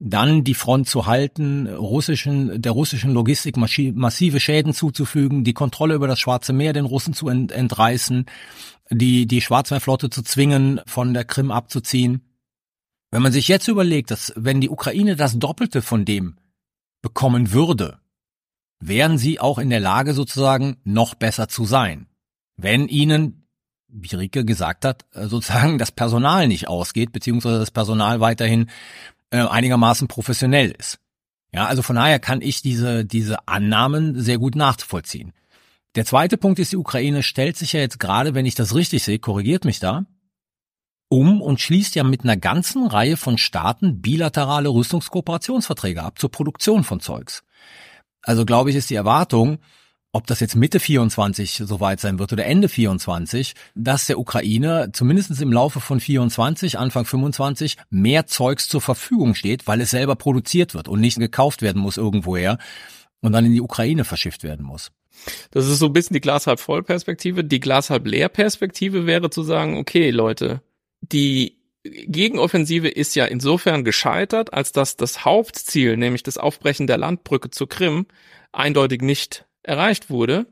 dann 0.00 0.44
die 0.44 0.54
Front 0.54 0.88
zu 0.88 1.06
halten, 1.06 1.66
russischen, 1.66 2.62
der 2.62 2.72
russischen 2.72 3.12
Logistik 3.12 3.56
massive 3.56 4.40
Schäden 4.40 4.72
zuzufügen, 4.72 5.42
die 5.42 5.54
Kontrolle 5.54 5.94
über 5.94 6.06
das 6.06 6.20
Schwarze 6.20 6.52
Meer 6.52 6.72
den 6.72 6.84
Russen 6.84 7.14
zu 7.14 7.28
ent 7.28 7.50
entreißen, 7.50 8.26
die, 8.90 9.26
die 9.26 9.40
Schwarzmeerflotte 9.40 10.08
zu 10.08 10.22
zwingen, 10.22 10.80
von 10.86 11.14
der 11.14 11.24
Krim 11.24 11.50
abzuziehen. 11.50 12.22
Wenn 13.10 13.22
man 13.22 13.32
sich 13.32 13.48
jetzt 13.48 13.68
überlegt, 13.68 14.10
dass 14.10 14.32
wenn 14.36 14.60
die 14.60 14.70
Ukraine 14.70 15.16
das 15.16 15.38
Doppelte 15.38 15.82
von 15.82 16.04
dem 16.04 16.36
bekommen 17.02 17.52
würde, 17.52 17.98
wären 18.80 19.18
sie 19.18 19.40
auch 19.40 19.58
in 19.58 19.70
der 19.70 19.80
Lage 19.80 20.14
sozusagen 20.14 20.76
noch 20.84 21.14
besser 21.14 21.48
zu 21.48 21.64
sein. 21.64 22.06
Wenn 22.56 22.86
ihnen 22.86 23.48
wie 23.88 24.14
Rike 24.14 24.44
gesagt 24.44 24.84
hat, 24.84 25.06
sozusagen 25.12 25.78
das 25.78 25.92
Personal 25.92 26.46
nicht 26.46 26.68
ausgeht, 26.68 27.12
beziehungsweise 27.12 27.58
das 27.58 27.70
Personal 27.70 28.20
weiterhin 28.20 28.68
äh, 29.30 29.38
einigermaßen 29.38 30.08
professionell 30.08 30.70
ist. 30.70 30.98
Ja, 31.52 31.66
also 31.66 31.82
von 31.82 31.96
daher 31.96 32.18
kann 32.18 32.42
ich 32.42 32.62
diese, 32.62 33.04
diese 33.04 33.48
Annahmen 33.48 34.20
sehr 34.20 34.38
gut 34.38 34.54
nachvollziehen. 34.54 35.32
Der 35.94 36.04
zweite 36.04 36.36
Punkt 36.36 36.58
ist, 36.58 36.72
die 36.72 36.76
Ukraine 36.76 37.22
stellt 37.22 37.56
sich 37.56 37.72
ja 37.72 37.80
jetzt 37.80 37.98
gerade, 37.98 38.34
wenn 38.34 38.46
ich 38.46 38.54
das 38.54 38.74
richtig 38.74 39.02
sehe, 39.02 39.18
korrigiert 39.18 39.64
mich 39.64 39.80
da, 39.80 40.04
um 41.08 41.40
und 41.40 41.60
schließt 41.60 41.94
ja 41.94 42.04
mit 42.04 42.22
einer 42.22 42.36
ganzen 42.36 42.86
Reihe 42.86 43.16
von 43.16 43.38
Staaten 43.38 44.02
bilaterale 44.02 44.68
Rüstungskooperationsverträge 44.68 46.02
ab 46.02 46.18
zur 46.18 46.30
Produktion 46.30 46.84
von 46.84 47.00
Zeugs. 47.00 47.42
Also 48.22 48.44
glaube 48.44 48.70
ich, 48.70 48.76
ist 48.76 48.90
die 48.90 48.94
Erwartung, 48.94 49.58
ob 50.12 50.26
das 50.26 50.40
jetzt 50.40 50.56
Mitte 50.56 50.80
24 50.80 51.62
soweit 51.64 52.00
sein 52.00 52.18
wird 52.18 52.32
oder 52.32 52.46
Ende 52.46 52.68
24, 52.68 53.54
dass 53.74 54.06
der 54.06 54.18
Ukraine 54.18 54.90
zumindest 54.92 55.40
im 55.40 55.52
Laufe 55.52 55.80
von 55.80 56.00
24, 56.00 56.78
Anfang 56.78 57.04
25 57.04 57.76
mehr 57.90 58.26
Zeugs 58.26 58.68
zur 58.68 58.80
Verfügung 58.80 59.34
steht, 59.34 59.66
weil 59.66 59.80
es 59.80 59.90
selber 59.90 60.16
produziert 60.16 60.74
wird 60.74 60.88
und 60.88 61.00
nicht 61.00 61.18
gekauft 61.18 61.62
werden 61.62 61.82
muss 61.82 61.98
irgendwoher 61.98 62.58
und 63.20 63.32
dann 63.32 63.44
in 63.44 63.52
die 63.52 63.60
Ukraine 63.60 64.04
verschifft 64.04 64.44
werden 64.44 64.64
muss. 64.64 64.90
Das 65.50 65.66
ist 65.66 65.78
so 65.78 65.86
ein 65.86 65.92
bisschen 65.92 66.14
die 66.14 66.20
Glas 66.20 66.46
halb 66.46 66.60
voll 66.60 66.82
Perspektive. 66.82 67.44
Die 67.44 67.60
Glas 67.60 67.90
halb 67.90 68.06
leer 68.06 68.28
Perspektive 68.28 69.06
wäre 69.06 69.30
zu 69.30 69.42
sagen, 69.42 69.76
okay, 69.76 70.10
Leute, 70.10 70.62
die 71.00 71.58
Gegenoffensive 71.82 72.88
ist 72.88 73.14
ja 73.14 73.24
insofern 73.24 73.84
gescheitert, 73.84 74.52
als 74.52 74.72
dass 74.72 74.96
das 74.96 75.24
Hauptziel, 75.24 75.96
nämlich 75.96 76.22
das 76.22 76.38
Aufbrechen 76.38 76.86
der 76.86 76.98
Landbrücke 76.98 77.50
zur 77.50 77.68
Krim, 77.68 78.06
eindeutig 78.52 79.02
nicht 79.02 79.47
erreicht 79.68 80.10
wurde. 80.10 80.46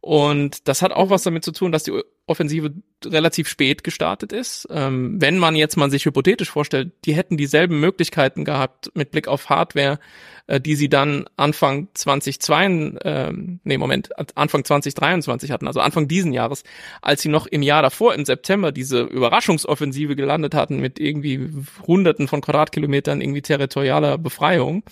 Und 0.00 0.68
das 0.68 0.80
hat 0.82 0.92
auch 0.92 1.10
was 1.10 1.22
damit 1.24 1.44
zu 1.44 1.52
tun, 1.52 1.72
dass 1.72 1.82
die 1.82 2.00
Offensive 2.26 2.72
relativ 3.06 3.48
spät 3.48 3.84
gestartet 3.84 4.32
ist. 4.32 4.68
Ähm, 4.70 5.20
wenn 5.20 5.38
man 5.38 5.56
jetzt 5.56 5.76
mal 5.76 5.90
sich 5.90 6.04
hypothetisch 6.04 6.50
vorstellt, 6.50 6.92
die 7.04 7.14
hätten 7.14 7.36
dieselben 7.36 7.80
Möglichkeiten 7.80 8.44
gehabt 8.44 8.90
mit 8.94 9.10
Blick 9.10 9.28
auf 9.28 9.48
Hardware, 9.48 9.98
äh, 10.46 10.60
die 10.60 10.74
sie 10.74 10.88
dann 10.88 11.26
Anfang 11.36 11.88
2022, 11.94 13.04
äh, 13.04 13.32
nee, 13.64 13.78
Moment, 13.78 14.10
Anfang 14.36 14.64
2023 14.64 15.50
hatten, 15.50 15.66
also 15.66 15.80
Anfang 15.80 16.08
diesen 16.08 16.32
Jahres, 16.32 16.64
als 17.02 17.22
sie 17.22 17.28
noch 17.28 17.46
im 17.46 17.62
Jahr 17.62 17.82
davor, 17.82 18.14
im 18.14 18.24
September, 18.24 18.72
diese 18.72 19.02
Überraschungsoffensive 19.02 20.16
gelandet 20.16 20.54
hatten 20.54 20.80
mit 20.80 20.98
irgendwie 20.98 21.50
Hunderten 21.86 22.28
von 22.28 22.40
Quadratkilometern 22.40 23.20
irgendwie 23.20 23.42
territorialer 23.42 24.18
Befreiung 24.18 24.82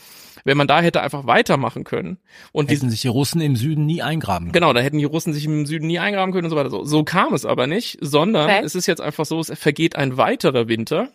wenn 0.45 0.57
man 0.57 0.67
da 0.67 0.81
hätte 0.81 1.03
einfach 1.03 1.27
weitermachen 1.27 1.85
können. 1.85 2.19
Und 2.53 2.71
hätten 2.71 2.87
die, 2.87 2.91
sich 2.91 3.03
die 3.03 3.09
Russen 3.09 3.41
im 3.41 3.55
Süden 3.55 3.85
nie 3.87 4.03
eingraben 4.03 4.47
können. 4.47 4.53
Genau, 4.53 4.73
da 4.73 4.81
hätten 4.81 4.99
die 4.99 5.05
Russen 5.05 5.33
sich 5.33 5.45
im 5.45 5.67
Süden 5.67 5.87
nie 5.87 5.99
eingraben 5.99 6.33
können 6.33 6.47
und 6.47 6.51
so 6.51 6.57
weiter. 6.57 6.71
So, 6.71 6.85
so 6.85 7.05
kam 7.05 7.35
es 7.35 7.45
aber 7.45 7.67
nicht, 7.67 7.98
sondern 8.01 8.45
okay. 8.45 8.63
es 8.65 8.75
ist 8.75 8.87
jetzt 8.87 9.01
einfach 9.01 9.27
so, 9.27 9.39
es 9.41 9.53
vergeht 9.59 9.97
ein 9.97 10.17
weiterer 10.17 10.69
Winter 10.69 11.11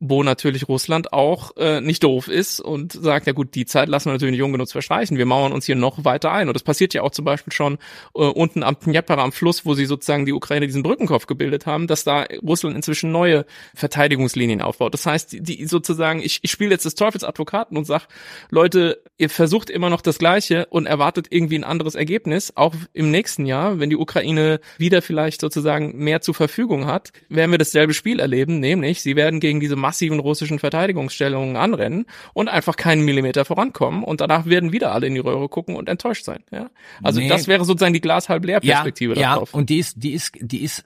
wo 0.00 0.22
natürlich 0.22 0.66
Russland 0.66 1.12
auch 1.12 1.54
äh, 1.58 1.82
nicht 1.82 2.02
doof 2.02 2.28
ist 2.28 2.58
und 2.58 2.92
sagt, 2.92 3.26
ja 3.26 3.34
gut, 3.34 3.54
die 3.54 3.66
Zeit 3.66 3.88
lassen 3.90 4.06
wir 4.06 4.14
natürlich 4.14 4.32
nicht 4.32 4.42
ungenutzt 4.42 4.72
verstreichen, 4.72 5.18
wir 5.18 5.26
mauern 5.26 5.52
uns 5.52 5.66
hier 5.66 5.76
noch 5.76 6.06
weiter 6.06 6.32
ein. 6.32 6.48
Und 6.48 6.54
das 6.54 6.62
passiert 6.62 6.94
ja 6.94 7.02
auch 7.02 7.10
zum 7.10 7.26
Beispiel 7.26 7.52
schon 7.52 7.74
äh, 8.14 8.22
unten 8.22 8.62
am 8.62 8.78
Dnieper 8.80 9.18
am 9.18 9.30
Fluss, 9.30 9.66
wo 9.66 9.74
sie 9.74 9.84
sozusagen 9.84 10.24
die 10.24 10.32
Ukraine 10.32 10.66
diesen 10.66 10.82
Brückenkopf 10.82 11.26
gebildet 11.26 11.66
haben, 11.66 11.86
dass 11.86 12.02
da 12.02 12.24
Russland 12.42 12.76
inzwischen 12.76 13.12
neue 13.12 13.44
Verteidigungslinien 13.74 14.62
aufbaut. 14.62 14.94
Das 14.94 15.04
heißt, 15.04 15.32
die, 15.32 15.42
die 15.42 15.66
sozusagen, 15.66 16.22
ich, 16.22 16.40
ich 16.42 16.50
spiele 16.50 16.70
jetzt 16.70 16.86
des 16.86 16.94
Teufels 16.94 17.22
Advokaten 17.22 17.76
und 17.76 17.84
sag, 17.84 18.08
Leute, 18.48 19.02
ihr 19.18 19.28
versucht 19.28 19.68
immer 19.68 19.90
noch 19.90 20.00
das 20.00 20.18
Gleiche 20.18 20.64
und 20.70 20.86
erwartet 20.86 21.26
irgendwie 21.28 21.58
ein 21.58 21.64
anderes 21.64 21.94
Ergebnis, 21.94 22.54
auch 22.56 22.74
im 22.94 23.10
nächsten 23.10 23.44
Jahr, 23.44 23.80
wenn 23.80 23.90
die 23.90 23.96
Ukraine 23.96 24.60
wieder 24.78 25.02
vielleicht 25.02 25.42
sozusagen 25.42 25.98
mehr 25.98 26.22
zur 26.22 26.34
Verfügung 26.34 26.86
hat, 26.86 27.12
werden 27.28 27.50
wir 27.50 27.58
dasselbe 27.58 27.92
Spiel 27.92 28.18
erleben, 28.18 28.60
nämlich 28.60 29.02
sie 29.02 29.14
werden 29.14 29.40
gegen 29.40 29.60
diese 29.60 29.76
massiven 29.90 30.20
russischen 30.20 30.60
Verteidigungsstellungen 30.60 31.56
anrennen 31.56 32.06
und 32.32 32.48
einfach 32.48 32.76
keinen 32.76 33.04
Millimeter 33.04 33.44
vorankommen 33.44 34.04
und 34.04 34.20
danach 34.20 34.46
werden 34.46 34.70
wieder 34.70 34.92
alle 34.92 35.08
in 35.08 35.14
die 35.14 35.20
Röhre 35.20 35.48
gucken 35.48 35.74
und 35.74 35.88
enttäuscht 35.88 36.24
sein. 36.24 36.44
Ja? 36.52 36.70
Also 37.02 37.18
nee. 37.18 37.28
das 37.28 37.48
wäre 37.48 37.64
sozusagen 37.64 37.92
die 37.92 38.00
Glas 38.00 38.28
halb 38.28 38.44
leer 38.44 38.60
Perspektive 38.60 39.16
ja, 39.16 39.34
darauf. 39.34 39.52
Ja, 39.52 39.58
und 39.58 39.68
die 39.68 39.78
ist, 39.78 39.94
die 39.96 40.12
ist, 40.12 40.32
die 40.40 40.62
ist 40.62 40.84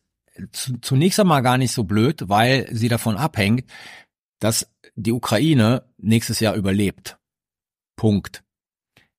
zunächst 0.80 1.20
einmal 1.20 1.42
gar 1.42 1.58
nicht 1.58 1.72
so 1.72 1.84
blöd, 1.84 2.30
weil 2.30 2.66
sie 2.72 2.88
davon 2.88 3.16
abhängt, 3.16 3.70
dass 4.40 4.70
die 4.94 5.12
Ukraine 5.12 5.84
nächstes 5.98 6.40
Jahr 6.40 6.54
überlebt. 6.54 7.18
Punkt. 7.96 8.42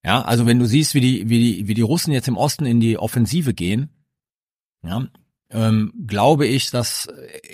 Ja, 0.03 0.23
also 0.23 0.47
wenn 0.47 0.57
du 0.57 0.65
siehst, 0.65 0.95
wie 0.95 1.01
die, 1.01 1.29
wie 1.29 1.39
die, 1.39 1.67
wie 1.67 1.73
die 1.75 1.81
Russen 1.81 2.11
jetzt 2.11 2.27
im 2.27 2.37
Osten 2.37 2.65
in 2.65 2.79
die 2.79 2.97
Offensive 2.97 3.53
gehen, 3.53 3.89
ja, 4.83 5.07
ähm, 5.51 5.93
glaube 6.07 6.47
ich, 6.47 6.71
dass 6.71 7.07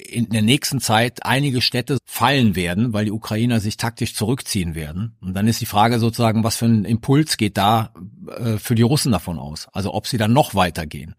in 0.09 0.29
der 0.29 0.41
nächsten 0.41 0.79
Zeit 0.79 1.25
einige 1.25 1.61
Städte 1.61 1.97
fallen 2.05 2.55
werden, 2.55 2.93
weil 2.93 3.05
die 3.05 3.11
Ukrainer 3.11 3.59
sich 3.59 3.77
taktisch 3.77 4.15
zurückziehen 4.15 4.75
werden. 4.75 5.15
Und 5.21 5.33
dann 5.33 5.47
ist 5.47 5.61
die 5.61 5.65
Frage 5.65 5.99
sozusagen, 5.99 6.43
was 6.43 6.57
für 6.57 6.65
ein 6.65 6.85
Impuls 6.85 7.37
geht 7.37 7.57
da 7.57 7.93
äh, 8.27 8.57
für 8.57 8.75
die 8.75 8.81
Russen 8.81 9.11
davon 9.11 9.37
aus? 9.39 9.67
Also 9.73 9.93
ob 9.93 10.07
sie 10.07 10.17
dann 10.17 10.33
noch 10.33 10.55
weitergehen. 10.55 11.15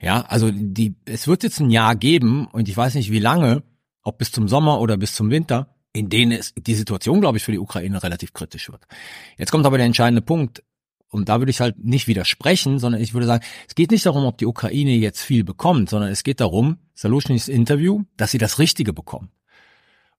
Ja, 0.00 0.22
also 0.22 0.50
die, 0.52 0.94
es 1.04 1.26
wird 1.26 1.42
jetzt 1.42 1.60
ein 1.60 1.70
Jahr 1.70 1.96
geben 1.96 2.46
und 2.46 2.68
ich 2.68 2.76
weiß 2.76 2.94
nicht 2.94 3.10
wie 3.10 3.18
lange, 3.18 3.62
ob 4.02 4.18
bis 4.18 4.32
zum 4.32 4.48
Sommer 4.48 4.80
oder 4.80 4.96
bis 4.96 5.14
zum 5.14 5.30
Winter, 5.30 5.74
in 5.92 6.08
denen 6.08 6.32
es 6.32 6.54
die 6.56 6.74
Situation, 6.74 7.20
glaube 7.20 7.38
ich, 7.38 7.44
für 7.44 7.52
die 7.52 7.58
Ukraine 7.58 8.02
relativ 8.02 8.32
kritisch 8.32 8.70
wird. 8.70 8.86
Jetzt 9.36 9.50
kommt 9.50 9.66
aber 9.66 9.76
der 9.76 9.86
entscheidende 9.86 10.22
Punkt 10.22 10.62
und 11.10 11.28
da 11.28 11.40
würde 11.40 11.50
ich 11.50 11.60
halt 11.60 11.82
nicht 11.82 12.06
widersprechen, 12.06 12.78
sondern 12.78 13.00
ich 13.00 13.14
würde 13.14 13.26
sagen, 13.26 13.44
es 13.66 13.74
geht 13.74 13.90
nicht 13.90 14.04
darum, 14.04 14.24
ob 14.24 14.38
die 14.38 14.46
Ukraine 14.46 14.92
jetzt 14.92 15.22
viel 15.22 15.42
bekommt, 15.42 15.88
sondern 15.88 16.10
es 16.10 16.22
geht 16.22 16.40
darum, 16.40 16.78
Salushny's 16.94 17.48
Interview, 17.48 18.04
dass 18.16 18.30
sie 18.30 18.38
das 18.38 18.58
Richtige 18.58 18.92
bekommen. 18.92 19.30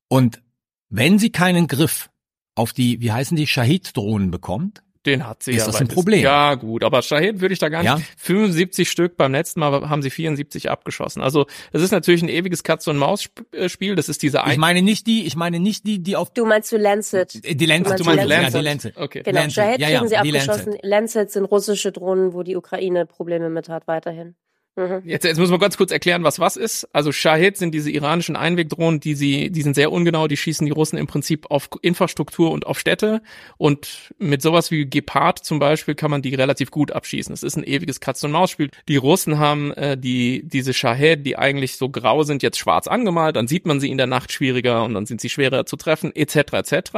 Und 0.08 0.42
wenn 0.90 1.20
sie 1.20 1.32
keinen 1.32 1.68
Griff 1.68 2.10
auf 2.56 2.74
die, 2.74 3.00
wie 3.02 3.12
heißen 3.12 3.38
die, 3.38 3.46
Shahid-Drohnen 3.46 4.32
bekommt, 4.32 4.82
den 5.10 5.28
hat 5.28 5.44
sie 5.44 5.52
ist 5.52 5.60
ja. 5.60 5.66
das 5.66 5.82
ein 5.82 5.88
Problem? 5.88 6.22
Ja, 6.22 6.56
gut, 6.56 6.84
aber 6.84 7.02
Shahid 7.02 7.42
würde 7.42 7.54
ich 7.54 7.60
da 7.60 7.70
gar 7.70 7.82
nicht. 7.82 7.92
Ja? 7.92 8.00
75 8.18 8.90
Stück, 8.90 9.18
beim 9.18 9.32
letzten 9.32 9.60
Mal 9.60 9.90
haben 9.90 10.02
sie 10.02 10.10
74 10.10 10.70
abgeschossen. 10.70 11.22
Also, 11.22 11.46
das 11.72 11.82
ist 11.82 11.92
natürlich 11.92 12.22
ein 12.22 12.30
ewiges 12.30 12.64
Katz 12.64 12.88
und 12.88 12.98
Maus 12.98 13.30
Spiel, 13.68 13.96
das 13.96 14.10
ist 14.10 14.22
diese 14.22 14.42
Ich 14.50 14.58
meine 14.58 14.82
nicht 14.82 15.08
die, 15.08 15.26
ich 15.26 15.36
meine 15.36 15.60
nicht 15.60 15.86
die, 15.86 16.00
die 16.02 16.16
auf 16.16 16.34
Du 16.34 16.46
meinst 16.46 16.72
du 16.72 16.78
Lancet? 16.78 17.34
Die 17.34 17.66
Lancet, 17.66 18.00
du 18.00 18.04
meinst, 18.04 18.24
du 18.24 18.28
meinst 18.28 18.28
Lancet. 18.28 18.54
Ja, 18.54 18.60
die 18.60 18.66
Lancet. 18.66 18.98
Okay. 18.98 19.24
Genau, 19.24 19.40
Lancet. 19.42 19.56
Shahid 19.56 19.80
Ja, 19.80 19.88
kriegen 19.88 20.10
ja, 20.10 20.24
sie 20.24 20.30
die 20.30 20.40
abgeschossen. 20.40 20.72
Lancet. 20.72 20.86
Lancet 20.86 21.32
sind 21.32 21.46
russische 21.46 21.92
Drohnen, 21.92 22.34
wo 22.34 22.44
die 22.44 22.56
Ukraine 22.56 23.06
Probleme 23.06 23.50
mit 23.50 23.70
hat 23.70 23.88
weiterhin. 23.88 24.36
Mhm. 24.80 25.02
Jetzt, 25.04 25.26
jetzt 25.26 25.38
müssen 25.38 25.52
wir 25.52 25.60
ganz 25.60 25.76
kurz 25.76 25.92
erklären, 25.92 26.24
was 26.24 26.40
was 26.40 26.56
ist. 26.56 26.88
Also 26.94 27.12
Shahid 27.12 27.58
sind 27.58 27.74
diese 27.74 27.92
iranischen 27.92 28.38
Einwegdrohnen, 28.38 29.02
die 29.02 29.14
sie, 29.14 29.50
die 29.52 29.62
sind 29.62 29.76
sehr 29.76 29.92
ungenau, 29.92 30.28
die 30.28 30.38
schießen 30.38 30.66
die 30.66 30.72
Russen 30.72 30.98
im 30.98 31.06
Prinzip 31.06 31.52
auf 31.52 31.70
Infrastruktur 31.82 32.52
und 32.52 32.66
auf 32.66 32.80
Städte. 32.80 33.22
Und 33.58 34.14
mit 34.20 34.42
sowas 34.42 34.72
wie 34.72 34.86
Gepard 34.86 35.40
zum 35.40 35.60
Beispiel 35.60 35.96
kann 35.96 36.10
man 36.10 36.22
die 36.22 36.34
relativ 36.34 36.72
gut 36.72 36.94
abschießen. 36.94 37.34
Es 37.34 37.44
ist 37.44 37.58
ein 37.58 37.64
ewiges 37.64 38.00
Katz-und-Maus-Spiel. 38.00 38.70
Die 38.88 38.96
Russen 38.96 39.38
haben 39.38 39.74
äh, 39.74 39.98
die 39.98 40.44
diese 40.46 40.74
Shahid, 40.74 41.26
die 41.26 41.38
eigentlich 41.38 41.76
so 41.76 41.90
grau 41.90 42.24
sind, 42.24 42.42
jetzt 42.42 42.58
schwarz 42.58 42.88
angemalt. 42.88 43.36
Dann 43.36 43.50
sieht 43.50 43.66
man 43.66 43.82
sie 43.82 43.92
in 43.92 43.98
der 43.98 44.08
Nacht 44.08 44.32
schwieriger 44.32 44.86
und 44.86 44.94
dann 44.94 45.06
sind 45.06 45.20
sie 45.20 45.30
schwerer 45.30 45.66
zu 45.66 45.76
treffen, 45.76 46.16
etc. 46.16 46.54
etc. 46.54 46.92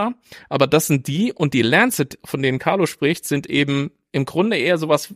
Aber 0.49 0.67
das 0.67 0.85
sind 0.85 1.07
die 1.07 1.33
und 1.33 1.55
die 1.55 1.63
Lancet, 1.63 2.19
von 2.23 2.43
denen 2.43 2.59
Carlo 2.59 2.85
spricht, 2.85 3.25
sind 3.25 3.47
eben 3.47 3.89
im 4.11 4.25
Grunde 4.25 4.57
eher 4.57 4.77
sowas, 4.77 5.13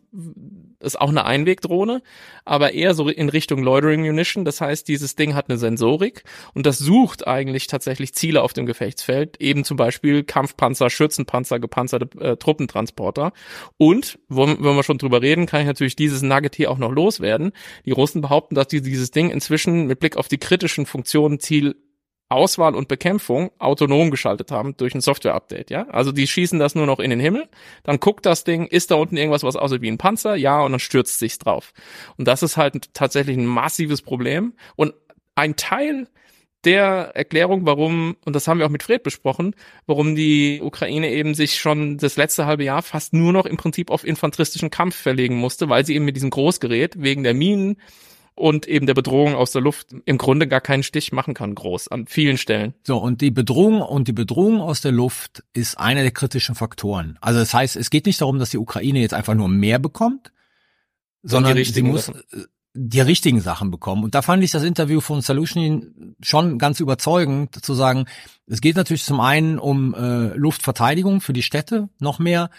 ist 0.85 0.99
auch 0.99 1.09
eine 1.09 1.25
Einwegdrohne, 1.25 2.01
aber 2.45 2.73
eher 2.73 2.93
so 2.93 3.09
in 3.09 3.29
Richtung 3.29 3.63
Loitering 3.63 4.03
Munition. 4.03 4.45
Das 4.45 4.61
heißt, 4.61 4.87
dieses 4.87 5.15
Ding 5.15 5.35
hat 5.35 5.49
eine 5.49 5.57
Sensorik 5.57 6.23
und 6.53 6.65
das 6.65 6.77
sucht 6.77 7.27
eigentlich 7.27 7.67
tatsächlich 7.67 8.13
Ziele 8.13 8.41
auf 8.41 8.53
dem 8.53 8.65
Gefechtsfeld, 8.65 9.41
eben 9.41 9.63
zum 9.63 9.77
Beispiel 9.77 10.23
Kampfpanzer, 10.23 10.89
Schützenpanzer, 10.89 11.59
gepanzerte 11.59 12.07
äh, 12.19 12.37
Truppentransporter. 12.37 13.33
Und, 13.77 14.19
wenn 14.29 14.61
wir 14.61 14.83
schon 14.83 14.97
drüber 14.97 15.21
reden, 15.21 15.45
kann 15.45 15.61
ich 15.61 15.67
natürlich 15.67 15.95
dieses 15.95 16.21
Nugget 16.21 16.55
hier 16.55 16.71
auch 16.71 16.77
noch 16.77 16.91
loswerden. 16.91 17.51
Die 17.85 17.91
Russen 17.91 18.21
behaupten, 18.21 18.55
dass 18.55 18.67
die 18.67 18.81
dieses 18.81 19.11
Ding 19.11 19.29
inzwischen 19.29 19.87
mit 19.87 19.99
Blick 19.99 20.17
auf 20.17 20.27
die 20.27 20.37
kritischen 20.37 20.85
Funktionen 20.85 21.39
Ziel 21.39 21.75
Auswahl 22.29 22.73
und 22.73 22.87
Bekämpfung 22.87 23.51
autonom 23.59 24.09
geschaltet 24.09 24.51
haben 24.51 24.75
durch 24.77 24.95
ein 24.95 25.01
Software-Update, 25.01 25.69
ja. 25.69 25.87
Also 25.89 26.11
die 26.11 26.25
schießen 26.25 26.57
das 26.57 26.73
nur 26.73 26.87
noch 26.87 26.99
in 26.99 27.11
den 27.11 27.19
Himmel, 27.19 27.47
dann 27.83 27.99
guckt 27.99 28.25
das 28.25 28.43
Ding, 28.43 28.65
ist 28.65 28.91
da 28.91 28.95
unten 28.95 29.17
irgendwas, 29.17 29.43
was 29.43 29.55
aussieht 29.55 29.81
wie 29.81 29.91
ein 29.91 29.99
Panzer? 29.99 30.35
Ja, 30.35 30.61
und 30.61 30.71
dann 30.71 30.79
stürzt 30.79 31.19
sich's 31.19 31.37
drauf. 31.37 31.73
Und 32.17 32.27
das 32.27 32.41
ist 32.41 32.57
halt 32.57 32.93
tatsächlich 32.93 33.37
ein 33.37 33.45
massives 33.45 34.01
Problem. 34.01 34.53
Und 34.75 34.93
ein 35.35 35.55
Teil 35.55 36.07
der 36.63 37.11
Erklärung, 37.13 37.65
warum, 37.65 38.17
und 38.25 38.35
das 38.35 38.47
haben 38.47 38.57
wir 38.57 38.65
auch 38.65 38.71
mit 38.71 38.83
Fred 38.83 39.03
besprochen, 39.03 39.55
warum 39.85 40.15
die 40.15 40.61
Ukraine 40.63 41.11
eben 41.11 41.35
sich 41.35 41.59
schon 41.59 41.97
das 41.97 42.17
letzte 42.17 42.47
halbe 42.47 42.63
Jahr 42.63 42.81
fast 42.81 43.13
nur 43.13 43.33
noch 43.33 43.45
im 43.45 43.57
Prinzip 43.57 43.91
auf 43.91 44.03
infanteristischen 44.03 44.71
Kampf 44.71 44.95
verlegen 44.95 45.35
musste, 45.35 45.69
weil 45.69 45.85
sie 45.85 45.95
eben 45.95 46.05
mit 46.05 46.15
diesem 46.15 46.31
Großgerät 46.31 47.01
wegen 47.01 47.23
der 47.23 47.35
Minen 47.35 47.77
und 48.35 48.67
eben 48.67 48.85
der 48.85 48.93
Bedrohung 48.93 49.33
aus 49.33 49.51
der 49.51 49.61
Luft 49.61 49.95
im 50.05 50.17
Grunde 50.17 50.47
gar 50.47 50.61
keinen 50.61 50.83
Stich 50.83 51.11
machen 51.13 51.33
kann, 51.33 51.55
groß, 51.55 51.87
an 51.87 52.05
vielen 52.05 52.37
Stellen. 52.37 52.73
So, 52.83 52.97
und 52.97 53.21
die 53.21 53.31
Bedrohung 53.31 53.81
und 53.81 54.09
die 54.09 54.13
Bedrohung 54.13 54.59
aus 54.59 54.81
der 54.81 54.91
Luft 54.91 55.43
ist 55.53 55.79
einer 55.79 56.01
der 56.01 56.11
kritischen 56.11 56.53
Faktoren. 56.53 57.17
Also 57.21 57.39
das 57.39 57.53
heißt, 57.53 57.77
es 57.77 57.89
geht 57.89 58.05
nicht 58.05 58.19
darum, 58.19 58.37
dass 58.37 58.49
die 58.49 58.57
Ukraine 58.57 58.99
jetzt 58.99 59.13
einfach 59.13 59.35
nur 59.35 59.47
mehr 59.47 59.79
bekommt, 59.79 60.33
sondern 61.23 61.63
sie 61.63 61.81
muss, 61.81 62.11
die 62.73 62.99
richtigen 62.99 63.39
Sachen 63.39 63.71
bekommen. 63.71 64.03
Und 64.03 64.15
da 64.15 64.21
fand 64.21 64.43
ich 64.43 64.51
das 64.51 64.63
Interview 64.63 64.99
von 64.99 65.21
Salushny 65.21 65.83
schon 66.21 66.59
ganz 66.59 66.81
überzeugend, 66.81 67.63
zu 67.63 67.73
sagen, 67.73 68.05
es 68.47 68.59
geht 68.59 68.75
natürlich 68.75 69.05
zum 69.05 69.21
einen 69.21 69.59
um 69.59 69.93
äh, 69.93 70.35
Luftverteidigung 70.35 71.21
für 71.21 71.33
die 71.33 71.41
Städte 71.41 71.87
noch 71.99 72.19
mehr. 72.19 72.49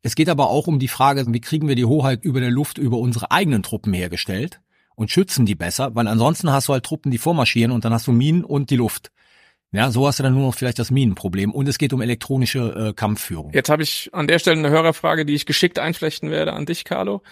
Es 0.00 0.14
geht 0.14 0.30
aber 0.30 0.48
auch 0.48 0.66
um 0.66 0.78
die 0.78 0.88
Frage, 0.88 1.26
wie 1.28 1.40
kriegen 1.40 1.68
wir 1.68 1.74
die 1.74 1.84
Hoheit 1.84 2.24
über 2.24 2.40
der 2.40 2.50
Luft 2.50 2.78
über 2.78 2.96
unsere 2.96 3.30
eigenen 3.30 3.62
Truppen 3.62 3.92
hergestellt 3.92 4.60
und 4.96 5.10
schützen 5.10 5.46
die 5.46 5.54
besser, 5.54 5.94
weil 5.94 6.08
ansonsten 6.08 6.50
hast 6.50 6.68
du 6.68 6.72
halt 6.72 6.84
Truppen, 6.84 7.12
die 7.12 7.18
vormarschieren 7.18 7.70
und 7.70 7.84
dann 7.84 7.92
hast 7.92 8.06
du 8.08 8.12
Minen 8.12 8.44
und 8.44 8.70
die 8.70 8.76
Luft. 8.76 9.12
Ja, 9.72 9.90
so 9.90 10.06
hast 10.06 10.18
du 10.18 10.22
dann 10.22 10.32
nur 10.32 10.46
noch 10.46 10.54
vielleicht 10.54 10.78
das 10.78 10.90
Minenproblem. 10.90 11.52
Und 11.52 11.68
es 11.68 11.76
geht 11.76 11.92
um 11.92 12.00
elektronische 12.00 12.90
äh, 12.90 12.92
Kampfführung. 12.94 13.50
Jetzt 13.52 13.68
habe 13.68 13.82
ich 13.82 14.08
an 14.12 14.26
der 14.26 14.38
Stelle 14.38 14.58
eine 14.58 14.70
Hörerfrage, 14.70 15.26
die 15.26 15.34
ich 15.34 15.44
geschickt 15.44 15.78
einflechten 15.78 16.30
werde 16.30 16.52
an 16.52 16.66
dich, 16.66 16.84
Carlo, 16.84 17.22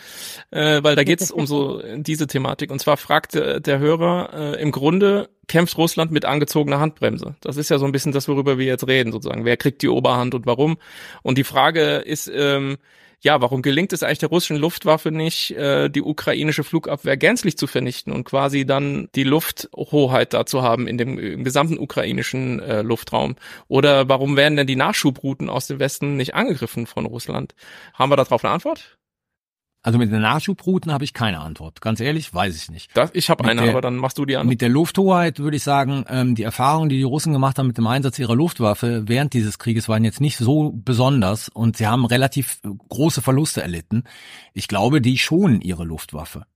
äh, 0.51 0.83
weil 0.83 0.97
da 0.97 1.05
geht 1.05 1.21
es 1.21 1.31
um 1.31 1.47
so 1.47 1.81
diese 1.97 2.27
Thematik. 2.27 2.71
Und 2.71 2.81
zwar 2.81 2.97
fragte 2.97 3.61
der 3.61 3.79
Hörer, 3.79 4.31
äh, 4.35 4.63
im 4.63 4.73
Grunde 4.73 5.31
kämpft 5.47 5.79
Russland 5.79 6.11
mit 6.11 6.25
angezogener 6.25 6.81
Handbremse. 6.81 7.37
Das 7.41 7.57
ist 7.57 7.71
ja 7.71 7.79
so 7.79 7.87
ein 7.87 7.93
bisschen 7.93 8.13
das, 8.13 8.29
worüber 8.29 8.59
wir 8.59 8.67
jetzt 8.67 8.87
reden, 8.87 9.13
sozusagen. 9.13 9.45
Wer 9.45 9.57
kriegt 9.57 9.81
die 9.81 9.89
Oberhand 9.89 10.35
und 10.35 10.45
warum? 10.45 10.77
Und 11.23 11.39
die 11.39 11.45
Frage 11.45 11.97
ist, 11.97 12.31
ähm, 12.35 12.77
ja, 13.25 13.41
warum 13.41 13.63
gelingt 13.63 13.95
es 13.95 14.03
eigentlich 14.03 14.19
der 14.19 14.29
russischen 14.29 14.59
Luftwaffe 14.59 15.11
nicht, 15.11 15.53
äh, 15.53 15.89
die 15.89 16.03
ukrainische 16.03 16.63
Flugabwehr 16.63 17.17
gänzlich 17.17 17.57
zu 17.57 17.67
vernichten 17.67 18.13
und 18.13 18.25
quasi 18.25 18.67
dann 18.67 19.09
die 19.15 19.25
Lufthoheit 19.25 20.35
da 20.35 20.45
zu 20.45 20.63
haben 20.63 20.87
in 20.87 20.99
dem 20.99 21.19
im 21.19 21.43
gesamten 21.43 21.79
ukrainischen 21.79 22.61
äh, 22.61 22.83
Luftraum? 22.83 23.37
Oder 23.67 24.11
warum 24.11 24.37
werden 24.37 24.57
denn 24.57 24.67
die 24.67 24.77
Nachschubrouten 24.77 25.49
aus 25.49 25.67
dem 25.67 25.79
Westen 25.79 26.17
nicht 26.17 26.35
angegriffen 26.35 26.87
von 26.87 27.07
Russland? 27.07 27.55
Haben 27.95 28.13
wir 28.13 28.17
darauf 28.17 28.45
eine 28.45 28.53
Antwort? 28.53 28.99
Also 29.85 29.99
mit 29.99 30.11
den 30.11 30.23
Nachschubrouten 30.23 30.91
habe 30.93 31.05
ich 31.05 31.13
keine 31.13 31.41
Antwort. 31.41 31.83
Ganz 31.83 32.01
ehrlich, 32.01 32.33
weiß 32.33 32.57
ich 32.57 32.71
nicht. 32.71 32.91
Das, 32.97 33.11
ich 33.13 33.29
habe 33.29 33.45
eine, 33.45 33.61
der, 33.61 33.71
aber 33.71 33.83
dann 33.83 33.97
machst 33.97 34.17
du 34.17 34.25
die 34.25 34.35
an. 34.39 34.47
Mit 34.47 34.63
der 34.63 34.71
Lufthoheit 34.71 35.41
würde 35.41 35.59
ich 35.59 35.63
sagen, 35.63 36.07
ähm, 36.09 36.35
die 36.35 36.43
Erfahrungen, 36.43 36.89
die 36.89 36.97
die 36.97 37.03
Russen 37.03 37.35
gemacht 37.35 37.59
haben 37.59 37.67
mit 37.67 37.77
dem 37.77 37.87
Einsatz 37.87 38.19
ihrer 38.19 38.35
Luftwaffe 38.35 39.03
während 39.07 39.35
dieses 39.35 39.59
Krieges 39.59 39.87
waren 39.87 40.03
jetzt 40.03 40.23
nicht 40.23 40.39
so 40.39 40.73
besonders 40.75 41.51
und 41.51 41.77
sie 41.77 41.87
haben 41.87 42.07
relativ 42.07 42.63
große 42.89 43.21
Verluste 43.21 43.61
erlitten. 43.61 44.05
Ich 44.55 44.69
glaube, 44.69 45.03
die 45.03 45.19
schonen 45.19 45.61
ihre 45.61 45.85
Luftwaffe. 45.85 46.47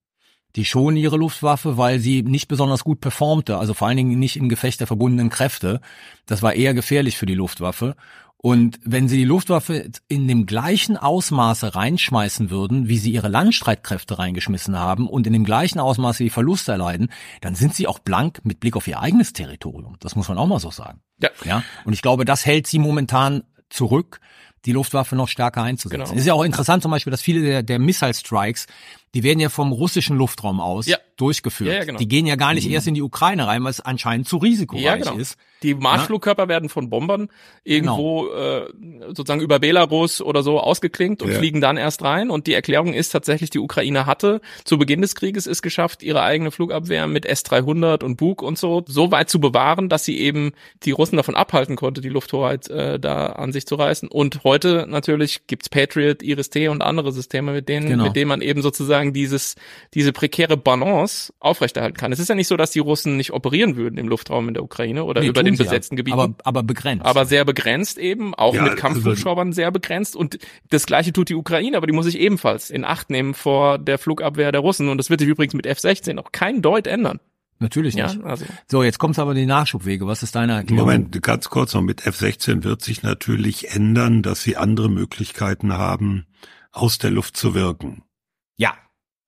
Die 0.57 0.65
schonen 0.65 0.97
ihre 0.97 1.19
Luftwaffe, 1.19 1.77
weil 1.77 1.99
sie 1.99 2.23
nicht 2.23 2.49
besonders 2.49 2.83
gut 2.83 3.01
performte, 3.01 3.59
also 3.59 3.75
vor 3.75 3.89
allen 3.89 3.99
Dingen 3.99 4.19
nicht 4.19 4.37
in 4.37 4.49
Gefecht 4.49 4.81
der 4.81 4.87
verbundenen 4.87 5.29
Kräfte. 5.29 5.83
Das 6.25 6.43
war 6.43 6.55
eher 6.55 6.73
gefährlich 6.73 7.19
für 7.19 7.27
die 7.27 7.35
Luftwaffe. 7.35 7.95
Und 8.41 8.79
wenn 8.85 9.09
sie 9.09 9.17
die 9.17 9.25
Luftwaffe 9.25 9.91
in 10.07 10.29
dem 10.29 10.47
gleichen 10.47 10.97
Ausmaße 10.97 11.75
reinschmeißen 11.75 12.51
würden, 12.51 12.89
wie 12.89 12.99
sie 12.99 13.11
ihre 13.11 13.27
Landstreitkräfte 13.27 14.21
reingeschmissen 14.21 14.79
haben 14.79 15.09
und 15.09 15.27
in 15.27 15.33
dem 15.33 15.45
gleichen 15.45 15.81
Ausmaße 15.81 16.23
die 16.23 16.31
Verluste 16.31 16.71
erleiden, 16.71 17.11
dann 17.41 17.57
sind 17.57 17.75
sie 17.75 17.89
auch 17.89 17.99
blank 17.99 18.45
mit 18.45 18.61
Blick 18.61 18.77
auf 18.77 18.87
ihr 18.87 19.01
eigenes 19.01 19.33
Territorium. 19.33 19.97
Das 19.99 20.15
muss 20.15 20.29
man 20.29 20.39
auch 20.39 20.47
mal 20.47 20.61
so 20.61 20.71
sagen. 20.71 21.01
Ja. 21.21 21.31
ja? 21.45 21.65
Und 21.85 21.95
ich 21.95 22.03
glaube, 22.03 22.25
das 22.25 22.47
hält 22.47 22.69
sie 22.69 22.79
momentan 22.79 23.43
zurück, 23.71 24.21
die 24.65 24.73
Luftwaffe 24.73 25.17
noch 25.17 25.29
stärker 25.29 25.63
einzusetzen. 25.63 26.03
Genau. 26.03 26.13
Es 26.13 26.21
ist 26.21 26.27
ja 26.27 26.35
auch 26.35 26.45
interessant 26.45 26.83
zum 26.83 26.93
Beispiel, 26.93 27.11
dass 27.11 27.23
viele 27.23 27.43
der, 27.43 27.63
der 27.65 27.79
Missile 27.79 28.15
Strikes, 28.15 28.67
die 29.15 29.23
werden 29.23 29.41
ja 29.41 29.49
vom 29.49 29.73
russischen 29.73 30.17
Luftraum 30.17 30.61
aus 30.61 30.87
Ja. 30.87 30.99
durchgeführt. 31.17 31.71
Ja, 31.71 31.77
ja, 31.79 31.85
genau. 31.85 31.99
Die 31.99 32.09
gehen 32.09 32.27
ja 32.27 32.37
gar 32.37 32.55
nicht 32.55 32.69
erst 32.71 32.87
in 32.87 32.95
die 32.95 33.03
Ukraine 33.03 33.47
rein, 33.47 33.65
weil 33.65 33.71
es 33.71 33.81
anscheinend 33.81 34.29
zu 34.29 34.37
risikoreich 34.37 34.85
Ja, 34.85 34.97
genau. 34.97 35.17
ist. 35.17 35.37
Die 35.63 35.75
Marschflugkörper 35.75 36.47
werden 36.47 36.69
von 36.69 36.89
Bombern 36.89 37.29
irgendwo 37.65 38.29
äh, 38.29 38.67
sozusagen 39.09 39.41
über 39.41 39.59
Belarus 39.59 40.21
oder 40.21 40.43
so 40.43 40.61
ausgeklinkt 40.61 41.23
und 41.23 41.31
Ja. 41.33 41.39
fliegen 41.39 41.61
dann 41.61 41.77
erst 41.77 42.03
rein. 42.03 42.31
Und 42.31 42.47
die 42.47 42.55
Erklärung 42.55 42.93
ist 42.95 43.11
tatsächlich, 43.11 43.51
die 43.51 43.59
Ukraine 43.59 44.07
hatte 44.07 44.41
zu 44.65 44.79
Beginn 44.79 45.01
des 45.03 45.15
Krieges 45.15 45.47
es 45.47 45.63
geschafft, 45.63 46.03
ihre 46.03 46.23
eigene 46.23 46.51
Flugabwehr 46.51 47.07
mit 47.07 47.27
S-300 47.27 48.05
und 48.05 48.17
Bug 48.17 48.43
und 48.43 48.57
so 48.59 48.85
so 48.87 49.11
weit 49.11 49.29
zu 49.31 49.41
bewahren, 49.41 49.89
dass 49.89 50.05
sie 50.05 50.19
eben 50.19 50.53
die 50.85 50.93
Russen 50.93 51.17
davon 51.17 51.35
abhalten 51.35 51.77
konnte, 51.77 52.01
die 52.01 52.09
Lufthoheit 52.09 52.69
äh, 52.69 53.01
da 53.01 53.27
an 53.27 53.53
sich 53.53 53.67
zu 53.67 53.75
reißen. 53.75 54.09
Und 54.09 54.45
heute 54.45 54.87
natürlich 54.89 55.47
gibt's 55.47 55.69
Patriot, 55.69 56.23
Iris-T 56.23 56.69
und 56.69 56.83
andere 56.83 57.13
Systeme, 57.13 57.53
mit 57.53 57.69
denen, 57.69 57.87
Genau. 57.89 58.05
mit 58.05 58.17
denen 58.17 58.29
man 58.29 58.41
eben 58.43 58.63
sozusagen 58.63 58.98
dieses, 59.13 59.55
diese 59.95 60.13
prekäre 60.13 60.57
Balance 60.57 61.33
aufrechterhalten 61.41 61.97
kann. 61.97 62.13
Es 62.13 62.19
ist 62.19 62.29
ja 62.29 62.35
nicht 62.35 62.49
so, 62.49 62.57
dass 62.57 62.71
die 62.71 62.79
Russen 62.79 63.17
nicht 63.17 63.33
operieren 63.33 63.77
würden 63.77 63.99
im 63.99 64.09
Luftraum 64.09 64.49
in 64.49 64.55
der 64.55 64.63
Ukraine 64.63 65.05
oder 65.05 65.21
Nee, 65.21 65.29
über 65.29 65.43
den 65.43 65.57
sie 65.57 65.63
ja. 65.63 65.71
besetzten 65.71 65.97
Gebieten. 65.97 66.19
Aber, 66.19 66.35
aber 66.45 66.63
begrenzt. 66.63 67.05
aber 67.07 67.25
sehr 67.27 67.45
begrenzt 67.45 67.99
eben, 67.99 68.35
auch 68.35 68.55
Ja, 68.55 68.63
mit 68.63 68.73
also- 68.73 68.81
Kampfhubschraubern 68.83 69.53
sehr 69.53 69.71
begrenzt. 69.71 70.17
Und 70.17 70.39
das 70.71 70.87
gleiche 70.87 71.13
tut 71.13 71.29
die 71.29 71.35
Ukraine, 71.35 71.77
aber 71.77 71.87
die 71.87 71.93
muss 71.93 72.05
sich 72.07 72.19
ebenfalls 72.19 72.71
in 72.71 72.85
Acht 72.85 73.11
nehmen 73.11 73.35
vor 73.35 73.79
der 73.79 73.99
Flugabwehr 73.99 74.53
der 74.53 74.61
Russen. 74.61 74.89
Und 74.89 74.99
das 74.99 75.11
wird 75.11 75.21
sich 75.21 75.29
übrigens 75.29 75.55
mit 75.55 75.67
F-16 75.67 76.19
auch 76.19 76.33
kein 76.33 76.63
Deut 76.63 76.87
ändern. 76.87 77.21
Natürlich 77.61 77.95
Ja, 77.95 78.07
nicht. 78.07 78.23
also. 78.25 78.45
So, 78.69 78.85
jetzt 78.85 78.99
kommt's 79.01 79.19
aber 79.19 79.33
in 79.33 79.37
die 79.39 79.47
Nachschubwege. 79.47 80.07
Was 80.07 80.23
ist 80.23 80.37
deine 80.37 80.53
Erklärung? 80.53 80.87
Moment, 80.87 81.21
ganz 81.23 81.51
kurz 81.51 81.75
noch. 81.75 81.83
Mit 81.83 82.07
F-16 82.07 82.63
wird 82.63 82.83
sich 82.83 83.03
natürlich 83.03 83.73
ändern, 83.73 84.23
dass 84.23 84.45
sie 84.45 84.57
andere 84.57 84.89
Möglichkeiten 84.89 85.73
haben, 85.73 86.27
aus 86.71 86.99
der 86.99 87.11
Luft 87.11 87.37
zu 87.37 87.55
wirken. 87.55 88.05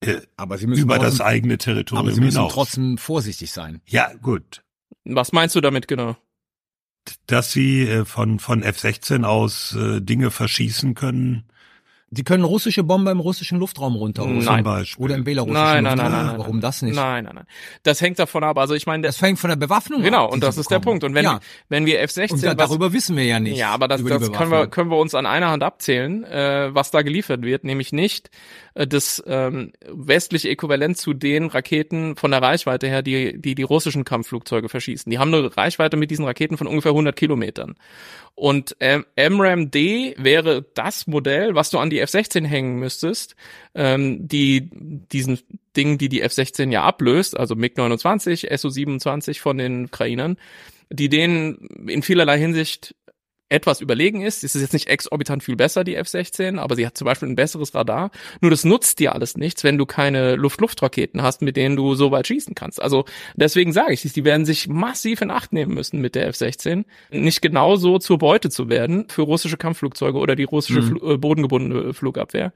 Äh, 0.02 0.20
Aber 0.36 0.56
sie 0.58 0.66
müssen 0.66 0.82
über 0.82 0.96
trotzdem, 0.96 1.10
das 1.18 1.20
eigene 1.20 1.58
Territorium 1.58 2.06
aber 2.06 2.14
sie 2.14 2.20
müssen 2.20 2.36
hinaus. 2.38 2.52
trotzdem 2.52 2.98
vorsichtig 2.98 3.52
sein. 3.52 3.80
Ja, 3.86 4.12
gut. 4.22 4.62
Was 5.04 5.32
meinst 5.32 5.54
du 5.54 5.60
damit 5.60 5.88
genau? 5.88 6.16
Dass 7.26 7.52
sie 7.52 7.82
äh, 7.82 8.04
von, 8.04 8.38
von 8.38 8.62
F-16 8.62 9.24
aus 9.24 9.74
äh, 9.74 10.00
Dinge 10.00 10.30
verschießen 10.30 10.94
können, 10.94 11.49
Sie 12.12 12.24
können 12.24 12.42
russische 12.42 12.82
Bomber 12.82 13.12
im 13.12 13.20
russischen 13.20 13.58
Luftraum 13.60 13.94
runterholen. 13.94 14.38
Nein. 14.38 14.56
zum 14.56 14.64
Beispiel. 14.64 15.04
Oder 15.04 15.14
im 15.14 15.22
belarussischen 15.22 15.62
Nein, 15.62 15.84
nein, 15.84 15.96
nein, 15.96 16.06
Luftraum. 16.06 16.12
nein, 16.12 16.26
nein. 16.26 16.38
Warum 16.38 16.60
das 16.60 16.82
nicht? 16.82 16.96
Nein, 16.96 17.24
nein, 17.24 17.34
nein. 17.36 17.44
Das 17.84 18.00
hängt 18.00 18.18
davon 18.18 18.42
ab. 18.42 18.58
Also 18.58 18.74
ich 18.74 18.84
meine, 18.86 19.04
Das 19.06 19.16
fängt 19.16 19.38
von 19.38 19.48
der 19.48 19.56
Bewaffnung 19.56 20.02
genau, 20.02 20.24
ab. 20.24 20.30
die 20.30 20.34
und 20.34 20.42
das 20.42 20.58
ist 20.58 20.70
der. 20.72 20.80
Punkt. 20.80 21.04
Und 21.04 21.14
wenn, 21.14 21.22
ja. 21.24 21.38
wenn 21.68 21.86
wir 21.86 22.00
F-16 22.00 22.32
und 22.32 22.42
da, 22.42 22.48
was- 22.58 22.68
darüber 22.68 22.92
wissen 22.92 23.16
wir 23.16 23.24
ja 23.24 23.38
nicht. 23.38 23.56
Ja, 23.58 23.70
aber 23.70 23.86
das, 23.86 24.02
das 24.02 24.32
können 24.32 24.50
wir, 24.50 24.66
können 24.66 24.90
wir 24.90 24.96
uns 24.98 25.14
an 25.14 25.24
einer 25.26 25.50
Hand 25.50 25.62
abzählen, 25.62 26.24
äh, 26.24 26.74
was 26.74 26.90
da 26.90 27.02
geliefert 27.02 27.42
wird, 27.42 27.62
nämlich 27.62 27.92
nicht 27.92 28.30
äh, 28.74 28.88
das 28.88 29.22
ähm, 29.28 29.72
westliche 29.88 30.48
Äquivalent 30.48 30.96
zu 30.98 31.14
den 31.14 31.46
Raketen 31.46 32.16
von 32.16 32.32
der 32.32 32.42
Reichweite 32.42 32.88
her, 32.88 33.02
die, 33.02 33.40
die 33.40 33.54
die 33.54 33.62
russischen 33.62 34.04
Kampfflugzeuge 34.04 34.68
verschießen. 34.68 35.08
Die 35.10 35.18
haben 35.20 35.32
eine 35.32 35.56
Reichweite 35.56 35.96
mit 35.96 36.10
diesen 36.10 36.24
Raketen 36.24 36.56
von 36.56 36.66
ungefähr 36.66 36.90
100 36.90 37.14
Kilometern. 37.14 37.76
Und 38.34 38.74
ähm, 38.80 39.04
MRAM-D 39.16 40.14
wäre 40.18 40.64
das 40.74 41.06
Modell, 41.06 41.54
was 41.54 41.70
du 41.70 41.78
an 41.78 41.90
die 41.90 41.99
F-16 42.00 42.46
hängen 42.46 42.78
müsstest, 42.78 43.36
ähm, 43.74 44.26
die 44.26 44.70
diesen 44.72 45.40
Dingen, 45.76 45.98
die 45.98 46.08
die 46.08 46.22
F-16 46.22 46.70
ja 46.72 46.82
ablöst, 46.82 47.38
also 47.38 47.54
MiG-29, 47.54 48.48
SU-27 48.56 49.40
von 49.40 49.58
den 49.58 49.86
Ukrainern, 49.86 50.36
die 50.90 51.08
denen 51.08 51.56
in 51.88 52.02
vielerlei 52.02 52.38
Hinsicht 52.38 52.94
etwas 53.50 53.80
überlegen 53.80 54.22
ist. 54.22 54.44
Es 54.44 54.54
ist 54.54 54.62
jetzt 54.62 54.72
nicht 54.72 54.88
exorbitant 54.88 55.42
viel 55.42 55.56
besser, 55.56 55.84
die 55.84 55.96
F-16, 55.96 56.58
aber 56.58 56.76
sie 56.76 56.86
hat 56.86 56.96
zum 56.96 57.04
Beispiel 57.04 57.28
ein 57.28 57.36
besseres 57.36 57.74
Radar. 57.74 58.10
Nur 58.40 58.50
das 58.50 58.64
nutzt 58.64 58.98
dir 59.00 59.14
alles 59.14 59.36
nichts, 59.36 59.64
wenn 59.64 59.76
du 59.76 59.86
keine 59.86 60.36
Luft-Luft-Raketen 60.36 61.22
hast, 61.22 61.42
mit 61.42 61.56
denen 61.56 61.76
du 61.76 61.94
so 61.94 62.10
weit 62.10 62.28
schießen 62.28 62.54
kannst. 62.54 62.80
Also 62.80 63.04
deswegen 63.34 63.72
sage 63.72 63.92
ich, 63.92 64.00
die 64.00 64.24
werden 64.24 64.46
sich 64.46 64.68
massiv 64.68 65.20
in 65.20 65.30
Acht 65.30 65.52
nehmen 65.52 65.74
müssen 65.74 66.00
mit 66.00 66.14
der 66.14 66.28
F-16, 66.28 66.84
nicht 67.10 67.42
genauso 67.42 67.98
zur 67.98 68.18
Beute 68.18 68.50
zu 68.50 68.68
werden 68.68 69.06
für 69.08 69.22
russische 69.22 69.56
Kampfflugzeuge 69.56 70.18
oder 70.18 70.36
die 70.36 70.44
russische 70.44 70.82
Fl 70.82 71.14
äh, 71.14 71.16
bodengebundene 71.18 71.92
Flugabwehr 71.92 72.52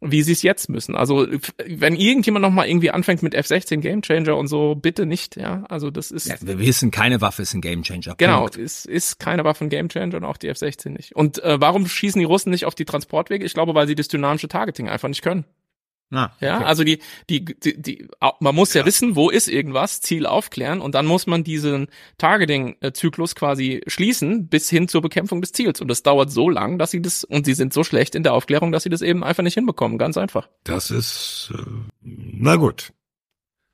wie 0.00 0.22
sie 0.22 0.32
es 0.32 0.42
jetzt 0.42 0.68
müssen. 0.68 0.94
Also 0.96 1.26
wenn 1.66 1.96
irgendjemand 1.96 2.42
noch 2.42 2.50
mal 2.50 2.66
irgendwie 2.66 2.90
anfängt 2.90 3.22
mit 3.22 3.34
F-16 3.34 3.78
Gamechanger 3.78 4.36
und 4.36 4.46
so, 4.48 4.74
bitte 4.74 5.06
nicht, 5.06 5.36
ja. 5.36 5.64
Also 5.68 5.90
das 5.90 6.10
ist 6.10 6.28
Ja, 6.28 6.36
wir 6.40 6.58
wissen, 6.58 6.90
keine 6.90 7.20
Waffe 7.20 7.42
ist 7.42 7.54
ein 7.54 7.60
Gamechanger. 7.60 8.14
Genau, 8.16 8.46
es 8.46 8.84
ist 8.84 9.18
keine 9.18 9.44
Waffe 9.44 9.64
ein 9.64 9.70
Gamechanger 9.70 10.16
und 10.16 10.24
auch 10.24 10.36
die 10.36 10.48
F-16 10.48 10.90
nicht. 10.90 11.16
Und 11.16 11.42
äh, 11.42 11.60
warum 11.60 11.86
schießen 11.86 12.18
die 12.18 12.24
Russen 12.24 12.50
nicht 12.50 12.64
auf 12.64 12.74
die 12.74 12.84
Transportwege? 12.84 13.44
Ich 13.44 13.54
glaube, 13.54 13.74
weil 13.74 13.86
sie 13.86 13.94
das 13.94 14.08
dynamische 14.08 14.48
Targeting 14.48 14.88
einfach 14.88 15.08
nicht 15.08 15.22
können. 15.22 15.44
Na, 16.08 16.32
Ja, 16.40 16.58
okay. 16.58 16.64
also 16.64 16.84
die, 16.84 17.00
die, 17.28 17.44
die, 17.44 17.82
die, 17.82 18.08
man 18.38 18.54
muss 18.54 18.72
ja. 18.74 18.86
wissen, 18.86 19.16
wo 19.16 19.28
ist 19.28 19.48
irgendwas, 19.48 20.00
Ziel 20.00 20.26
aufklären 20.26 20.80
und 20.80 20.94
dann 20.94 21.04
muss 21.04 21.26
man 21.26 21.42
diesen 21.42 21.88
Targeting-Zyklus 22.18 23.34
quasi 23.34 23.82
schließen 23.88 24.46
bis 24.46 24.70
hin 24.70 24.86
zur 24.86 25.02
Bekämpfung 25.02 25.40
des 25.40 25.50
Ziels. 25.50 25.80
Und 25.80 25.88
das 25.88 26.04
dauert 26.04 26.30
so 26.30 26.48
lang, 26.48 26.78
dass 26.78 26.92
sie 26.92 27.02
das, 27.02 27.24
und 27.24 27.44
sie 27.44 27.54
sind 27.54 27.72
so 27.72 27.82
schlecht 27.82 28.14
in 28.14 28.22
der 28.22 28.34
Aufklärung, 28.34 28.70
dass 28.70 28.84
sie 28.84 28.88
das 28.88 29.02
eben 29.02 29.24
einfach 29.24 29.42
nicht 29.42 29.54
hinbekommen. 29.54 29.98
Ganz 29.98 30.16
einfach. 30.16 30.48
Das 30.62 30.92
ist, 30.92 31.52
äh, 31.52 31.62
na 32.02 32.54
gut. 32.54 32.92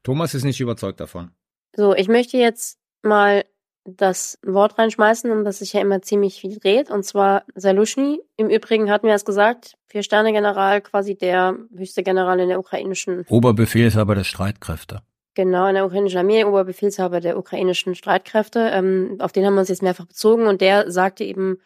Thomas 0.03 0.35
ist 0.35 0.45
nicht 0.45 0.61
überzeugt 0.61 1.01
davon. 1.01 1.33
So, 1.77 1.95
ich 1.95 2.09
möchte 2.09 2.39
jetzt 2.39 2.79
mal 3.03 3.45
das 3.85 4.39
Wort 4.45 4.79
reinschmeißen, 4.79 5.31
um 5.31 5.45
das 5.45 5.59
sich 5.59 5.73
ja 5.73 5.81
immer 5.81 6.03
ziemlich 6.03 6.41
viel 6.41 6.59
dreht, 6.59 6.91
und 6.91 7.05
zwar 7.05 7.45
Salushny. 7.55 8.21
Im 8.37 8.49
Übrigen 8.49 8.91
hatten 8.91 9.07
wir 9.07 9.15
es 9.15 9.25
gesagt, 9.25 9.77
Vier-Sterne-General, 9.89 10.81
quasi 10.81 11.17
der 11.17 11.57
höchste 11.77 12.03
General 12.03 12.39
in 12.41 12.49
der 12.49 12.59
ukrainischen, 12.59 13.25
Oberbefehlshaber 13.29 14.15
der 14.15 14.25
Streitkräfte. 14.25 15.03
genau, 15.35 15.67
in 15.67 15.75
der 15.75 15.85
ukrainischen 15.85 16.19
Armee, 16.19 16.45
Oberbefehlshaber 16.45 17.21
der 17.21 17.37
ukrainischen 17.37 17.95
Streitkräfte. 17.95 18.71
Ähm, 18.73 19.17
auf 19.19 19.33
den 19.33 19.45
haben 19.45 19.55
wir 19.55 19.61
uns 19.61 19.69
jetzt 19.69 19.83
mehrfach 19.83 20.07
bezogen 20.07 20.47
und 20.47 20.61
der 20.61 20.91
sagte 20.91 21.25
eben 21.25 21.59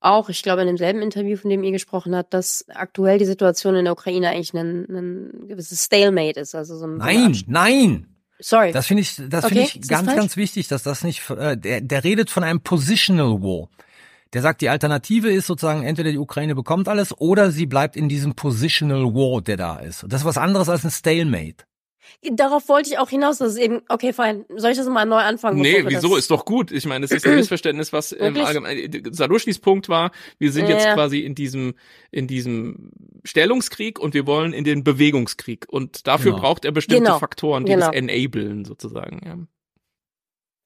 auch, 0.00 0.28
ich 0.28 0.42
glaube, 0.42 0.62
in 0.62 0.66
demselben 0.66 1.00
Interview, 1.00 1.36
von 1.36 1.48
dem 1.48 1.62
ihr 1.62 1.70
gesprochen 1.70 2.14
habt, 2.16 2.34
dass 2.34 2.66
aktuell 2.68 3.18
die 3.18 3.24
Situation 3.24 3.76
in 3.76 3.84
der 3.84 3.92
Ukraine 3.92 4.30
eigentlich 4.30 4.52
ein, 4.52 4.86
ein 4.90 5.48
gewisses 5.48 5.84
Stalemate 5.84 6.40
ist. 6.40 6.54
Also 6.54 6.76
so 6.76 6.86
ein, 6.86 6.96
nein, 6.96 7.36
nein. 7.46 8.08
Sorry. 8.42 8.72
Das 8.72 8.86
finde 8.86 9.02
ich, 9.02 9.16
das 9.16 9.44
Okay, 9.44 9.54
finde 9.54 9.70
ich 9.82 9.88
ganz, 9.88 10.06
ganz 10.06 10.36
wichtig, 10.36 10.68
dass 10.68 10.82
das 10.82 11.04
nicht, 11.04 11.30
äh, 11.30 11.56
der, 11.56 11.80
der 11.80 12.04
redet 12.04 12.30
von 12.30 12.44
einem 12.44 12.60
Positional 12.60 13.40
War. 13.42 13.68
Der 14.32 14.42
sagt, 14.42 14.62
die 14.62 14.68
Alternative 14.68 15.30
ist 15.30 15.46
sozusagen, 15.46 15.84
entweder 15.84 16.10
die 16.10 16.18
Ukraine 16.18 16.54
bekommt 16.54 16.88
alles 16.88 17.16
oder 17.18 17.50
sie 17.50 17.66
bleibt 17.66 17.96
in 17.96 18.08
diesem 18.08 18.34
Positional 18.34 19.14
War, 19.14 19.42
der 19.42 19.56
da 19.56 19.76
ist. 19.76 20.04
Das 20.08 20.22
ist 20.22 20.24
was 20.24 20.38
anderes 20.38 20.68
als 20.68 20.84
ein 20.84 20.90
Stalemate. 20.90 21.64
Darauf 22.32 22.68
wollte 22.68 22.90
ich 22.90 22.98
auch 22.98 23.08
hinaus, 23.08 23.38
dass 23.38 23.52
es 23.52 23.56
eben, 23.56 23.82
okay, 23.88 24.12
fein, 24.12 24.44
soll 24.56 24.72
ich 24.72 24.76
das 24.76 24.88
mal 24.88 25.04
neu 25.04 25.18
anfangen? 25.18 25.60
Nee, 25.60 25.84
wieso? 25.86 26.16
Ist 26.16 26.30
doch 26.30 26.44
gut. 26.44 26.70
Ich 26.72 26.86
meine, 26.86 27.04
es 27.04 27.10
ist 27.10 27.26
ein 27.26 27.34
Missverständnis, 27.36 27.92
was 27.92 28.12
im? 28.12 28.36
Allgemeinen, 28.36 29.14
Saluschnis 29.14 29.58
Punkt 29.58 29.88
war, 29.88 30.10
wir 30.38 30.52
sind 30.52 30.64
Ja, 30.68 30.74
jetzt 30.74 30.84
ja. 30.86 30.94
quasi 30.94 31.20
in 31.20 31.34
diesem, 31.34 31.74
in 32.10 32.26
diesem 32.26 32.90
Stellungskrieg 33.24 33.98
und 33.98 34.14
wir 34.14 34.26
wollen 34.26 34.52
in 34.52 34.64
den 34.64 34.84
Bewegungskrieg. 34.84 35.66
Und 35.68 36.06
dafür 36.06 36.32
Genau. 36.32 36.42
braucht 36.42 36.64
er 36.64 36.72
bestimmte 36.72 37.04
Genau. 37.04 37.18
Faktoren, 37.18 37.64
die 37.64 37.72
Genau. 37.72 37.86
das 37.86 37.94
enablen, 37.94 38.64
sozusagen. 38.64 39.20
Ja. 39.24 39.38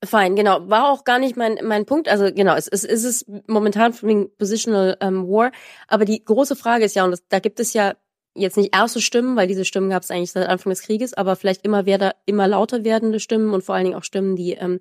Fein, 0.05 0.37
genau. 0.37 0.69
War 0.69 0.91
auch 0.91 1.05
gar 1.05 1.19
nicht 1.19 1.37
mein, 1.37 1.59
mein 1.63 1.87
Punkt. 1.87 2.09
Also 2.09 2.27
genau, 2.33 2.55
es, 2.55 2.69
es, 2.69 2.85
es 2.85 3.03
ist 3.03 3.27
momentan 3.47 3.95
wegen 4.03 4.31
Positional 4.37 4.97
ähm, 5.01 5.27
War. 5.27 5.53
Aber 5.89 6.05
die 6.05 6.23
große 6.23 6.55
Frage 6.55 6.85
ist 6.85 6.95
ja, 6.95 7.05
und 7.05 7.13
das, 7.13 7.27
da 7.29 7.39
gibt 7.39 7.61
es 7.61 7.73
ja 7.73 7.95
jetzt 8.37 8.57
nicht 8.57 8.75
erste 8.75 9.01
Stimmen, 9.01 9.37
weil 9.37 9.47
diese 9.47 9.65
Stimmen 9.65 9.91
gab 9.91 10.03
es 10.03 10.11
eigentlich 10.11 10.33
seit 10.33 10.49
Anfang 10.49 10.71
des 10.71 10.83
Krieges, 10.83 11.15
aber 11.15 11.37
vielleicht 11.37 11.65
immer 11.65 11.87
wieder, 11.87 12.15
immer 12.27 12.49
lauter 12.49 12.85
werdende 12.85 13.21
Stimmen 13.21 13.53
und 13.53 13.63
vor 13.63 13.75
allen 13.75 13.85
Dingen 13.85 13.97
auch 13.97 14.05
Stimmen, 14.05 14.37
die 14.37 14.53
ähm, 14.53 14.81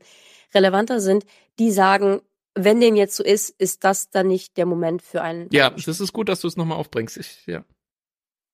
relevanter 0.54 1.00
sind, 1.00 1.26
die 1.60 1.72
sagen, 1.72 2.22
wenn 2.56 2.80
dem 2.80 2.96
jetzt 2.96 3.16
so 3.16 3.24
ist, 3.24 3.50
ist 3.50 3.84
das 3.84 4.10
dann 4.10 4.28
nicht 4.28 4.58
der 4.58 4.66
Moment 4.66 5.02
für 5.02 5.22
einen. 5.22 5.50
ja, 5.52 5.70
das 5.70 6.00
ist 6.00 6.14
gut, 6.14 6.30
dass 6.30 6.40
du 6.40 6.48
es 6.48 6.56
nochmal 6.56 6.78
aufbringst. 6.78 7.18
Ich, 7.18 7.46
ja. 7.46 7.66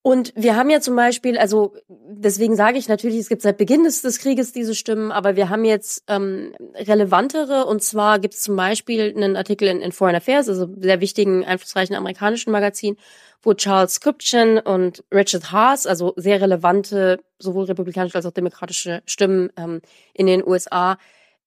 Und 0.04 0.32
wir 0.34 0.56
haben 0.56 0.68
ja 0.68 0.80
zum 0.80 0.96
Beispiel, 0.96 1.38
also 1.38 1.76
deswegen 1.88 2.56
sage 2.56 2.76
ich 2.76 2.88
natürlich, 2.88 3.18
es 3.18 3.28
gibt 3.28 3.40
seit 3.40 3.56
Beginn 3.56 3.84
des, 3.84 4.02
des 4.02 4.18
Krieges 4.18 4.52
diese 4.52 4.74
Stimmen, 4.74 5.12
aber 5.12 5.36
wir 5.36 5.48
haben 5.48 5.64
jetzt 5.64 6.02
ähm, 6.08 6.56
relevantere 6.74 7.66
und 7.66 7.84
zwar 7.84 8.18
gibt 8.18 8.34
es 8.34 8.42
zum 8.42 8.56
Beispiel 8.56 9.14
einen 9.16 9.36
Artikel 9.36 9.68
in, 9.68 9.80
in 9.80 9.92
Foreign 9.92 10.16
Affairs, 10.16 10.48
also 10.48 10.66
sehr 10.76 11.00
wichtigen, 11.00 11.44
einflussreichen 11.44 11.94
amerikanischen 11.94 12.50
Magazin, 12.50 12.96
wo 13.42 13.54
Charles 13.54 14.00
Kupchan 14.00 14.58
und 14.58 15.04
Richard 15.14 15.52
Haas, 15.52 15.86
also 15.86 16.14
sehr 16.16 16.40
relevante, 16.40 17.20
sowohl 17.38 17.66
republikanische 17.66 18.16
als 18.16 18.26
auch 18.26 18.32
demokratische 18.32 19.02
Stimmen 19.06 19.50
ähm, 19.56 19.82
in 20.14 20.26
den 20.26 20.44
USA, 20.44 20.98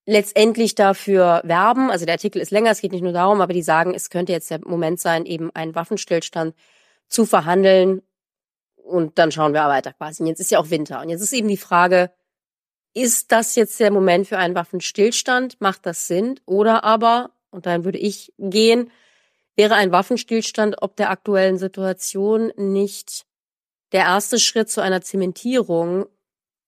letztendlich 0.05 0.75
dafür 0.75 1.41
werben. 1.43 1.91
Also 1.91 2.05
der 2.05 2.13
Artikel 2.13 2.41
ist 2.41 2.51
länger, 2.51 2.71
es 2.71 2.79
geht 2.79 2.93
nicht 2.93 3.03
nur 3.03 3.11
darum, 3.11 3.41
aber 3.41 3.51
die 3.51 3.63
sagen, 3.63 3.93
es 3.93 4.09
könnte 4.09 4.31
jetzt 4.31 4.49
der 4.49 4.61
Moment 4.65 5.01
sein, 5.01 5.25
eben 5.25 5.51
einen 5.53 5.75
Waffenstillstand 5.75 6.55
zu 7.09 7.25
verhandeln 7.25 8.01
und 8.85 9.17
dann 9.17 9.31
schauen 9.31 9.53
wir 9.53 9.61
weiter 9.65 9.93
quasi. 9.93 10.23
Und 10.23 10.27
jetzt 10.27 10.39
ist 10.39 10.51
ja 10.51 10.59
auch 10.59 10.69
Winter. 10.69 11.01
Und 11.01 11.09
jetzt 11.09 11.21
ist 11.21 11.33
eben 11.33 11.47
die 11.47 11.57
Frage, 11.57 12.11
ist 12.93 13.31
das 13.31 13.55
jetzt 13.55 13.79
der 13.79 13.91
Moment 13.91 14.27
für 14.27 14.37
einen 14.37 14.55
Waffenstillstand? 14.55 15.59
Macht 15.59 15.85
das 15.85 16.07
Sinn? 16.07 16.39
Oder 16.45 16.83
aber, 16.83 17.31
und 17.49 17.65
dann 17.65 17.83
würde 17.83 17.97
ich 17.97 18.33
gehen, 18.37 18.91
wäre 19.55 19.75
ein 19.75 19.91
Waffenstillstand 19.91 20.81
ob 20.81 20.95
der 20.95 21.09
aktuellen 21.09 21.57
Situation 21.57 22.51
nicht 22.57 23.25
der 23.91 24.01
erste 24.01 24.39
Schritt 24.39 24.69
zu 24.69 24.81
einer 24.81 25.01
Zementierung 25.01 26.05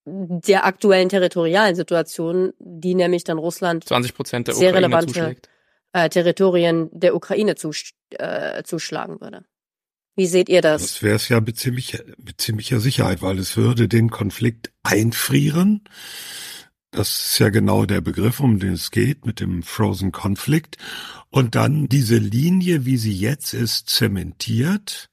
der 0.04 0.64
aktuellen 0.64 1.10
territorialen 1.10 1.74
Situation, 1.74 2.54
die 2.58 2.94
nämlich 2.94 3.24
dann 3.24 3.36
Russland 3.38 3.84
20 3.84 4.14
Prozent 4.14 4.48
der 4.48 4.54
Sehr 4.54 4.70
Ukraine 4.70 4.86
relevante- 4.86 5.12
zuschlägt. 5.12 5.48
äh, 5.92 6.08
Territorien 6.08 6.88
der 6.92 7.14
Ukraine 7.14 7.56
zusch 7.56 7.92
äh, 8.10 8.62
zuschlagen 8.62 9.20
würde. 9.20 9.44
Wie 10.18 10.26
seht 10.26 10.48
ihr 10.48 10.62
das? 10.62 10.82
Das 10.82 11.02
wäre 11.04 11.14
es 11.14 11.28
ja 11.28 11.40
mit, 11.40 11.60
ziemlich, 11.60 11.96
mit 12.18 12.40
ziemlicher 12.40 12.80
Sicherheit, 12.80 13.22
weil 13.22 13.38
es 13.38 13.56
würde 13.56 13.86
den 13.86 14.10
Konflikt 14.10 14.72
einfrieren. 14.82 15.84
Das 16.90 17.26
ist 17.26 17.38
ja 17.38 17.50
genau 17.50 17.84
der 17.84 18.00
Begriff, 18.00 18.40
um 18.40 18.58
den 18.58 18.72
es 18.72 18.90
geht, 18.90 19.26
mit 19.26 19.38
dem 19.38 19.62
Frozen 19.62 20.10
Conflict. 20.10 20.76
Und 21.30 21.54
dann 21.54 21.86
diese 21.86 22.16
Linie, 22.16 22.84
wie 22.84 22.96
sie 22.96 23.12
jetzt 23.12 23.54
ist, 23.54 23.90
zementiert. 23.90 25.08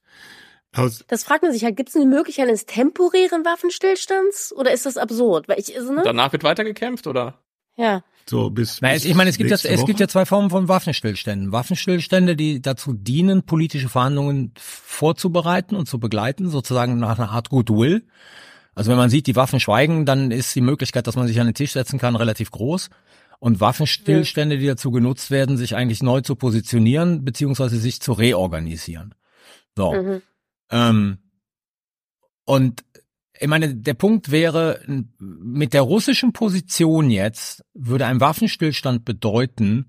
Aus, 0.76 1.06
Das 1.08 1.24
fragt 1.24 1.44
man 1.44 1.52
sich 1.52 1.64
halt, 1.64 1.78
gibt 1.78 1.90
es 1.90 1.96
eine 1.96 2.08
Möglichkeit 2.08 2.48
eines 2.48 2.66
temporären 2.66 3.46
Waffenstillstands 3.46 4.54
oder 4.54 4.74
ist 4.74 4.88
das 4.88 4.98
absurd? 4.98 5.48
Weil 5.48 5.60
ich, 5.60 5.78
also, 5.78 5.94
ne? 5.94 6.02
Danach 6.04 6.32
wird 6.32 6.44
weitergekämpft, 6.44 7.06
oder? 7.06 7.44
Ja. 7.76 8.04
So 8.28 8.50
bis, 8.50 8.80
Na, 8.82 8.94
bis 8.94 9.06
ich 9.06 9.14
meine, 9.16 9.30
es 9.30 9.38
gibt 9.38 9.50
ja, 9.50 9.56
nächste 9.56 9.70
es 9.70 9.86
gibt 9.86 10.00
ja 10.00 10.08
zwei 10.08 10.26
Formen 10.26 10.50
von 10.50 10.68
Waffenstillständen. 10.68 11.52
Waffenstillstände, 11.52 12.36
die 12.36 12.62
dazu 12.62 12.94
dienen, 12.94 13.44
politische 13.44 13.90
Verhandlungen 13.90 14.54
vorzubereiten 14.58 15.76
und 15.76 15.88
zu 15.88 16.00
begleiten, 16.00 16.50
sozusagen 16.50 16.98
nach 16.98 17.20
einer 17.20 17.30
Art 17.32 17.50
Goodwill. 17.50 18.08
Also 18.74 18.92
wenn 18.92 18.98
man 18.98 19.10
sieht, 19.10 19.28
die 19.28 19.36
Waffen 19.36 19.60
schweigen, 19.60 20.06
dann 20.06 20.32
ist 20.32 20.56
die 20.56 20.62
Möglichkeit, 20.62 21.08
dass 21.08 21.16
man 21.16 21.28
sich 21.28 21.40
an 21.40 21.48
den 21.48 21.54
Tisch 21.54 21.74
setzen 21.74 22.00
kann, 22.00 22.16
relativ 22.16 22.52
groß. 22.52 22.90
Und 23.40 23.60
Waffenstillstände, 23.62 24.58
die 24.58 24.68
dazu 24.68 24.92
genutzt 24.92 25.30
werden, 25.30 25.58
sich 25.58 25.76
eigentlich 25.76 26.02
neu 26.02 26.22
zu 26.22 26.36
positionieren, 26.36 27.24
beziehungsweise 27.24 27.78
sich 27.78 28.02
zu 28.02 28.14
reorganisieren. 28.14 29.14
So. 29.76 29.94
Mhm. 29.94 30.22
Ähm, 30.72 31.18
und 32.46 32.84
ich 33.40 33.48
meine, 33.48 33.76
der 33.76 33.94
Punkt 33.94 34.32
wäre, 34.32 34.82
mit 35.20 35.74
der 35.74 35.82
russischen 35.82 36.34
Position 36.34 37.10
jetzt 37.10 37.64
würde 37.74 38.06
ein 38.06 38.22
Waffenstillstand 38.22 39.06
bedeuten, 39.06 39.88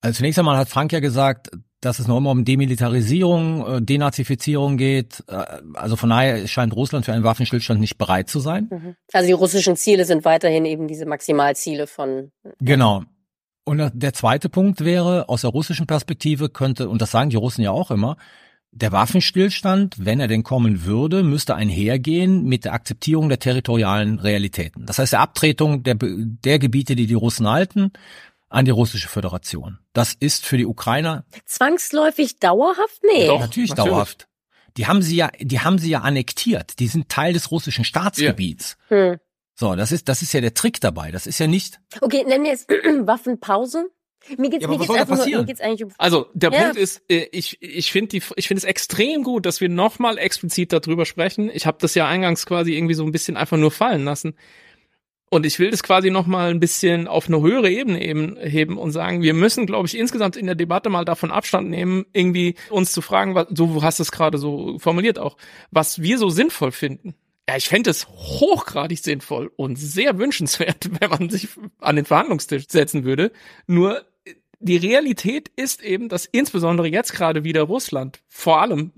also 0.00 0.18
zunächst 0.18 0.38
einmal 0.38 0.56
hat 0.56 0.68
Frank 0.68 0.92
ja 0.92 1.00
gesagt, 1.00 1.50
dass 1.80 1.98
es 1.98 2.08
noch 2.08 2.18
immer 2.18 2.30
um 2.30 2.44
Demilitarisierung, 2.44 3.66
äh, 3.66 3.82
Denazifizierung 3.82 4.76
geht. 4.76 5.22
Äh, 5.28 5.44
Also 5.74 5.96
von 5.96 6.10
daher 6.10 6.46
scheint 6.48 6.74
Russland 6.74 7.04
für 7.04 7.12
einen 7.12 7.24
Waffenstillstand 7.24 7.80
nicht 7.80 7.98
bereit 7.98 8.28
zu 8.28 8.40
sein. 8.40 8.68
Mhm. 8.70 8.96
Also 9.12 9.26
die 9.26 9.32
russischen 9.32 9.76
Ziele 9.76 10.04
sind 10.04 10.24
weiterhin 10.24 10.64
eben 10.64 10.88
diese 10.88 11.06
Maximalziele 11.06 11.86
von. 11.86 12.32
Genau. 12.60 13.04
Und 13.64 13.90
der 13.92 14.12
zweite 14.14 14.48
Punkt 14.48 14.84
wäre, 14.84 15.28
aus 15.28 15.42
der 15.42 15.50
russischen 15.50 15.86
Perspektive 15.86 16.48
könnte, 16.48 16.88
und 16.88 17.02
das 17.02 17.10
sagen 17.10 17.30
die 17.30 17.36
Russen 17.36 17.62
ja 17.62 17.70
auch 17.70 17.90
immer, 17.90 18.16
der 18.70 18.92
Waffenstillstand, 18.92 19.96
wenn 19.98 20.20
er 20.20 20.28
denn 20.28 20.42
kommen 20.42 20.84
würde, 20.84 21.22
müsste 21.22 21.54
einhergehen 21.54 22.44
mit 22.44 22.64
der 22.64 22.74
Akzeptierung 22.74 23.28
der 23.28 23.38
territorialen 23.38 24.18
Realitäten. 24.18 24.86
Das 24.86 24.98
heißt, 24.98 25.14
der 25.14 25.20
Abtretung 25.20 25.82
der, 25.82 25.96
der 25.98 26.58
Gebiete, 26.58 26.94
die 26.94 27.06
die 27.06 27.14
Russen 27.14 27.48
halten, 27.48 27.92
an 28.48 28.64
die 28.64 28.70
russische 28.70 29.08
Föderation. 29.08 29.78
Das 29.92 30.14
ist 30.14 30.46
für 30.46 30.56
die 30.56 30.66
Ukrainer 30.66 31.24
Zwangsläufig 31.44 32.38
dauerhaft? 32.38 33.00
Nee. 33.02 33.26
Doch. 33.26 33.40
natürlich, 33.40 33.70
natürlich. 33.70 33.90
dauerhaft. 33.90 34.28
Die 34.76 34.86
haben 34.86 35.02
sie 35.02 35.16
ja, 35.16 35.30
die 35.40 35.60
haben 35.60 35.78
sie 35.78 35.90
ja 35.90 36.00
annektiert. 36.00 36.78
Die 36.78 36.86
sind 36.86 37.08
Teil 37.08 37.32
des 37.32 37.50
russischen 37.50 37.84
Staatsgebiets. 37.84 38.76
Hm. 38.88 39.16
So, 39.54 39.74
das 39.74 39.90
ist, 39.90 40.08
das 40.08 40.22
ist 40.22 40.32
ja 40.32 40.40
der 40.40 40.54
Trick 40.54 40.80
dabei. 40.80 41.10
Das 41.10 41.26
ist 41.26 41.40
ja 41.40 41.48
nicht, 41.48 41.80
Okay, 42.00 42.24
nennen 42.24 42.44
wir 42.44 42.52
jetzt 42.52 42.68
Waffenpause. 43.06 43.90
Mir 44.36 44.50
geht's, 44.50 44.62
Ja, 44.62 44.68
mir 44.68 44.78
geht's 44.78 44.90
einfach 44.90 45.16
nur, 45.16 45.26
mir 45.26 45.44
geht's 45.44 45.60
eigentlich 45.60 45.84
um. 45.84 45.92
Also 45.98 46.26
der 46.34 46.52
Ja. 46.52 46.62
Punkt 46.62 46.76
ist, 46.76 47.02
äh, 47.08 47.26
ich 47.32 47.58
ich 47.60 47.92
finde 47.92 48.08
die 48.08 48.22
ich 48.36 48.48
finde 48.48 48.58
es 48.58 48.64
extrem 48.64 49.22
gut, 49.22 49.46
dass 49.46 49.60
wir 49.60 49.68
nochmal 49.68 50.18
explizit 50.18 50.72
darüber 50.72 51.06
sprechen. 51.06 51.50
Ich 51.52 51.66
habe 51.66 51.78
das 51.80 51.94
ja 51.94 52.06
eingangs 52.06 52.44
quasi 52.46 52.74
irgendwie 52.74 52.94
so 52.94 53.04
ein 53.04 53.12
bisschen 53.12 53.36
einfach 53.36 53.56
nur 53.56 53.70
fallen 53.70 54.04
lassen. 54.04 54.34
Und 55.30 55.44
ich 55.44 55.58
will 55.58 55.70
das 55.70 55.82
quasi 55.82 56.10
nochmal 56.10 56.50
ein 56.50 56.60
bisschen 56.60 57.06
auf 57.06 57.28
eine 57.28 57.42
höhere 57.42 57.70
Ebene 57.70 58.02
eben 58.02 58.36
heben 58.38 58.78
und 58.78 58.92
sagen, 58.92 59.20
wir 59.22 59.34
müssen, 59.34 59.66
glaube 59.66 59.86
ich, 59.86 59.96
insgesamt 59.96 60.36
in 60.36 60.46
der 60.46 60.54
Debatte 60.54 60.88
mal 60.88 61.04
davon 61.04 61.30
Abstand 61.30 61.68
nehmen, 61.68 62.06
irgendwie 62.14 62.54
uns 62.70 62.92
zu 62.92 63.02
fragen, 63.02 63.34
was, 63.34 63.46
du 63.50 63.82
hast 63.82 64.00
es 64.00 64.10
gerade 64.10 64.38
so 64.38 64.78
formuliert 64.78 65.18
auch, 65.18 65.36
was 65.70 66.00
wir 66.00 66.16
so 66.16 66.30
sinnvoll 66.30 66.72
finden. 66.72 67.14
Ja, 67.48 67.56
ich 67.56 67.66
fände 67.66 67.88
es 67.88 68.06
hochgradig 68.08 68.98
sinnvoll 68.98 69.50
und 69.56 69.76
sehr 69.76 70.18
wünschenswert, 70.18 70.90
wenn 71.00 71.08
man 71.08 71.30
sich 71.30 71.48
an 71.80 71.96
den 71.96 72.04
Verhandlungstisch 72.04 72.66
setzen 72.68 73.04
würde. 73.04 73.32
Nur 73.66 74.04
die 74.60 74.76
Realität 74.76 75.50
ist 75.56 75.82
eben, 75.82 76.10
dass 76.10 76.26
insbesondere 76.26 76.88
jetzt 76.88 77.14
gerade 77.14 77.44
wieder 77.44 77.62
Russland 77.62 78.20
vor 78.28 78.60
allem 78.60 78.92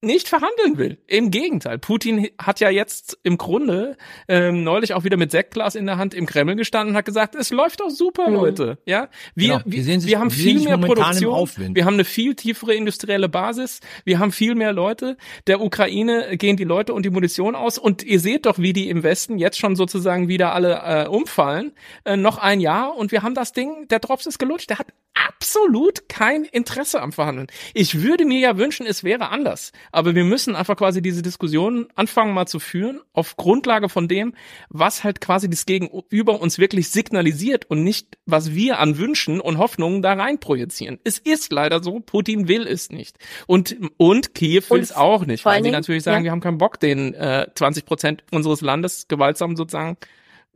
nicht 0.00 0.28
verhandeln 0.28 0.78
will. 0.78 0.98
Im 1.08 1.30
Gegenteil, 1.32 1.78
Putin 1.78 2.28
hat 2.40 2.60
ja 2.60 2.70
jetzt 2.70 3.18
im 3.24 3.36
Grunde 3.36 3.96
ähm, 4.28 4.62
neulich 4.62 4.94
auch 4.94 5.02
wieder 5.02 5.16
mit 5.16 5.32
Sektglas 5.32 5.74
in 5.74 5.86
der 5.86 5.98
Hand 5.98 6.14
im 6.14 6.24
Kreml 6.26 6.54
gestanden 6.54 6.92
und 6.92 6.96
hat 6.96 7.04
gesagt, 7.04 7.34
es 7.34 7.50
läuft 7.50 7.80
doch 7.80 7.90
super, 7.90 8.28
Mhm. 8.28 8.34
Leute. 8.36 8.78
Ja, 8.86 9.08
wir, 9.34 9.48
Genau, 9.48 9.60
wir, 9.64 9.82
sehen 9.82 10.00
sich- 10.00 10.10
wir 10.10 10.20
haben 10.20 10.30
viel 10.30 10.60
mehr 10.60 10.78
Produktion, 10.78 11.74
wir 11.74 11.84
haben 11.84 11.94
eine 11.94 12.04
viel 12.04 12.34
tiefere 12.36 12.74
industrielle 12.74 13.28
Basis, 13.28 13.80
wir 14.04 14.20
haben 14.20 14.30
viel 14.30 14.54
mehr 14.54 14.72
Leute. 14.72 15.16
Der 15.48 15.60
Ukraine 15.60 16.36
gehen 16.36 16.56
die 16.56 16.64
Leute 16.64 16.94
und 16.94 17.04
die 17.04 17.10
Munition 17.10 17.56
aus 17.56 17.76
und 17.78 18.04
ihr 18.04 18.20
seht 18.20 18.46
doch, 18.46 18.58
wie 18.58 18.72
die 18.72 18.88
im 18.90 19.02
Westen 19.02 19.38
jetzt 19.38 19.58
schon 19.58 19.74
sozusagen 19.74 20.28
wieder 20.28 20.52
alle 20.54 20.80
äh, 20.84 21.08
umfallen. 21.08 21.72
Äh, 22.04 22.16
noch 22.16 22.38
ein 22.38 22.60
Jahr 22.60 22.96
und 22.96 23.10
wir 23.10 23.22
haben 23.22 23.34
das 23.34 23.52
Ding, 23.52 23.88
der 23.88 23.98
Drops 23.98 24.26
ist 24.26 24.38
gelutscht, 24.38 24.70
der 24.70 24.78
hat 24.78 24.86
absolut 25.26 26.08
kein 26.08 26.44
Interesse 26.44 27.02
am 27.02 27.10
Verhandeln. 27.12 27.48
Ich 27.74 28.02
würde 28.02 28.24
mir 28.24 28.38
ja 28.38 28.56
wünschen, 28.56 28.86
es 28.86 29.02
wäre 29.02 29.30
anders. 29.30 29.72
Aber 29.92 30.14
wir 30.14 30.24
müssen 30.24 30.56
einfach 30.56 30.76
quasi 30.76 31.02
diese 31.02 31.22
Diskussion 31.22 31.88
anfangen 31.94 32.34
mal 32.34 32.46
zu 32.46 32.58
führen, 32.58 33.00
auf 33.12 33.36
Grundlage 33.36 33.88
von 33.88 34.08
dem, 34.08 34.34
was 34.68 35.04
halt 35.04 35.20
quasi 35.20 35.48
das 35.48 35.66
Gegenüber 35.66 36.40
uns 36.40 36.58
wirklich 36.58 36.90
signalisiert 36.90 37.64
und 37.70 37.84
nicht, 37.84 38.18
was 38.26 38.54
wir 38.54 38.78
an 38.78 38.98
Wünschen 38.98 39.40
und 39.40 39.58
Hoffnungen 39.58 40.02
da 40.02 40.14
rein 40.14 40.38
projizieren. 40.38 40.98
Es 41.04 41.18
ist 41.18 41.52
leider 41.52 41.82
so, 41.82 42.00
Putin 42.00 42.48
will 42.48 42.66
es 42.66 42.90
nicht. 42.90 43.16
Und, 43.46 43.76
und 43.96 44.34
Kiew 44.34 44.62
will 44.70 44.80
es 44.80 44.92
auch 44.92 45.26
nicht, 45.26 45.44
weil 45.44 45.62
sie 45.62 45.70
natürlich 45.70 46.02
sagen, 46.02 46.18
ja. 46.18 46.24
wir 46.24 46.30
haben 46.32 46.40
keinen 46.40 46.58
Bock, 46.58 46.80
den 46.80 47.14
äh, 47.14 47.46
20 47.54 47.84
Prozent 47.84 48.24
unseres 48.30 48.60
Landes 48.60 49.08
gewaltsam 49.08 49.56
sozusagen 49.56 49.96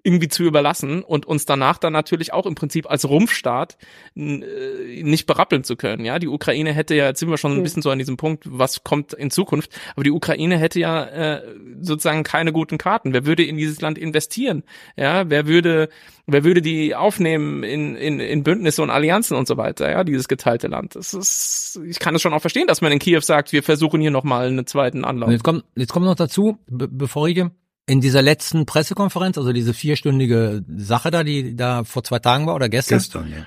irgendwie 0.05 0.29
zu 0.29 0.43
überlassen 0.43 1.03
und 1.03 1.27
uns 1.27 1.47
danach 1.47 1.79
dann 1.79 1.93
natürlich 1.93 2.33
auch 2.33 2.47
im 2.47 2.55
Prinzip 2.55 2.91
als 2.91 3.09
Rumpfstaat 3.09 3.77
äh, 4.17 5.03
nicht 5.03 5.27
berappeln 5.27 5.63
zu 5.63 5.77
können. 5.77 6.05
Ja, 6.05 6.19
die 6.19 6.29
Ukraine 6.29 6.73
hätte 6.73 6.95
ja, 6.95 7.07
jetzt 7.07 7.21
sind 7.21 7.31
wir 7.31 7.39
schon 7.39 7.57
ein 7.57 7.63
bisschen 7.63 7.83
so 7.83 7.91
an 7.91 7.99
diesem 7.99 8.17
Punkt, 8.17 8.45
was 8.47 8.83
kommt 8.83 9.13
in 9.13 9.31
Zukunft, 9.31 9.71
aber 9.95 10.03
die 10.03 10.11
Ukraine 10.11 10.59
hätte 10.59 10.81
ja 10.81 11.05
äh, 11.05 11.43
sozusagen 11.81 12.25
keine 12.25 12.53
guten 12.53 12.79
Karten. 12.79 13.13
Wer 13.13 13.27
würde 13.27 13.45
in 13.45 13.57
dieses 13.57 13.81
Land 13.81 13.97
investieren? 13.97 14.65
Ja, 14.97 15.31
wer 15.31 15.47
würde, 15.47 15.89
wer 16.27 16.43
würde 16.43 16.63
die 16.63 16.97
aufnehmen 16.97 17.63
in, 17.63 17.95
in, 17.95 18.19
in 18.19 18.43
Bündnisse 18.43 18.83
und 18.83 18.91
Allianzen 18.91 19.37
und 19.37 19.47
so 19.47 19.57
weiter? 19.57 19.89
Ja, 19.89 20.03
dieses 20.03 20.27
geteilte 20.27 20.67
Land. 20.67 20.97
Das 20.97 21.15
ist, 21.15 21.81
ich 21.87 22.01
kann 22.01 22.17
es 22.17 22.23
schon 22.23 22.35
auch 22.35 22.41
verstehen, 22.41 22.67
dass 22.67 22.81
man 22.81 22.91
in 22.91 22.99
Kiew 22.99 23.21
sagt, 23.21 23.53
wir 23.53 23.63
versuchen 23.63 24.01
hier 24.01 24.11
nochmal 24.11 24.49
einen 24.49 24.67
zweiten 24.67 25.05
Anlauf. 25.05 25.29
Und 25.29 25.35
jetzt 25.35 25.45
kommt, 25.45 25.65
jetzt 25.77 25.93
kommt 25.93 26.07
noch 26.07 26.17
dazu, 26.17 26.59
be 26.67 26.89
bevor 26.89 27.29
ich 27.29 27.45
in 27.87 28.01
dieser 28.01 28.23
letzten 28.23 28.67
Pressekonferenz, 28.67 29.39
also 29.39 29.53
diese 29.53 29.75
vierstündige 29.75 30.65
Sache 30.77 31.11
da, 31.11 31.25
die 31.25 31.57
da 31.57 31.85
vor 31.85 32.05
zwei 32.05 32.19
Tagen 32.19 32.47
war 32.47 32.55
oder 32.55 32.69
gestern? 32.69 32.99
Gestern, 32.99 33.31
ja. 33.31 33.47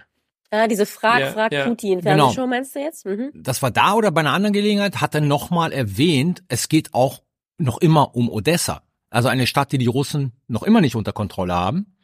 Ja, 0.51 0.67
diese 0.67 0.85
Frag, 0.85 1.19
ja, 1.19 1.31
Frag 1.31 1.51
ja. 1.51 1.65
Putin. 1.67 2.01
Genau. 2.01 2.31
Show 2.31 2.47
meinst 2.47 2.75
du 2.75 2.79
jetzt? 2.79 3.05
Mhm. 3.05 3.31
Das 3.33 3.61
war 3.61 3.71
da 3.71 3.93
oder 3.93 4.11
bei 4.11 4.21
einer 4.21 4.33
anderen 4.33 4.53
Gelegenheit, 4.53 5.01
hat 5.01 5.15
er 5.15 5.21
nochmal 5.21 5.71
erwähnt, 5.71 6.43
es 6.47 6.69
geht 6.69 6.93
auch 6.93 7.23
noch 7.57 7.79
immer 7.79 8.15
um 8.15 8.29
Odessa. 8.29 8.83
Also 9.09 9.27
eine 9.27 9.47
Stadt, 9.47 9.71
die 9.71 9.77
die 9.77 9.87
Russen 9.87 10.33
noch 10.47 10.63
immer 10.63 10.81
nicht 10.81 10.95
unter 10.95 11.13
Kontrolle 11.13 11.53
haben. 11.53 11.95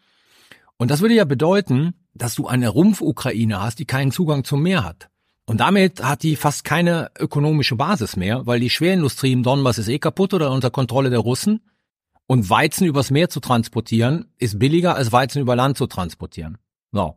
Und 0.77 0.91
das 0.91 1.01
würde 1.01 1.13
ja 1.13 1.25
bedeuten, 1.25 1.93
dass 2.13 2.35
du 2.35 2.47
eine 2.47 2.69
Rumpf-Ukraine 2.69 3.61
hast, 3.61 3.79
die 3.79 3.85
keinen 3.85 4.11
Zugang 4.11 4.43
zum 4.43 4.63
Meer 4.63 4.83
hat. 4.83 5.09
Und 5.45 5.59
damit 5.59 6.03
hat 6.03 6.23
die 6.23 6.35
fast 6.35 6.63
keine 6.63 7.11
ökonomische 7.19 7.75
Basis 7.75 8.15
mehr, 8.15 8.45
weil 8.45 8.59
die 8.59 8.69
Schwerindustrie 8.69 9.33
im 9.33 9.43
Donbass 9.43 9.77
ist 9.77 9.89
eh 9.89 9.99
kaputt 9.99 10.33
oder 10.33 10.51
unter 10.51 10.71
Kontrolle 10.71 11.09
der 11.09 11.19
Russen. 11.19 11.61
Und 12.31 12.49
Weizen 12.49 12.87
übers 12.87 13.11
Meer 13.11 13.27
zu 13.27 13.41
transportieren, 13.41 14.31
ist 14.37 14.57
billiger 14.57 14.95
als 14.95 15.11
Weizen 15.11 15.41
über 15.41 15.57
Land 15.57 15.77
zu 15.77 15.85
transportieren. 15.85 16.57
So. 16.93 17.15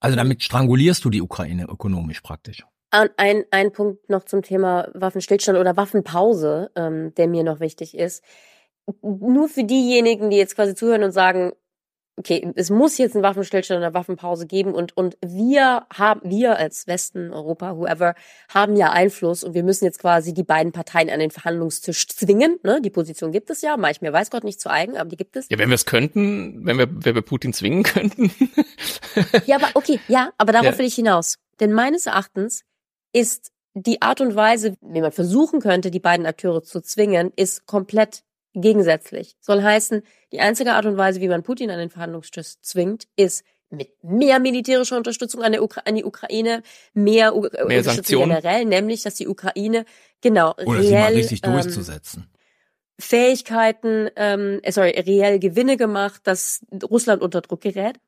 Also 0.00 0.16
damit 0.16 0.42
strangulierst 0.42 1.04
du 1.04 1.10
die 1.10 1.22
Ukraine 1.22 1.66
ökonomisch 1.68 2.20
praktisch. 2.20 2.66
Ein, 2.90 3.44
ein 3.52 3.70
Punkt 3.70 4.10
noch 4.10 4.24
zum 4.24 4.42
Thema 4.42 4.88
Waffenstillstand 4.92 5.56
oder 5.56 5.76
Waffenpause, 5.76 6.72
ähm, 6.74 7.14
der 7.14 7.28
mir 7.28 7.44
noch 7.44 7.60
wichtig 7.60 7.96
ist. 7.96 8.24
Nur 9.02 9.48
für 9.48 9.62
diejenigen, 9.62 10.30
die 10.30 10.36
jetzt 10.36 10.56
quasi 10.56 10.74
zuhören 10.74 11.04
und 11.04 11.12
sagen, 11.12 11.52
okay, 12.16 12.50
es 12.54 12.70
muss 12.70 12.98
jetzt 12.98 13.14
einen 13.14 13.22
Waffenstillstand 13.22 13.78
oder 13.78 13.94
Waffenpause 13.94 14.46
geben 14.46 14.74
und, 14.74 14.96
und 14.96 15.18
wir 15.24 15.86
haben, 15.92 16.20
wir 16.24 16.56
als 16.56 16.86
Westen, 16.86 17.32
Europa, 17.32 17.76
whoever, 17.76 18.14
haben 18.48 18.76
ja 18.76 18.90
Einfluss 18.90 19.44
und 19.44 19.54
wir 19.54 19.62
müssen 19.62 19.84
jetzt 19.84 19.98
quasi 19.98 20.32
die 20.32 20.42
beiden 20.42 20.72
Parteien 20.72 21.10
an 21.10 21.20
den 21.20 21.30
Verhandlungstisch 21.30 22.08
zwingen. 22.08 22.58
Ne? 22.62 22.80
Die 22.82 22.90
Position 22.90 23.32
gibt 23.32 23.50
es 23.50 23.60
ja, 23.60 23.76
mache 23.76 23.92
ich 23.92 24.00
mir 24.00 24.12
weiß 24.12 24.30
Gott 24.30 24.44
nicht 24.44 24.60
zu 24.60 24.70
eigen, 24.70 24.96
aber 24.96 25.10
die 25.10 25.16
gibt 25.16 25.36
es. 25.36 25.48
Ja, 25.50 25.58
wenn 25.58 25.68
wir 25.68 25.74
es 25.74 25.84
könnten, 25.84 26.64
wenn 26.64 26.78
wir, 26.78 26.88
wenn 26.90 27.14
wir 27.14 27.22
Putin 27.22 27.52
zwingen 27.52 27.82
könnten. 27.82 28.30
ja, 29.44 29.56
aber 29.56 29.68
okay, 29.74 30.00
ja, 30.08 30.30
aber 30.38 30.52
darauf 30.52 30.72
ja. 30.72 30.78
will 30.78 30.86
ich 30.86 30.94
hinaus. 30.94 31.36
Denn 31.60 31.72
meines 31.72 32.06
Erachtens 32.06 32.62
ist 33.12 33.52
die 33.74 34.00
Art 34.00 34.22
und 34.22 34.34
Weise, 34.34 34.74
wie 34.80 35.02
man 35.02 35.12
versuchen 35.12 35.60
könnte, 35.60 35.90
die 35.90 36.00
beiden 36.00 36.24
Akteure 36.24 36.62
zu 36.62 36.80
zwingen, 36.80 37.30
ist 37.36 37.66
komplett 37.66 38.22
gegensätzlich. 38.60 39.36
Soll 39.40 39.62
heißen, 39.62 40.02
die 40.32 40.40
einzige 40.40 40.72
Art 40.72 40.86
und 40.86 40.96
Weise, 40.96 41.20
wie 41.20 41.28
man 41.28 41.42
Putin 41.42 41.70
an 41.70 41.78
den 41.78 41.90
Verhandlungstisch 41.90 42.54
zwingt, 42.60 43.06
ist 43.16 43.44
mit 43.70 43.90
mehr 44.02 44.38
militärischer 44.38 44.96
Unterstützung 44.96 45.42
an, 45.42 45.58
Ukra 45.58 45.82
an 45.84 45.96
die 45.96 46.04
Ukraine, 46.04 46.62
mehr, 46.94 47.34
U 47.34 47.42
mehr 47.42 47.50
Unterstützung 47.50 47.82
Sanktionen. 47.84 48.28
generell, 48.28 48.64
nämlich, 48.64 49.02
dass 49.02 49.14
die 49.14 49.28
Ukraine 49.28 49.84
genau 50.20 50.52
Oder 50.52 50.78
reell, 50.78 50.84
sie 50.84 50.92
mal 50.94 51.12
richtig 51.12 51.40
ähm, 51.44 51.52
durchzusetzen. 51.52 52.30
Fähigkeiten, 52.98 54.08
ähm, 54.16 54.60
äh, 54.62 54.72
sorry, 54.72 54.90
reell 54.90 55.38
Gewinne 55.38 55.76
gemacht, 55.76 56.22
dass 56.24 56.64
Russland 56.82 57.22
unter 57.22 57.40
Druck 57.42 57.60
gerät. 57.60 57.98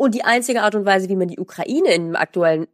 Und 0.00 0.14
die 0.14 0.24
einzige 0.24 0.62
Art 0.62 0.74
und 0.74 0.86
Weise, 0.86 1.10
wie 1.10 1.14
man 1.14 1.28
die 1.28 1.38
Ukraine 1.38 1.92
in 1.92 2.12
der 2.12 2.22
aktuellen 2.22 2.68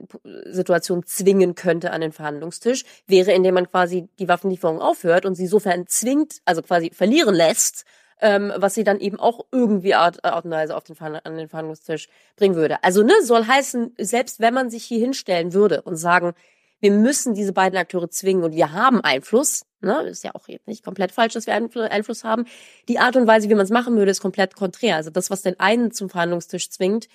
Situation 0.45 1.05
zwingen 1.05 1.57
könnte 1.57 1.91
an 1.91 2.01
den 2.01 2.13
Verhandlungstisch, 2.13 2.85
wäre, 3.09 3.33
indem 3.33 3.55
man 3.55 3.69
quasi 3.69 4.09
die 4.21 4.29
Waffenlieferung 4.29 4.81
aufhört 4.81 5.27
und 5.27 5.35
sie 5.35 5.49
sofern 5.49 5.89
zwingt, 5.89 6.37
also 6.45 6.63
quasi 6.63 6.93
verlieren 6.95 7.35
lässt, 7.35 7.85
ähm, 8.21 8.53
was 8.55 8.75
sie 8.75 8.85
dann 8.85 9.01
eben 9.01 9.19
auch 9.19 9.45
irgendwie 9.51 9.97
Art, 9.97 10.25
Art 10.25 10.45
und 10.45 10.53
Weise 10.53 10.77
auf 10.77 10.85
den, 10.85 10.97
an 11.01 11.37
den 11.37 11.49
Verhandlungstisch 11.49 12.09
bringen 12.37 12.55
würde. 12.55 12.85
Also 12.85 13.03
ne, 13.03 13.15
soll 13.25 13.45
heißen, 13.45 13.97
selbst 13.99 14.39
wenn 14.39 14.55
man 14.55 14.71
sich 14.71 14.85
hier 14.85 15.01
hinstellen 15.01 15.53
würde 15.53 15.83
und 15.83 15.97
sagen, 15.97 16.33
wir 16.81 16.91
müssen 16.91 17.35
diese 17.35 17.53
beiden 17.53 17.79
Akteure 17.79 18.11
zwingen 18.11 18.45
und 18.45 18.55
wir 18.55 18.73
haben 18.73 19.01
Einfluss, 19.01 19.65
ne, 19.81 20.03
ist 20.03 20.25
ja 20.25 20.35
auch 20.35 20.49
jetzt 20.49 20.69
nicht 20.69 20.85
komplett 20.85 21.13
falsch, 21.13 21.35
dass 21.35 21.47
wir 21.47 21.55
Einfluss 21.55 22.25
haben. 22.25 22.45
Die 22.89 22.99
Art 22.99 23.17
und 23.17 23.27
Weise, 23.27 23.49
wie 23.49 23.55
man 23.55 23.65
es 23.65 23.71
machen 23.71 23.97
würde, 23.97 24.11
ist 24.11 24.21
komplett 24.21 24.55
konträr. 24.55 24.97
Also 24.97 25.11
das, 25.11 25.31
was 25.31 25.43
den 25.43 25.59
einen 25.59 25.93
zum 25.93 26.11
Verhandlungstisch 26.11 26.71
zwingt, 26.71 27.09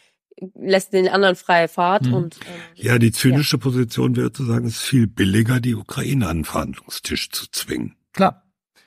lässt 0.55 0.93
den 0.93 1.07
anderen 1.07 1.35
freie 1.35 1.67
Fahrt 1.67 2.05
hm. 2.05 2.13
und 2.13 2.37
ähm, 2.37 2.61
ja, 2.75 2.97
die 2.97 3.11
zynische 3.11 3.57
ja. 3.57 3.61
Position 3.61 4.15
wäre 4.15 4.31
zu 4.31 4.45
sagen, 4.45 4.65
es 4.65 4.77
ist 4.77 4.81
viel 4.81 5.07
billiger, 5.07 5.59
die 5.59 5.75
Ukraine 5.75 6.27
an 6.27 6.39
den 6.39 6.45
Verhandlungstisch 6.45 7.29
zu 7.29 7.49
zwingen. 7.51 7.95
Klar. 8.13 8.43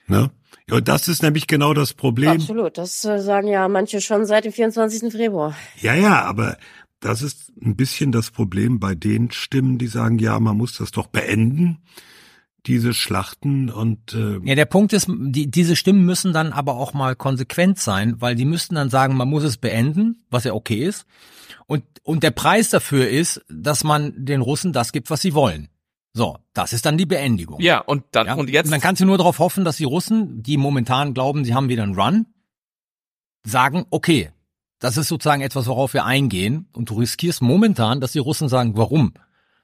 Ne? 0.06 0.30
Ja, 0.68 0.80
das 0.80 1.08
ist 1.08 1.22
nämlich 1.22 1.46
genau 1.46 1.74
das 1.74 1.92
Problem. 1.92 2.30
Absolut, 2.30 2.78
das 2.78 3.04
äh, 3.04 3.20
sagen 3.20 3.48
ja 3.48 3.68
manche 3.68 4.00
schon 4.00 4.24
seit 4.24 4.44
dem 4.44 4.52
24. 4.52 5.12
Februar. 5.12 5.54
Ja, 5.80 5.94
ja, 5.94 6.22
aber 6.22 6.56
das 7.04 7.20
ist 7.20 7.52
ein 7.60 7.76
bisschen 7.76 8.12
das 8.12 8.30
Problem 8.30 8.80
bei 8.80 8.94
den 8.94 9.30
Stimmen, 9.30 9.76
die 9.76 9.88
sagen, 9.88 10.18
ja, 10.18 10.40
man 10.40 10.56
muss 10.56 10.78
das 10.78 10.90
doch 10.90 11.06
beenden, 11.06 11.82
diese 12.64 12.94
Schlachten 12.94 13.68
und 13.68 14.14
äh 14.14 14.38
Ja, 14.42 14.54
der 14.54 14.64
Punkt 14.64 14.94
ist, 14.94 15.08
die, 15.10 15.50
diese 15.50 15.76
Stimmen 15.76 16.06
müssen 16.06 16.32
dann 16.32 16.52
aber 16.52 16.76
auch 16.76 16.94
mal 16.94 17.14
konsequent 17.14 17.78
sein, 17.78 18.22
weil 18.22 18.34
die 18.36 18.46
müssten 18.46 18.74
dann 18.74 18.88
sagen, 18.88 19.16
man 19.16 19.28
muss 19.28 19.44
es 19.44 19.58
beenden, 19.58 20.24
was 20.30 20.44
ja 20.44 20.54
okay 20.54 20.82
ist. 20.82 21.04
Und, 21.66 21.84
und 22.04 22.22
der 22.22 22.30
Preis 22.30 22.70
dafür 22.70 23.06
ist, 23.06 23.44
dass 23.50 23.84
man 23.84 24.14
den 24.24 24.40
Russen 24.40 24.72
das 24.72 24.90
gibt, 24.92 25.10
was 25.10 25.20
sie 25.20 25.34
wollen. 25.34 25.68
So, 26.14 26.38
das 26.54 26.72
ist 26.72 26.86
dann 26.86 26.96
die 26.96 27.06
Beendigung. 27.06 27.60
Ja, 27.60 27.80
und 27.80 28.04
dann 28.12 28.28
ja? 28.28 28.34
und 28.34 28.48
jetzt. 28.48 28.66
Und 28.66 28.72
dann 28.72 28.80
kannst 28.80 29.02
du 29.02 29.06
nur 29.06 29.18
darauf 29.18 29.40
hoffen, 29.40 29.64
dass 29.64 29.76
die 29.76 29.84
Russen, 29.84 30.42
die 30.42 30.56
momentan 30.56 31.12
glauben, 31.12 31.44
sie 31.44 31.52
haben 31.52 31.68
wieder 31.68 31.82
einen 31.82 32.00
Run, 32.00 32.26
sagen, 33.44 33.84
okay, 33.90 34.30
das 34.84 34.98
ist 34.98 35.08
sozusagen 35.08 35.40
etwas, 35.40 35.66
worauf 35.66 35.94
wir 35.94 36.04
eingehen. 36.04 36.68
Und 36.72 36.90
du 36.90 36.98
riskierst 36.98 37.40
momentan, 37.40 38.02
dass 38.02 38.12
die 38.12 38.18
Russen 38.18 38.50
sagen, 38.50 38.76
warum? 38.76 39.14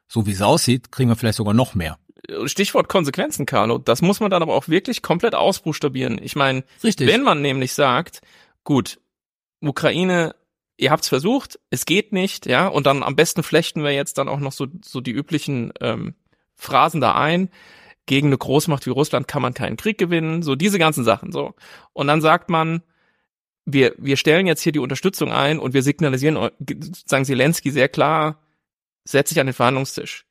So 0.08 0.26
wie 0.26 0.32
es 0.32 0.40
aussieht, 0.40 0.90
kriegen 0.90 1.10
wir 1.10 1.16
vielleicht 1.16 1.36
sogar 1.36 1.52
noch 1.52 1.74
mehr. 1.74 1.98
Stichwort 2.46 2.88
Konsequenzen, 2.88 3.44
Carlo. 3.44 3.76
Das 3.76 4.00
muss 4.00 4.20
man 4.20 4.30
dann 4.30 4.42
aber 4.42 4.54
auch 4.54 4.68
wirklich 4.68 5.02
komplett 5.02 5.34
ausbuchstabieren. 5.34 6.18
Ich 6.22 6.36
meine, 6.36 6.64
wenn 6.82 7.22
man 7.22 7.42
nämlich 7.42 7.74
sagt, 7.74 8.22
gut, 8.64 8.98
Ukraine, 9.60 10.34
ihr 10.78 10.90
habt's 10.90 11.08
versucht, 11.08 11.58
es 11.68 11.84
geht 11.84 12.12
nicht, 12.12 12.46
ja, 12.46 12.66
und 12.66 12.86
dann 12.86 13.02
am 13.02 13.14
besten 13.14 13.42
flechten 13.42 13.82
wir 13.82 13.92
jetzt 13.92 14.16
dann 14.16 14.28
auch 14.28 14.40
noch 14.40 14.52
so, 14.52 14.68
so 14.82 15.02
die 15.02 15.12
üblichen 15.12 15.72
ähm, 15.80 16.14
Phrasen 16.54 17.02
da 17.02 17.14
ein. 17.14 17.50
Gegen 18.06 18.28
eine 18.28 18.38
Großmacht 18.38 18.86
wie 18.86 18.90
Russland 18.90 19.28
kann 19.28 19.42
man 19.42 19.52
keinen 19.52 19.76
Krieg 19.76 19.98
gewinnen, 19.98 20.42
so 20.42 20.56
diese 20.56 20.78
ganzen 20.78 21.04
Sachen 21.04 21.30
so. 21.30 21.54
Und 21.92 22.06
dann 22.06 22.22
sagt 22.22 22.48
man, 22.48 22.82
wir, 23.66 23.94
wir 23.98 24.16
stellen 24.16 24.46
jetzt 24.46 24.62
hier 24.62 24.72
die 24.72 24.78
Unterstützung 24.78 25.32
ein 25.32 25.58
und 25.58 25.74
wir 25.74 25.82
signalisieren, 25.82 26.50
sagen 27.06 27.24
Zelensky 27.24 27.70
sehr 27.70 27.88
klar, 27.88 28.42
setz 29.04 29.30
dich 29.30 29.40
an 29.40 29.46
den 29.46 29.54
Verhandlungstisch. 29.54 30.26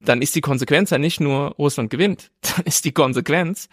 Dann 0.00 0.20
ist 0.20 0.34
die 0.34 0.40
Konsequenz 0.40 0.90
ja 0.90 0.98
nicht 0.98 1.20
nur 1.20 1.50
Russland 1.58 1.90
gewinnt, 1.90 2.30
dann 2.40 2.64
ist 2.64 2.84
die 2.84 2.92
Konsequenz, 2.92 3.68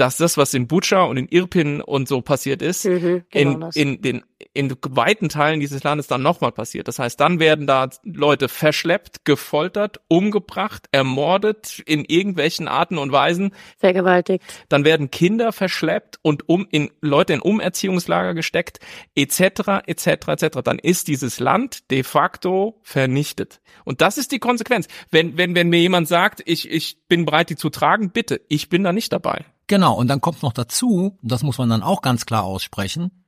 dass 0.00 0.16
das, 0.16 0.38
was 0.38 0.54
in 0.54 0.66
Bucha 0.66 1.02
und 1.02 1.18
in 1.18 1.28
Irpin 1.28 1.82
und 1.82 2.08
so 2.08 2.22
passiert 2.22 2.62
ist, 2.62 2.86
mhm, 2.86 3.22
genau 3.30 3.68
in, 3.74 3.94
in 3.94 4.02
den 4.02 4.22
in 4.52 4.74
weiten 4.88 5.28
Teilen 5.28 5.60
dieses 5.60 5.84
Landes 5.84 6.06
dann 6.06 6.22
nochmal 6.22 6.50
passiert. 6.50 6.88
Das 6.88 6.98
heißt, 6.98 7.20
dann 7.20 7.38
werden 7.38 7.66
da 7.66 7.88
Leute 8.02 8.48
verschleppt, 8.48 9.24
gefoltert, 9.24 10.00
umgebracht, 10.08 10.88
ermordet 10.90 11.82
in 11.86 12.04
irgendwelchen 12.04 12.66
Arten 12.66 12.98
und 12.98 13.12
Weisen. 13.12 13.52
Vergewaltigt. 13.78 14.42
Dann 14.68 14.84
werden 14.84 15.10
Kinder 15.10 15.52
verschleppt 15.52 16.18
und 16.22 16.48
um 16.48 16.66
in 16.70 16.90
Leute 17.00 17.34
in 17.34 17.40
Umerziehungslager 17.40 18.34
gesteckt, 18.34 18.80
etc., 19.14 19.82
etc., 19.86 20.06
etc. 20.28 20.58
Dann 20.64 20.78
ist 20.78 21.08
dieses 21.08 21.38
Land 21.38 21.90
de 21.90 22.02
facto 22.02 22.80
vernichtet. 22.82 23.60
Und 23.84 24.00
das 24.00 24.18
ist 24.18 24.32
die 24.32 24.38
Konsequenz. 24.38 24.88
Wenn, 25.10 25.36
wenn, 25.36 25.54
wenn 25.54 25.68
mir 25.68 25.80
jemand 25.80 26.08
sagt, 26.08 26.42
ich, 26.46 26.70
ich 26.70 27.06
bin 27.08 27.24
bereit, 27.24 27.50
die 27.50 27.56
zu 27.56 27.70
tragen, 27.70 28.10
bitte, 28.10 28.40
ich 28.48 28.68
bin 28.68 28.82
da 28.82 28.92
nicht 28.92 29.12
dabei. 29.12 29.44
Genau, 29.70 29.94
und 29.94 30.08
dann 30.08 30.20
kommt 30.20 30.42
noch 30.42 30.52
dazu, 30.52 31.16
das 31.22 31.44
muss 31.44 31.58
man 31.58 31.68
dann 31.68 31.84
auch 31.84 32.02
ganz 32.02 32.26
klar 32.26 32.42
aussprechen, 32.42 33.24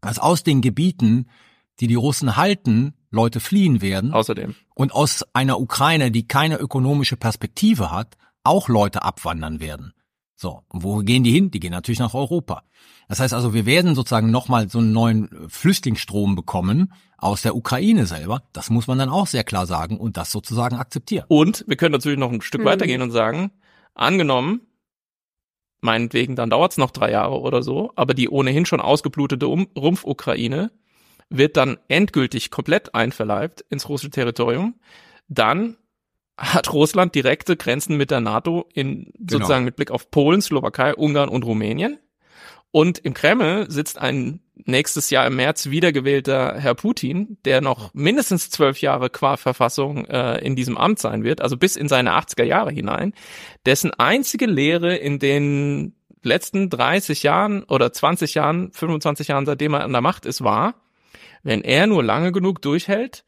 dass 0.00 0.18
aus 0.18 0.42
den 0.42 0.60
Gebieten, 0.60 1.28
die 1.78 1.86
die 1.86 1.94
Russen 1.94 2.36
halten, 2.36 2.94
Leute 3.12 3.38
fliehen 3.38 3.80
werden. 3.80 4.12
Außerdem. 4.12 4.56
Und 4.74 4.92
aus 4.92 5.24
einer 5.34 5.60
Ukraine, 5.60 6.10
die 6.10 6.26
keine 6.26 6.56
ökonomische 6.56 7.16
Perspektive 7.16 7.92
hat, 7.92 8.16
auch 8.42 8.68
Leute 8.68 9.04
abwandern 9.04 9.60
werden. 9.60 9.92
So, 10.34 10.64
und 10.66 10.82
wo 10.82 10.96
gehen 10.98 11.22
die 11.22 11.30
hin? 11.30 11.52
Die 11.52 11.60
gehen 11.60 11.70
natürlich 11.70 12.00
nach 12.00 12.14
Europa. 12.14 12.64
Das 13.08 13.20
heißt 13.20 13.32
also, 13.32 13.54
wir 13.54 13.64
werden 13.64 13.94
sozusagen 13.94 14.32
nochmal 14.32 14.68
so 14.68 14.80
einen 14.80 14.92
neuen 14.92 15.48
Flüchtlingsstrom 15.48 16.34
bekommen 16.34 16.92
aus 17.18 17.42
der 17.42 17.54
Ukraine 17.54 18.06
selber. 18.06 18.42
Das 18.52 18.68
muss 18.68 18.88
man 18.88 18.98
dann 18.98 19.10
auch 19.10 19.28
sehr 19.28 19.44
klar 19.44 19.66
sagen 19.66 20.00
und 20.00 20.16
das 20.16 20.32
sozusagen 20.32 20.74
akzeptieren. 20.74 21.26
Und 21.28 21.64
wir 21.68 21.76
können 21.76 21.92
natürlich 21.92 22.18
noch 22.18 22.32
ein 22.32 22.40
Stück 22.40 22.62
Mhm. 22.62 22.66
weitergehen 22.66 23.00
und 23.00 23.12
sagen, 23.12 23.52
angenommen, 23.94 24.62
meinetwegen, 25.84 26.34
dann 26.34 26.50
dauert's 26.50 26.78
noch 26.78 26.90
drei 26.90 27.10
Jahre 27.10 27.40
oder 27.40 27.62
so, 27.62 27.92
aber 27.94 28.14
die 28.14 28.28
ohnehin 28.28 28.66
schon 28.66 28.80
ausgeblutete 28.80 29.46
um 29.46 29.68
Rumpf-Ukraine 29.76 30.72
wird 31.30 31.56
dann 31.56 31.78
endgültig 31.88 32.50
komplett 32.50 32.94
einverleibt 32.94 33.64
ins 33.70 33.88
russische 33.88 34.10
Territorium. 34.10 34.74
Dann 35.28 35.76
hat 36.36 36.72
Russland 36.72 37.14
direkte 37.14 37.56
Grenzen 37.56 37.96
mit 37.96 38.10
der 38.10 38.20
NATO 38.20 38.68
in 38.74 39.12
sozusagen 39.28 39.64
mit 39.64 39.76
Blick 39.76 39.90
auf 39.90 40.10
Polen, 40.10 40.42
Slowakei, 40.42 40.94
Ungarn 40.94 41.28
und 41.28 41.44
Rumänien. 41.44 41.98
Und 42.72 42.98
im 42.98 43.14
Kreml 43.14 43.70
sitzt 43.70 43.98
ein 43.98 44.40
nächstes 44.56 45.10
Jahr 45.10 45.26
im 45.26 45.36
März 45.36 45.70
wiedergewählter 45.70 46.58
Herr 46.58 46.74
Putin, 46.74 47.38
der 47.44 47.60
noch 47.60 47.92
mindestens 47.92 48.50
zwölf 48.50 48.80
Jahre 48.80 49.10
qua 49.10 49.36
Verfassung 49.36 50.04
äh, 50.06 50.38
in 50.38 50.56
diesem 50.56 50.76
Amt 50.76 50.98
sein 50.98 51.24
wird, 51.24 51.40
also 51.40 51.56
bis 51.56 51.76
in 51.76 51.88
seine 51.88 52.12
80er 52.12 52.44
Jahre 52.44 52.70
hinein, 52.70 53.14
dessen 53.66 53.92
einzige 53.92 54.46
Lehre 54.46 54.96
in 54.96 55.18
den 55.18 55.94
letzten 56.22 56.70
30 56.70 57.22
Jahren 57.22 57.64
oder 57.64 57.92
20 57.92 58.34
Jahren, 58.34 58.72
25 58.72 59.28
Jahren, 59.28 59.46
seitdem 59.46 59.74
er 59.74 59.84
an 59.84 59.92
der 59.92 60.00
Macht 60.00 60.24
ist, 60.24 60.42
war, 60.42 60.74
wenn 61.42 61.62
er 61.62 61.86
nur 61.86 62.02
lange 62.02 62.32
genug 62.32 62.62
durchhält, 62.62 63.24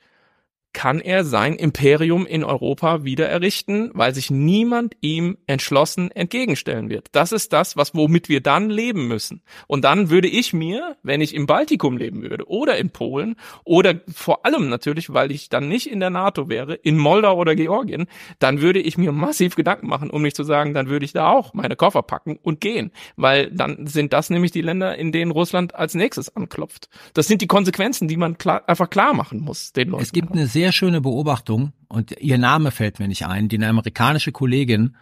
kann 0.76 1.00
er 1.00 1.24
sein 1.24 1.54
Imperium 1.54 2.26
in 2.26 2.44
Europa 2.44 3.02
wieder 3.02 3.30
errichten, 3.30 3.90
weil 3.94 4.14
sich 4.14 4.30
niemand 4.30 4.94
ihm 5.00 5.38
entschlossen 5.46 6.10
entgegenstellen 6.10 6.90
wird. 6.90 7.08
Das 7.12 7.32
ist 7.32 7.54
das, 7.54 7.78
was 7.78 7.94
womit 7.94 8.28
wir 8.28 8.42
dann 8.42 8.68
leben 8.68 9.08
müssen. 9.08 9.40
Und 9.68 9.86
dann 9.86 10.10
würde 10.10 10.28
ich 10.28 10.52
mir, 10.52 10.98
wenn 11.02 11.22
ich 11.22 11.34
im 11.34 11.46
Baltikum 11.46 11.96
leben 11.96 12.20
würde 12.20 12.46
oder 12.46 12.76
in 12.76 12.90
Polen 12.90 13.36
oder 13.64 13.94
vor 14.14 14.44
allem 14.44 14.68
natürlich, 14.68 15.14
weil 15.14 15.32
ich 15.32 15.48
dann 15.48 15.66
nicht 15.66 15.90
in 15.90 15.98
der 15.98 16.10
NATO 16.10 16.50
wäre, 16.50 16.74
in 16.74 16.98
Moldau 16.98 17.38
oder 17.38 17.56
Georgien, 17.56 18.06
dann 18.38 18.60
würde 18.60 18.80
ich 18.80 18.98
mir 18.98 19.12
massiv 19.12 19.56
Gedanken 19.56 19.86
machen, 19.86 20.10
um 20.10 20.20
nicht 20.20 20.36
zu 20.36 20.44
sagen, 20.44 20.74
dann 20.74 20.90
würde 20.90 21.06
ich 21.06 21.14
da 21.14 21.30
auch 21.30 21.54
meine 21.54 21.76
Koffer 21.76 22.02
packen 22.02 22.38
und 22.42 22.60
gehen, 22.60 22.92
weil 23.16 23.50
dann 23.50 23.86
sind 23.86 24.12
das 24.12 24.28
nämlich 24.28 24.52
die 24.52 24.60
Länder, 24.60 24.98
in 24.98 25.10
denen 25.10 25.30
Russland 25.30 25.74
als 25.74 25.94
nächstes 25.94 26.36
anklopft. 26.36 26.90
Das 27.14 27.26
sind 27.26 27.40
die 27.40 27.46
Konsequenzen, 27.46 28.08
die 28.08 28.18
man 28.18 28.36
klar, 28.36 28.68
einfach 28.68 28.90
klar 28.90 29.14
machen 29.14 29.40
muss 29.40 29.72
den 29.72 29.88
Leuten. 29.88 30.02
Es 30.02 30.12
gibt 30.12 30.32
eine 30.32 30.46
sehr 30.46 30.65
schöne 30.72 31.00
Beobachtung 31.00 31.72
und 31.88 32.12
ihr 32.20 32.38
Name 32.38 32.70
fällt 32.70 32.98
mir 32.98 33.08
nicht 33.08 33.26
ein, 33.26 33.48
die 33.48 33.56
eine 33.56 33.68
amerikanische 33.68 34.32
Kollegin 34.32 34.96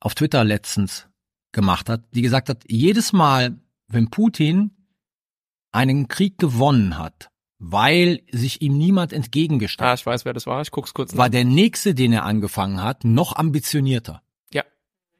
auf 0.00 0.14
Twitter 0.14 0.44
letztens 0.44 1.08
gemacht 1.52 1.88
hat, 1.88 2.02
die 2.14 2.22
gesagt 2.22 2.48
hat, 2.48 2.64
jedes 2.68 3.12
Mal, 3.12 3.58
wenn 3.88 4.10
Putin 4.10 4.70
einen 5.72 6.08
Krieg 6.08 6.38
gewonnen 6.38 6.98
hat, 6.98 7.30
weil 7.58 8.20
sich 8.30 8.62
ihm 8.62 8.78
niemand 8.78 9.12
entgegengestellt 9.12 9.88
Ah, 9.88 9.94
ich 9.94 10.06
weiß, 10.06 10.24
wer 10.24 10.32
das 10.32 10.46
war. 10.46 10.62
Ich 10.62 10.70
guck's 10.70 10.94
kurz 10.94 11.12
nach. 11.12 11.18
war 11.18 11.30
der 11.30 11.44
nächste, 11.44 11.94
den 11.94 12.12
er 12.12 12.24
angefangen 12.24 12.82
hat, 12.82 13.04
noch 13.04 13.34
ambitionierter. 13.34 14.22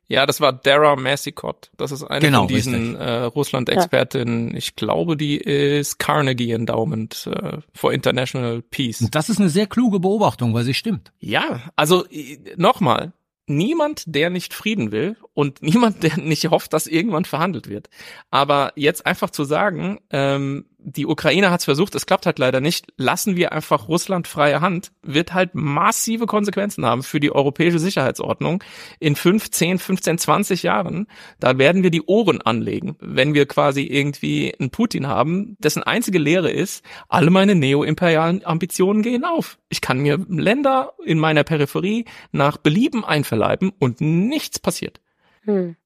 Ja. 0.09 0.27
Das 0.27 0.41
war 0.41 0.53
Dara 0.53 0.97
Massicott. 0.97 1.71
Das 1.77 1.93
ist 1.93 2.03
eine 2.03 2.21
Genau, 2.21 2.41
von 2.41 2.49
diesen 2.49 2.75
richtig. 2.97 3.01
äh, 3.01 3.23
Russland-Expertinnen. 3.25 4.57
Ich 4.57 4.75
glaube, 4.77 5.17
die 5.17 5.37
ist 5.37 5.99
Carnegie 5.99 6.51
Endowment 6.53 7.29
äh, 7.33 7.59
for 7.75 7.93
International 7.93 8.63
Peace. 8.63 9.01
Und 9.03 9.15
das 9.15 9.29
ist 9.29 9.39
eine 9.39 9.49
sehr 9.51 9.67
kluge 9.67 10.01
Beobachtung, 10.01 10.55
weil 10.55 10.65
sie 10.65 10.75
stimmt. 10.75 11.13
Ja, 11.21 11.63
also 11.77 12.07
äh, 12.09 12.39
nochmal. 12.57 13.13
Niemand, 13.51 14.03
der 14.07 14.29
nicht 14.29 14.53
Frieden 14.53 14.93
will 14.93 15.17
und 15.33 15.63
niemand, 15.63 16.03
der 16.03 16.19
nicht 16.19 16.51
hofft, 16.51 16.75
dass 16.75 16.87
irgendwann 16.87 17.25
verhandelt 17.25 17.69
wird. 17.69 17.89
Aber 18.31 18.73
jetzt 18.77 19.07
einfach 19.07 19.31
zu 19.31 19.45
sagen, 19.45 20.01
ähm, 20.11 20.67
die 20.81 21.07
Ukraine 21.07 21.51
hat 21.51 21.61
es 21.61 21.65
versucht, 21.65 21.95
es 21.95 22.07
klappt 22.07 22.25
halt 22.25 22.39
leider 22.39 22.61
nicht, 22.61 22.87
lassen 22.97 23.37
wir 23.37 23.53
einfach 23.53 23.89
Russland 23.89 24.29
freie 24.29 24.61
Hand, 24.61 24.93
wird 25.03 25.35
halt 25.35 25.55
massive 25.55 26.27
Konsequenzen 26.27 26.87
haben 26.87 27.03
für 27.03 27.19
die 27.19 27.33
europäische 27.33 27.81
Sicherheitsordnung 27.81 28.63
in 29.01 29.17
5, 29.17 29.51
10, 29.51 29.79
15, 29.79 30.19
20 30.19 30.63
Jahren. 30.63 31.09
Da 31.41 31.59
werden 31.59 31.83
wir 31.83 31.91
die 31.91 32.03
Ohren 32.03 32.41
anlegen, 32.41 32.97
wenn 33.01 33.35
wir 33.35 33.47
quasi 33.47 33.83
irgendwie 33.83 34.55
einen 34.59 34.71
Putin 34.71 35.09
haben, 35.09 35.57
dessen 35.59 35.83
einzige 35.83 36.19
Lehre 36.19 36.51
ist, 36.51 36.85
alle 37.09 37.31
meine 37.31 37.57
neoimperialen 37.57 38.47
Ambitionen 38.47 39.03
gehen 39.03 39.25
auf. 39.25 39.59
Ich 39.69 39.81
kann 39.81 39.99
mir 39.99 40.25
Länder 40.29 40.93
in 41.05 41.19
meiner 41.19 41.43
Peripherie 41.43 42.05
nach 42.31 42.57
Belieben 42.57 43.05
einverleiben 43.05 43.73
und 43.79 44.01
nichts 44.01 44.61
passiert. 44.61 45.01
Hm. 45.43 45.77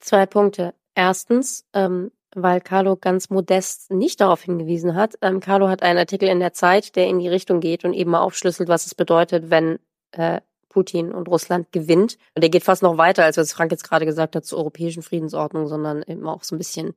Zwei 0.00 0.24
Punkte. 0.26 0.74
Erstens, 0.94 1.66
ähm, 1.74 2.10
weil 2.42 2.60
Carlo 2.60 2.96
ganz 2.96 3.30
modest 3.30 3.90
nicht 3.90 4.20
darauf 4.20 4.42
hingewiesen 4.42 4.94
hat. 4.94 5.14
Ähm, 5.22 5.40
Carlo 5.40 5.68
hat 5.68 5.82
einen 5.82 5.98
Artikel 5.98 6.28
in 6.28 6.40
der 6.40 6.52
Zeit, 6.52 6.96
der 6.96 7.06
in 7.06 7.18
die 7.18 7.28
Richtung 7.28 7.60
geht 7.60 7.84
und 7.84 7.92
eben 7.92 8.10
mal 8.10 8.20
aufschlüsselt, 8.20 8.68
was 8.68 8.86
es 8.86 8.94
bedeutet, 8.94 9.50
wenn 9.50 9.78
äh, 10.12 10.40
Putin 10.68 11.12
und 11.12 11.28
Russland 11.28 11.72
gewinnt. 11.72 12.18
Und 12.34 12.42
der 12.42 12.50
geht 12.50 12.64
fast 12.64 12.82
noch 12.82 12.98
weiter, 12.98 13.24
als 13.24 13.36
was 13.36 13.52
Frank 13.52 13.70
jetzt 13.72 13.84
gerade 13.88 14.06
gesagt 14.06 14.36
hat, 14.36 14.44
zur 14.44 14.58
europäischen 14.58 15.02
Friedensordnung, 15.02 15.66
sondern 15.66 16.02
eben 16.06 16.26
auch 16.28 16.44
so 16.44 16.54
ein 16.54 16.58
bisschen 16.58 16.94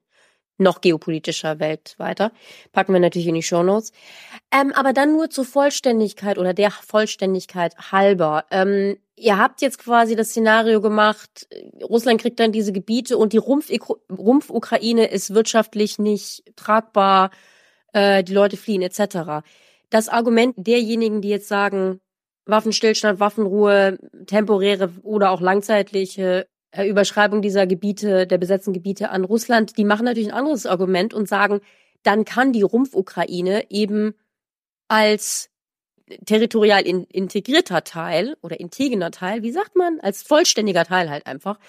noch 0.61 0.81
geopolitischer 0.81 1.59
Welt 1.59 1.95
weiter. 1.97 2.31
Packen 2.71 2.93
wir 2.93 2.99
natürlich 2.99 3.27
in 3.27 3.35
die 3.35 3.43
Shownotes. 3.43 3.91
Ähm, 4.51 4.71
aber 4.73 4.93
dann 4.93 5.13
nur 5.13 5.29
zur 5.29 5.45
Vollständigkeit 5.45 6.37
oder 6.37 6.53
der 6.53 6.71
Vollständigkeit 6.71 7.75
halber. 7.91 8.45
Ähm, 8.51 8.97
ihr 9.15 9.37
habt 9.37 9.61
jetzt 9.61 9.79
quasi 9.79 10.15
das 10.15 10.29
Szenario 10.29 10.81
gemacht, 10.81 11.47
Russland 11.83 12.21
kriegt 12.21 12.39
dann 12.39 12.51
diese 12.51 12.71
Gebiete 12.71 13.17
und 13.17 13.33
die 13.33 13.39
Rumpf- 13.39 13.71
Rumpf-Ukraine 14.09 15.07
ist 15.07 15.33
wirtschaftlich 15.33 15.99
nicht 15.99 16.43
tragbar, 16.55 17.31
äh, 17.93 18.23
die 18.23 18.33
Leute 18.33 18.57
fliehen 18.57 18.81
etc. 18.81 19.43
Das 19.89 20.09
Argument 20.09 20.55
derjenigen, 20.57 21.21
die 21.21 21.29
jetzt 21.29 21.47
sagen, 21.47 21.99
Waffenstillstand, 22.45 23.19
Waffenruhe, 23.19 23.97
temporäre 24.25 24.91
oder 25.03 25.31
auch 25.31 25.41
langzeitliche 25.41 26.47
Überschreibung 26.77 27.41
dieser 27.41 27.67
Gebiete, 27.67 28.25
der 28.25 28.37
besetzten 28.37 28.73
Gebiete 28.73 29.09
an 29.09 29.25
Russland, 29.25 29.77
die 29.77 29.83
machen 29.83 30.05
natürlich 30.05 30.29
ein 30.29 30.37
anderes 30.37 30.65
Argument 30.65 31.13
und 31.13 31.27
sagen, 31.27 31.59
dann 32.03 32.25
kann 32.25 32.53
die 32.53 32.61
Rumpf-Ukraine 32.61 33.69
eben 33.69 34.15
als 34.87 35.49
territorial 36.25 36.81
in, 36.81 37.05
integrierter 37.05 37.83
Teil 37.83 38.35
oder 38.41 38.59
integener 38.59 39.11
Teil, 39.11 39.43
wie 39.43 39.51
sagt 39.51 39.75
man, 39.75 39.99
als 39.99 40.23
vollständiger 40.23 40.85
Teil 40.85 41.09
halt 41.09 41.25
einfach, 41.25 41.59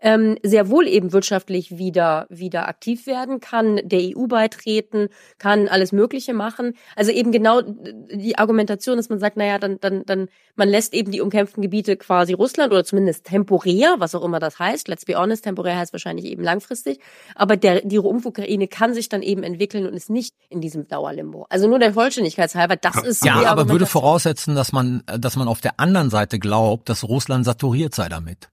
ähm, 0.00 0.36
sehr 0.42 0.70
wohl 0.70 0.88
eben 0.88 1.12
wirtschaftlich 1.12 1.76
wieder, 1.76 2.26
wieder 2.28 2.68
aktiv 2.68 3.06
werden, 3.06 3.40
kann 3.40 3.80
der 3.84 4.00
EU 4.16 4.26
beitreten, 4.26 5.08
kann 5.38 5.68
alles 5.68 5.92
Mögliche 5.92 6.34
machen. 6.34 6.74
Also 6.96 7.12
eben 7.12 7.32
genau 7.32 7.62
die 7.62 8.38
Argumentation, 8.38 8.96
dass 8.96 9.08
man 9.08 9.18
sagt, 9.18 9.36
naja, 9.36 9.58
dann, 9.58 9.78
dann, 9.80 10.04
dann, 10.06 10.28
man 10.56 10.68
lässt 10.68 10.94
eben 10.94 11.10
die 11.10 11.20
umkämpften 11.20 11.62
Gebiete 11.62 11.96
quasi 11.96 12.32
Russland 12.32 12.72
oder 12.72 12.84
zumindest 12.84 13.24
temporär, 13.24 13.96
was 13.98 14.14
auch 14.14 14.24
immer 14.24 14.40
das 14.40 14.58
heißt. 14.58 14.88
Let's 14.88 15.04
be 15.04 15.14
honest, 15.14 15.44
temporär 15.44 15.76
heißt 15.76 15.92
wahrscheinlich 15.92 16.26
eben 16.26 16.42
langfristig. 16.42 17.00
Aber 17.34 17.56
der, 17.56 17.82
die 17.82 17.96
Rumpf-Ukraine 17.96 18.68
kann 18.68 18.94
sich 18.94 19.08
dann 19.08 19.22
eben 19.22 19.42
entwickeln 19.42 19.86
und 19.86 19.94
ist 19.94 20.10
nicht 20.10 20.34
in 20.48 20.60
diesem 20.60 20.88
Dauerlimbo. 20.88 21.46
Also 21.50 21.68
nur 21.68 21.78
der 21.78 21.92
Vollständigkeitshalber, 21.92 22.76
das 22.76 23.02
ist 23.02 23.24
Ja, 23.24 23.44
aber 23.46 23.68
würde 23.68 23.86
voraussetzen, 23.86 24.54
dass 24.54 24.72
man, 24.72 25.02
dass 25.18 25.36
man 25.36 25.48
auf 25.48 25.60
der 25.60 25.78
anderen 25.78 26.10
Seite 26.10 26.38
glaubt, 26.38 26.88
dass 26.88 27.04
Russland 27.04 27.44
saturiert 27.44 27.94
sei 27.94 28.08
damit. 28.08 28.48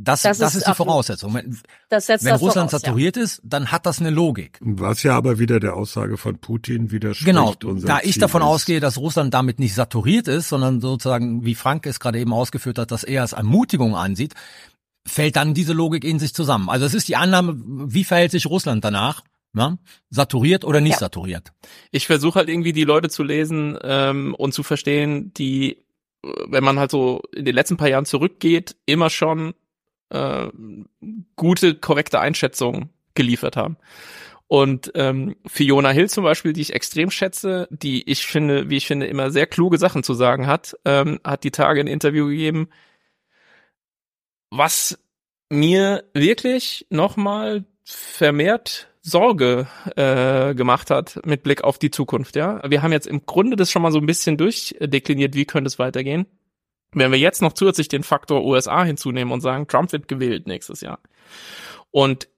Das, 0.00 0.22
Das 0.22 0.38
das, 0.38 0.54
ist 0.54 0.60
ist, 0.60 0.68
die 0.68 0.74
Voraussetzung. 0.74 1.34
Wenn, 1.34 1.58
Das 1.88 2.06
setzt 2.06 2.24
wenn 2.24 2.30
das 2.32 2.40
Russland 2.40 2.70
voraus, 2.70 2.82
ja. 2.82 2.86
saturiert 2.88 3.16
ist, 3.16 3.40
dann 3.42 3.72
hat 3.72 3.84
das 3.84 3.98
eine 4.00 4.10
Logik. 4.10 4.58
Was 4.60 5.02
ja 5.02 5.16
aber 5.16 5.40
wieder 5.40 5.58
der 5.58 5.74
Aussage 5.74 6.16
von 6.16 6.38
Putin 6.38 6.92
widerspricht. 6.92 7.26
Genau, 7.26 7.54
da 7.54 7.98
ich 8.02 8.12
Ziel 8.12 8.20
davon 8.20 8.42
ist. 8.42 8.46
ausgehe, 8.48 8.78
dass 8.80 8.96
Russland 8.96 9.34
damit 9.34 9.58
nicht 9.58 9.74
saturiert 9.74 10.28
ist, 10.28 10.48
sondern 10.48 10.80
sozusagen, 10.80 11.44
wie 11.44 11.56
Frank 11.56 11.84
es 11.86 11.98
gerade 11.98 12.20
eben 12.20 12.32
ausgeführt 12.32 12.78
hat, 12.78 12.92
das 12.92 13.02
eher 13.02 13.22
als 13.22 13.32
Ermutigung 13.32 13.96
ansieht, 13.96 14.34
fällt 15.04 15.34
dann 15.36 15.52
diese 15.54 15.72
Logik 15.72 16.04
in 16.04 16.18
sich 16.20 16.32
zusammen. 16.32 16.68
Also 16.68 16.86
es 16.86 16.94
ist 16.94 17.08
die 17.08 17.16
Annahme, 17.16 17.56
wie 17.56 18.04
verhält 18.04 18.30
sich 18.30 18.46
Russland 18.46 18.84
danach? 18.84 19.22
Ja? 19.56 19.78
Saturiert 20.10 20.64
oder 20.64 20.80
nicht 20.80 20.92
Ja. 20.92 20.98
saturiert? 20.98 21.52
Ich 21.90 22.06
versuche 22.06 22.38
halt 22.38 22.48
irgendwie 22.48 22.72
die 22.72 22.84
Leute 22.84 23.08
zu 23.08 23.24
lesen 23.24 23.76
ähm, 23.82 24.34
und 24.36 24.52
zu 24.52 24.62
verstehen, 24.62 25.32
die, 25.34 25.78
äh, 26.24 26.28
wenn 26.48 26.62
man 26.62 26.78
halt 26.78 26.90
so 26.92 27.22
in 27.34 27.44
den 27.46 27.54
letzten 27.54 27.76
paar 27.78 27.88
Jahren 27.88 28.04
zurückgeht, 28.04 28.76
immer 28.86 29.10
schon 29.10 29.54
äh, 30.10 30.48
gute, 31.36 31.74
korrekte 31.74 32.20
Einschätzungen 32.20 32.90
geliefert 33.14 33.56
haben. 33.56 33.76
Und 34.48 34.92
ähm, 34.94 35.36
Fiona 35.46 35.90
Hill 35.90 36.08
zum 36.08 36.24
Beispiel, 36.24 36.54
die 36.54 36.62
ich 36.62 36.72
extrem 36.72 37.10
schätze, 37.10 37.68
die 37.70 38.10
ich 38.10 38.26
finde, 38.26 38.70
wie 38.70 38.78
ich 38.78 38.86
finde, 38.86 39.06
immer 39.06 39.30
sehr 39.30 39.46
kluge 39.46 39.76
Sachen 39.76 40.02
zu 40.02 40.14
sagen 40.14 40.46
hat, 40.46 40.74
ähm, 40.86 41.20
hat 41.22 41.44
die 41.44 41.50
Tage 41.50 41.80
ein 41.80 41.86
Interview 41.86 42.28
gegeben, 42.28 42.70
was 44.50 44.98
mir 45.50 46.04
wirklich 46.14 46.86
nochmal 46.88 47.64
vermehrt 47.84 48.88
Sorge 49.02 49.66
äh, 49.96 50.54
gemacht 50.54 50.90
hat 50.90 51.20
mit 51.24 51.42
Blick 51.42 51.64
auf 51.64 51.78
die 51.78 51.90
Zukunft. 51.90 52.36
Ja, 52.36 52.62
wir 52.68 52.82
haben 52.82 52.92
jetzt 52.92 53.06
im 53.06 53.26
Grunde 53.26 53.56
das 53.56 53.70
schon 53.70 53.82
mal 53.82 53.92
so 53.92 53.98
ein 53.98 54.06
bisschen 54.06 54.36
durchdekliniert, 54.36 55.34
wie 55.34 55.44
könnte 55.44 55.68
es 55.68 55.78
weitergehen. 55.78 56.26
Wenn 56.92 57.12
wir 57.12 57.18
jetzt 57.18 57.42
noch 57.42 57.52
zusätzlich 57.52 57.88
den 57.88 58.02
Faktor 58.02 58.44
USA 58.44 58.84
hinzunehmen 58.84 59.32
und 59.32 59.40
sagen, 59.40 59.66
Trump 59.66 59.92
wird 59.92 60.08
gewählt 60.08 60.46
nächstes 60.46 60.80
Jahr 60.80 61.00
und 61.90 62.28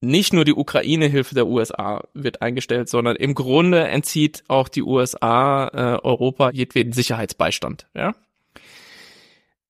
nicht 0.00 0.32
nur 0.34 0.44
die 0.44 0.52
Ukraine-Hilfe 0.52 1.34
der 1.34 1.46
USA 1.46 2.04
wird 2.12 2.42
eingestellt, 2.42 2.88
sondern 2.88 3.16
im 3.16 3.34
Grunde 3.34 3.88
entzieht 3.88 4.44
auch 4.48 4.68
die 4.68 4.82
USA 4.82 5.68
äh, 5.68 6.04
Europa 6.04 6.50
jedweden 6.50 6.92
Sicherheitsbeistand. 6.92 7.86
Ja, 7.94 8.14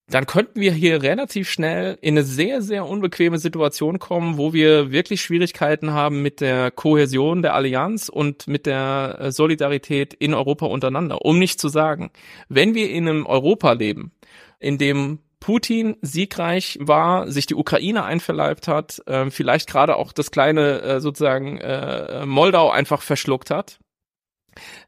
dann 0.06 0.26
könnten 0.26 0.60
wir 0.60 0.72
hier 0.72 1.02
relativ 1.02 1.48
schnell 1.48 1.96
in 2.02 2.14
eine 2.14 2.24
sehr, 2.24 2.60
sehr 2.60 2.86
unbequeme 2.86 3.38
Situation 3.38 3.98
kommen, 3.98 4.36
wo 4.36 4.52
wir 4.52 4.92
wirklich 4.92 5.22
Schwierigkeiten 5.22 5.92
haben 5.92 6.20
mit 6.20 6.40
der 6.40 6.70
Kohäsion 6.70 7.40
der 7.40 7.54
Allianz 7.54 8.10
und 8.10 8.46
mit 8.46 8.66
der 8.66 9.16
äh, 9.18 9.32
Solidarität 9.32 10.12
in 10.12 10.34
Europa 10.34 10.66
untereinander. 10.66 11.24
Um 11.24 11.38
nicht 11.38 11.58
zu 11.58 11.68
sagen, 11.68 12.10
wenn 12.48 12.74
wir 12.74 12.90
in 12.90 13.08
einem 13.08 13.24
Europa 13.24 13.72
leben, 13.72 14.12
in 14.58 14.76
dem 14.76 15.20
Putin 15.40 15.96
siegreich 16.02 16.78
war, 16.80 17.30
sich 17.30 17.46
die 17.46 17.54
Ukraine 17.54 18.04
einverleibt 18.04 18.68
hat, 18.68 19.02
äh, 19.06 19.30
vielleicht 19.30 19.70
gerade 19.70 19.96
auch 19.96 20.12
das 20.12 20.30
kleine 20.30 20.82
äh, 20.82 21.00
sozusagen 21.00 21.58
äh, 21.58 22.26
Moldau 22.26 22.70
einfach 22.70 23.00
verschluckt 23.00 23.50
hat, 23.50 23.78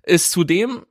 ist 0.03 0.31
zudem 0.31 0.85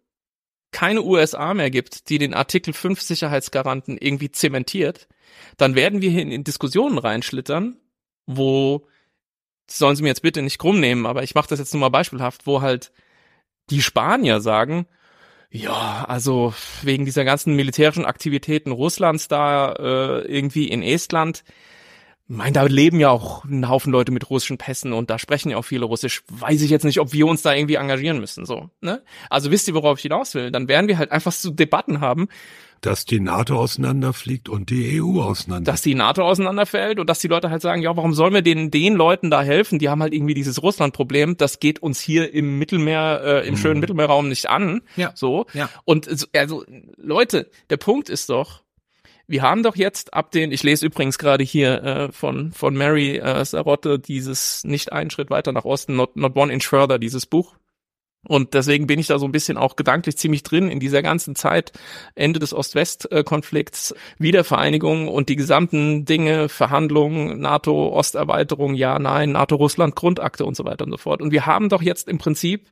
keine 0.76 1.04
USA 1.04 1.54
mehr 1.54 1.72
gibt, 1.72 2.10
die 2.10 2.18
den 2.18 2.34
Artikel 2.34 2.74
5 2.74 3.02
Sicherheitsgaranten 3.02 3.98
irgendwie 3.98 4.30
zementiert, 4.30 5.08
dann 5.56 5.74
werden 5.74 6.02
wir 6.02 6.10
hier 6.10 6.24
in 6.24 6.44
Diskussionen 6.44 6.98
reinschlittern, 6.98 7.78
wo 8.26 8.86
sollen 9.72 9.96
Sie 9.96 10.04
mir 10.04 10.10
jetzt 10.10 10.22
bitte 10.22 10.42
nicht 10.42 10.60
krumm 10.60 10.82
nehmen, 10.82 11.06
aber 11.06 11.24
ich 11.24 11.34
mache 11.34 11.48
das 11.48 11.60
jetzt 11.60 11.74
nur 11.74 11.80
mal 11.80 11.90
beispielhaft, 11.90 12.46
wo 12.46 12.62
halt 12.62 12.92
die 13.70 13.82
Spanier 13.82 14.42
sagen, 14.42 14.86
ja, 15.50 16.04
also 16.10 16.54
wegen 16.82 17.06
dieser 17.06 17.24
ganzen 17.24 17.56
militärischen 17.56 18.04
Aktivitäten 18.04 18.74
Russlands 18.74 19.30
da 19.30 19.72
äh, 19.72 20.28
irgendwie 20.28 20.68
in 20.68 20.84
Estland, 20.84 21.46
mein, 22.28 22.54
da 22.54 22.64
leben 22.64 23.00
ja 23.00 23.10
auch 23.10 23.46
ein 23.46 23.70
Haufen 23.70 23.92
Leute 23.92 24.12
mit 24.12 24.30
russischen 24.30 24.58
Pässen 24.58 24.94
und 24.94 25.12
da 25.12 25.20
sprechen 25.20 25.52
ja 25.52 25.58
auch 25.58 25.66
viele 25.66 25.86
Russisch. 25.86 26.24
Weiß 26.28 26.62
ich 26.64 26.72
jetzt 26.72 26.84
nicht, 26.84 27.00
ob 27.00 27.14
wir 27.14 27.28
uns 27.28 27.44
da 27.44 27.54
irgendwie 27.54 27.76
engagieren 27.76 28.20
müssen, 28.20 28.46
so, 28.46 28.70
ne? 28.82 29.04
Also 29.30 29.52
wisst 29.52 29.68
ihr, 29.68 29.76
worauf 29.76 30.00
ich 30.00 30.04
hinaus 30.04 30.34
will? 30.34 30.50
Dann 30.50 30.68
werden 30.68 30.88
wir 30.88 30.98
halt 30.98 31.12
einfach 31.12 31.32
so 31.32 31.52
Debatten 31.52 32.02
haben. 32.02 32.28
Dass 32.82 33.06
die 33.06 33.20
NATO 33.20 33.58
auseinanderfliegt 33.58 34.50
und 34.50 34.70
die 34.70 35.02
EU 35.02 35.22
auseinander. 35.22 35.72
Dass 35.72 35.82
die 35.82 35.96
NATO 35.96 36.24
auseinanderfällt 36.24 37.00
und 37.00 37.10
dass 37.10 37.20
die 37.20 37.28
Leute 37.28 37.50
halt 37.50 37.62
sagen, 37.62 37.82
ja, 37.82 37.96
warum 37.96 38.14
sollen 38.14 38.34
wir 38.34 38.42
den, 38.42 38.70
den 38.70 38.96
Leuten 38.96 39.30
da 39.30 39.42
helfen? 39.44 39.80
Die 39.80 39.90
haben 39.90 40.02
halt 40.02 40.14
irgendwie 40.14 40.34
dieses 40.34 40.62
Russland-Problem. 40.62 41.38
Das 41.38 41.60
geht 41.60 41.80
uns 41.82 42.00
hier 42.00 42.34
im 42.34 42.58
Mittelmeer, 42.60 43.22
äh, 43.24 43.48
im 43.48 43.54
mhm. 43.54 43.58
schönen 43.58 43.80
Mittelmeerraum 43.80 44.30
nicht 44.30 44.50
an. 44.50 44.82
Ja. 44.98 45.12
So. 45.16 45.46
Ja. 45.54 45.70
Und, 45.84 46.28
also, 46.36 46.64
Leute, 46.98 47.50
der 47.70 47.78
Punkt 47.78 48.10
ist 48.10 48.30
doch, 48.30 48.65
wir 49.28 49.42
haben 49.42 49.64
doch 49.64 49.76
jetzt 49.76 50.14
ab 50.14 50.32
den, 50.32 50.52
ich 50.52 50.64
lese 50.64 50.86
übrigens 50.86 51.18
gerade 51.18 51.44
hier 51.44 51.84
äh, 51.84 52.12
von 52.12 52.52
von 52.52 52.76
Mary 52.76 53.18
äh, 53.18 53.44
Sarotte 53.44 54.00
dieses 54.00 54.64
nicht 54.64 54.94
einen 54.94 55.10
Schritt 55.10 55.30
weiter 55.30 55.52
nach 55.52 55.66
Osten, 55.66 55.96
not, 55.96 56.16
not 56.16 56.36
one 56.36 56.52
inch 56.54 56.68
further, 56.68 57.00
dieses 57.00 57.26
Buch. 57.26 57.56
Und 58.28 58.54
deswegen 58.54 58.88
bin 58.88 59.00
ich 59.00 59.08
da 59.08 59.20
so 59.20 59.26
ein 59.26 59.32
bisschen 59.32 59.58
auch 59.58 59.76
gedanklich 59.76 60.18
ziemlich 60.18 60.44
drin 60.44 60.70
in 60.70 60.80
dieser 60.80 61.04
ganzen 61.04 61.36
Zeit, 61.36 61.72
Ende 62.16 62.40
des 62.40 62.54
Ost-West-Konflikts, 62.54 63.94
Wiedervereinigung 64.18 65.08
und 65.08 65.30
die 65.30 65.36
gesamten 65.36 66.06
Dinge, 66.06 66.50
Verhandlungen, 66.50 67.40
NATO-Osterweiterung, 67.40 68.74
ja, 68.74 68.98
nein, 68.98 69.32
NATO-Russland, 69.32 69.96
Grundakte 69.96 70.46
und 70.46 70.56
so 70.58 70.66
weiter 70.66 70.86
und 70.86 70.92
so 70.92 70.98
fort. 70.98 71.22
Und 71.22 71.32
wir 71.32 71.46
haben 71.46 71.70
doch 71.70 71.84
jetzt 71.84 72.10
im 72.10 72.18
Prinzip 72.18 72.72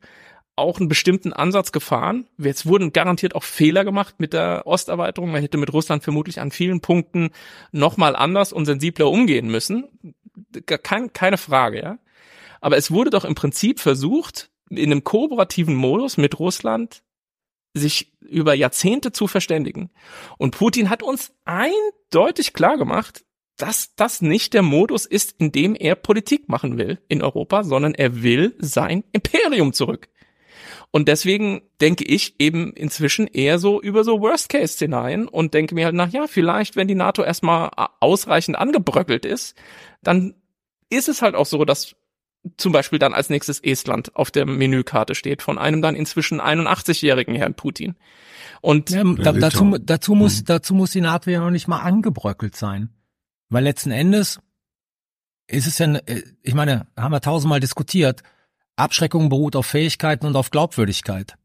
auch 0.55 0.80
einen 0.80 0.89
bestimmten 0.89 1.34
Ansatz 1.34 1.71
gefahren. 1.71 2.27
Jetzt 2.38 2.65
wurden 2.65 2.93
garantiert 2.93 3.35
auch 3.35 3.43
Fehler 3.43 3.84
gemacht 3.84 4.15
mit 4.19 4.34
der 4.34 4.63
Osterweiterung. 4.65 5.31
Man 5.31 5.41
hätte 5.41 5.57
mit 5.57 5.73
Russland 5.73 6.03
vermutlich 6.03 6.39
an 6.39 6.51
vielen 6.51 6.81
Punkten 6.81 7.31
nochmal 7.71 8.15
anders 8.15 8.53
und 8.53 8.65
sensibler 8.65 9.09
umgehen 9.09 9.47
müssen. 9.47 9.85
Kein, 10.65 11.11
keine 11.13 11.38
Frage, 11.38 11.81
ja. 11.81 11.97
Aber 12.61 12.77
es 12.77 12.91
wurde 12.91 13.09
doch 13.09 13.25
im 13.25 13.35
Prinzip 13.35 13.80
versucht, 13.80 14.49
in 14.69 14.91
einem 14.91 15.03
kooperativen 15.03 15.75
Modus 15.75 16.17
mit 16.17 16.39
Russland 16.39 17.03
sich 17.73 18.13
über 18.21 18.53
Jahrzehnte 18.53 19.11
zu 19.11 19.27
verständigen. 19.27 19.89
Und 20.38 20.55
Putin 20.55 20.89
hat 20.89 21.03
uns 21.03 21.34
eindeutig 21.45 22.53
klar 22.53 22.77
gemacht, 22.77 23.25
dass 23.57 23.95
das 23.95 24.21
nicht 24.21 24.53
der 24.53 24.61
Modus 24.61 25.05
ist, 25.05 25.35
in 25.39 25.51
dem 25.51 25.75
er 25.75 25.95
Politik 25.95 26.49
machen 26.49 26.77
will 26.77 26.99
in 27.07 27.21
Europa, 27.21 27.63
sondern 27.63 27.93
er 27.93 28.23
will 28.23 28.55
sein 28.59 29.03
Imperium 29.11 29.73
zurück. 29.73 30.09
Und 30.95 31.07
deswegen 31.07 31.64
denke 31.82 32.03
ich 32.03 32.36
eben 32.38 32.72
inzwischen 32.72 33.26
eher 33.26 33.57
so 33.57 33.82
über 33.82 34.03
so 34.03 34.22
Worst-Case-Szenarien 34.22 35.28
und 35.28 35.56
denke 35.56 35.74
mir 35.74 35.86
halt 35.86 35.95
nach, 35.95 36.10
ja, 36.10 36.28
vielleicht, 36.28 36.76
wenn 36.76 36.88
die 36.88 36.94
NATO 36.94 37.24
erstmal 37.24 37.72
ausreichend 37.99 38.60
angebröckelt 38.60 39.26
ist, 39.26 39.57
dann 40.03 40.36
ist 40.91 41.10
es 41.10 41.24
halt 41.24 41.34
auch 41.34 41.48
so, 41.48 41.65
dass 41.65 41.95
zum 42.57 42.74
Beispiel 42.74 42.99
dann 42.99 43.15
als 43.15 43.32
nächstes 43.32 43.60
Estland 43.60 44.15
auf 44.15 44.30
der 44.30 44.45
Menükarte 44.45 45.15
steht 45.15 45.41
von 45.41 45.57
einem 45.57 45.82
dann 45.82 45.95
inzwischen 45.95 46.40
81-jährigen 46.40 47.34
Herrn 47.34 47.56
Putin. 47.56 47.95
Und 48.61 48.91
ja, 48.91 49.03
da, 49.03 49.32
dazu, 49.32 49.76
dazu 49.82 50.14
muss, 50.14 50.41
mhm. 50.41 50.45
dazu 50.45 50.76
muss 50.76 50.91
die 50.91 51.02
NATO 51.02 51.32
ja 51.32 51.40
noch 51.40 51.49
nicht 51.49 51.68
mal 51.68 51.80
angebröckelt 51.80 52.56
sein. 52.56 52.90
Weil 53.49 53.64
letzten 53.64 53.90
Endes 53.90 54.41
ist 55.48 55.65
es 55.65 55.80
ja, 55.80 55.91
äh, 56.06 56.22
ich 56.44 56.53
meine, 56.53 56.86
haben 56.95 57.14
wir 57.14 57.20
tausendmal 57.20 57.60
diskutiert, 57.60 58.22
Abschreckung 58.76 59.30
beruht 59.30 59.56
auf 59.56 59.66
Fähigkeiten 59.66 60.26
und 60.26 60.36
auf 60.36 60.50
Glaubwürdigkeit. 60.50 61.36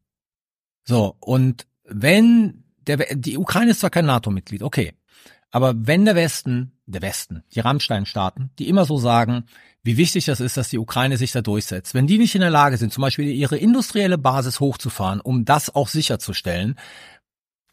So, 0.83 1.15
und 1.19 1.67
wenn 1.83 2.63
der, 2.87 2.97
die 3.15 3.37
Ukraine 3.37 3.71
ist 3.71 3.81
zwar 3.81 3.89
kein 3.89 4.05
NATO-Mitglied, 4.05 4.63
okay. 4.63 4.93
Aber 5.51 5.73
wenn 5.75 6.05
der 6.05 6.15
Westen, 6.15 6.73
der 6.85 7.01
Westen, 7.01 7.43
die 7.53 7.59
Rammstein-Staaten, 7.59 8.51
die 8.59 8.67
immer 8.67 8.85
so 8.85 8.97
sagen, 8.97 9.45
wie 9.83 9.97
wichtig 9.97 10.25
das 10.25 10.39
ist, 10.39 10.57
dass 10.57 10.69
die 10.69 10.77
Ukraine 10.77 11.17
sich 11.17 11.31
da 11.31 11.41
durchsetzt, 11.41 11.93
wenn 11.93 12.07
die 12.07 12.17
nicht 12.17 12.35
in 12.35 12.41
der 12.41 12.49
Lage 12.49 12.77
sind, 12.77 12.93
zum 12.93 13.01
Beispiel 13.01 13.29
ihre 13.29 13.57
industrielle 13.57 14.17
Basis 14.17 14.59
hochzufahren, 14.59 15.21
um 15.21 15.45
das 15.45 15.73
auch 15.73 15.87
sicherzustellen, 15.87 16.75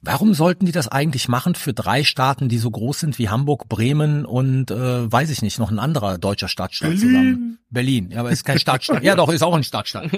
Warum 0.02 0.35
sollten 0.35 0.66
die 0.66 0.73
das 0.73 0.89
eigentlich 0.89 1.28
machen 1.28 1.55
für 1.55 1.73
drei 1.73 2.05
Staaten, 2.05 2.48
die 2.48 2.59
so 2.59 2.70
groß 2.70 3.01
sind 3.01 3.18
wie 3.18 3.28
Hamburg, 3.28 3.68
Bremen 3.68 4.24
und 4.24 4.70
äh, 4.70 5.10
weiß 5.10 5.31
ich 5.31 5.43
nicht, 5.43 5.59
noch 5.59 5.70
ein 5.70 5.78
anderer 5.78 6.18
deutscher 6.18 6.48
Stadtstaat 6.48 6.90
Berlin. 6.90 7.01
zusammen? 7.01 7.59
Berlin, 7.70 8.10
ja, 8.10 8.20
aber 8.20 8.31
ist 8.31 8.44
kein 8.44 8.59
Stadtstaat. 8.59 9.02
ja, 9.02 9.14
doch, 9.14 9.28
ist 9.31 9.43
auch 9.43 9.55
ein 9.55 9.64
Stadtstaat. 9.64 10.10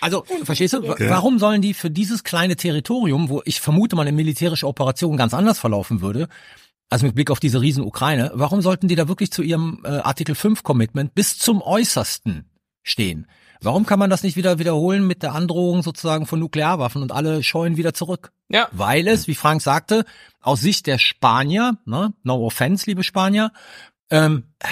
Also, 0.00 0.24
verstehst 0.44 0.74
du, 0.74 0.90
okay. 0.90 1.08
warum 1.08 1.38
sollen 1.38 1.62
die 1.62 1.72
für 1.72 1.90
dieses 1.90 2.24
kleine 2.24 2.56
Territorium, 2.56 3.28
wo 3.28 3.42
ich 3.44 3.60
vermute 3.60 3.96
mal 3.96 4.02
eine 4.02 4.12
militärische 4.12 4.66
Operation 4.66 5.16
ganz 5.16 5.32
anders 5.32 5.58
verlaufen 5.58 6.00
würde, 6.00 6.28
also 6.90 7.06
mit 7.06 7.14
Blick 7.14 7.30
auf 7.30 7.40
diese 7.40 7.60
riesen 7.60 7.84
Ukraine, 7.84 8.32
warum 8.34 8.60
sollten 8.60 8.88
die 8.88 8.96
da 8.96 9.08
wirklich 9.08 9.32
zu 9.32 9.42
ihrem 9.42 9.80
äh, 9.84 9.88
Artikel 9.88 10.34
5 10.34 10.62
Commitment 10.62 11.14
bis 11.14 11.38
zum 11.38 11.62
äußersten 11.62 12.50
stehen? 12.82 13.26
Warum 13.62 13.86
kann 13.86 13.98
man 13.98 14.10
das 14.10 14.22
nicht 14.22 14.36
wieder 14.36 14.58
wiederholen 14.58 15.06
mit 15.06 15.22
der 15.22 15.34
Androhung 15.34 15.82
sozusagen 15.82 16.26
von 16.26 16.40
Nuklearwaffen 16.40 17.00
und 17.00 17.12
alle 17.12 17.42
scheuen 17.42 17.76
wieder 17.76 17.94
zurück? 17.94 18.32
Ja. 18.48 18.68
Weil 18.72 19.06
es, 19.06 19.28
wie 19.28 19.34
Frank 19.34 19.62
sagte, 19.62 20.04
aus 20.40 20.60
Sicht 20.60 20.86
der 20.86 20.98
Spanier, 20.98 21.78
ne, 21.84 22.12
no 22.24 22.44
offense, 22.44 22.86
liebe 22.86 23.04
Spanier, 23.04 23.52
ähm, 24.10 24.44
äh, 24.58 24.66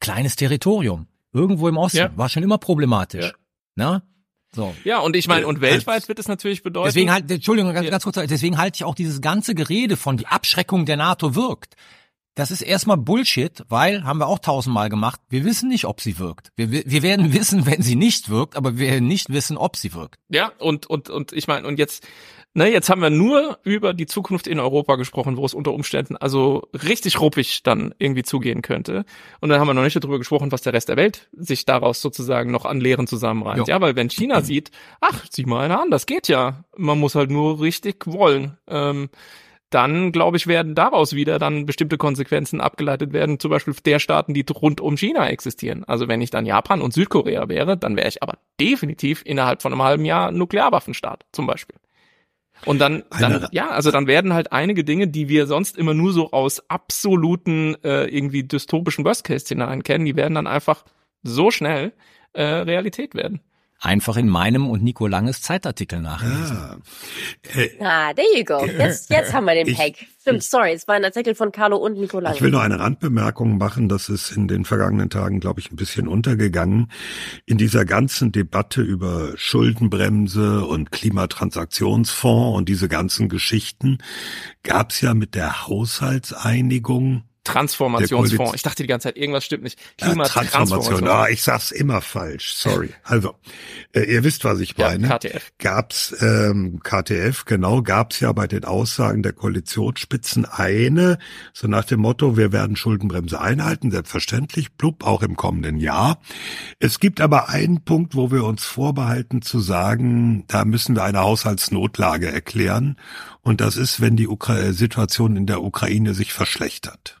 kleines 0.00 0.36
Territorium. 0.36 1.06
Irgendwo 1.32 1.68
im 1.68 1.78
Osten. 1.78 1.98
Ja. 1.98 2.10
War 2.16 2.28
schon 2.28 2.42
immer 2.42 2.58
problematisch. 2.58 3.24
Ja. 3.24 3.32
Ne? 3.74 4.02
So. 4.54 4.74
Ja, 4.84 4.98
und 4.98 5.16
ich 5.16 5.28
meine, 5.28 5.46
und 5.46 5.62
weltweit 5.62 6.08
wird 6.08 6.18
es 6.18 6.28
natürlich 6.28 6.62
bedeuten. 6.62 6.86
Deswegen 6.86 7.10
halt, 7.10 7.30
Entschuldigung, 7.30 7.72
ganz, 7.72 7.88
ganz 7.88 8.04
kurz, 8.04 8.16
deswegen 8.28 8.58
halte 8.58 8.76
ich 8.76 8.84
auch 8.84 8.94
dieses 8.94 9.22
ganze 9.22 9.54
Gerede 9.54 9.96
von 9.96 10.18
die 10.18 10.26
Abschreckung 10.26 10.84
der 10.84 10.98
NATO 10.98 11.34
wirkt. 11.34 11.74
Das 12.34 12.50
ist 12.50 12.62
erstmal 12.62 12.96
Bullshit, 12.96 13.62
weil, 13.68 14.04
haben 14.04 14.18
wir 14.18 14.26
auch 14.26 14.38
tausendmal 14.38 14.88
gemacht, 14.88 15.20
wir 15.28 15.44
wissen 15.44 15.68
nicht, 15.68 15.84
ob 15.84 16.00
sie 16.00 16.18
wirkt. 16.18 16.50
Wir, 16.56 16.70
wir 16.70 17.02
werden 17.02 17.32
wissen, 17.34 17.66
wenn 17.66 17.82
sie 17.82 17.96
nicht 17.96 18.30
wirkt, 18.30 18.56
aber 18.56 18.78
wir 18.78 18.86
werden 18.88 19.06
nicht 19.06 19.30
wissen, 19.30 19.58
ob 19.58 19.76
sie 19.76 19.92
wirkt. 19.92 20.16
Ja, 20.28 20.52
und, 20.58 20.86
und, 20.86 21.10
und 21.10 21.32
ich 21.32 21.46
meine, 21.46 21.66
und 21.66 21.78
jetzt, 21.78 22.06
ne, 22.54 22.72
jetzt 22.72 22.88
haben 22.88 23.02
wir 23.02 23.10
nur 23.10 23.58
über 23.64 23.92
die 23.92 24.06
Zukunft 24.06 24.46
in 24.46 24.60
Europa 24.60 24.96
gesprochen, 24.96 25.36
wo 25.36 25.44
es 25.44 25.52
unter 25.52 25.74
Umständen 25.74 26.16
also 26.16 26.68
richtig 26.72 27.20
ruppig 27.20 27.62
dann 27.64 27.94
irgendwie 27.98 28.22
zugehen 28.22 28.62
könnte. 28.62 29.04
Und 29.40 29.50
dann 29.50 29.60
haben 29.60 29.68
wir 29.68 29.74
noch 29.74 29.82
nicht 29.82 29.96
darüber 29.96 30.18
gesprochen, 30.18 30.52
was 30.52 30.62
der 30.62 30.72
Rest 30.72 30.88
der 30.88 30.96
Welt 30.96 31.28
sich 31.32 31.66
daraus 31.66 32.00
sozusagen 32.00 32.50
noch 32.50 32.64
an 32.64 32.80
Lehren 32.80 33.06
zusammenreißt. 33.06 33.68
Ja, 33.68 33.80
weil 33.82 33.94
wenn 33.94 34.08
China 34.08 34.40
sieht, 34.40 34.70
ach, 35.02 35.26
sieh 35.30 35.44
mal 35.44 35.64
einer 35.64 35.82
an, 35.82 35.90
das 35.90 36.06
geht 36.06 36.28
ja. 36.28 36.64
Man 36.78 36.98
muss 36.98 37.14
halt 37.14 37.30
nur 37.30 37.60
richtig 37.60 38.06
wollen. 38.06 38.56
Ähm, 38.68 39.10
dann, 39.74 40.12
glaube 40.12 40.36
ich, 40.36 40.46
werden 40.46 40.74
daraus 40.74 41.14
wieder 41.14 41.38
dann 41.38 41.66
bestimmte 41.66 41.98
Konsequenzen 41.98 42.60
abgeleitet 42.60 43.12
werden, 43.12 43.38
zum 43.38 43.50
Beispiel 43.50 43.74
der 43.84 43.98
Staaten, 43.98 44.34
die 44.34 44.44
rund 44.54 44.80
um 44.80 44.96
China 44.96 45.28
existieren. 45.28 45.84
Also 45.84 46.08
wenn 46.08 46.20
ich 46.20 46.30
dann 46.30 46.46
Japan 46.46 46.80
und 46.80 46.92
Südkorea 46.92 47.48
wäre, 47.48 47.76
dann 47.76 47.96
wäre 47.96 48.08
ich 48.08 48.22
aber 48.22 48.38
definitiv 48.60 49.22
innerhalb 49.24 49.62
von 49.62 49.72
einem 49.72 49.82
halben 49.82 50.04
Jahr 50.04 50.32
Nuklearwaffenstaat, 50.32 51.24
zum 51.32 51.46
Beispiel. 51.46 51.76
Und 52.64 52.78
dann, 52.78 53.02
dann 53.18 53.48
ja, 53.50 53.70
also 53.70 53.90
dann 53.90 54.06
werden 54.06 54.34
halt 54.34 54.52
einige 54.52 54.84
Dinge, 54.84 55.08
die 55.08 55.28
wir 55.28 55.46
sonst 55.46 55.76
immer 55.76 55.94
nur 55.94 56.12
so 56.12 56.30
aus 56.30 56.68
absoluten, 56.70 57.76
äh, 57.82 58.04
irgendwie 58.04 58.44
dystopischen 58.44 59.04
Worst-Case-Szenarien 59.04 59.82
kennen, 59.82 60.04
die 60.04 60.16
werden 60.16 60.34
dann 60.34 60.46
einfach 60.46 60.84
so 61.22 61.50
schnell 61.50 61.92
äh, 62.32 62.42
Realität 62.42 63.14
werden. 63.14 63.40
Einfach 63.84 64.16
in 64.16 64.28
meinem 64.28 64.70
und 64.70 64.84
Nico 64.84 65.08
Langes 65.08 65.42
Zeitartikel 65.42 66.00
nachlesen. 66.00 66.56
Ah. 66.56 66.76
Äh, 67.56 67.68
Ah, 67.80 68.14
there 68.14 68.28
you 68.38 68.44
go. 68.44 68.64
Jetzt, 68.64 69.10
jetzt 69.10 69.32
haben 69.34 69.44
wir 69.44 69.54
den 69.54 69.66
Ich- 69.66 69.76
Pack. 69.76 69.94
Stimmt, 70.20 70.44
sorry, 70.44 70.70
es 70.70 70.86
war 70.86 70.94
ein 70.94 71.04
Artikel 71.04 71.34
von 71.34 71.50
Carlo 71.50 71.76
und 71.78 71.98
Nico 71.98 72.20
Lange. 72.20 72.36
Ich 72.36 72.42
will 72.42 72.52
noch 72.52 72.60
eine 72.60 72.78
Randbemerkung 72.78 73.58
machen, 73.58 73.88
das 73.88 74.08
ist 74.08 74.30
in 74.30 74.46
den 74.46 74.64
vergangenen 74.64 75.10
Tagen, 75.10 75.40
glaube 75.40 75.58
ich, 75.58 75.72
ein 75.72 75.76
bisschen 75.76 76.06
untergegangen. 76.06 76.92
In 77.44 77.58
dieser 77.58 77.84
ganzen 77.84 78.30
Debatte 78.30 78.82
über 78.82 79.32
Schuldenbremse 79.34 80.64
und 80.64 80.92
Klimatransaktionsfonds 80.92 82.56
und 82.56 82.68
diese 82.68 82.86
ganzen 82.88 83.28
Geschichten 83.28 83.98
gab 84.62 84.90
es 84.92 85.00
ja 85.00 85.12
mit 85.12 85.34
der 85.34 85.66
Haushaltseinigung 85.66 87.24
Transformationsfonds. 87.44 88.54
Ich 88.54 88.62
dachte 88.62 88.82
die 88.82 88.86
ganze 88.86 89.08
Zeit, 89.08 89.16
irgendwas 89.16 89.44
stimmt 89.44 89.64
nicht. 89.64 89.78
Ja, 90.00 90.06
Transformation. 90.14 90.46
Klimatransformation. 90.46 91.08
Ah, 91.08 91.28
ich 91.28 91.42
sag's 91.42 91.70
immer 91.70 92.00
falsch. 92.00 92.54
Sorry. 92.54 92.90
Also, 93.04 93.34
äh, 93.92 94.04
ihr 94.04 94.24
wisst, 94.24 94.44
was 94.44 94.60
ich 94.60 94.74
Ja, 94.78 94.88
meine. 94.88 95.08
KTF. 95.08 95.52
Gab's 95.58 96.14
ähm, 96.20 96.80
KTF, 96.82 97.44
genau, 97.44 97.82
gab's 97.82 98.20
ja 98.20 98.32
bei 98.32 98.46
den 98.46 98.64
Aussagen 98.64 99.22
der 99.22 99.32
Koalitionsspitzen 99.32 100.46
eine, 100.46 101.18
so 101.52 101.66
nach 101.66 101.84
dem 101.84 102.00
Motto, 102.00 102.36
wir 102.36 102.52
werden 102.52 102.76
Schuldenbremse 102.76 103.40
einhalten, 103.40 103.90
selbstverständlich, 103.90 104.72
blub, 104.74 105.04
auch 105.04 105.22
im 105.22 105.36
kommenden 105.36 105.76
Jahr. 105.78 106.20
Es 106.78 107.00
gibt 107.00 107.20
aber 107.20 107.48
einen 107.48 107.84
Punkt, 107.84 108.14
wo 108.14 108.30
wir 108.30 108.44
uns 108.44 108.64
vorbehalten 108.64 109.42
zu 109.42 109.60
sagen, 109.60 110.44
da 110.46 110.64
müssen 110.64 110.94
wir 110.96 111.04
eine 111.04 111.20
Haushaltsnotlage 111.20 112.30
erklären. 112.32 112.96
Und 113.42 113.60
das 113.60 113.76
ist, 113.76 114.00
wenn 114.00 114.16
die 114.16 114.28
Ukra 114.28 114.72
Situation 114.72 115.36
in 115.36 115.46
der 115.46 115.62
Ukraine 115.62 116.14
sich 116.14 116.32
verschlechtert. 116.32 117.20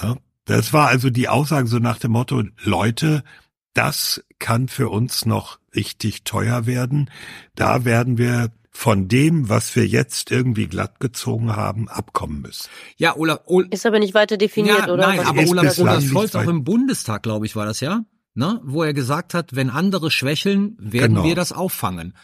Ja, 0.00 0.16
das 0.44 0.72
war 0.72 0.88
also 0.88 1.10
die 1.10 1.28
Aussage 1.28 1.66
so 1.68 1.78
nach 1.78 1.98
dem 1.98 2.12
Motto, 2.12 2.42
Leute, 2.62 3.22
das 3.74 4.24
kann 4.38 4.68
für 4.68 4.88
uns 4.88 5.24
noch 5.24 5.58
richtig 5.74 6.24
teuer 6.24 6.66
werden. 6.66 7.10
Da 7.54 7.84
werden 7.84 8.18
wir 8.18 8.50
von 8.70 9.06
dem, 9.06 9.48
was 9.48 9.76
wir 9.76 9.86
jetzt 9.86 10.30
irgendwie 10.30 10.66
glatt 10.66 10.98
gezogen 10.98 11.54
haben, 11.54 11.88
abkommen 11.88 12.40
müssen. 12.40 12.68
Ja, 12.96 13.16
Olaf, 13.16 13.40
Ol 13.46 13.66
Ist 13.70 13.86
aber 13.86 13.98
nicht 13.98 14.14
weiter 14.14 14.36
definiert, 14.38 14.86
ja, 14.86 14.92
oder? 14.92 15.06
Nein, 15.06 15.18
Was 15.18 15.26
aber 15.26 15.42
Olaf, 15.46 15.78
Olaf 15.78 16.04
Scholz 16.04 16.34
auch 16.34 16.48
im 16.48 16.64
Bundestag, 16.64 17.22
glaube 17.22 17.46
ich, 17.46 17.54
war 17.54 17.66
das 17.66 17.80
ja, 17.80 18.04
ne? 18.34 18.60
wo 18.64 18.82
er 18.82 18.94
gesagt 18.94 19.34
hat, 19.34 19.54
wenn 19.54 19.68
andere 19.70 20.10
schwächeln, 20.10 20.74
werden 20.78 21.14
Genau. 21.16 21.24
wir 21.24 21.34
das 21.34 21.52
auffangen. 21.52 22.14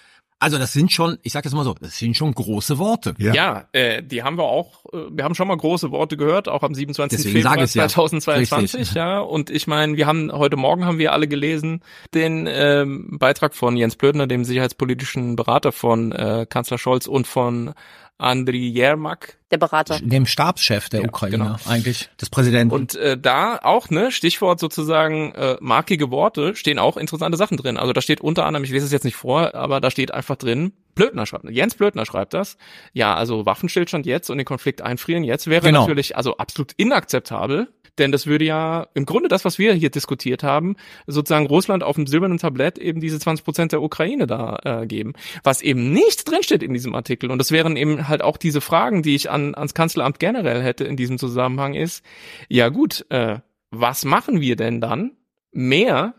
Also 0.40 0.56
das 0.58 0.72
sind 0.72 0.92
schon, 0.92 1.18
ich 1.22 1.32
sage 1.32 1.48
jetzt 1.48 1.54
mal 1.54 1.64
so, 1.64 1.74
das 1.74 1.98
sind 1.98 2.16
schon 2.16 2.32
große 2.32 2.78
Worte. 2.78 3.14
Ja. 3.18 3.34
Ja, 3.34 3.68
äh, 3.72 4.02
die 4.02 4.22
haben 4.22 4.38
wir 4.38 4.44
auch, 4.44 4.84
äh, 4.92 4.98
wir 5.10 5.24
haben 5.24 5.34
schon 5.34 5.48
mal 5.48 5.56
große 5.56 5.90
Worte 5.90 6.16
gehört, 6.16 6.48
auch 6.48 6.62
am 6.62 6.74
27. 6.74 7.18
Deswegen 7.18 7.42
Februar 7.42 7.62
ich's 7.62 7.74
ja. 7.74 7.88
2022, 7.88 8.80
Richtig. 8.80 8.94
ja. 8.94 9.18
Und 9.18 9.50
ich 9.50 9.66
meine, 9.66 9.96
wir 9.96 10.06
haben 10.06 10.30
heute 10.30 10.56
Morgen 10.56 10.84
haben 10.84 10.98
wir 10.98 11.12
alle 11.12 11.26
gelesen 11.26 11.82
den 12.14 12.48
ähm, 12.48 13.18
Beitrag 13.18 13.56
von 13.56 13.76
Jens 13.76 13.96
Blödner, 13.96 14.28
dem 14.28 14.44
sicherheitspolitischen 14.44 15.34
Berater 15.34 15.72
von 15.72 16.12
äh, 16.12 16.46
Kanzler 16.48 16.78
Scholz 16.78 17.08
und 17.08 17.26
von 17.26 17.74
Andriy 18.18 18.68
Yermak, 18.68 19.38
Der 19.52 19.58
Berater. 19.58 19.98
Dem 20.00 20.26
Stabschef 20.26 20.88
der 20.88 21.02
Ja, 21.02 21.08
Ukraine 21.08 21.38
genau. 21.38 21.56
eigentlich, 21.68 22.10
des 22.20 22.28
Präsidenten. 22.30 22.74
Und 22.74 22.96
äh, 22.96 23.16
da 23.16 23.58
auch, 23.62 23.90
ne, 23.90 24.10
Stichwort 24.10 24.58
sozusagen 24.60 25.32
äh, 25.34 25.56
markige 25.60 26.10
Worte, 26.10 26.54
stehen 26.56 26.78
auch 26.80 26.96
interessante 26.96 27.38
Sachen 27.38 27.56
drin. 27.56 27.76
Also 27.76 27.92
da 27.92 28.00
steht 28.00 28.20
unter 28.20 28.44
anderem, 28.44 28.64
ich 28.64 28.70
lese 28.70 28.86
es 28.86 28.92
jetzt 28.92 29.04
nicht 29.04 29.14
vor, 29.16 29.54
aber 29.54 29.80
da 29.80 29.90
steht 29.90 30.12
einfach 30.12 30.36
drin, 30.36 30.72
Blödner 30.96 31.26
schreibt, 31.26 31.48
Jens 31.48 31.76
Blödner 31.76 32.04
schreibt 32.04 32.34
das. 32.34 32.56
Ja, 32.92 33.14
also 33.14 33.46
Waffenstillstand 33.46 34.04
jetzt 34.04 34.30
und 34.30 34.38
den 34.38 34.44
Konflikt 34.44 34.82
einfrieren 34.82 35.22
jetzt 35.22 35.46
wäre 35.46 35.64
Genau. 35.64 35.82
natürlich 35.82 36.16
also 36.16 36.36
absolut 36.38 36.72
inakzeptabel. 36.76 37.68
Denn 37.98 38.12
das 38.12 38.26
würde 38.26 38.44
ja 38.44 38.88
im 38.94 39.06
Grunde 39.06 39.28
das, 39.28 39.44
was 39.44 39.58
wir 39.58 39.74
hier 39.74 39.90
diskutiert 39.90 40.42
haben, 40.42 40.76
sozusagen 41.06 41.46
Russland 41.46 41.82
auf 41.82 41.96
dem 41.96 42.06
silbernen 42.06 42.38
Tablett 42.38 42.78
eben 42.78 43.00
diese 43.00 43.18
20 43.18 43.44
Prozent 43.44 43.72
der 43.72 43.82
Ukraine 43.82 44.26
da 44.26 44.58
äh, 44.64 44.86
geben. 44.86 45.14
Was 45.42 45.62
eben 45.62 45.92
nicht 45.92 46.28
drinsteht 46.28 46.62
in 46.62 46.72
diesem 46.72 46.94
Artikel, 46.94 47.30
und 47.30 47.38
das 47.38 47.50
wären 47.50 47.76
eben 47.76 48.08
halt 48.08 48.22
auch 48.22 48.36
diese 48.36 48.60
Fragen, 48.60 49.02
die 49.02 49.14
ich 49.14 49.30
an, 49.30 49.54
ans 49.54 49.74
Kanzleramt 49.74 50.18
generell 50.18 50.62
hätte 50.62 50.84
in 50.84 50.96
diesem 50.96 51.18
Zusammenhang, 51.18 51.74
ist, 51.74 52.04
ja 52.48 52.68
gut, 52.68 53.06
äh, 53.10 53.38
was 53.70 54.04
machen 54.04 54.40
wir 54.40 54.56
denn 54.56 54.80
dann 54.80 55.12
mehr 55.52 56.14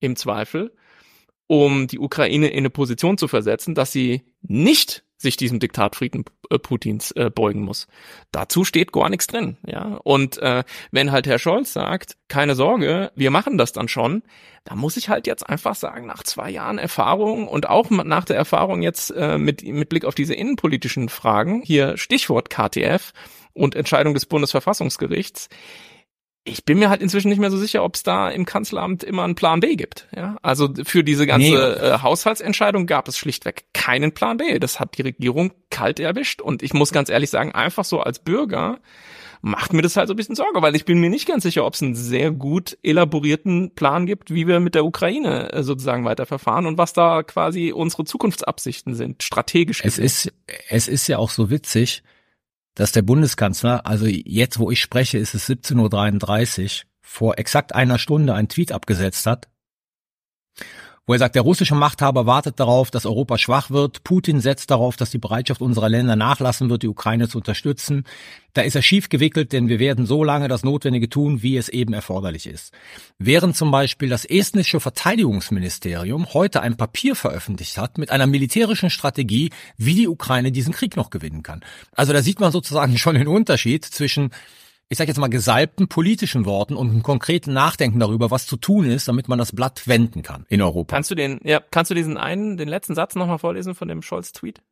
im 0.00 0.16
Zweifel, 0.16 0.72
um 1.46 1.86
die 1.86 1.98
Ukraine 1.98 2.48
in 2.48 2.58
eine 2.58 2.70
Position 2.70 3.18
zu 3.18 3.28
versetzen, 3.28 3.74
dass 3.74 3.92
sie 3.92 4.22
nicht 4.42 5.05
sich 5.18 5.36
diesem 5.36 5.58
Diktat 5.58 5.96
Frieden 5.96 6.24
äh, 6.50 6.58
Putins 6.58 7.10
äh, 7.12 7.30
beugen 7.30 7.62
muss. 7.62 7.86
Dazu 8.32 8.64
steht 8.64 8.92
gar 8.92 9.08
nichts 9.08 9.26
drin, 9.26 9.56
ja. 9.66 9.98
Und 10.04 10.38
äh, 10.38 10.64
wenn 10.90 11.12
halt 11.12 11.26
Herr 11.26 11.38
Scholz 11.38 11.72
sagt, 11.72 12.16
keine 12.28 12.54
Sorge, 12.54 13.10
wir 13.14 13.30
machen 13.30 13.56
das 13.56 13.72
dann 13.72 13.88
schon, 13.88 14.22
da 14.64 14.74
muss 14.74 14.96
ich 14.96 15.08
halt 15.08 15.26
jetzt 15.26 15.48
einfach 15.48 15.74
sagen, 15.74 16.06
nach 16.06 16.22
zwei 16.22 16.50
Jahren 16.50 16.78
Erfahrung 16.78 17.48
und 17.48 17.68
auch 17.68 17.90
nach 17.90 18.24
der 18.24 18.36
Erfahrung 18.36 18.82
jetzt 18.82 19.10
äh, 19.10 19.38
mit 19.38 19.62
mit 19.64 19.88
Blick 19.88 20.04
auf 20.04 20.14
diese 20.14 20.34
innenpolitischen 20.34 21.08
Fragen, 21.08 21.62
hier 21.62 21.96
Stichwort 21.96 22.50
KTF 22.50 23.12
und 23.54 23.74
Entscheidung 23.74 24.12
des 24.12 24.26
Bundesverfassungsgerichts, 24.26 25.48
ich 26.46 26.64
bin 26.64 26.78
mir 26.78 26.88
halt 26.88 27.02
inzwischen 27.02 27.28
nicht 27.28 27.38
mehr 27.40 27.50
so 27.50 27.56
sicher, 27.58 27.82
ob 27.84 27.96
es 27.96 28.02
da 28.02 28.30
im 28.30 28.46
Kanzleramt 28.46 29.02
immer 29.04 29.24
einen 29.24 29.34
Plan 29.34 29.60
B 29.60 29.76
gibt. 29.76 30.06
Ja, 30.14 30.36
also 30.42 30.68
für 30.84 31.04
diese 31.04 31.26
ganze 31.26 31.48
Nee. 31.48 31.54
äh, 31.56 31.98
Haushaltsentscheidung 32.02 32.86
gab 32.86 33.08
es 33.08 33.18
schlichtweg 33.18 33.64
keinen 33.74 34.12
Plan 34.12 34.36
B. 34.38 34.58
Das 34.58 34.80
hat 34.80 34.96
die 34.96 35.02
Regierung 35.02 35.52
kalt 35.70 36.00
erwischt. 36.00 36.40
Und 36.40 36.62
ich 36.62 36.72
muss 36.72 36.92
ganz 36.92 37.08
ehrlich 37.10 37.30
sagen, 37.30 37.52
einfach 37.52 37.84
so 37.84 38.00
als 38.00 38.20
Bürger 38.20 38.78
macht 39.42 39.72
mir 39.72 39.82
das 39.82 39.96
halt 39.96 40.08
so 40.08 40.14
ein 40.14 40.16
bisschen 40.16 40.34
Sorge, 40.34 40.62
weil 40.62 40.74
ich 40.74 40.84
bin 40.86 40.98
mir 40.98 41.10
nicht 41.10 41.28
ganz 41.28 41.42
sicher, 41.42 41.64
ob 41.66 41.74
es 41.74 41.82
einen 41.82 41.94
sehr 41.94 42.30
gut 42.30 42.78
elaborierten 42.82 43.74
Plan 43.74 44.06
gibt, 44.06 44.32
wie 44.32 44.46
wir 44.46 44.60
mit 44.60 44.74
der 44.74 44.84
Ukraine 44.84 45.52
äh, 45.52 45.62
sozusagen 45.62 46.04
weiterverfahren 46.04 46.66
und 46.66 46.78
was 46.78 46.92
da 46.94 47.22
quasi 47.22 47.70
unsere 47.72 48.04
Zukunftsabsichten 48.04 48.94
sind, 48.94 49.22
strategisch. 49.22 49.80
Es 49.84 49.96
gesehen. 49.96 50.04
ist, 50.04 50.32
es 50.68 50.88
ist 50.88 51.06
ja 51.08 51.18
auch 51.18 51.30
so 51.30 51.50
witzig, 51.50 52.02
dass 52.76 52.92
der 52.92 53.02
Bundeskanzler, 53.02 53.86
also 53.86 54.06
jetzt, 54.06 54.58
wo 54.60 54.70
ich 54.70 54.80
spreche, 54.80 55.18
ist 55.18 55.34
es 55.34 55.48
17.33 55.48 56.62
Uhr, 56.84 56.90
vor 57.00 57.38
exakt 57.38 57.74
einer 57.74 57.98
Stunde 57.98 58.34
einen 58.34 58.48
Tweet 58.48 58.70
abgesetzt 58.70 59.26
hat, 59.26 59.48
wo 61.06 61.12
er 61.12 61.20
sagt, 61.20 61.36
der 61.36 61.42
russische 61.42 61.76
Machthaber 61.76 62.26
wartet 62.26 62.58
darauf, 62.58 62.90
dass 62.90 63.06
Europa 63.06 63.38
schwach 63.38 63.70
wird. 63.70 64.02
Putin 64.02 64.40
setzt 64.40 64.72
darauf, 64.72 64.96
dass 64.96 65.10
die 65.10 65.18
Bereitschaft 65.18 65.60
unserer 65.60 65.88
Länder 65.88 66.16
nachlassen 66.16 66.68
wird, 66.68 66.82
die 66.82 66.88
Ukraine 66.88 67.28
zu 67.28 67.38
unterstützen. 67.38 68.04
Da 68.54 68.62
ist 68.62 68.74
er 68.74 68.82
schief 68.82 69.08
gewickelt, 69.08 69.52
denn 69.52 69.68
wir 69.68 69.78
werden 69.78 70.04
so 70.04 70.24
lange 70.24 70.48
das 70.48 70.64
Notwendige 70.64 71.08
tun, 71.08 71.42
wie 71.42 71.56
es 71.56 71.68
eben 71.68 71.92
erforderlich 71.92 72.48
ist. 72.48 72.72
Während 73.18 73.56
zum 73.56 73.70
Beispiel 73.70 74.08
das 74.08 74.24
estnische 74.24 74.80
Verteidigungsministerium 74.80 76.34
heute 76.34 76.60
ein 76.62 76.76
Papier 76.76 77.14
veröffentlicht 77.14 77.78
hat 77.78 77.98
mit 77.98 78.10
einer 78.10 78.26
militärischen 78.26 78.90
Strategie, 78.90 79.50
wie 79.76 79.94
die 79.94 80.08
Ukraine 80.08 80.50
diesen 80.50 80.72
Krieg 80.72 80.96
noch 80.96 81.10
gewinnen 81.10 81.44
kann. 81.44 81.60
Also 81.92 82.12
da 82.12 82.20
sieht 82.20 82.40
man 82.40 82.50
sozusagen 82.50 82.98
schon 82.98 83.14
den 83.14 83.28
Unterschied 83.28 83.84
zwischen 83.84 84.30
ich 84.88 84.98
sage 84.98 85.08
jetzt 85.08 85.18
mal 85.18 85.28
gesalbten 85.28 85.88
politischen 85.88 86.44
Worten 86.44 86.76
und 86.76 86.90
einem 86.90 87.02
konkreten 87.02 87.52
Nachdenken 87.52 87.98
darüber, 87.98 88.30
was 88.30 88.46
zu 88.46 88.56
tun 88.56 88.86
ist, 88.86 89.08
damit 89.08 89.28
man 89.28 89.38
das 89.38 89.52
Blatt 89.52 89.88
wenden 89.88 90.22
kann 90.22 90.46
in 90.48 90.62
Europa. 90.62 90.94
Kannst 90.94 91.10
du 91.10 91.14
den, 91.14 91.40
ja, 91.42 91.60
kannst 91.70 91.90
du 91.90 91.94
diesen 91.94 92.16
einen, 92.16 92.56
den 92.56 92.68
letzten 92.68 92.94
Satz 92.94 93.14
nochmal 93.14 93.38
vorlesen 93.38 93.74
von 93.74 93.88
dem 93.88 94.02
Scholz-Tweet? 94.02 94.62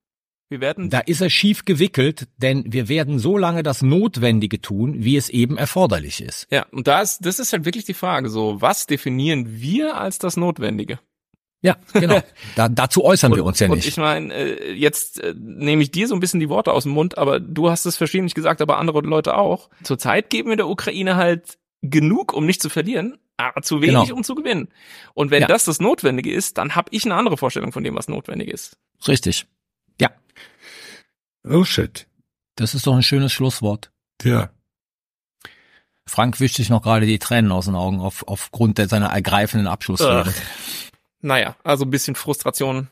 Wir 0.51 0.61
werden 0.61 0.91
Da 0.91 1.01
ist 1.01 1.21
er 1.21 1.31
schief 1.31 1.65
gewickelt, 1.65 2.29
denn 2.37 2.65
wir 2.73 2.89
werden 2.89 3.19
so 3.19 3.39
lange 3.39 3.63
das 3.63 3.83
Notwendige 3.83 4.61
tun, 4.61 5.03
wie 5.03 5.17
es 5.17 5.31
eben 5.31 5.57
erforderlich 5.57 6.23
ist. 6.23 6.47
Ja, 6.51 6.67
und 6.71 6.87
da 6.87 7.01
ist, 7.01 7.25
das 7.25 7.39
ist 7.39 7.53
halt 7.53 7.65
wirklich 7.65 7.87
die 7.87 7.95
Frage, 7.95 8.29
so, 8.29 8.61
was 8.61 8.87
definieren 8.87 9.61
wir 9.61 9.97
als 9.97 10.19
das 10.19 10.37
Notwendige? 10.37 11.01
Ja, 11.65 11.77
genau. 11.95 12.21
Da, 12.57 12.69
dazu 12.69 13.03
äußern 13.05 13.35
wir 13.35 13.45
uns 13.45 13.59
ja 13.59 13.69
Und 13.69 13.77
nicht. 13.77 13.89
ich 13.89 13.97
meine, 13.97 14.33
äh, 14.35 14.73
jetzt 14.75 15.19
äh, 15.21 15.35
nehme 15.37 15.83
ich 15.83 15.91
dir 15.91 16.07
so 16.07 16.15
ein 16.15 16.21
bisschen 16.21 16.39
die 16.39 16.49
Worte 16.51 16.73
aus 16.73 16.83
dem 16.85 16.93
Mund, 16.93 17.17
aber 17.17 17.41
du 17.41 17.71
hast 17.71 17.87
es 17.87 17.97
verschiedentlich 17.97 18.35
gesagt, 18.35 18.61
aber 18.61 18.77
andere 18.79 19.01
Leute 19.01 19.37
auch. 19.37 19.71
Zurzeit 19.83 20.29
geben 20.31 20.51
wir 20.51 20.57
der 20.57 20.69
Ukraine 20.69 21.17
halt 21.17 21.59
genug, 21.81 22.33
um 22.35 22.45
nicht 22.47 22.61
zu 22.61 22.69
verlieren, 22.69 23.17
aber 23.39 23.63
zu 23.63 23.81
wenig, 23.81 24.05
Genau. 24.09 24.17
um 24.17 24.25
zu 24.25 24.35
gewinnen. 24.35 24.69
Und 25.15 25.31
wenn 25.31 25.41
Ja. 25.41 25.49
das 25.49 25.65
das 25.65 25.81
Notwendige 25.81 26.33
ist, 26.33 26.59
dann 26.59 26.75
habe 26.77 26.89
ich 26.93 27.05
eine 27.07 27.15
andere 27.15 27.37
Vorstellung 27.39 27.73
von 27.73 27.83
dem, 27.83 27.95
was 27.95 28.09
notwendig 28.09 28.49
ist. 28.49 28.77
Richtig. 29.09 29.47
Ja, 30.01 30.11
Oh 31.49 31.65
shit. 31.65 32.07
das 32.57 32.75
ist 32.75 32.87
doch 32.87 32.95
ein 32.95 33.03
schönes 33.03 33.33
Schlusswort. 33.33 33.91
Ja. 34.23 34.51
Frank 36.07 36.39
wischt 36.41 36.57
sich 36.57 36.69
noch 36.69 36.83
gerade 36.83 37.07
die 37.07 37.19
Tränen 37.19 37.51
aus 37.53 37.65
den 37.65 37.75
Augen 37.75 38.01
auf, 38.01 38.29
aufgrund 38.29 38.77
der, 38.79 38.89
seiner 38.89 39.07
ergreifenden 39.09 39.67
Abschlussrede. 39.67 40.33
Naja, 41.25 41.57
also 41.65 41.85
ein 41.87 41.91
bisschen 41.91 42.15
Frustration 42.17 42.89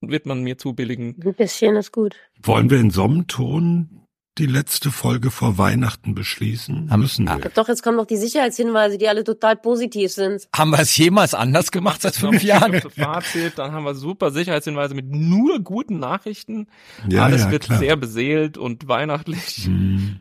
wird 0.00 0.26
man 0.26 0.42
mir 0.44 0.58
zubilligen. 0.58 1.16
Ein 1.24 1.34
bisschen 1.34 1.74
ist 1.76 1.90
gut. 1.92 2.14
Wollen 2.40 2.70
wir 2.70 2.78
in 2.78 2.90
so 2.90 3.02
einem 3.04 3.26
Ton 3.26 4.04
die 4.38 4.46
letzte 4.46 4.92
Folge 4.92 5.32
vor 5.32 5.58
Weihnachten 5.58 6.14
beschließen? 6.14 6.88
Haben- 6.92 7.00
Müssen 7.00 7.26
wir. 7.26 7.50
Doch, 7.54 7.66
jetzt 7.66 7.82
kommen 7.82 7.96
noch 7.96 8.06
die 8.06 8.16
Sicherheitshinweise, 8.16 8.96
die 8.96 9.08
alle 9.08 9.24
total 9.24 9.56
positiv 9.56 10.12
sind. 10.12 10.46
Haben 10.54 10.70
wir 10.70 10.78
es 10.78 10.96
jemals 10.96 11.34
anders 11.34 11.72
gemacht 11.72 12.00
seit 12.02 12.14
fünf 12.14 12.44
Jahren? 12.44 12.80
Fazit, 12.96 13.58
dann 13.58 13.72
haben 13.72 13.82
wir 13.84 13.96
super 13.96 14.30
Sicherheitshinweise 14.30 14.94
mit 14.94 15.06
nur 15.10 15.58
guten 15.58 15.98
Nachrichten. 15.98 16.68
Ja, 17.08 17.24
Alles 17.24 17.42
ja, 17.42 17.50
wird 17.50 17.64
klar. 17.64 17.80
sehr 17.80 17.96
beseelt 17.96 18.56
und 18.56 18.86
weihnachtlich. 18.86 19.64
Hm. 19.64 20.20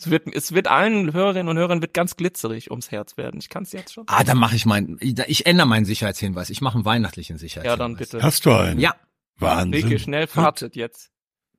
Es 0.00 0.10
wird, 0.10 0.34
es 0.34 0.52
wird 0.52 0.66
allen 0.66 1.12
Hörerinnen 1.12 1.48
und 1.48 1.58
Hörern 1.58 1.82
wird 1.82 1.92
ganz 1.92 2.16
glitzerig 2.16 2.70
ums 2.70 2.90
Herz 2.90 3.18
werden. 3.18 3.38
Ich 3.38 3.50
kann 3.50 3.64
es 3.64 3.72
jetzt 3.72 3.92
schon. 3.92 4.04
Ah, 4.06 4.24
dann 4.24 4.38
mache 4.38 4.56
ich 4.56 4.64
mein, 4.64 4.96
ich, 4.98 5.18
ich 5.26 5.44
ändere 5.44 5.66
meinen 5.66 5.84
Sicherheitshinweis. 5.84 6.48
Ich 6.48 6.62
mache 6.62 6.76
einen 6.76 6.86
weihnachtlichen 6.86 7.36
Ja, 7.36 7.40
Sicherheitshinweis. 7.40 7.78
dann 7.78 7.96
bitte. 7.96 8.22
Hast 8.22 8.46
du 8.46 8.52
einen? 8.52 8.80
Ja. 8.80 8.94
Wahnsinn. 9.36 9.74
Rike, 9.74 9.98
schnell 9.98 10.26
fartet 10.26 10.74
jetzt. 10.74 11.10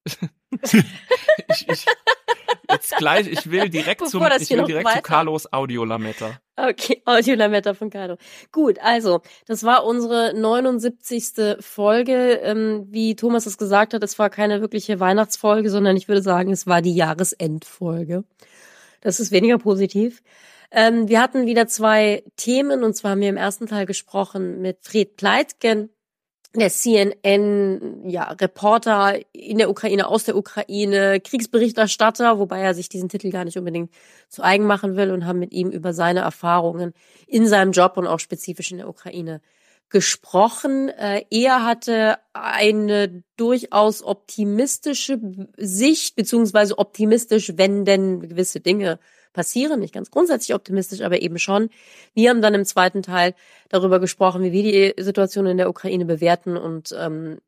ich, 0.07 1.69
ich, 1.69 1.85
jetzt 2.68 2.97
gleich, 2.97 3.27
ich 3.27 3.51
will 3.51 3.69
direkt 3.69 4.01
Bevor 4.01 4.31
zum, 4.31 4.41
ich 4.41 4.49
will 4.49 4.63
direkt 4.63 4.89
zu 4.89 5.01
Carlos 5.03 5.53
Audiolametta. 5.53 6.39
Okay, 6.63 7.01
Audiolametta 7.05 7.73
von 7.73 7.89
Carlo. 7.89 8.17
Gut, 8.51 8.77
also, 8.79 9.21
das 9.47 9.63
war 9.63 9.83
unsere 9.83 10.33
79. 10.35 11.57
Folge. 11.59 12.39
Ähm, 12.43 12.85
wie 12.91 13.15
Thomas 13.15 13.47
es 13.47 13.57
gesagt 13.57 13.95
hat, 13.95 14.03
es 14.03 14.19
war 14.19 14.29
keine 14.29 14.61
wirkliche 14.61 14.99
Weihnachtsfolge, 14.99 15.71
sondern 15.71 15.97
ich 15.97 16.07
würde 16.07 16.21
sagen, 16.21 16.51
es 16.51 16.67
war 16.67 16.83
die 16.83 16.93
Jahresendfolge. 16.93 18.25
Das 19.01 19.19
ist 19.19 19.31
weniger 19.31 19.57
positiv. 19.57 20.21
Ähm, 20.69 21.09
wir 21.09 21.19
hatten 21.19 21.47
wieder 21.47 21.65
zwei 21.67 22.23
Themen, 22.38 22.83
und 22.83 22.95
zwar 22.95 23.11
haben 23.11 23.21
wir 23.21 23.29
im 23.29 23.38
ersten 23.38 23.65
Teil 23.65 23.88
gesprochen 23.88 24.61
mit 24.61 24.77
Fred 24.81 25.17
Pleitgen, 25.17 25.89
der 26.56 26.69
CNN, 26.69 28.10
ja, 28.10 28.32
Reporter 28.32 29.18
in 29.32 29.57
der 29.57 29.69
Ukraine, 29.69 30.07
aus 30.07 30.26
der 30.26 30.36
Ukraine, 30.36 31.22
Kriegsberichterstatter, 31.22 32.40
wobei 32.40 32.60
er 32.60 32.73
sich 32.73 32.90
diesen 32.90 33.07
Titel 33.07 33.32
gar 33.32 33.45
nicht 33.45 33.57
unbedingt 33.57 33.91
zu 34.28 34.44
eigen 34.44 34.65
machen 34.65 34.98
will 34.98 35.11
und 35.11 35.26
haben 35.26 35.40
mit 35.40 35.53
ihm 35.53 35.69
über 35.69 35.94
seine 35.94 36.22
Erfahrungen 36.22 36.94
in 37.28 37.48
seinem 37.48 37.72
Job 37.72 37.95
und 37.95 38.07
auch 38.07 38.19
spezifisch 38.19 38.72
in 38.72 38.78
der 38.78 38.90
Ukraine 38.90 39.41
gesprochen. 39.90 40.90
Äh, 40.90 41.26
er 41.30 41.64
hatte 41.65 42.18
eine 42.34 43.23
durchaus 43.38 44.03
optimistische 44.03 45.19
Sicht, 45.57 46.15
beziehungsweise 46.15 46.78
optimistisch, 46.78 47.53
wenn 47.56 47.86
denn 47.86 48.19
gewisse 48.19 48.60
Dinge 48.60 48.99
passieren. 49.33 49.79
Nicht 49.79 49.93
ganz 49.93 50.11
grundsätzlich 50.11 50.55
optimistisch, 50.55 51.01
aber 51.01 51.21
eben 51.21 51.39
schon. 51.39 51.69
Wir 52.13 52.29
haben 52.29 52.41
dann 52.41 52.53
im 52.53 52.65
zweiten 52.65 53.03
Teil 53.03 53.33
darüber 53.69 53.99
gesprochen, 53.99 54.43
wie 54.43 54.51
wir 54.51 54.63
die 54.63 55.01
Situation 55.01 55.45
in 55.45 55.57
der 55.57 55.69
Ukraine 55.69 56.05
bewerten 56.05 56.57
und 56.57 56.95
ähm, 56.97 57.39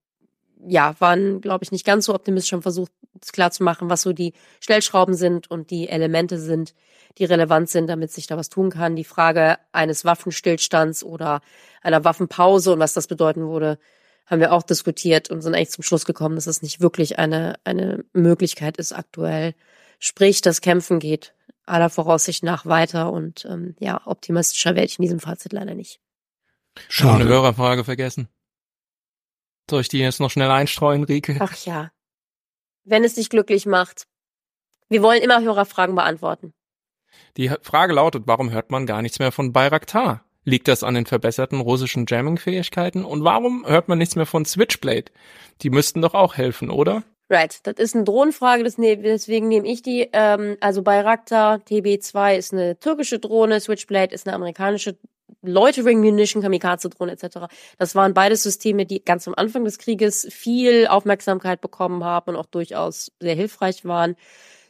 ja, 0.65 0.95
waren, 0.99 1.41
glaube 1.41 1.63
ich, 1.63 1.71
nicht 1.71 1.85
ganz 1.85 2.05
so 2.05 2.15
optimistisch, 2.15 2.53
haben 2.53 2.61
versucht 2.61 2.91
klarzumachen, 3.31 3.89
was 3.89 4.01
so 4.01 4.13
die 4.13 4.33
Stellschrauben 4.59 5.15
sind 5.15 5.49
und 5.49 5.71
die 5.71 5.89
Elemente 5.89 6.39
sind, 6.39 6.73
die 7.17 7.25
relevant 7.25 7.69
sind, 7.69 7.87
damit 7.87 8.11
sich 8.11 8.27
da 8.27 8.37
was 8.37 8.49
tun 8.49 8.69
kann. 8.69 8.95
Die 8.95 9.03
Frage 9.03 9.57
eines 9.71 10.03
Waffenstillstands 10.03 11.03
oder 11.03 11.41
einer 11.81 12.03
Waffenpause 12.03 12.73
und 12.73 12.79
was 12.79 12.93
das 12.93 13.07
bedeuten 13.07 13.47
würde, 13.49 13.77
haben 14.25 14.39
wir 14.39 14.53
auch 14.53 14.63
diskutiert 14.63 15.29
und 15.29 15.41
sind 15.41 15.53
eigentlich 15.53 15.69
zum 15.69 15.83
Schluss 15.83 16.05
gekommen, 16.05 16.35
dass 16.35 16.47
es 16.47 16.61
nicht 16.61 16.81
wirklich 16.81 17.19
eine, 17.19 17.55
eine 17.65 18.03
Möglichkeit 18.13 18.77
ist 18.77 18.93
aktuell. 18.93 19.53
Sprich, 19.99 20.41
das 20.41 20.61
Kämpfen 20.61 20.99
geht 20.99 21.33
aller 21.65 21.89
Voraussicht 21.89 22.43
nach 22.43 22.65
weiter 22.65 23.11
und 23.11 23.45
ähm, 23.45 23.75
ja, 23.79 24.01
optimistischer 24.05 24.75
werde 24.75 24.85
ich 24.85 24.99
in 24.99 25.03
diesem 25.03 25.19
Fazit 25.19 25.53
leider 25.53 25.75
nicht. 25.75 25.99
Ich 26.89 27.01
habe 27.01 27.13
eine 27.13 27.23
Schade. 27.23 27.33
Hörerfrage 27.33 27.83
vergessen. 27.83 28.27
Soll 29.69 29.81
ich 29.81 29.87
die 29.87 29.99
jetzt 29.99 30.19
noch 30.19 30.31
schnell 30.31 30.51
einstreuen, 30.51 31.03
Rike? 31.03 31.37
Ach 31.39 31.55
ja. 31.65 31.91
Wenn 32.83 33.03
es 33.03 33.15
dich 33.15 33.29
glücklich 33.29 33.65
macht. 33.65 34.07
Wir 34.89 35.01
wollen 35.01 35.21
immer 35.21 35.41
Hörerfragen 35.41 35.95
beantworten. 35.95 36.53
Die 37.37 37.49
Frage 37.61 37.93
lautet, 37.93 38.23
warum 38.25 38.51
hört 38.51 38.71
man 38.71 38.85
gar 38.85 39.01
nichts 39.01 39.19
mehr 39.19 39.31
von 39.31 39.53
Bayraktar? 39.53 40.25
Liegt 40.45 40.67
das 40.67 40.83
an 40.83 40.93
den 40.93 41.05
verbesserten 41.05 41.61
russischen 41.61 42.05
Jamming-Fähigkeiten? 42.07 43.05
Und 43.05 43.23
warum 43.23 43.65
hört 43.65 43.87
man 43.87 43.97
nichts 43.97 44.15
mehr 44.15 44.25
von 44.25 44.43
Switchblade? 44.45 45.11
Die 45.61 45.69
müssten 45.69 46.01
doch 46.01 46.13
auch 46.13 46.35
helfen, 46.35 46.69
oder? 46.69 47.03
Right, 47.33 47.59
das 47.63 47.77
ist 47.77 47.95
eine 47.95 48.03
Drohnenfrage, 48.03 48.63
ne, 48.77 48.95
deswegen 48.95 49.47
nehme 49.47 49.67
ich 49.67 49.81
die. 49.81 50.07
Ähm, 50.13 50.55
also 50.59 50.83
Bayraktar 50.83 51.55
TB2 51.67 52.37
ist 52.37 52.53
eine 52.53 52.77
türkische 52.79 53.17
Drohne, 53.17 53.59
Switchblade 53.59 54.13
ist 54.13 54.27
eine 54.27 54.35
amerikanische 54.35 54.99
Loitering 55.41 55.99
Munition, 55.99 56.43
Kamikaze-Drohne 56.43 57.13
etc. 57.13 57.47
Das 57.79 57.95
waren 57.95 58.13
beides 58.13 58.43
Systeme, 58.43 58.85
die 58.85 59.03
ganz 59.03 59.27
am 59.27 59.33
Anfang 59.35 59.65
des 59.65 59.79
Krieges 59.79 60.27
viel 60.29 60.85
Aufmerksamkeit 60.85 61.59
bekommen 61.59 62.03
haben 62.03 62.29
und 62.29 62.35
auch 62.35 62.45
durchaus 62.45 63.11
sehr 63.19 63.33
hilfreich 63.33 63.83
waren. 63.83 64.15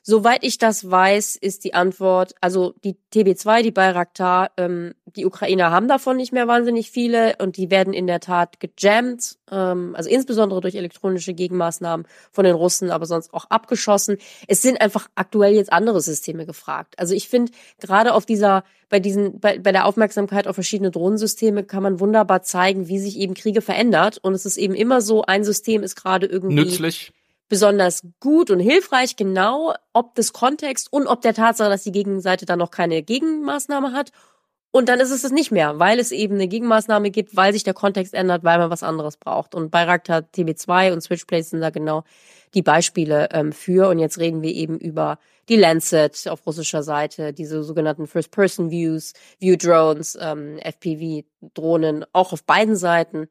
Soweit 0.06 0.44
ich 0.44 0.58
das 0.58 0.92
weiß, 0.92 1.38
ist 1.38 1.64
die 1.64 1.74
Antwort, 1.74 2.36
also 2.42 2.74
die 2.84 2.98
TB2, 3.14 3.62
die 3.62 3.72
Bayraktar, 3.72 4.52
ähm, 4.58 4.96
die 5.06 5.26
Ukrainer 5.26 5.72
haben 5.72 5.88
davon 5.88 6.18
nicht 6.18 6.34
mehr 6.34 6.46
wahnsinnig 6.46 6.92
viele 6.92 7.38
und 7.40 7.56
die 7.56 7.72
werden 7.72 7.94
in 7.94 8.06
der 8.06 8.20
Tat 8.20 8.60
gejammt, 8.60 9.38
ähm, 9.50 9.96
also 9.96 10.10
insbesondere 10.10 10.60
durch 10.60 10.76
elektronische 10.76 11.34
Gegenmaßnahmen 11.34 12.06
von 12.34 12.44
den 12.44 12.54
Russen, 12.54 12.92
aber 12.92 13.06
sonst 13.06 13.34
auch 13.34 13.46
abgeschossen. 13.46 14.18
Es 14.50 14.62
sind 14.62 14.82
einfach 14.82 15.08
aktuell 15.16 15.54
jetzt 15.54 15.72
andere 15.72 16.02
Systeme 16.02 16.46
gefragt. 16.46 16.96
Also 17.00 17.16
ich 17.16 17.30
finde, 17.30 17.54
gerade 17.80 18.14
auf 18.14 18.26
dieser, 18.26 18.66
bei 18.90 19.00
diesen, 19.00 19.40
bei, 19.40 19.58
bei 19.58 19.72
der 19.72 19.86
Aufmerksamkeit 19.86 20.48
auf 20.50 20.56
verschiedene 20.56 20.92
Drohnensysteme 20.92 21.64
kann 21.64 21.82
man 21.82 22.02
wunderbar 22.02 22.44
zeigen, 22.44 22.90
wie 22.90 23.00
sich 23.00 23.18
eben 23.18 23.36
Kriege 23.36 23.62
verändert. 23.62 24.18
Und 24.18 24.34
es 24.34 24.46
ist 24.46 24.58
eben 24.58 24.76
immer 24.76 25.00
so, 25.00 25.22
ein 25.22 25.46
System 25.46 25.82
ist 25.82 25.96
gerade 25.96 26.26
irgendwie 26.26 26.56
Nützlich. 26.56 27.14
Besonders 27.54 28.02
gut 28.20 28.50
und 28.50 28.60
hilfreich, 28.60 29.16
genau 29.16 29.76
ob 29.94 30.16
des 30.16 30.34
Kontext 30.34 30.92
und 30.92 31.06
ob 31.06 31.22
der 31.22 31.36
Tatsache, 31.36 31.70
dass 31.70 31.84
die 31.84 31.92
Gegenseite 31.92 32.48
dann 32.48 32.58
noch 32.58 32.72
keine 32.72 33.04
Gegenmaßnahme 33.04 33.92
hat. 33.92 34.10
Und 34.72 34.90
dann 34.90 35.00
ist 35.00 35.12
es 35.12 35.24
es 35.24 35.32
nicht 35.32 35.52
mehr, 35.52 35.78
weil 35.78 36.00
es 36.00 36.12
eben 36.12 36.34
eine 36.34 36.48
Gegenmaßnahme 36.48 37.12
gibt, 37.12 37.36
weil 37.36 37.54
sich 37.54 37.64
der 37.64 37.76
Kontext 37.76 38.16
ändert, 38.16 38.44
weil 38.44 38.58
man 38.58 38.72
was 38.72 38.82
anderes 38.82 39.18
braucht. 39.18 39.54
Und 39.54 39.70
Bayraktar 39.70 40.24
TB2 40.36 40.94
und 40.94 41.02
Switchblade 41.02 41.44
sind 41.44 41.62
da 41.62 41.70
genau 41.70 42.06
die 42.56 42.64
Beispiele 42.64 43.30
ähm, 43.34 43.52
für. 43.52 43.88
Und 43.88 44.00
jetzt 44.00 44.18
reden 44.18 44.42
wir 44.42 44.52
eben 44.52 44.80
über 44.80 45.20
die 45.48 45.58
Lancet 45.58 46.28
auf 46.28 46.44
russischer 46.48 46.82
Seite, 46.82 47.34
diese 47.34 47.64
sogenannten 47.64 48.08
First-Person-Views, 48.08 49.14
View-Drones, 49.38 50.18
ähm, 50.20 50.58
FPV-Drohnen, 50.58 52.04
auch 52.14 52.34
auf 52.34 52.44
beiden 52.44 52.76
Seiten. 52.76 53.28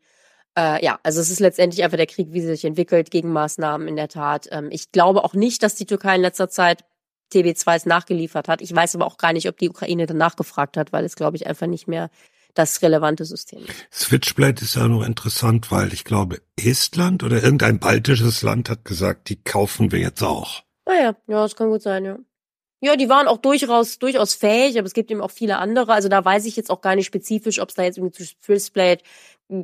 Äh, 0.57 0.85
ja, 0.85 0.99
also 1.03 1.21
es 1.21 1.31
ist 1.31 1.41
letztendlich 1.41 1.83
einfach 1.83 1.97
der 1.97 2.07
Krieg, 2.07 2.29
wie 2.33 2.41
sie 2.41 2.49
sich 2.49 2.65
entwickelt, 2.65 3.11
Gegenmaßnahmen 3.11 3.89
in 3.89 3.97
der 3.97 4.09
Tat. 4.09 4.49
Ähm, 4.51 4.69
ich 4.71 4.93
glaube 4.93 5.25
auch 5.25 5.35
nicht, 5.35 5.63
dass 5.63 5.75
die 5.75 5.87
Türkei 5.87 6.17
in 6.17 6.21
letzter 6.21 6.49
Zeit 6.49 6.85
TB2s 7.33 7.89
nachgeliefert 7.89 8.49
hat. 8.49 8.61
Ich 8.61 8.75
weiß 8.75 8.95
aber 8.95 9.07
auch 9.07 9.17
gar 9.17 9.33
nicht, 9.33 9.49
ob 9.49 9.57
die 9.57 9.71
Ukraine 9.71 10.07
danach 10.07 10.37
gefragt 10.37 10.77
hat, 10.77 10.93
weil 10.93 11.05
es, 11.05 11.17
glaube 11.17 11.37
ich, 11.37 11.47
einfach 11.47 11.67
nicht 11.67 11.89
mehr 11.89 12.11
das 12.55 12.83
relevante 12.83 13.25
System 13.25 13.65
ist. 13.65 13.87
Switchblade 13.91 14.63
ist 14.63 14.77
ja 14.77 14.87
nur 14.87 15.07
interessant, 15.07 15.71
weil 15.71 15.93
ich 15.95 16.05
glaube, 16.05 16.43
Estland 16.57 17.23
oder 17.23 17.43
irgendein 17.43 17.79
baltisches 17.79 18.43
Land 18.43 18.69
hat 18.69 18.85
gesagt, 18.85 19.31
die 19.31 19.43
kaufen 19.43 19.91
wir 19.91 20.01
jetzt 20.01 20.23
auch. 20.23 20.63
Ah 20.85 20.95
ja, 20.95 21.17
das 21.27 21.57
kann 21.57 21.71
gut 21.71 21.83
sein, 21.83 22.05
ja. 22.05 22.19
Ja, 22.85 22.97
die 22.97 23.09
waren 23.09 23.29
auch 23.29 23.39
durchaus, 23.39 24.01
durchaus 24.01 24.35
fähig, 24.35 24.77
aber 24.77 24.87
es 24.87 24.93
gibt 24.93 25.11
eben 25.13 25.21
auch 25.21 25.31
viele 25.31 25.59
andere. 25.59 25.93
Also 25.93 26.09
da 26.09 26.25
weiß 26.25 26.45
ich 26.47 26.57
jetzt 26.57 26.69
auch 26.69 26.81
gar 26.81 26.97
nicht 26.97 27.07
spezifisch, 27.07 27.61
ob 27.61 27.69
es 27.69 27.77
da 27.77 27.85
jetzt 27.85 27.97
irgendwie 27.97 28.25
zu 28.25 28.25
Swissblade 28.43 29.03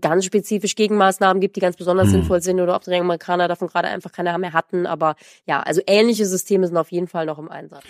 ganz 0.00 0.24
spezifisch 0.24 0.74
Gegenmaßnahmen 0.76 1.40
gibt, 1.40 1.56
die 1.56 1.60
ganz 1.60 1.76
besonders 1.76 2.06
Hm. 2.06 2.12
sinnvoll 2.12 2.40
sind 2.42 2.60
oder 2.60 2.76
ob 2.76 2.82
die 2.84 2.94
Amerikaner 2.94 3.48
davon 3.48 3.68
gerade 3.68 3.88
einfach 3.88 4.12
keine 4.12 4.36
mehr 4.38 4.52
hatten. 4.52 4.86
Aber 4.86 5.16
ja, 5.46 5.60
also 5.60 5.80
ähnliche 5.86 6.26
Systeme 6.26 6.66
sind 6.66 6.76
auf 6.76 6.92
jeden 6.92 7.08
Fall 7.08 7.26
noch 7.26 7.38
im 7.38 7.48
Einsatz. 7.50 7.82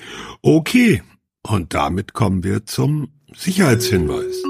Okay, 0.42 1.02
und 1.42 1.74
damit 1.74 2.12
kommen 2.14 2.44
wir 2.44 2.64
zum 2.66 3.08
Sicherheitshinweis. 3.34 4.42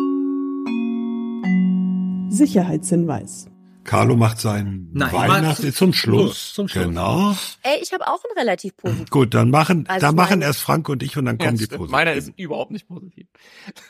Sicherheitshinweis. 2.30 3.48
Carlo 3.84 4.16
macht 4.16 4.38
seinen 4.38 4.90
Nein, 4.92 5.10
Weihnachts 5.12 5.62
mal- 5.62 5.72
zum 5.72 5.94
Schluss. 5.94 6.52
Zum 6.52 6.68
Schluss. 6.68 6.84
Genau. 6.84 7.34
Ey, 7.62 7.78
ich 7.80 7.90
habe 7.94 8.06
auch 8.06 8.20
einen 8.22 8.36
relativ 8.38 8.76
positiv. 8.76 9.08
Gut, 9.08 9.32
dann 9.32 9.48
machen, 9.50 9.86
Also 9.88 10.06
dann 10.06 10.14
machen 10.14 10.42
erst 10.42 10.60
Frank 10.60 10.90
und 10.90 11.02
ich 11.02 11.16
und 11.16 11.24
dann 11.24 11.38
kommen 11.38 11.56
die 11.56 11.64
stimmt. 11.64 11.78
positiven. 11.78 11.92
Meiner 11.92 12.12
ist 12.12 12.32
überhaupt 12.36 12.70
nicht 12.70 12.86
positiv. 12.86 13.26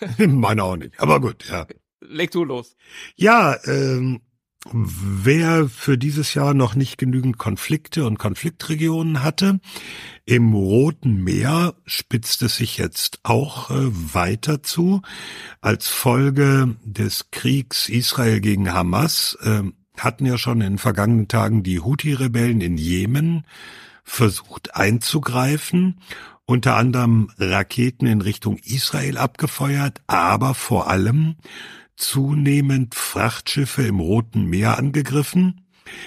Meiner 0.18 0.62
auch 0.64 0.76
nicht. 0.76 0.98
Aber 1.00 1.20
gut, 1.20 1.44
ja. 1.50 1.66
Leg 2.00 2.30
du 2.30 2.44
los. 2.44 2.76
Ja, 3.16 3.56
ähm, 3.64 4.20
wer 4.72 5.68
für 5.68 5.96
dieses 5.98 6.34
Jahr 6.34 6.54
noch 6.54 6.74
nicht 6.74 6.98
genügend 6.98 7.38
Konflikte 7.38 8.06
und 8.06 8.18
Konfliktregionen 8.18 9.22
hatte, 9.22 9.60
im 10.24 10.52
Roten 10.54 11.22
Meer 11.22 11.74
spitzt 11.86 12.42
es 12.42 12.56
sich 12.56 12.78
jetzt 12.78 13.20
auch 13.22 13.70
äh, 13.70 14.14
weiter 14.14 14.62
zu. 14.62 15.02
Als 15.60 15.88
Folge 15.88 16.76
des 16.84 17.30
Kriegs 17.30 17.88
Israel 17.88 18.40
gegen 18.40 18.72
Hamas 18.72 19.38
äh, 19.42 19.62
hatten 19.96 20.26
ja 20.26 20.38
schon 20.38 20.60
in 20.60 20.74
den 20.74 20.78
vergangenen 20.78 21.28
Tagen 21.28 21.62
die 21.62 21.80
Houthi-Rebellen 21.80 22.60
in 22.60 22.76
Jemen 22.76 23.44
versucht 24.04 24.74
einzugreifen, 24.74 26.00
unter 26.46 26.76
anderem 26.76 27.30
Raketen 27.36 28.06
in 28.06 28.22
Richtung 28.22 28.56
Israel 28.58 29.18
abgefeuert, 29.18 30.00
aber 30.06 30.54
vor 30.54 30.88
allem 30.88 31.36
zunehmend 31.98 32.94
Frachtschiffe 32.94 33.82
im 33.82 34.00
Roten 34.00 34.46
Meer 34.46 34.78
angegriffen, 34.78 35.66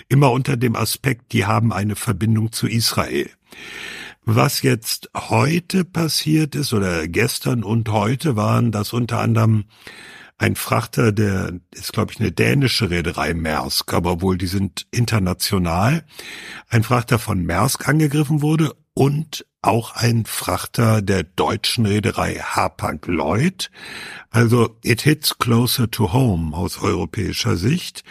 immer 0.09 0.31
unter 0.31 0.57
dem 0.57 0.75
Aspekt, 0.75 1.33
die 1.33 1.45
haben 1.45 1.73
eine 1.73 1.95
Verbindung 1.95 2.51
zu 2.51 2.67
Israel. 2.67 3.29
Was 4.23 4.61
jetzt 4.61 5.09
heute 5.15 5.83
passiert 5.83 6.55
ist 6.55 6.73
oder 6.73 7.07
gestern 7.07 7.63
und 7.63 7.89
heute 7.89 8.35
waren, 8.35 8.71
dass 8.71 8.93
unter 8.93 9.19
anderem 9.19 9.65
ein 10.37 10.55
Frachter, 10.55 11.11
der 11.11 11.59
ist, 11.71 11.93
glaube 11.93 12.13
ich, 12.13 12.19
eine 12.19 12.31
dänische 12.31 12.89
Reederei 12.89 13.33
Maersk, 13.33 13.93
aber 13.93 14.21
wohl 14.21 14.37
die 14.37 14.47
sind 14.47 14.87
international, 14.91 16.03
ein 16.67 16.83
Frachter 16.83 17.19
von 17.19 17.45
Maersk 17.45 17.87
angegriffen 17.87 18.41
wurde 18.41 18.73
und 18.93 19.45
auch 19.61 19.95
ein 19.95 20.25
Frachter 20.25 21.01
der 21.01 21.23
deutschen 21.23 21.85
Reederei 21.85 22.35
Hapag-Lloyd. 22.35 23.69
Also 24.29 24.77
it 24.83 25.01
hits 25.01 25.37
closer 25.37 25.89
to 25.89 26.13
home 26.13 26.55
aus 26.55 26.81
europäischer 26.81 27.57
Sicht. 27.57 28.03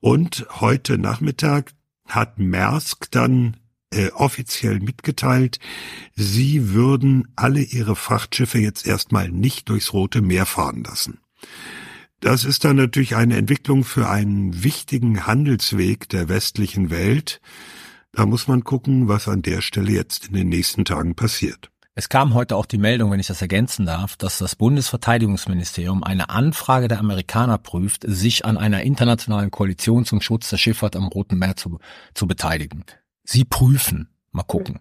Und 0.00 0.46
heute 0.60 0.98
Nachmittag 0.98 1.72
hat 2.06 2.38
Maersk 2.38 3.10
dann 3.10 3.56
äh, 3.92 4.10
offiziell 4.10 4.80
mitgeteilt, 4.80 5.60
sie 6.14 6.72
würden 6.72 7.28
alle 7.36 7.60
ihre 7.60 7.94
Frachtschiffe 7.94 8.58
jetzt 8.58 8.86
erstmal 8.86 9.28
nicht 9.28 9.68
durchs 9.68 9.92
Rote 9.92 10.22
Meer 10.22 10.46
fahren 10.46 10.82
lassen. 10.82 11.20
Das 12.20 12.44
ist 12.44 12.64
dann 12.64 12.76
natürlich 12.76 13.14
eine 13.14 13.36
Entwicklung 13.36 13.84
für 13.84 14.08
einen 14.08 14.64
wichtigen 14.64 15.26
Handelsweg 15.26 16.08
der 16.08 16.28
westlichen 16.28 16.90
Welt. 16.90 17.40
Da 18.16 18.24
muss 18.24 18.48
man 18.48 18.64
gucken, 18.64 19.08
was 19.08 19.28
an 19.28 19.42
der 19.42 19.60
Stelle 19.60 19.92
jetzt 19.92 20.28
in 20.28 20.32
den 20.32 20.48
nächsten 20.48 20.86
Tagen 20.86 21.14
passiert. 21.14 21.70
Es 21.94 22.08
kam 22.08 22.32
heute 22.32 22.56
auch 22.56 22.64
die 22.64 22.78
Meldung, 22.78 23.10
wenn 23.10 23.20
ich 23.20 23.26
das 23.26 23.42
ergänzen 23.42 23.84
darf, 23.84 24.16
dass 24.16 24.38
das 24.38 24.56
Bundesverteidigungsministerium 24.56 26.02
eine 26.02 26.30
Anfrage 26.30 26.88
der 26.88 26.98
Amerikaner 26.98 27.58
prüft, 27.58 28.04
sich 28.08 28.46
an 28.46 28.56
einer 28.56 28.82
internationalen 28.82 29.50
Koalition 29.50 30.06
zum 30.06 30.22
Schutz 30.22 30.48
der 30.48 30.56
Schifffahrt 30.56 30.96
am 30.96 31.08
Roten 31.08 31.38
Meer 31.38 31.56
zu, 31.56 31.78
zu 32.14 32.26
beteiligen. 32.26 32.84
Sie 33.22 33.44
prüfen. 33.44 34.08
Mal 34.32 34.44
gucken. 34.44 34.80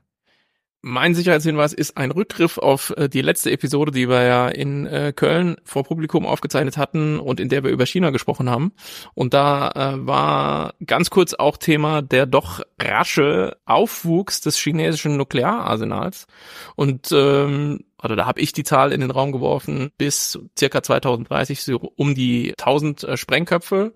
Mein 0.88 1.16
Sicherheitshinweis 1.16 1.74
ist 1.74 1.98
ein 1.98 2.12
Rückgriff 2.12 2.60
auf 2.60 2.94
äh, 2.96 3.10
die 3.10 3.24
letzte 3.24 3.50
Episode, 3.50 3.92
die 3.92 4.08
wir 4.08 4.22
ja 4.22 4.48
in 4.48 4.86
äh, 4.86 5.14
Köln 5.16 5.56
vor 5.64 5.84
Publikum 5.84 6.28
aufgezeichnet 6.28 6.78
hatten 6.78 7.20
und 7.20 7.40
in 7.40 7.50
der 7.50 7.64
wir 7.64 7.72
über 7.72 7.88
China 7.88 8.12
gesprochen 8.12 8.52
haben. 8.52 8.72
Und 9.16 9.34
da 9.34 9.72
äh, 9.72 10.06
war 10.06 10.76
ganz 10.86 11.10
kurz 11.10 11.34
auch 11.34 11.58
Thema 11.58 12.04
der 12.04 12.28
doch 12.28 12.62
rasche 12.80 13.58
Aufwuchs 13.66 14.42
des 14.42 14.58
chinesischen 14.58 15.18
Nukleararsenals. 15.18 16.28
Und 16.76 17.12
ähm, 17.12 17.80
also 17.98 18.16
da 18.16 18.28
habe 18.28 18.40
ich 18.40 18.54
die 18.54 18.64
Zahl 18.64 18.92
in 18.92 19.02
den 19.02 19.10
Raum 19.10 19.32
geworfen, 19.32 19.90
bis 19.98 20.38
circa 20.56 20.84
2030 20.84 21.64
so 21.64 21.78
um 21.96 22.14
die 22.14 22.52
1000 22.60 23.04
äh, 23.06 23.18
Sprengköpfe. 23.18 23.92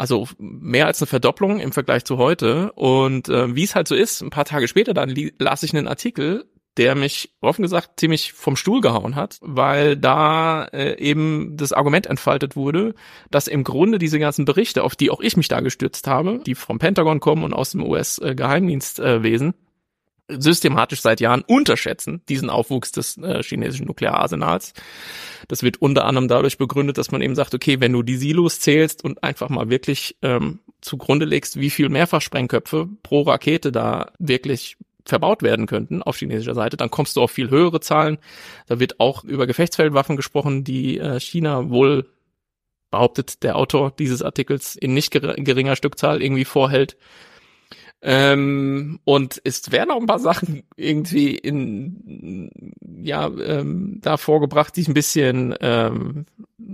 Also 0.00 0.26
mehr 0.38 0.86
als 0.86 1.02
eine 1.02 1.08
Verdopplung 1.08 1.60
im 1.60 1.72
Vergleich 1.72 2.06
zu 2.06 2.16
heute. 2.16 2.72
Und 2.72 3.28
äh, 3.28 3.54
wie 3.54 3.64
es 3.64 3.74
halt 3.74 3.86
so 3.86 3.94
ist, 3.94 4.22
ein 4.22 4.30
paar 4.30 4.46
Tage 4.46 4.66
später 4.66 4.94
dann 4.94 5.14
las 5.38 5.62
ich 5.62 5.76
einen 5.76 5.86
Artikel, 5.86 6.46
der 6.78 6.94
mich 6.94 7.34
offen 7.42 7.60
gesagt 7.60 8.00
ziemlich 8.00 8.32
vom 8.32 8.56
Stuhl 8.56 8.80
gehauen 8.80 9.14
hat, 9.14 9.36
weil 9.42 9.98
da 9.98 10.64
äh, 10.72 10.98
eben 10.98 11.54
das 11.58 11.74
Argument 11.74 12.06
entfaltet 12.06 12.56
wurde, 12.56 12.94
dass 13.30 13.46
im 13.46 13.62
Grunde 13.62 13.98
diese 13.98 14.18
ganzen 14.18 14.46
Berichte, 14.46 14.84
auf 14.84 14.96
die 14.96 15.10
auch 15.10 15.20
ich 15.20 15.36
mich 15.36 15.48
da 15.48 15.60
gestützt 15.60 16.06
habe, 16.06 16.40
die 16.46 16.54
vom 16.54 16.78
Pentagon 16.78 17.20
kommen 17.20 17.44
und 17.44 17.52
aus 17.52 17.72
dem 17.72 17.84
US-Geheimdienstwesen, 17.84 19.52
systematisch 20.38 21.00
seit 21.00 21.20
Jahren 21.20 21.42
unterschätzen, 21.42 22.22
diesen 22.28 22.50
Aufwuchs 22.50 22.92
des 22.92 23.16
äh, 23.18 23.42
chinesischen 23.42 23.86
Nukleararsenals. 23.86 24.74
Das 25.48 25.62
wird 25.62 25.80
unter 25.80 26.04
anderem 26.04 26.28
dadurch 26.28 26.58
begründet, 26.58 26.98
dass 26.98 27.10
man 27.10 27.22
eben 27.22 27.34
sagt, 27.34 27.54
okay, 27.54 27.80
wenn 27.80 27.92
du 27.92 28.02
die 28.02 28.16
Silos 28.16 28.60
zählst 28.60 29.04
und 29.04 29.22
einfach 29.22 29.48
mal 29.48 29.70
wirklich 29.70 30.16
ähm, 30.22 30.60
zugrunde 30.80 31.26
legst, 31.26 31.58
wie 31.58 31.70
viel 31.70 31.88
Mehrfachsprengköpfe 31.88 32.88
pro 33.02 33.22
Rakete 33.22 33.72
da 33.72 34.12
wirklich 34.18 34.76
verbaut 35.04 35.42
werden 35.42 35.66
könnten 35.66 36.02
auf 36.02 36.16
chinesischer 36.16 36.54
Seite, 36.54 36.76
dann 36.76 36.90
kommst 36.90 37.16
du 37.16 37.22
auf 37.22 37.30
viel 37.30 37.50
höhere 37.50 37.80
Zahlen. 37.80 38.18
Da 38.66 38.80
wird 38.80 39.00
auch 39.00 39.24
über 39.24 39.46
Gefechtsfeldwaffen 39.46 40.16
gesprochen, 40.16 40.64
die 40.64 40.98
äh, 40.98 41.18
China 41.20 41.70
wohl 41.70 42.06
behauptet 42.90 43.42
der 43.42 43.56
Autor 43.56 43.92
dieses 43.92 44.22
Artikels 44.22 44.74
in 44.74 44.94
nicht 44.94 45.12
geringer 45.12 45.76
Stückzahl 45.76 46.22
irgendwie 46.22 46.44
vorhält. 46.44 46.96
Ähm, 48.02 48.98
und 49.04 49.40
es 49.44 49.70
werden 49.72 49.90
auch 49.90 50.00
ein 50.00 50.06
paar 50.06 50.18
Sachen 50.18 50.62
irgendwie 50.76 51.34
in 51.34 52.50
ja 53.02 53.26
ähm, 53.28 53.98
da 54.00 54.16
vorgebracht, 54.16 54.74
die 54.74 54.82
ich 54.82 54.88
ein 54.88 54.94
bisschen 54.94 55.54
ähm, 55.60 56.24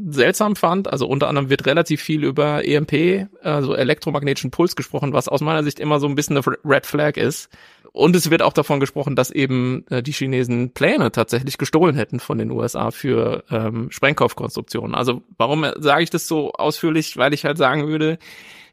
seltsam 0.08 0.54
fand. 0.54 0.88
Also 0.88 1.08
unter 1.08 1.28
anderem 1.28 1.50
wird 1.50 1.66
relativ 1.66 2.00
viel 2.00 2.22
über 2.24 2.64
EMP, 2.64 3.28
also 3.42 3.74
elektromagnetischen 3.74 4.52
Puls 4.52 4.76
gesprochen, 4.76 5.12
was 5.12 5.28
aus 5.28 5.40
meiner 5.40 5.64
Sicht 5.64 5.80
immer 5.80 5.98
so 5.98 6.06
ein 6.06 6.14
bisschen 6.14 6.36
eine 6.36 6.56
Red 6.64 6.86
Flag 6.86 7.16
ist. 7.16 7.48
Und 7.92 8.14
es 8.14 8.30
wird 8.30 8.42
auch 8.42 8.52
davon 8.52 8.78
gesprochen, 8.78 9.16
dass 9.16 9.30
eben 9.30 9.86
äh, 9.88 10.02
die 10.02 10.12
Chinesen 10.12 10.72
Pläne 10.74 11.10
tatsächlich 11.12 11.56
gestohlen 11.56 11.96
hätten 11.96 12.20
von 12.20 12.36
den 12.36 12.50
USA 12.50 12.90
für 12.90 13.42
ähm, 13.50 13.90
Sprengkopfkonstruktionen. 13.90 14.94
Also 14.94 15.22
warum 15.38 15.66
sage 15.78 16.02
ich 16.02 16.10
das 16.10 16.28
so 16.28 16.52
ausführlich? 16.52 17.16
Weil 17.16 17.32
ich 17.32 17.46
halt 17.46 17.56
sagen 17.56 17.88
würde, 17.88 18.18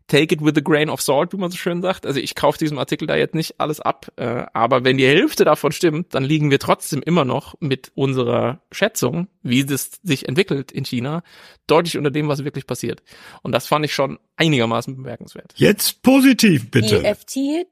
take 0.07 0.33
it 0.33 0.41
with 0.41 0.53
a 0.57 0.61
grain 0.61 0.89
of 0.89 1.01
salt, 1.01 1.33
wie 1.33 1.37
man 1.37 1.51
so 1.51 1.57
schön 1.57 1.81
sagt. 1.81 2.05
Also 2.05 2.19
ich 2.19 2.35
kaufe 2.35 2.57
diesem 2.57 2.77
Artikel 2.77 3.07
da 3.07 3.15
jetzt 3.15 3.35
nicht 3.35 3.59
alles 3.59 3.79
ab, 3.79 4.11
äh, 4.17 4.45
aber 4.53 4.83
wenn 4.83 4.97
die 4.97 5.07
Hälfte 5.07 5.45
davon 5.45 5.71
stimmt, 5.71 6.13
dann 6.13 6.23
liegen 6.23 6.51
wir 6.51 6.59
trotzdem 6.59 7.01
immer 7.01 7.25
noch 7.25 7.55
mit 7.59 7.91
unserer 7.95 8.61
Schätzung, 8.71 9.27
wie 9.41 9.65
das 9.65 9.91
sich 10.03 10.27
entwickelt 10.27 10.71
in 10.71 10.85
China, 10.85 11.23
deutlich 11.67 11.97
unter 11.97 12.11
dem, 12.11 12.27
was 12.27 12.43
wirklich 12.43 12.67
passiert. 12.67 13.03
Und 13.41 13.51
das 13.53 13.67
fand 13.67 13.85
ich 13.85 13.93
schon 13.93 14.19
einigermaßen 14.35 14.95
bemerkenswert. 14.95 15.53
Jetzt 15.55 16.01
positiv, 16.01 16.69
bitte. 16.71 17.01
Die 17.01 17.13
FT 17.13 17.67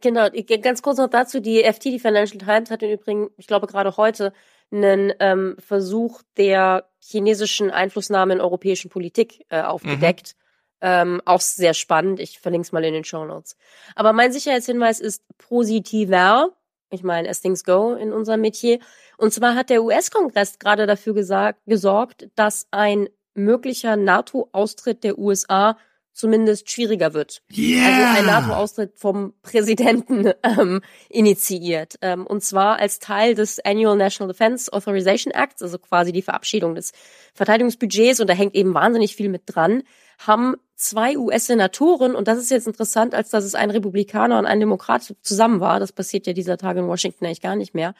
Genau, 0.00 0.28
ganz 0.62 0.80
kurz 0.80 0.98
noch 0.98 1.10
dazu, 1.10 1.40
die 1.40 1.64
FT, 1.64 1.86
die 1.86 1.98
Financial 1.98 2.38
Times, 2.38 2.70
hat 2.70 2.84
im 2.84 2.90
Übrigen, 2.92 3.30
ich 3.36 3.48
glaube 3.48 3.66
gerade 3.66 3.96
heute, 3.96 4.32
einen 4.70 5.12
ähm, 5.18 5.56
Versuch 5.58 6.22
der 6.36 6.88
chinesischen 7.00 7.70
Einflussnahme 7.70 8.34
in 8.34 8.40
europäischen 8.40 8.90
Politik 8.90 9.44
äh, 9.48 9.62
aufgedeckt. 9.62 10.36
Ähm, 10.82 11.20
auch 11.24 11.40
sehr 11.40 11.74
spannend. 11.74 12.20
Ich 12.20 12.40
verlinke 12.40 12.66
es 12.66 12.72
mal 12.72 12.84
in 12.84 12.94
den 12.94 13.04
Show 13.04 13.24
Notes. 13.24 13.56
Aber 13.94 14.12
mein 14.12 14.32
Sicherheitshinweis 14.32 15.00
ist 15.00 15.22
positiver. 15.38 16.50
Ich 16.90 17.02
meine, 17.02 17.28
as 17.28 17.40
things 17.40 17.64
go 17.64 17.94
in 17.94 18.12
unserem 18.12 18.40
Metier. 18.40 18.78
Und 19.16 19.32
zwar 19.32 19.54
hat 19.54 19.70
der 19.70 19.82
US-Kongress 19.82 20.58
gerade 20.58 20.86
dafür 20.86 21.14
gesagt, 21.14 21.60
gesorgt, 21.66 22.28
dass 22.34 22.66
ein 22.70 23.08
möglicher 23.34 23.96
NATO-Austritt 23.96 25.04
der 25.04 25.18
USA 25.18 25.76
zumindest 26.12 26.70
schwieriger 26.70 27.14
wird. 27.14 27.42
Yeah. 27.56 27.86
Also 27.86 28.18
ein 28.18 28.26
NATO-Austritt 28.26 28.98
vom 28.98 29.32
Präsidenten 29.42 30.32
ähm, 30.42 30.82
initiiert. 31.08 31.96
Ähm, 32.02 32.26
und 32.26 32.42
zwar 32.42 32.78
als 32.78 32.98
Teil 32.98 33.34
des 33.34 33.58
Annual 33.64 33.96
National 33.96 34.32
Defense 34.32 34.72
Authorization 34.72 35.32
Acts, 35.32 35.62
also 35.62 35.78
quasi 35.78 36.12
die 36.12 36.22
Verabschiedung 36.22 36.74
des 36.74 36.92
Verteidigungsbudgets. 37.34 38.20
Und 38.20 38.28
da 38.28 38.34
hängt 38.34 38.54
eben 38.54 38.74
wahnsinnig 38.74 39.16
viel 39.16 39.28
mit 39.28 39.42
dran. 39.46 39.82
Haben 40.18 40.56
zwei 40.80 41.16
US-Senatoren, 41.16 42.14
und 42.14 42.26
das 42.26 42.38
ist 42.38 42.50
jetzt 42.50 42.66
interessant, 42.66 43.14
als 43.14 43.30
dass 43.30 43.44
es 43.44 43.54
ein 43.54 43.70
Republikaner 43.70 44.38
und 44.38 44.46
ein 44.46 44.60
Demokrat 44.60 45.14
zusammen 45.22 45.60
war, 45.60 45.78
das 45.78 45.92
passiert 45.92 46.26
ja 46.26 46.32
dieser 46.32 46.56
Tage 46.56 46.80
in 46.80 46.88
Washington 46.88 47.26
eigentlich 47.26 47.42
gar 47.42 47.56
nicht 47.56 47.74
mehr, 47.74 47.94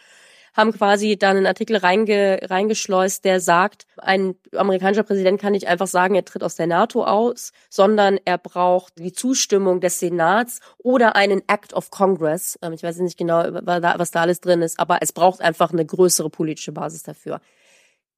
haben 0.55 0.73
quasi 0.73 1.17
dann 1.17 1.37
einen 1.37 1.47
Artikel 1.47 1.77
reinge, 1.77 2.41
reingeschleust, 2.43 3.25
der 3.25 3.41
sagt, 3.41 3.87
ein 3.99 4.35
amerikanischer 4.57 5.05
Präsident 5.05 5.41
kann 5.41 5.53
nicht 5.53 5.69
einfach 5.69 5.87
sagen, 5.87 6.15
er 6.15 6.25
tritt 6.25 6.43
aus 6.43 6.57
der 6.57 6.67
NATO 6.67 7.05
aus, 7.05 7.53
sondern 7.69 8.19
er 8.25 8.39
braucht 8.39 8.99
die 8.99 9.13
Zustimmung 9.13 9.81
des 9.81 10.01
Senats 10.01 10.61
oder 10.79 11.15
einen 11.15 11.43
Act 11.47 11.73
of 11.73 11.91
Congress. 11.91 12.59
Ähm, 12.63 12.73
ich 12.73 12.83
weiß 12.83 12.99
nicht 12.99 13.19
genau, 13.19 13.45
was 13.63 14.11
da 14.11 14.21
alles 14.23 14.41
drin 14.41 14.63
ist, 14.63 14.81
aber 14.81 14.99
es 15.03 15.13
braucht 15.13 15.41
einfach 15.41 15.73
eine 15.73 15.87
größere 15.87 16.31
politische 16.31 16.73
Basis 16.73 17.03
dafür. 17.03 17.41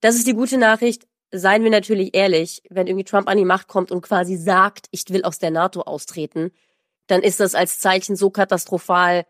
Das 0.01 0.17
ist 0.17 0.27
die 0.27 0.35
gute 0.35 0.59
Nachricht. 0.59 1.07
Seien 1.33 1.65
wir 1.65 1.71
natürlich 1.71 2.15
ehrlich, 2.15 2.63
wenn 2.69 2.87
irgendwie 2.87 3.05
Trump 3.05 3.29
an 3.29 3.39
die 3.39 3.45
Macht 3.45 3.67
kommt 3.67 3.91
und 3.91 4.03
quasi 4.03 4.37
sagt, 4.37 4.87
ich 4.91 5.05
will 5.09 5.25
aus 5.25 5.39
der 5.39 5.51
NATO 5.51 5.83
austreten, 5.83 6.53
dann 7.07 7.23
ist 7.23 7.41
das 7.41 7.55
als 7.55 7.81
Zeichen 7.81 8.17
so 8.17 8.31
katastrophal, 8.31 9.25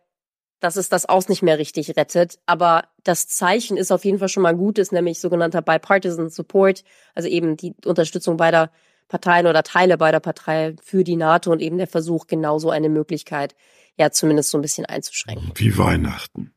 dass 0.61 0.77
es 0.77 0.89
das 0.89 1.07
Aus 1.07 1.29
nicht 1.29 1.43
mehr 1.43 1.59
richtig 1.59 1.97
rettet. 1.97 2.39
Aber 2.47 2.85
das 3.03 3.29
Zeichen 3.29 3.77
ist 3.77 3.91
auf 3.91 4.05
jeden 4.05 4.19
Fall 4.19 4.29
schon 4.29 4.43
mal 4.43 4.57
gut, 4.57 4.79
ist 4.79 4.93
nämlich 4.93 5.20
sogenannter 5.20 5.62
Bipartisan 5.62 6.29
Support, 6.29 6.85
also 7.15 7.29
eben 7.29 7.57
die 7.57 7.74
Unterstützung 7.85 8.37
beider 8.37 8.70
Parteien 9.09 9.47
oder 9.47 9.62
Teile 9.62 9.99
beider 9.99 10.20
Parteien 10.20 10.79
für 10.83 11.05
die 11.05 11.16
NATO 11.16 11.51
und 11.51 11.61
eben 11.61 11.79
der 11.79 11.89
Versuch, 11.89 12.27
genauso 12.27 12.70
eine 12.70 12.89
Möglichkeit 12.89 13.55
ja 13.99 14.11
zumindest 14.11 14.51
so 14.51 14.59
ein 14.59 14.62
bisschen 14.62 14.87
einzuschränken. 14.87 15.53
Wie 15.57 15.77
Weihnachten. 15.77 16.52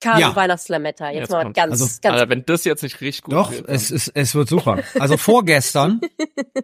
Karl 0.00 0.20
ja. 0.20 0.34
Weihnachtslametta. 0.36 1.10
Jetzt, 1.10 1.20
jetzt 1.20 1.30
mal 1.30 1.42
kommt. 1.44 1.56
ganz, 1.56 1.72
also, 1.72 1.84
ganz. 2.02 2.14
Also, 2.14 2.28
wenn 2.28 2.44
das 2.44 2.64
jetzt 2.64 2.82
nicht 2.82 3.00
richtig 3.00 3.24
gut 3.24 3.34
Doch, 3.34 3.50
wird. 3.50 3.62
Doch, 3.62 3.68
es 3.68 3.90
ist, 3.90 4.08
es 4.14 4.34
wird 4.34 4.48
super. 4.48 4.82
Also 4.98 5.16
vorgestern 5.16 6.00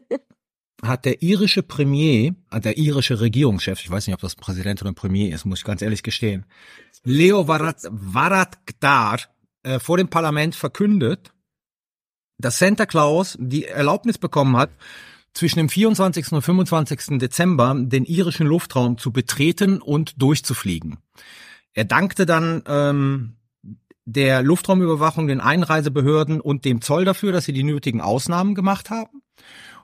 hat 0.82 1.04
der 1.04 1.22
irische 1.22 1.62
Premier, 1.62 2.34
der 2.52 2.78
irische 2.78 3.20
Regierungschef, 3.20 3.80
ich 3.80 3.90
weiß 3.90 4.06
nicht, 4.06 4.14
ob 4.14 4.20
das 4.20 4.36
ein 4.36 4.40
Präsident 4.40 4.80
oder 4.82 4.90
ein 4.90 4.94
Premier 4.94 5.34
ist, 5.34 5.44
muss 5.44 5.60
ich 5.60 5.64
ganz 5.64 5.82
ehrlich 5.82 6.02
gestehen, 6.02 6.46
Leo 7.04 7.46
Varadkar 7.46 9.20
äh, 9.62 9.78
vor 9.78 9.96
dem 9.96 10.08
Parlament 10.08 10.54
verkündet, 10.54 11.32
dass 12.38 12.58
Santa 12.58 12.86
Claus 12.86 13.36
die 13.40 13.64
Erlaubnis 13.64 14.18
bekommen 14.18 14.56
hat, 14.56 14.70
zwischen 15.36 15.58
dem 15.58 15.68
24. 15.68 16.32
und 16.32 16.42
25. 16.42 17.18
Dezember 17.18 17.74
den 17.78 18.04
irischen 18.04 18.46
Luftraum 18.46 18.96
zu 18.96 19.12
betreten 19.12 19.82
und 19.82 20.20
durchzufliegen. 20.20 20.96
Er 21.76 21.84
dankte 21.84 22.24
dann 22.24 22.62
ähm, 22.66 23.36
der 24.06 24.42
Luftraumüberwachung, 24.42 25.26
den 25.26 25.40
Einreisebehörden 25.40 26.40
und 26.40 26.64
dem 26.64 26.80
Zoll 26.80 27.04
dafür, 27.04 27.32
dass 27.32 27.44
sie 27.44 27.52
die 27.52 27.64
nötigen 27.64 28.00
Ausnahmen 28.00 28.54
gemacht 28.54 28.88
haben 28.88 29.20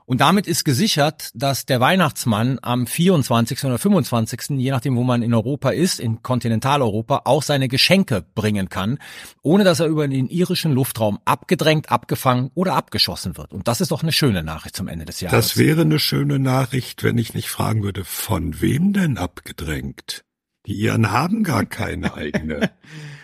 Und 0.05 0.21
damit 0.21 0.47
ist 0.47 0.65
gesichert, 0.65 1.29
dass 1.35 1.67
der 1.67 1.79
Weihnachtsmann 1.79 2.57
am 2.63 2.87
24. 2.87 3.63
oder 3.65 3.77
25., 3.77 4.57
je 4.57 4.71
nachdem, 4.71 4.95
wo 4.95 5.03
man 5.03 5.21
in 5.21 5.35
Europa 5.35 5.69
ist, 5.69 5.99
in 5.99 6.23
Kontinentaleuropa, 6.23 7.21
auch 7.25 7.43
seine 7.43 7.67
Geschenke 7.67 8.25
bringen 8.33 8.69
kann, 8.69 8.97
ohne 9.43 9.63
dass 9.63 9.79
er 9.79 9.85
über 9.85 10.07
den 10.07 10.29
irischen 10.29 10.73
Luftraum 10.73 11.19
abgedrängt, 11.25 11.91
abgefangen 11.91 12.49
oder 12.55 12.73
abgeschossen 12.73 13.37
wird. 13.37 13.53
Und 13.53 13.67
das 13.67 13.81
ist 13.81 13.91
doch 13.91 14.01
eine 14.01 14.11
schöne 14.11 14.41
Nachricht 14.41 14.75
zum 14.75 14.87
Ende 14.87 15.05
des 15.05 15.21
Jahres. 15.21 15.37
Das 15.37 15.57
wäre 15.57 15.81
eine 15.81 15.99
schöne 15.99 16.39
Nachricht, 16.39 17.03
wenn 17.03 17.19
ich 17.19 17.35
nicht 17.35 17.49
fragen 17.49 17.83
würde, 17.83 18.03
von 18.03 18.61
wem 18.61 18.93
denn 18.93 19.19
abgedrängt? 19.19 20.25
Die 20.65 20.73
Iren 20.75 21.11
haben 21.11 21.43
gar 21.43 21.65
keine 21.79 22.13
eigene. 22.13 22.71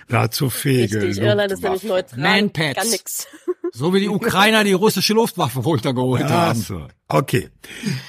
Dazu 0.08 0.50
fähige 0.50 1.02
Richtig, 1.04 1.24
Irland 1.24 1.52
ist 1.52 1.62
nämlich 1.64 1.84
neutral. 1.84 2.20
Manpads. 2.20 2.76
Gar 2.76 2.86
nix. 2.86 3.28
So 3.72 3.94
wie 3.94 4.00
die 4.00 4.10
Ukrainer 4.10 4.64
die 4.64 4.74
russische 4.74 5.14
Luftwaffe 5.14 5.60
runtergeholt 5.60 6.24
Ach 6.26 6.30
haben. 6.30 6.60
so. 6.60 6.88
Okay. 7.08 7.50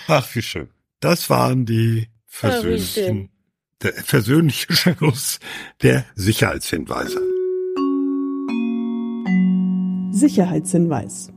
Ach, 0.08 0.26
wie 0.34 0.42
schön. 0.42 0.68
Das 1.00 1.28
waren 1.30 1.66
die 1.66 2.08
Ah, 2.42 2.48
versöhnlichen, 2.48 3.28
der 3.82 3.92
versöhnliche 3.92 4.72
Schluss 4.74 5.40
der 5.82 6.04
Sicherheitshinweise. 6.14 7.20
Sicherheitshinweis. 10.12 11.30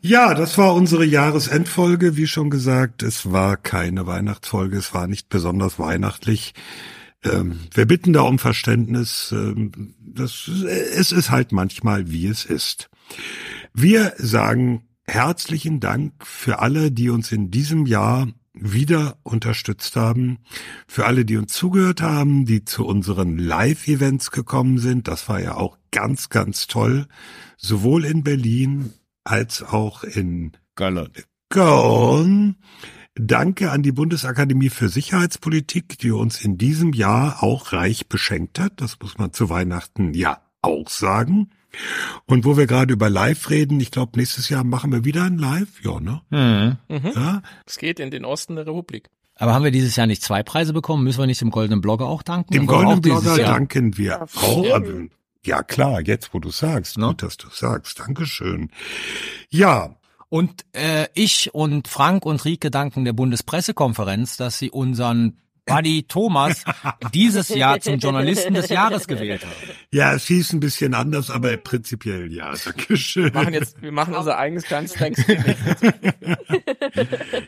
Ja, 0.00 0.34
das 0.34 0.56
war 0.58 0.74
unsere 0.74 1.04
Jahresendfolge. 1.04 2.16
Wie 2.16 2.28
schon 2.28 2.50
gesagt, 2.50 3.02
es 3.02 3.32
war 3.32 3.56
keine 3.56 4.06
Weihnachtsfolge, 4.06 4.76
es 4.76 4.94
war 4.94 5.08
nicht 5.08 5.28
besonders 5.28 5.78
weihnachtlich. 5.78 6.54
Ähm, 7.24 7.60
wir 7.74 7.86
bitten 7.86 8.12
da 8.12 8.20
um 8.20 8.38
Verständnis. 8.38 9.32
Ähm, 9.32 9.94
das, 10.00 10.48
es 10.48 11.10
ist 11.10 11.30
halt 11.30 11.50
manchmal, 11.50 12.10
wie 12.10 12.26
es 12.28 12.44
ist. 12.44 12.90
Wir 13.74 14.12
sagen 14.18 14.84
herzlichen 15.04 15.80
Dank 15.80 16.12
für 16.24 16.60
alle, 16.60 16.92
die 16.92 17.10
uns 17.10 17.32
in 17.32 17.50
diesem 17.50 17.86
Jahr 17.86 18.28
wieder 18.52 19.18
unterstützt 19.22 19.96
haben, 19.96 20.38
für 20.86 21.06
alle, 21.06 21.24
die 21.24 21.36
uns 21.36 21.52
zugehört 21.52 22.02
haben, 22.02 22.44
die 22.44 22.64
zu 22.64 22.84
unseren 22.84 23.38
Live-Events 23.38 24.30
gekommen 24.30 24.78
sind. 24.78 25.08
Das 25.08 25.28
war 25.28 25.40
ja 25.40 25.54
auch 25.54 25.78
ganz, 25.90 26.28
ganz 26.28 26.66
toll, 26.66 27.06
sowohl 27.56 28.04
in 28.04 28.22
Berlin 28.22 28.92
als 29.24 29.62
auch 29.62 30.04
in 30.04 30.52
Köln. 30.74 31.10
Köln. 31.50 32.56
Danke 33.14 33.72
an 33.72 33.82
die 33.82 33.92
Bundesakademie 33.92 34.68
für 34.68 34.88
Sicherheitspolitik, 34.88 35.98
die 35.98 36.12
uns 36.12 36.44
in 36.44 36.56
diesem 36.56 36.92
Jahr 36.92 37.42
auch 37.42 37.72
reich 37.72 38.08
beschenkt 38.08 38.60
hat. 38.60 38.74
Das 38.76 38.98
muss 39.00 39.18
man 39.18 39.32
zu 39.32 39.50
Weihnachten 39.50 40.14
ja 40.14 40.40
auch 40.62 40.88
sagen. 40.88 41.50
Und 42.26 42.44
wo 42.44 42.56
wir 42.56 42.66
gerade 42.66 42.92
über 42.92 43.10
Live 43.10 43.50
reden, 43.50 43.80
ich 43.80 43.90
glaube, 43.90 44.12
nächstes 44.16 44.48
Jahr 44.48 44.64
machen 44.64 44.92
wir 44.92 45.04
wieder 45.04 45.24
ein 45.24 45.36
Live. 45.36 45.82
Ja, 45.82 46.00
ne? 46.00 46.22
Hm. 46.30 46.76
Mhm. 46.88 47.12
Ja. 47.14 47.42
Es 47.66 47.78
geht 47.78 48.00
in 48.00 48.10
den 48.10 48.24
Osten 48.24 48.56
der 48.56 48.66
Republik. 48.66 49.08
Aber 49.34 49.54
haben 49.54 49.64
wir 49.64 49.70
dieses 49.70 49.94
Jahr 49.96 50.06
nicht 50.06 50.22
zwei 50.22 50.42
Preise 50.42 50.72
bekommen? 50.72 51.04
Müssen 51.04 51.20
wir 51.20 51.26
nicht 51.26 51.40
dem 51.40 51.50
Goldenen 51.50 51.80
Blogger 51.80 52.06
auch 52.06 52.22
danken? 52.22 52.52
Dem 52.52 52.66
Goldenen 52.66 53.00
Blogger 53.00 53.36
danken 53.36 53.96
wir 53.96 54.22
auch. 54.22 54.80
Ja, 55.48 55.62
klar, 55.62 56.02
jetzt 56.02 56.34
wo 56.34 56.40
du 56.40 56.50
sagst. 56.50 56.98
Ne? 56.98 57.06
Gut, 57.06 57.22
dass 57.22 57.38
du 57.38 57.48
sagst. 57.50 57.98
Dankeschön. 58.00 58.70
Ja, 59.48 59.96
Und 60.28 60.66
äh, 60.72 61.06
ich 61.14 61.54
und 61.54 61.88
Frank 61.88 62.26
und 62.26 62.44
Rike 62.44 62.70
danken 62.70 63.06
der 63.06 63.14
Bundespressekonferenz, 63.14 64.36
dass 64.36 64.58
sie 64.58 64.70
unseren 64.70 65.38
Buddy 65.64 66.02
Thomas 66.02 66.64
dieses 67.14 67.48
Jahr 67.48 67.80
zum 67.80 67.96
Journalisten 67.98 68.52
des 68.52 68.68
Jahres 68.68 69.06
gewählt 69.06 69.42
haben. 69.44 69.54
ja, 69.90 70.12
es 70.12 70.26
hieß 70.26 70.52
ein 70.52 70.60
bisschen 70.60 70.92
anders, 70.92 71.30
aber 71.30 71.56
prinzipiell 71.56 72.30
ja. 72.30 72.52
Dankeschön. 72.62 73.32
Wir 73.32 73.32
machen 73.32 73.54
jetzt, 73.54 73.80
wir 73.80 73.92
machen 73.92 74.14
unser 74.14 74.36
eigenes 74.36 74.64
Thanksgiving. 74.64 75.54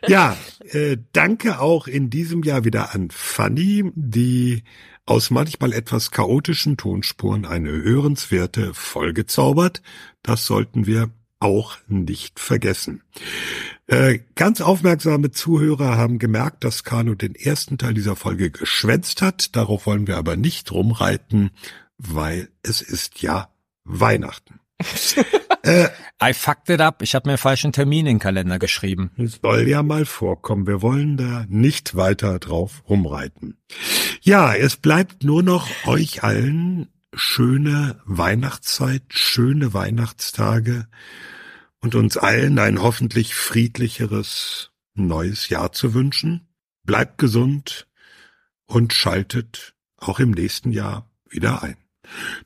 Ja, 0.06 0.36
äh, 0.70 0.96
danke 1.12 1.60
auch 1.60 1.86
in 1.86 2.10
diesem 2.10 2.42
Jahr 2.42 2.64
wieder 2.64 2.94
an 2.94 3.10
Fanny, 3.10 3.90
die 3.94 4.62
aus 5.10 5.30
manchmal 5.30 5.72
etwas 5.72 6.12
chaotischen 6.12 6.76
Tonspuren 6.76 7.44
eine 7.44 7.72
hörenswerte 7.72 8.72
Folge 8.74 9.26
zaubert. 9.26 9.82
Das 10.22 10.46
sollten 10.46 10.86
wir 10.86 11.10
auch 11.40 11.78
nicht 11.88 12.38
vergessen. 12.38 13.02
Äh, 13.88 14.20
ganz 14.36 14.60
aufmerksame 14.60 15.32
Zuhörer 15.32 15.96
haben 15.96 16.20
gemerkt, 16.20 16.62
dass 16.62 16.84
Kano 16.84 17.16
den 17.16 17.34
ersten 17.34 17.76
Teil 17.76 17.94
dieser 17.94 18.14
Folge 18.14 18.52
geschwänzt 18.52 19.20
hat. 19.20 19.56
Darauf 19.56 19.84
wollen 19.84 20.06
wir 20.06 20.16
aber 20.16 20.36
nicht 20.36 20.70
rumreiten, 20.70 21.50
weil 21.98 22.48
es 22.62 22.80
ist 22.80 23.20
ja 23.20 23.50
Weihnachten. 23.82 24.60
äh, 25.62 25.88
I 26.22 26.32
fucked 26.34 26.68
it 26.70 26.80
up. 26.80 27.02
Ich 27.02 27.14
habe 27.14 27.30
mir 27.30 27.38
falschen 27.38 27.72
Termin 27.72 28.00
in 28.00 28.16
den 28.16 28.18
Kalender 28.18 28.58
geschrieben. 28.58 29.10
es 29.16 29.40
soll 29.42 29.68
ja 29.68 29.82
mal 29.82 30.04
vorkommen. 30.04 30.66
Wir 30.66 30.82
wollen 30.82 31.16
da 31.16 31.44
nicht 31.48 31.96
weiter 31.96 32.38
drauf 32.38 32.82
rumreiten. 32.88 33.56
Ja, 34.22 34.54
es 34.54 34.76
bleibt 34.76 35.24
nur 35.24 35.42
noch 35.42 35.68
euch 35.86 36.22
allen 36.22 36.88
schöne 37.14 38.00
Weihnachtszeit, 38.04 39.02
schöne 39.08 39.74
Weihnachtstage 39.74 40.86
und 41.80 41.94
uns 41.94 42.16
allen 42.16 42.58
ein 42.58 42.82
hoffentlich 42.82 43.34
friedlicheres 43.34 44.70
neues 44.94 45.48
Jahr 45.48 45.72
zu 45.72 45.94
wünschen. 45.94 46.48
Bleibt 46.84 47.18
gesund 47.18 47.88
und 48.66 48.92
schaltet 48.92 49.74
auch 49.96 50.20
im 50.20 50.30
nächsten 50.30 50.72
Jahr 50.72 51.10
wieder 51.28 51.62
ein. 51.62 51.76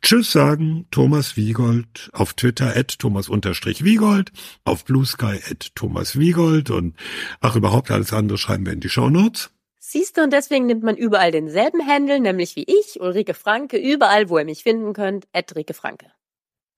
Tschüss 0.03 0.33
sagen 0.33 0.87
Thomas 0.91 1.37
Wiegold 1.37 2.11
auf 2.13 2.35
Twitter 2.35 2.77
at 2.77 2.99
Thomas-Wiegold, 2.99 4.33
auf 4.65 4.85
Blue 4.85 5.07
Sky 5.07 5.41
at 5.51 5.75
Thomas 5.75 6.19
Wiegold 6.19 6.71
und 6.71 6.95
ach 7.41 7.57
überhaupt 7.57 7.91
alles 7.91 8.13
andere 8.13 8.39
schreiben 8.39 8.67
wir 8.67 8.73
in 8.73 8.81
die 8.81 8.89
Shownotes. 8.89 9.51
Siehst 9.87 10.17
du, 10.17 10.23
und 10.23 10.33
deswegen 10.33 10.67
nimmt 10.67 10.83
man 10.83 10.97
überall 10.97 11.31
denselben 11.31 11.87
Handle, 11.87 12.19
nämlich 12.19 12.57
wie 12.57 12.65
ich, 12.65 13.01
Ulrike 13.01 13.35
Franke, 13.35 13.77
überall, 13.77 14.31
wo 14.31 14.39
ihr 14.39 14.45
mich 14.47 14.63
finden 14.63 14.95
könnt, 14.95 15.27
at 15.33 15.55
Rike 15.55 15.75
Franke. 15.75 16.07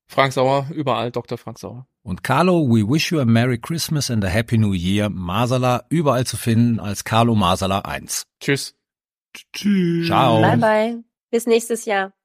Frank 0.08 0.32
Sauer, 0.32 0.68
überall 0.74 1.10
Dr. 1.10 1.38
Frank 1.38 1.58
Sauer. 1.58 1.86
Und 2.02 2.22
Carlo, 2.22 2.66
we 2.68 2.82
wish 2.88 3.10
you 3.10 3.20
a 3.20 3.24
Merry 3.24 3.58
Christmas 3.58 4.10
and 4.10 4.24
a 4.24 4.28
Happy 4.28 4.58
New 4.58 4.72
Year. 4.72 5.08
Masala 5.08 5.84
überall 5.88 6.26
zu 6.26 6.36
finden 6.36 6.78
als 6.78 7.04
Carlo 7.04 7.34
Masala 7.34 7.80
1. 7.80 8.24
Tschüss. 8.40 8.74
Tschüss. 9.52 10.06
Ciao. 10.06 10.40
Bye 10.40 10.56
bye. 10.56 11.04
Bis 11.30 11.46
nächstes 11.46 11.84
Jahr. 11.84 12.15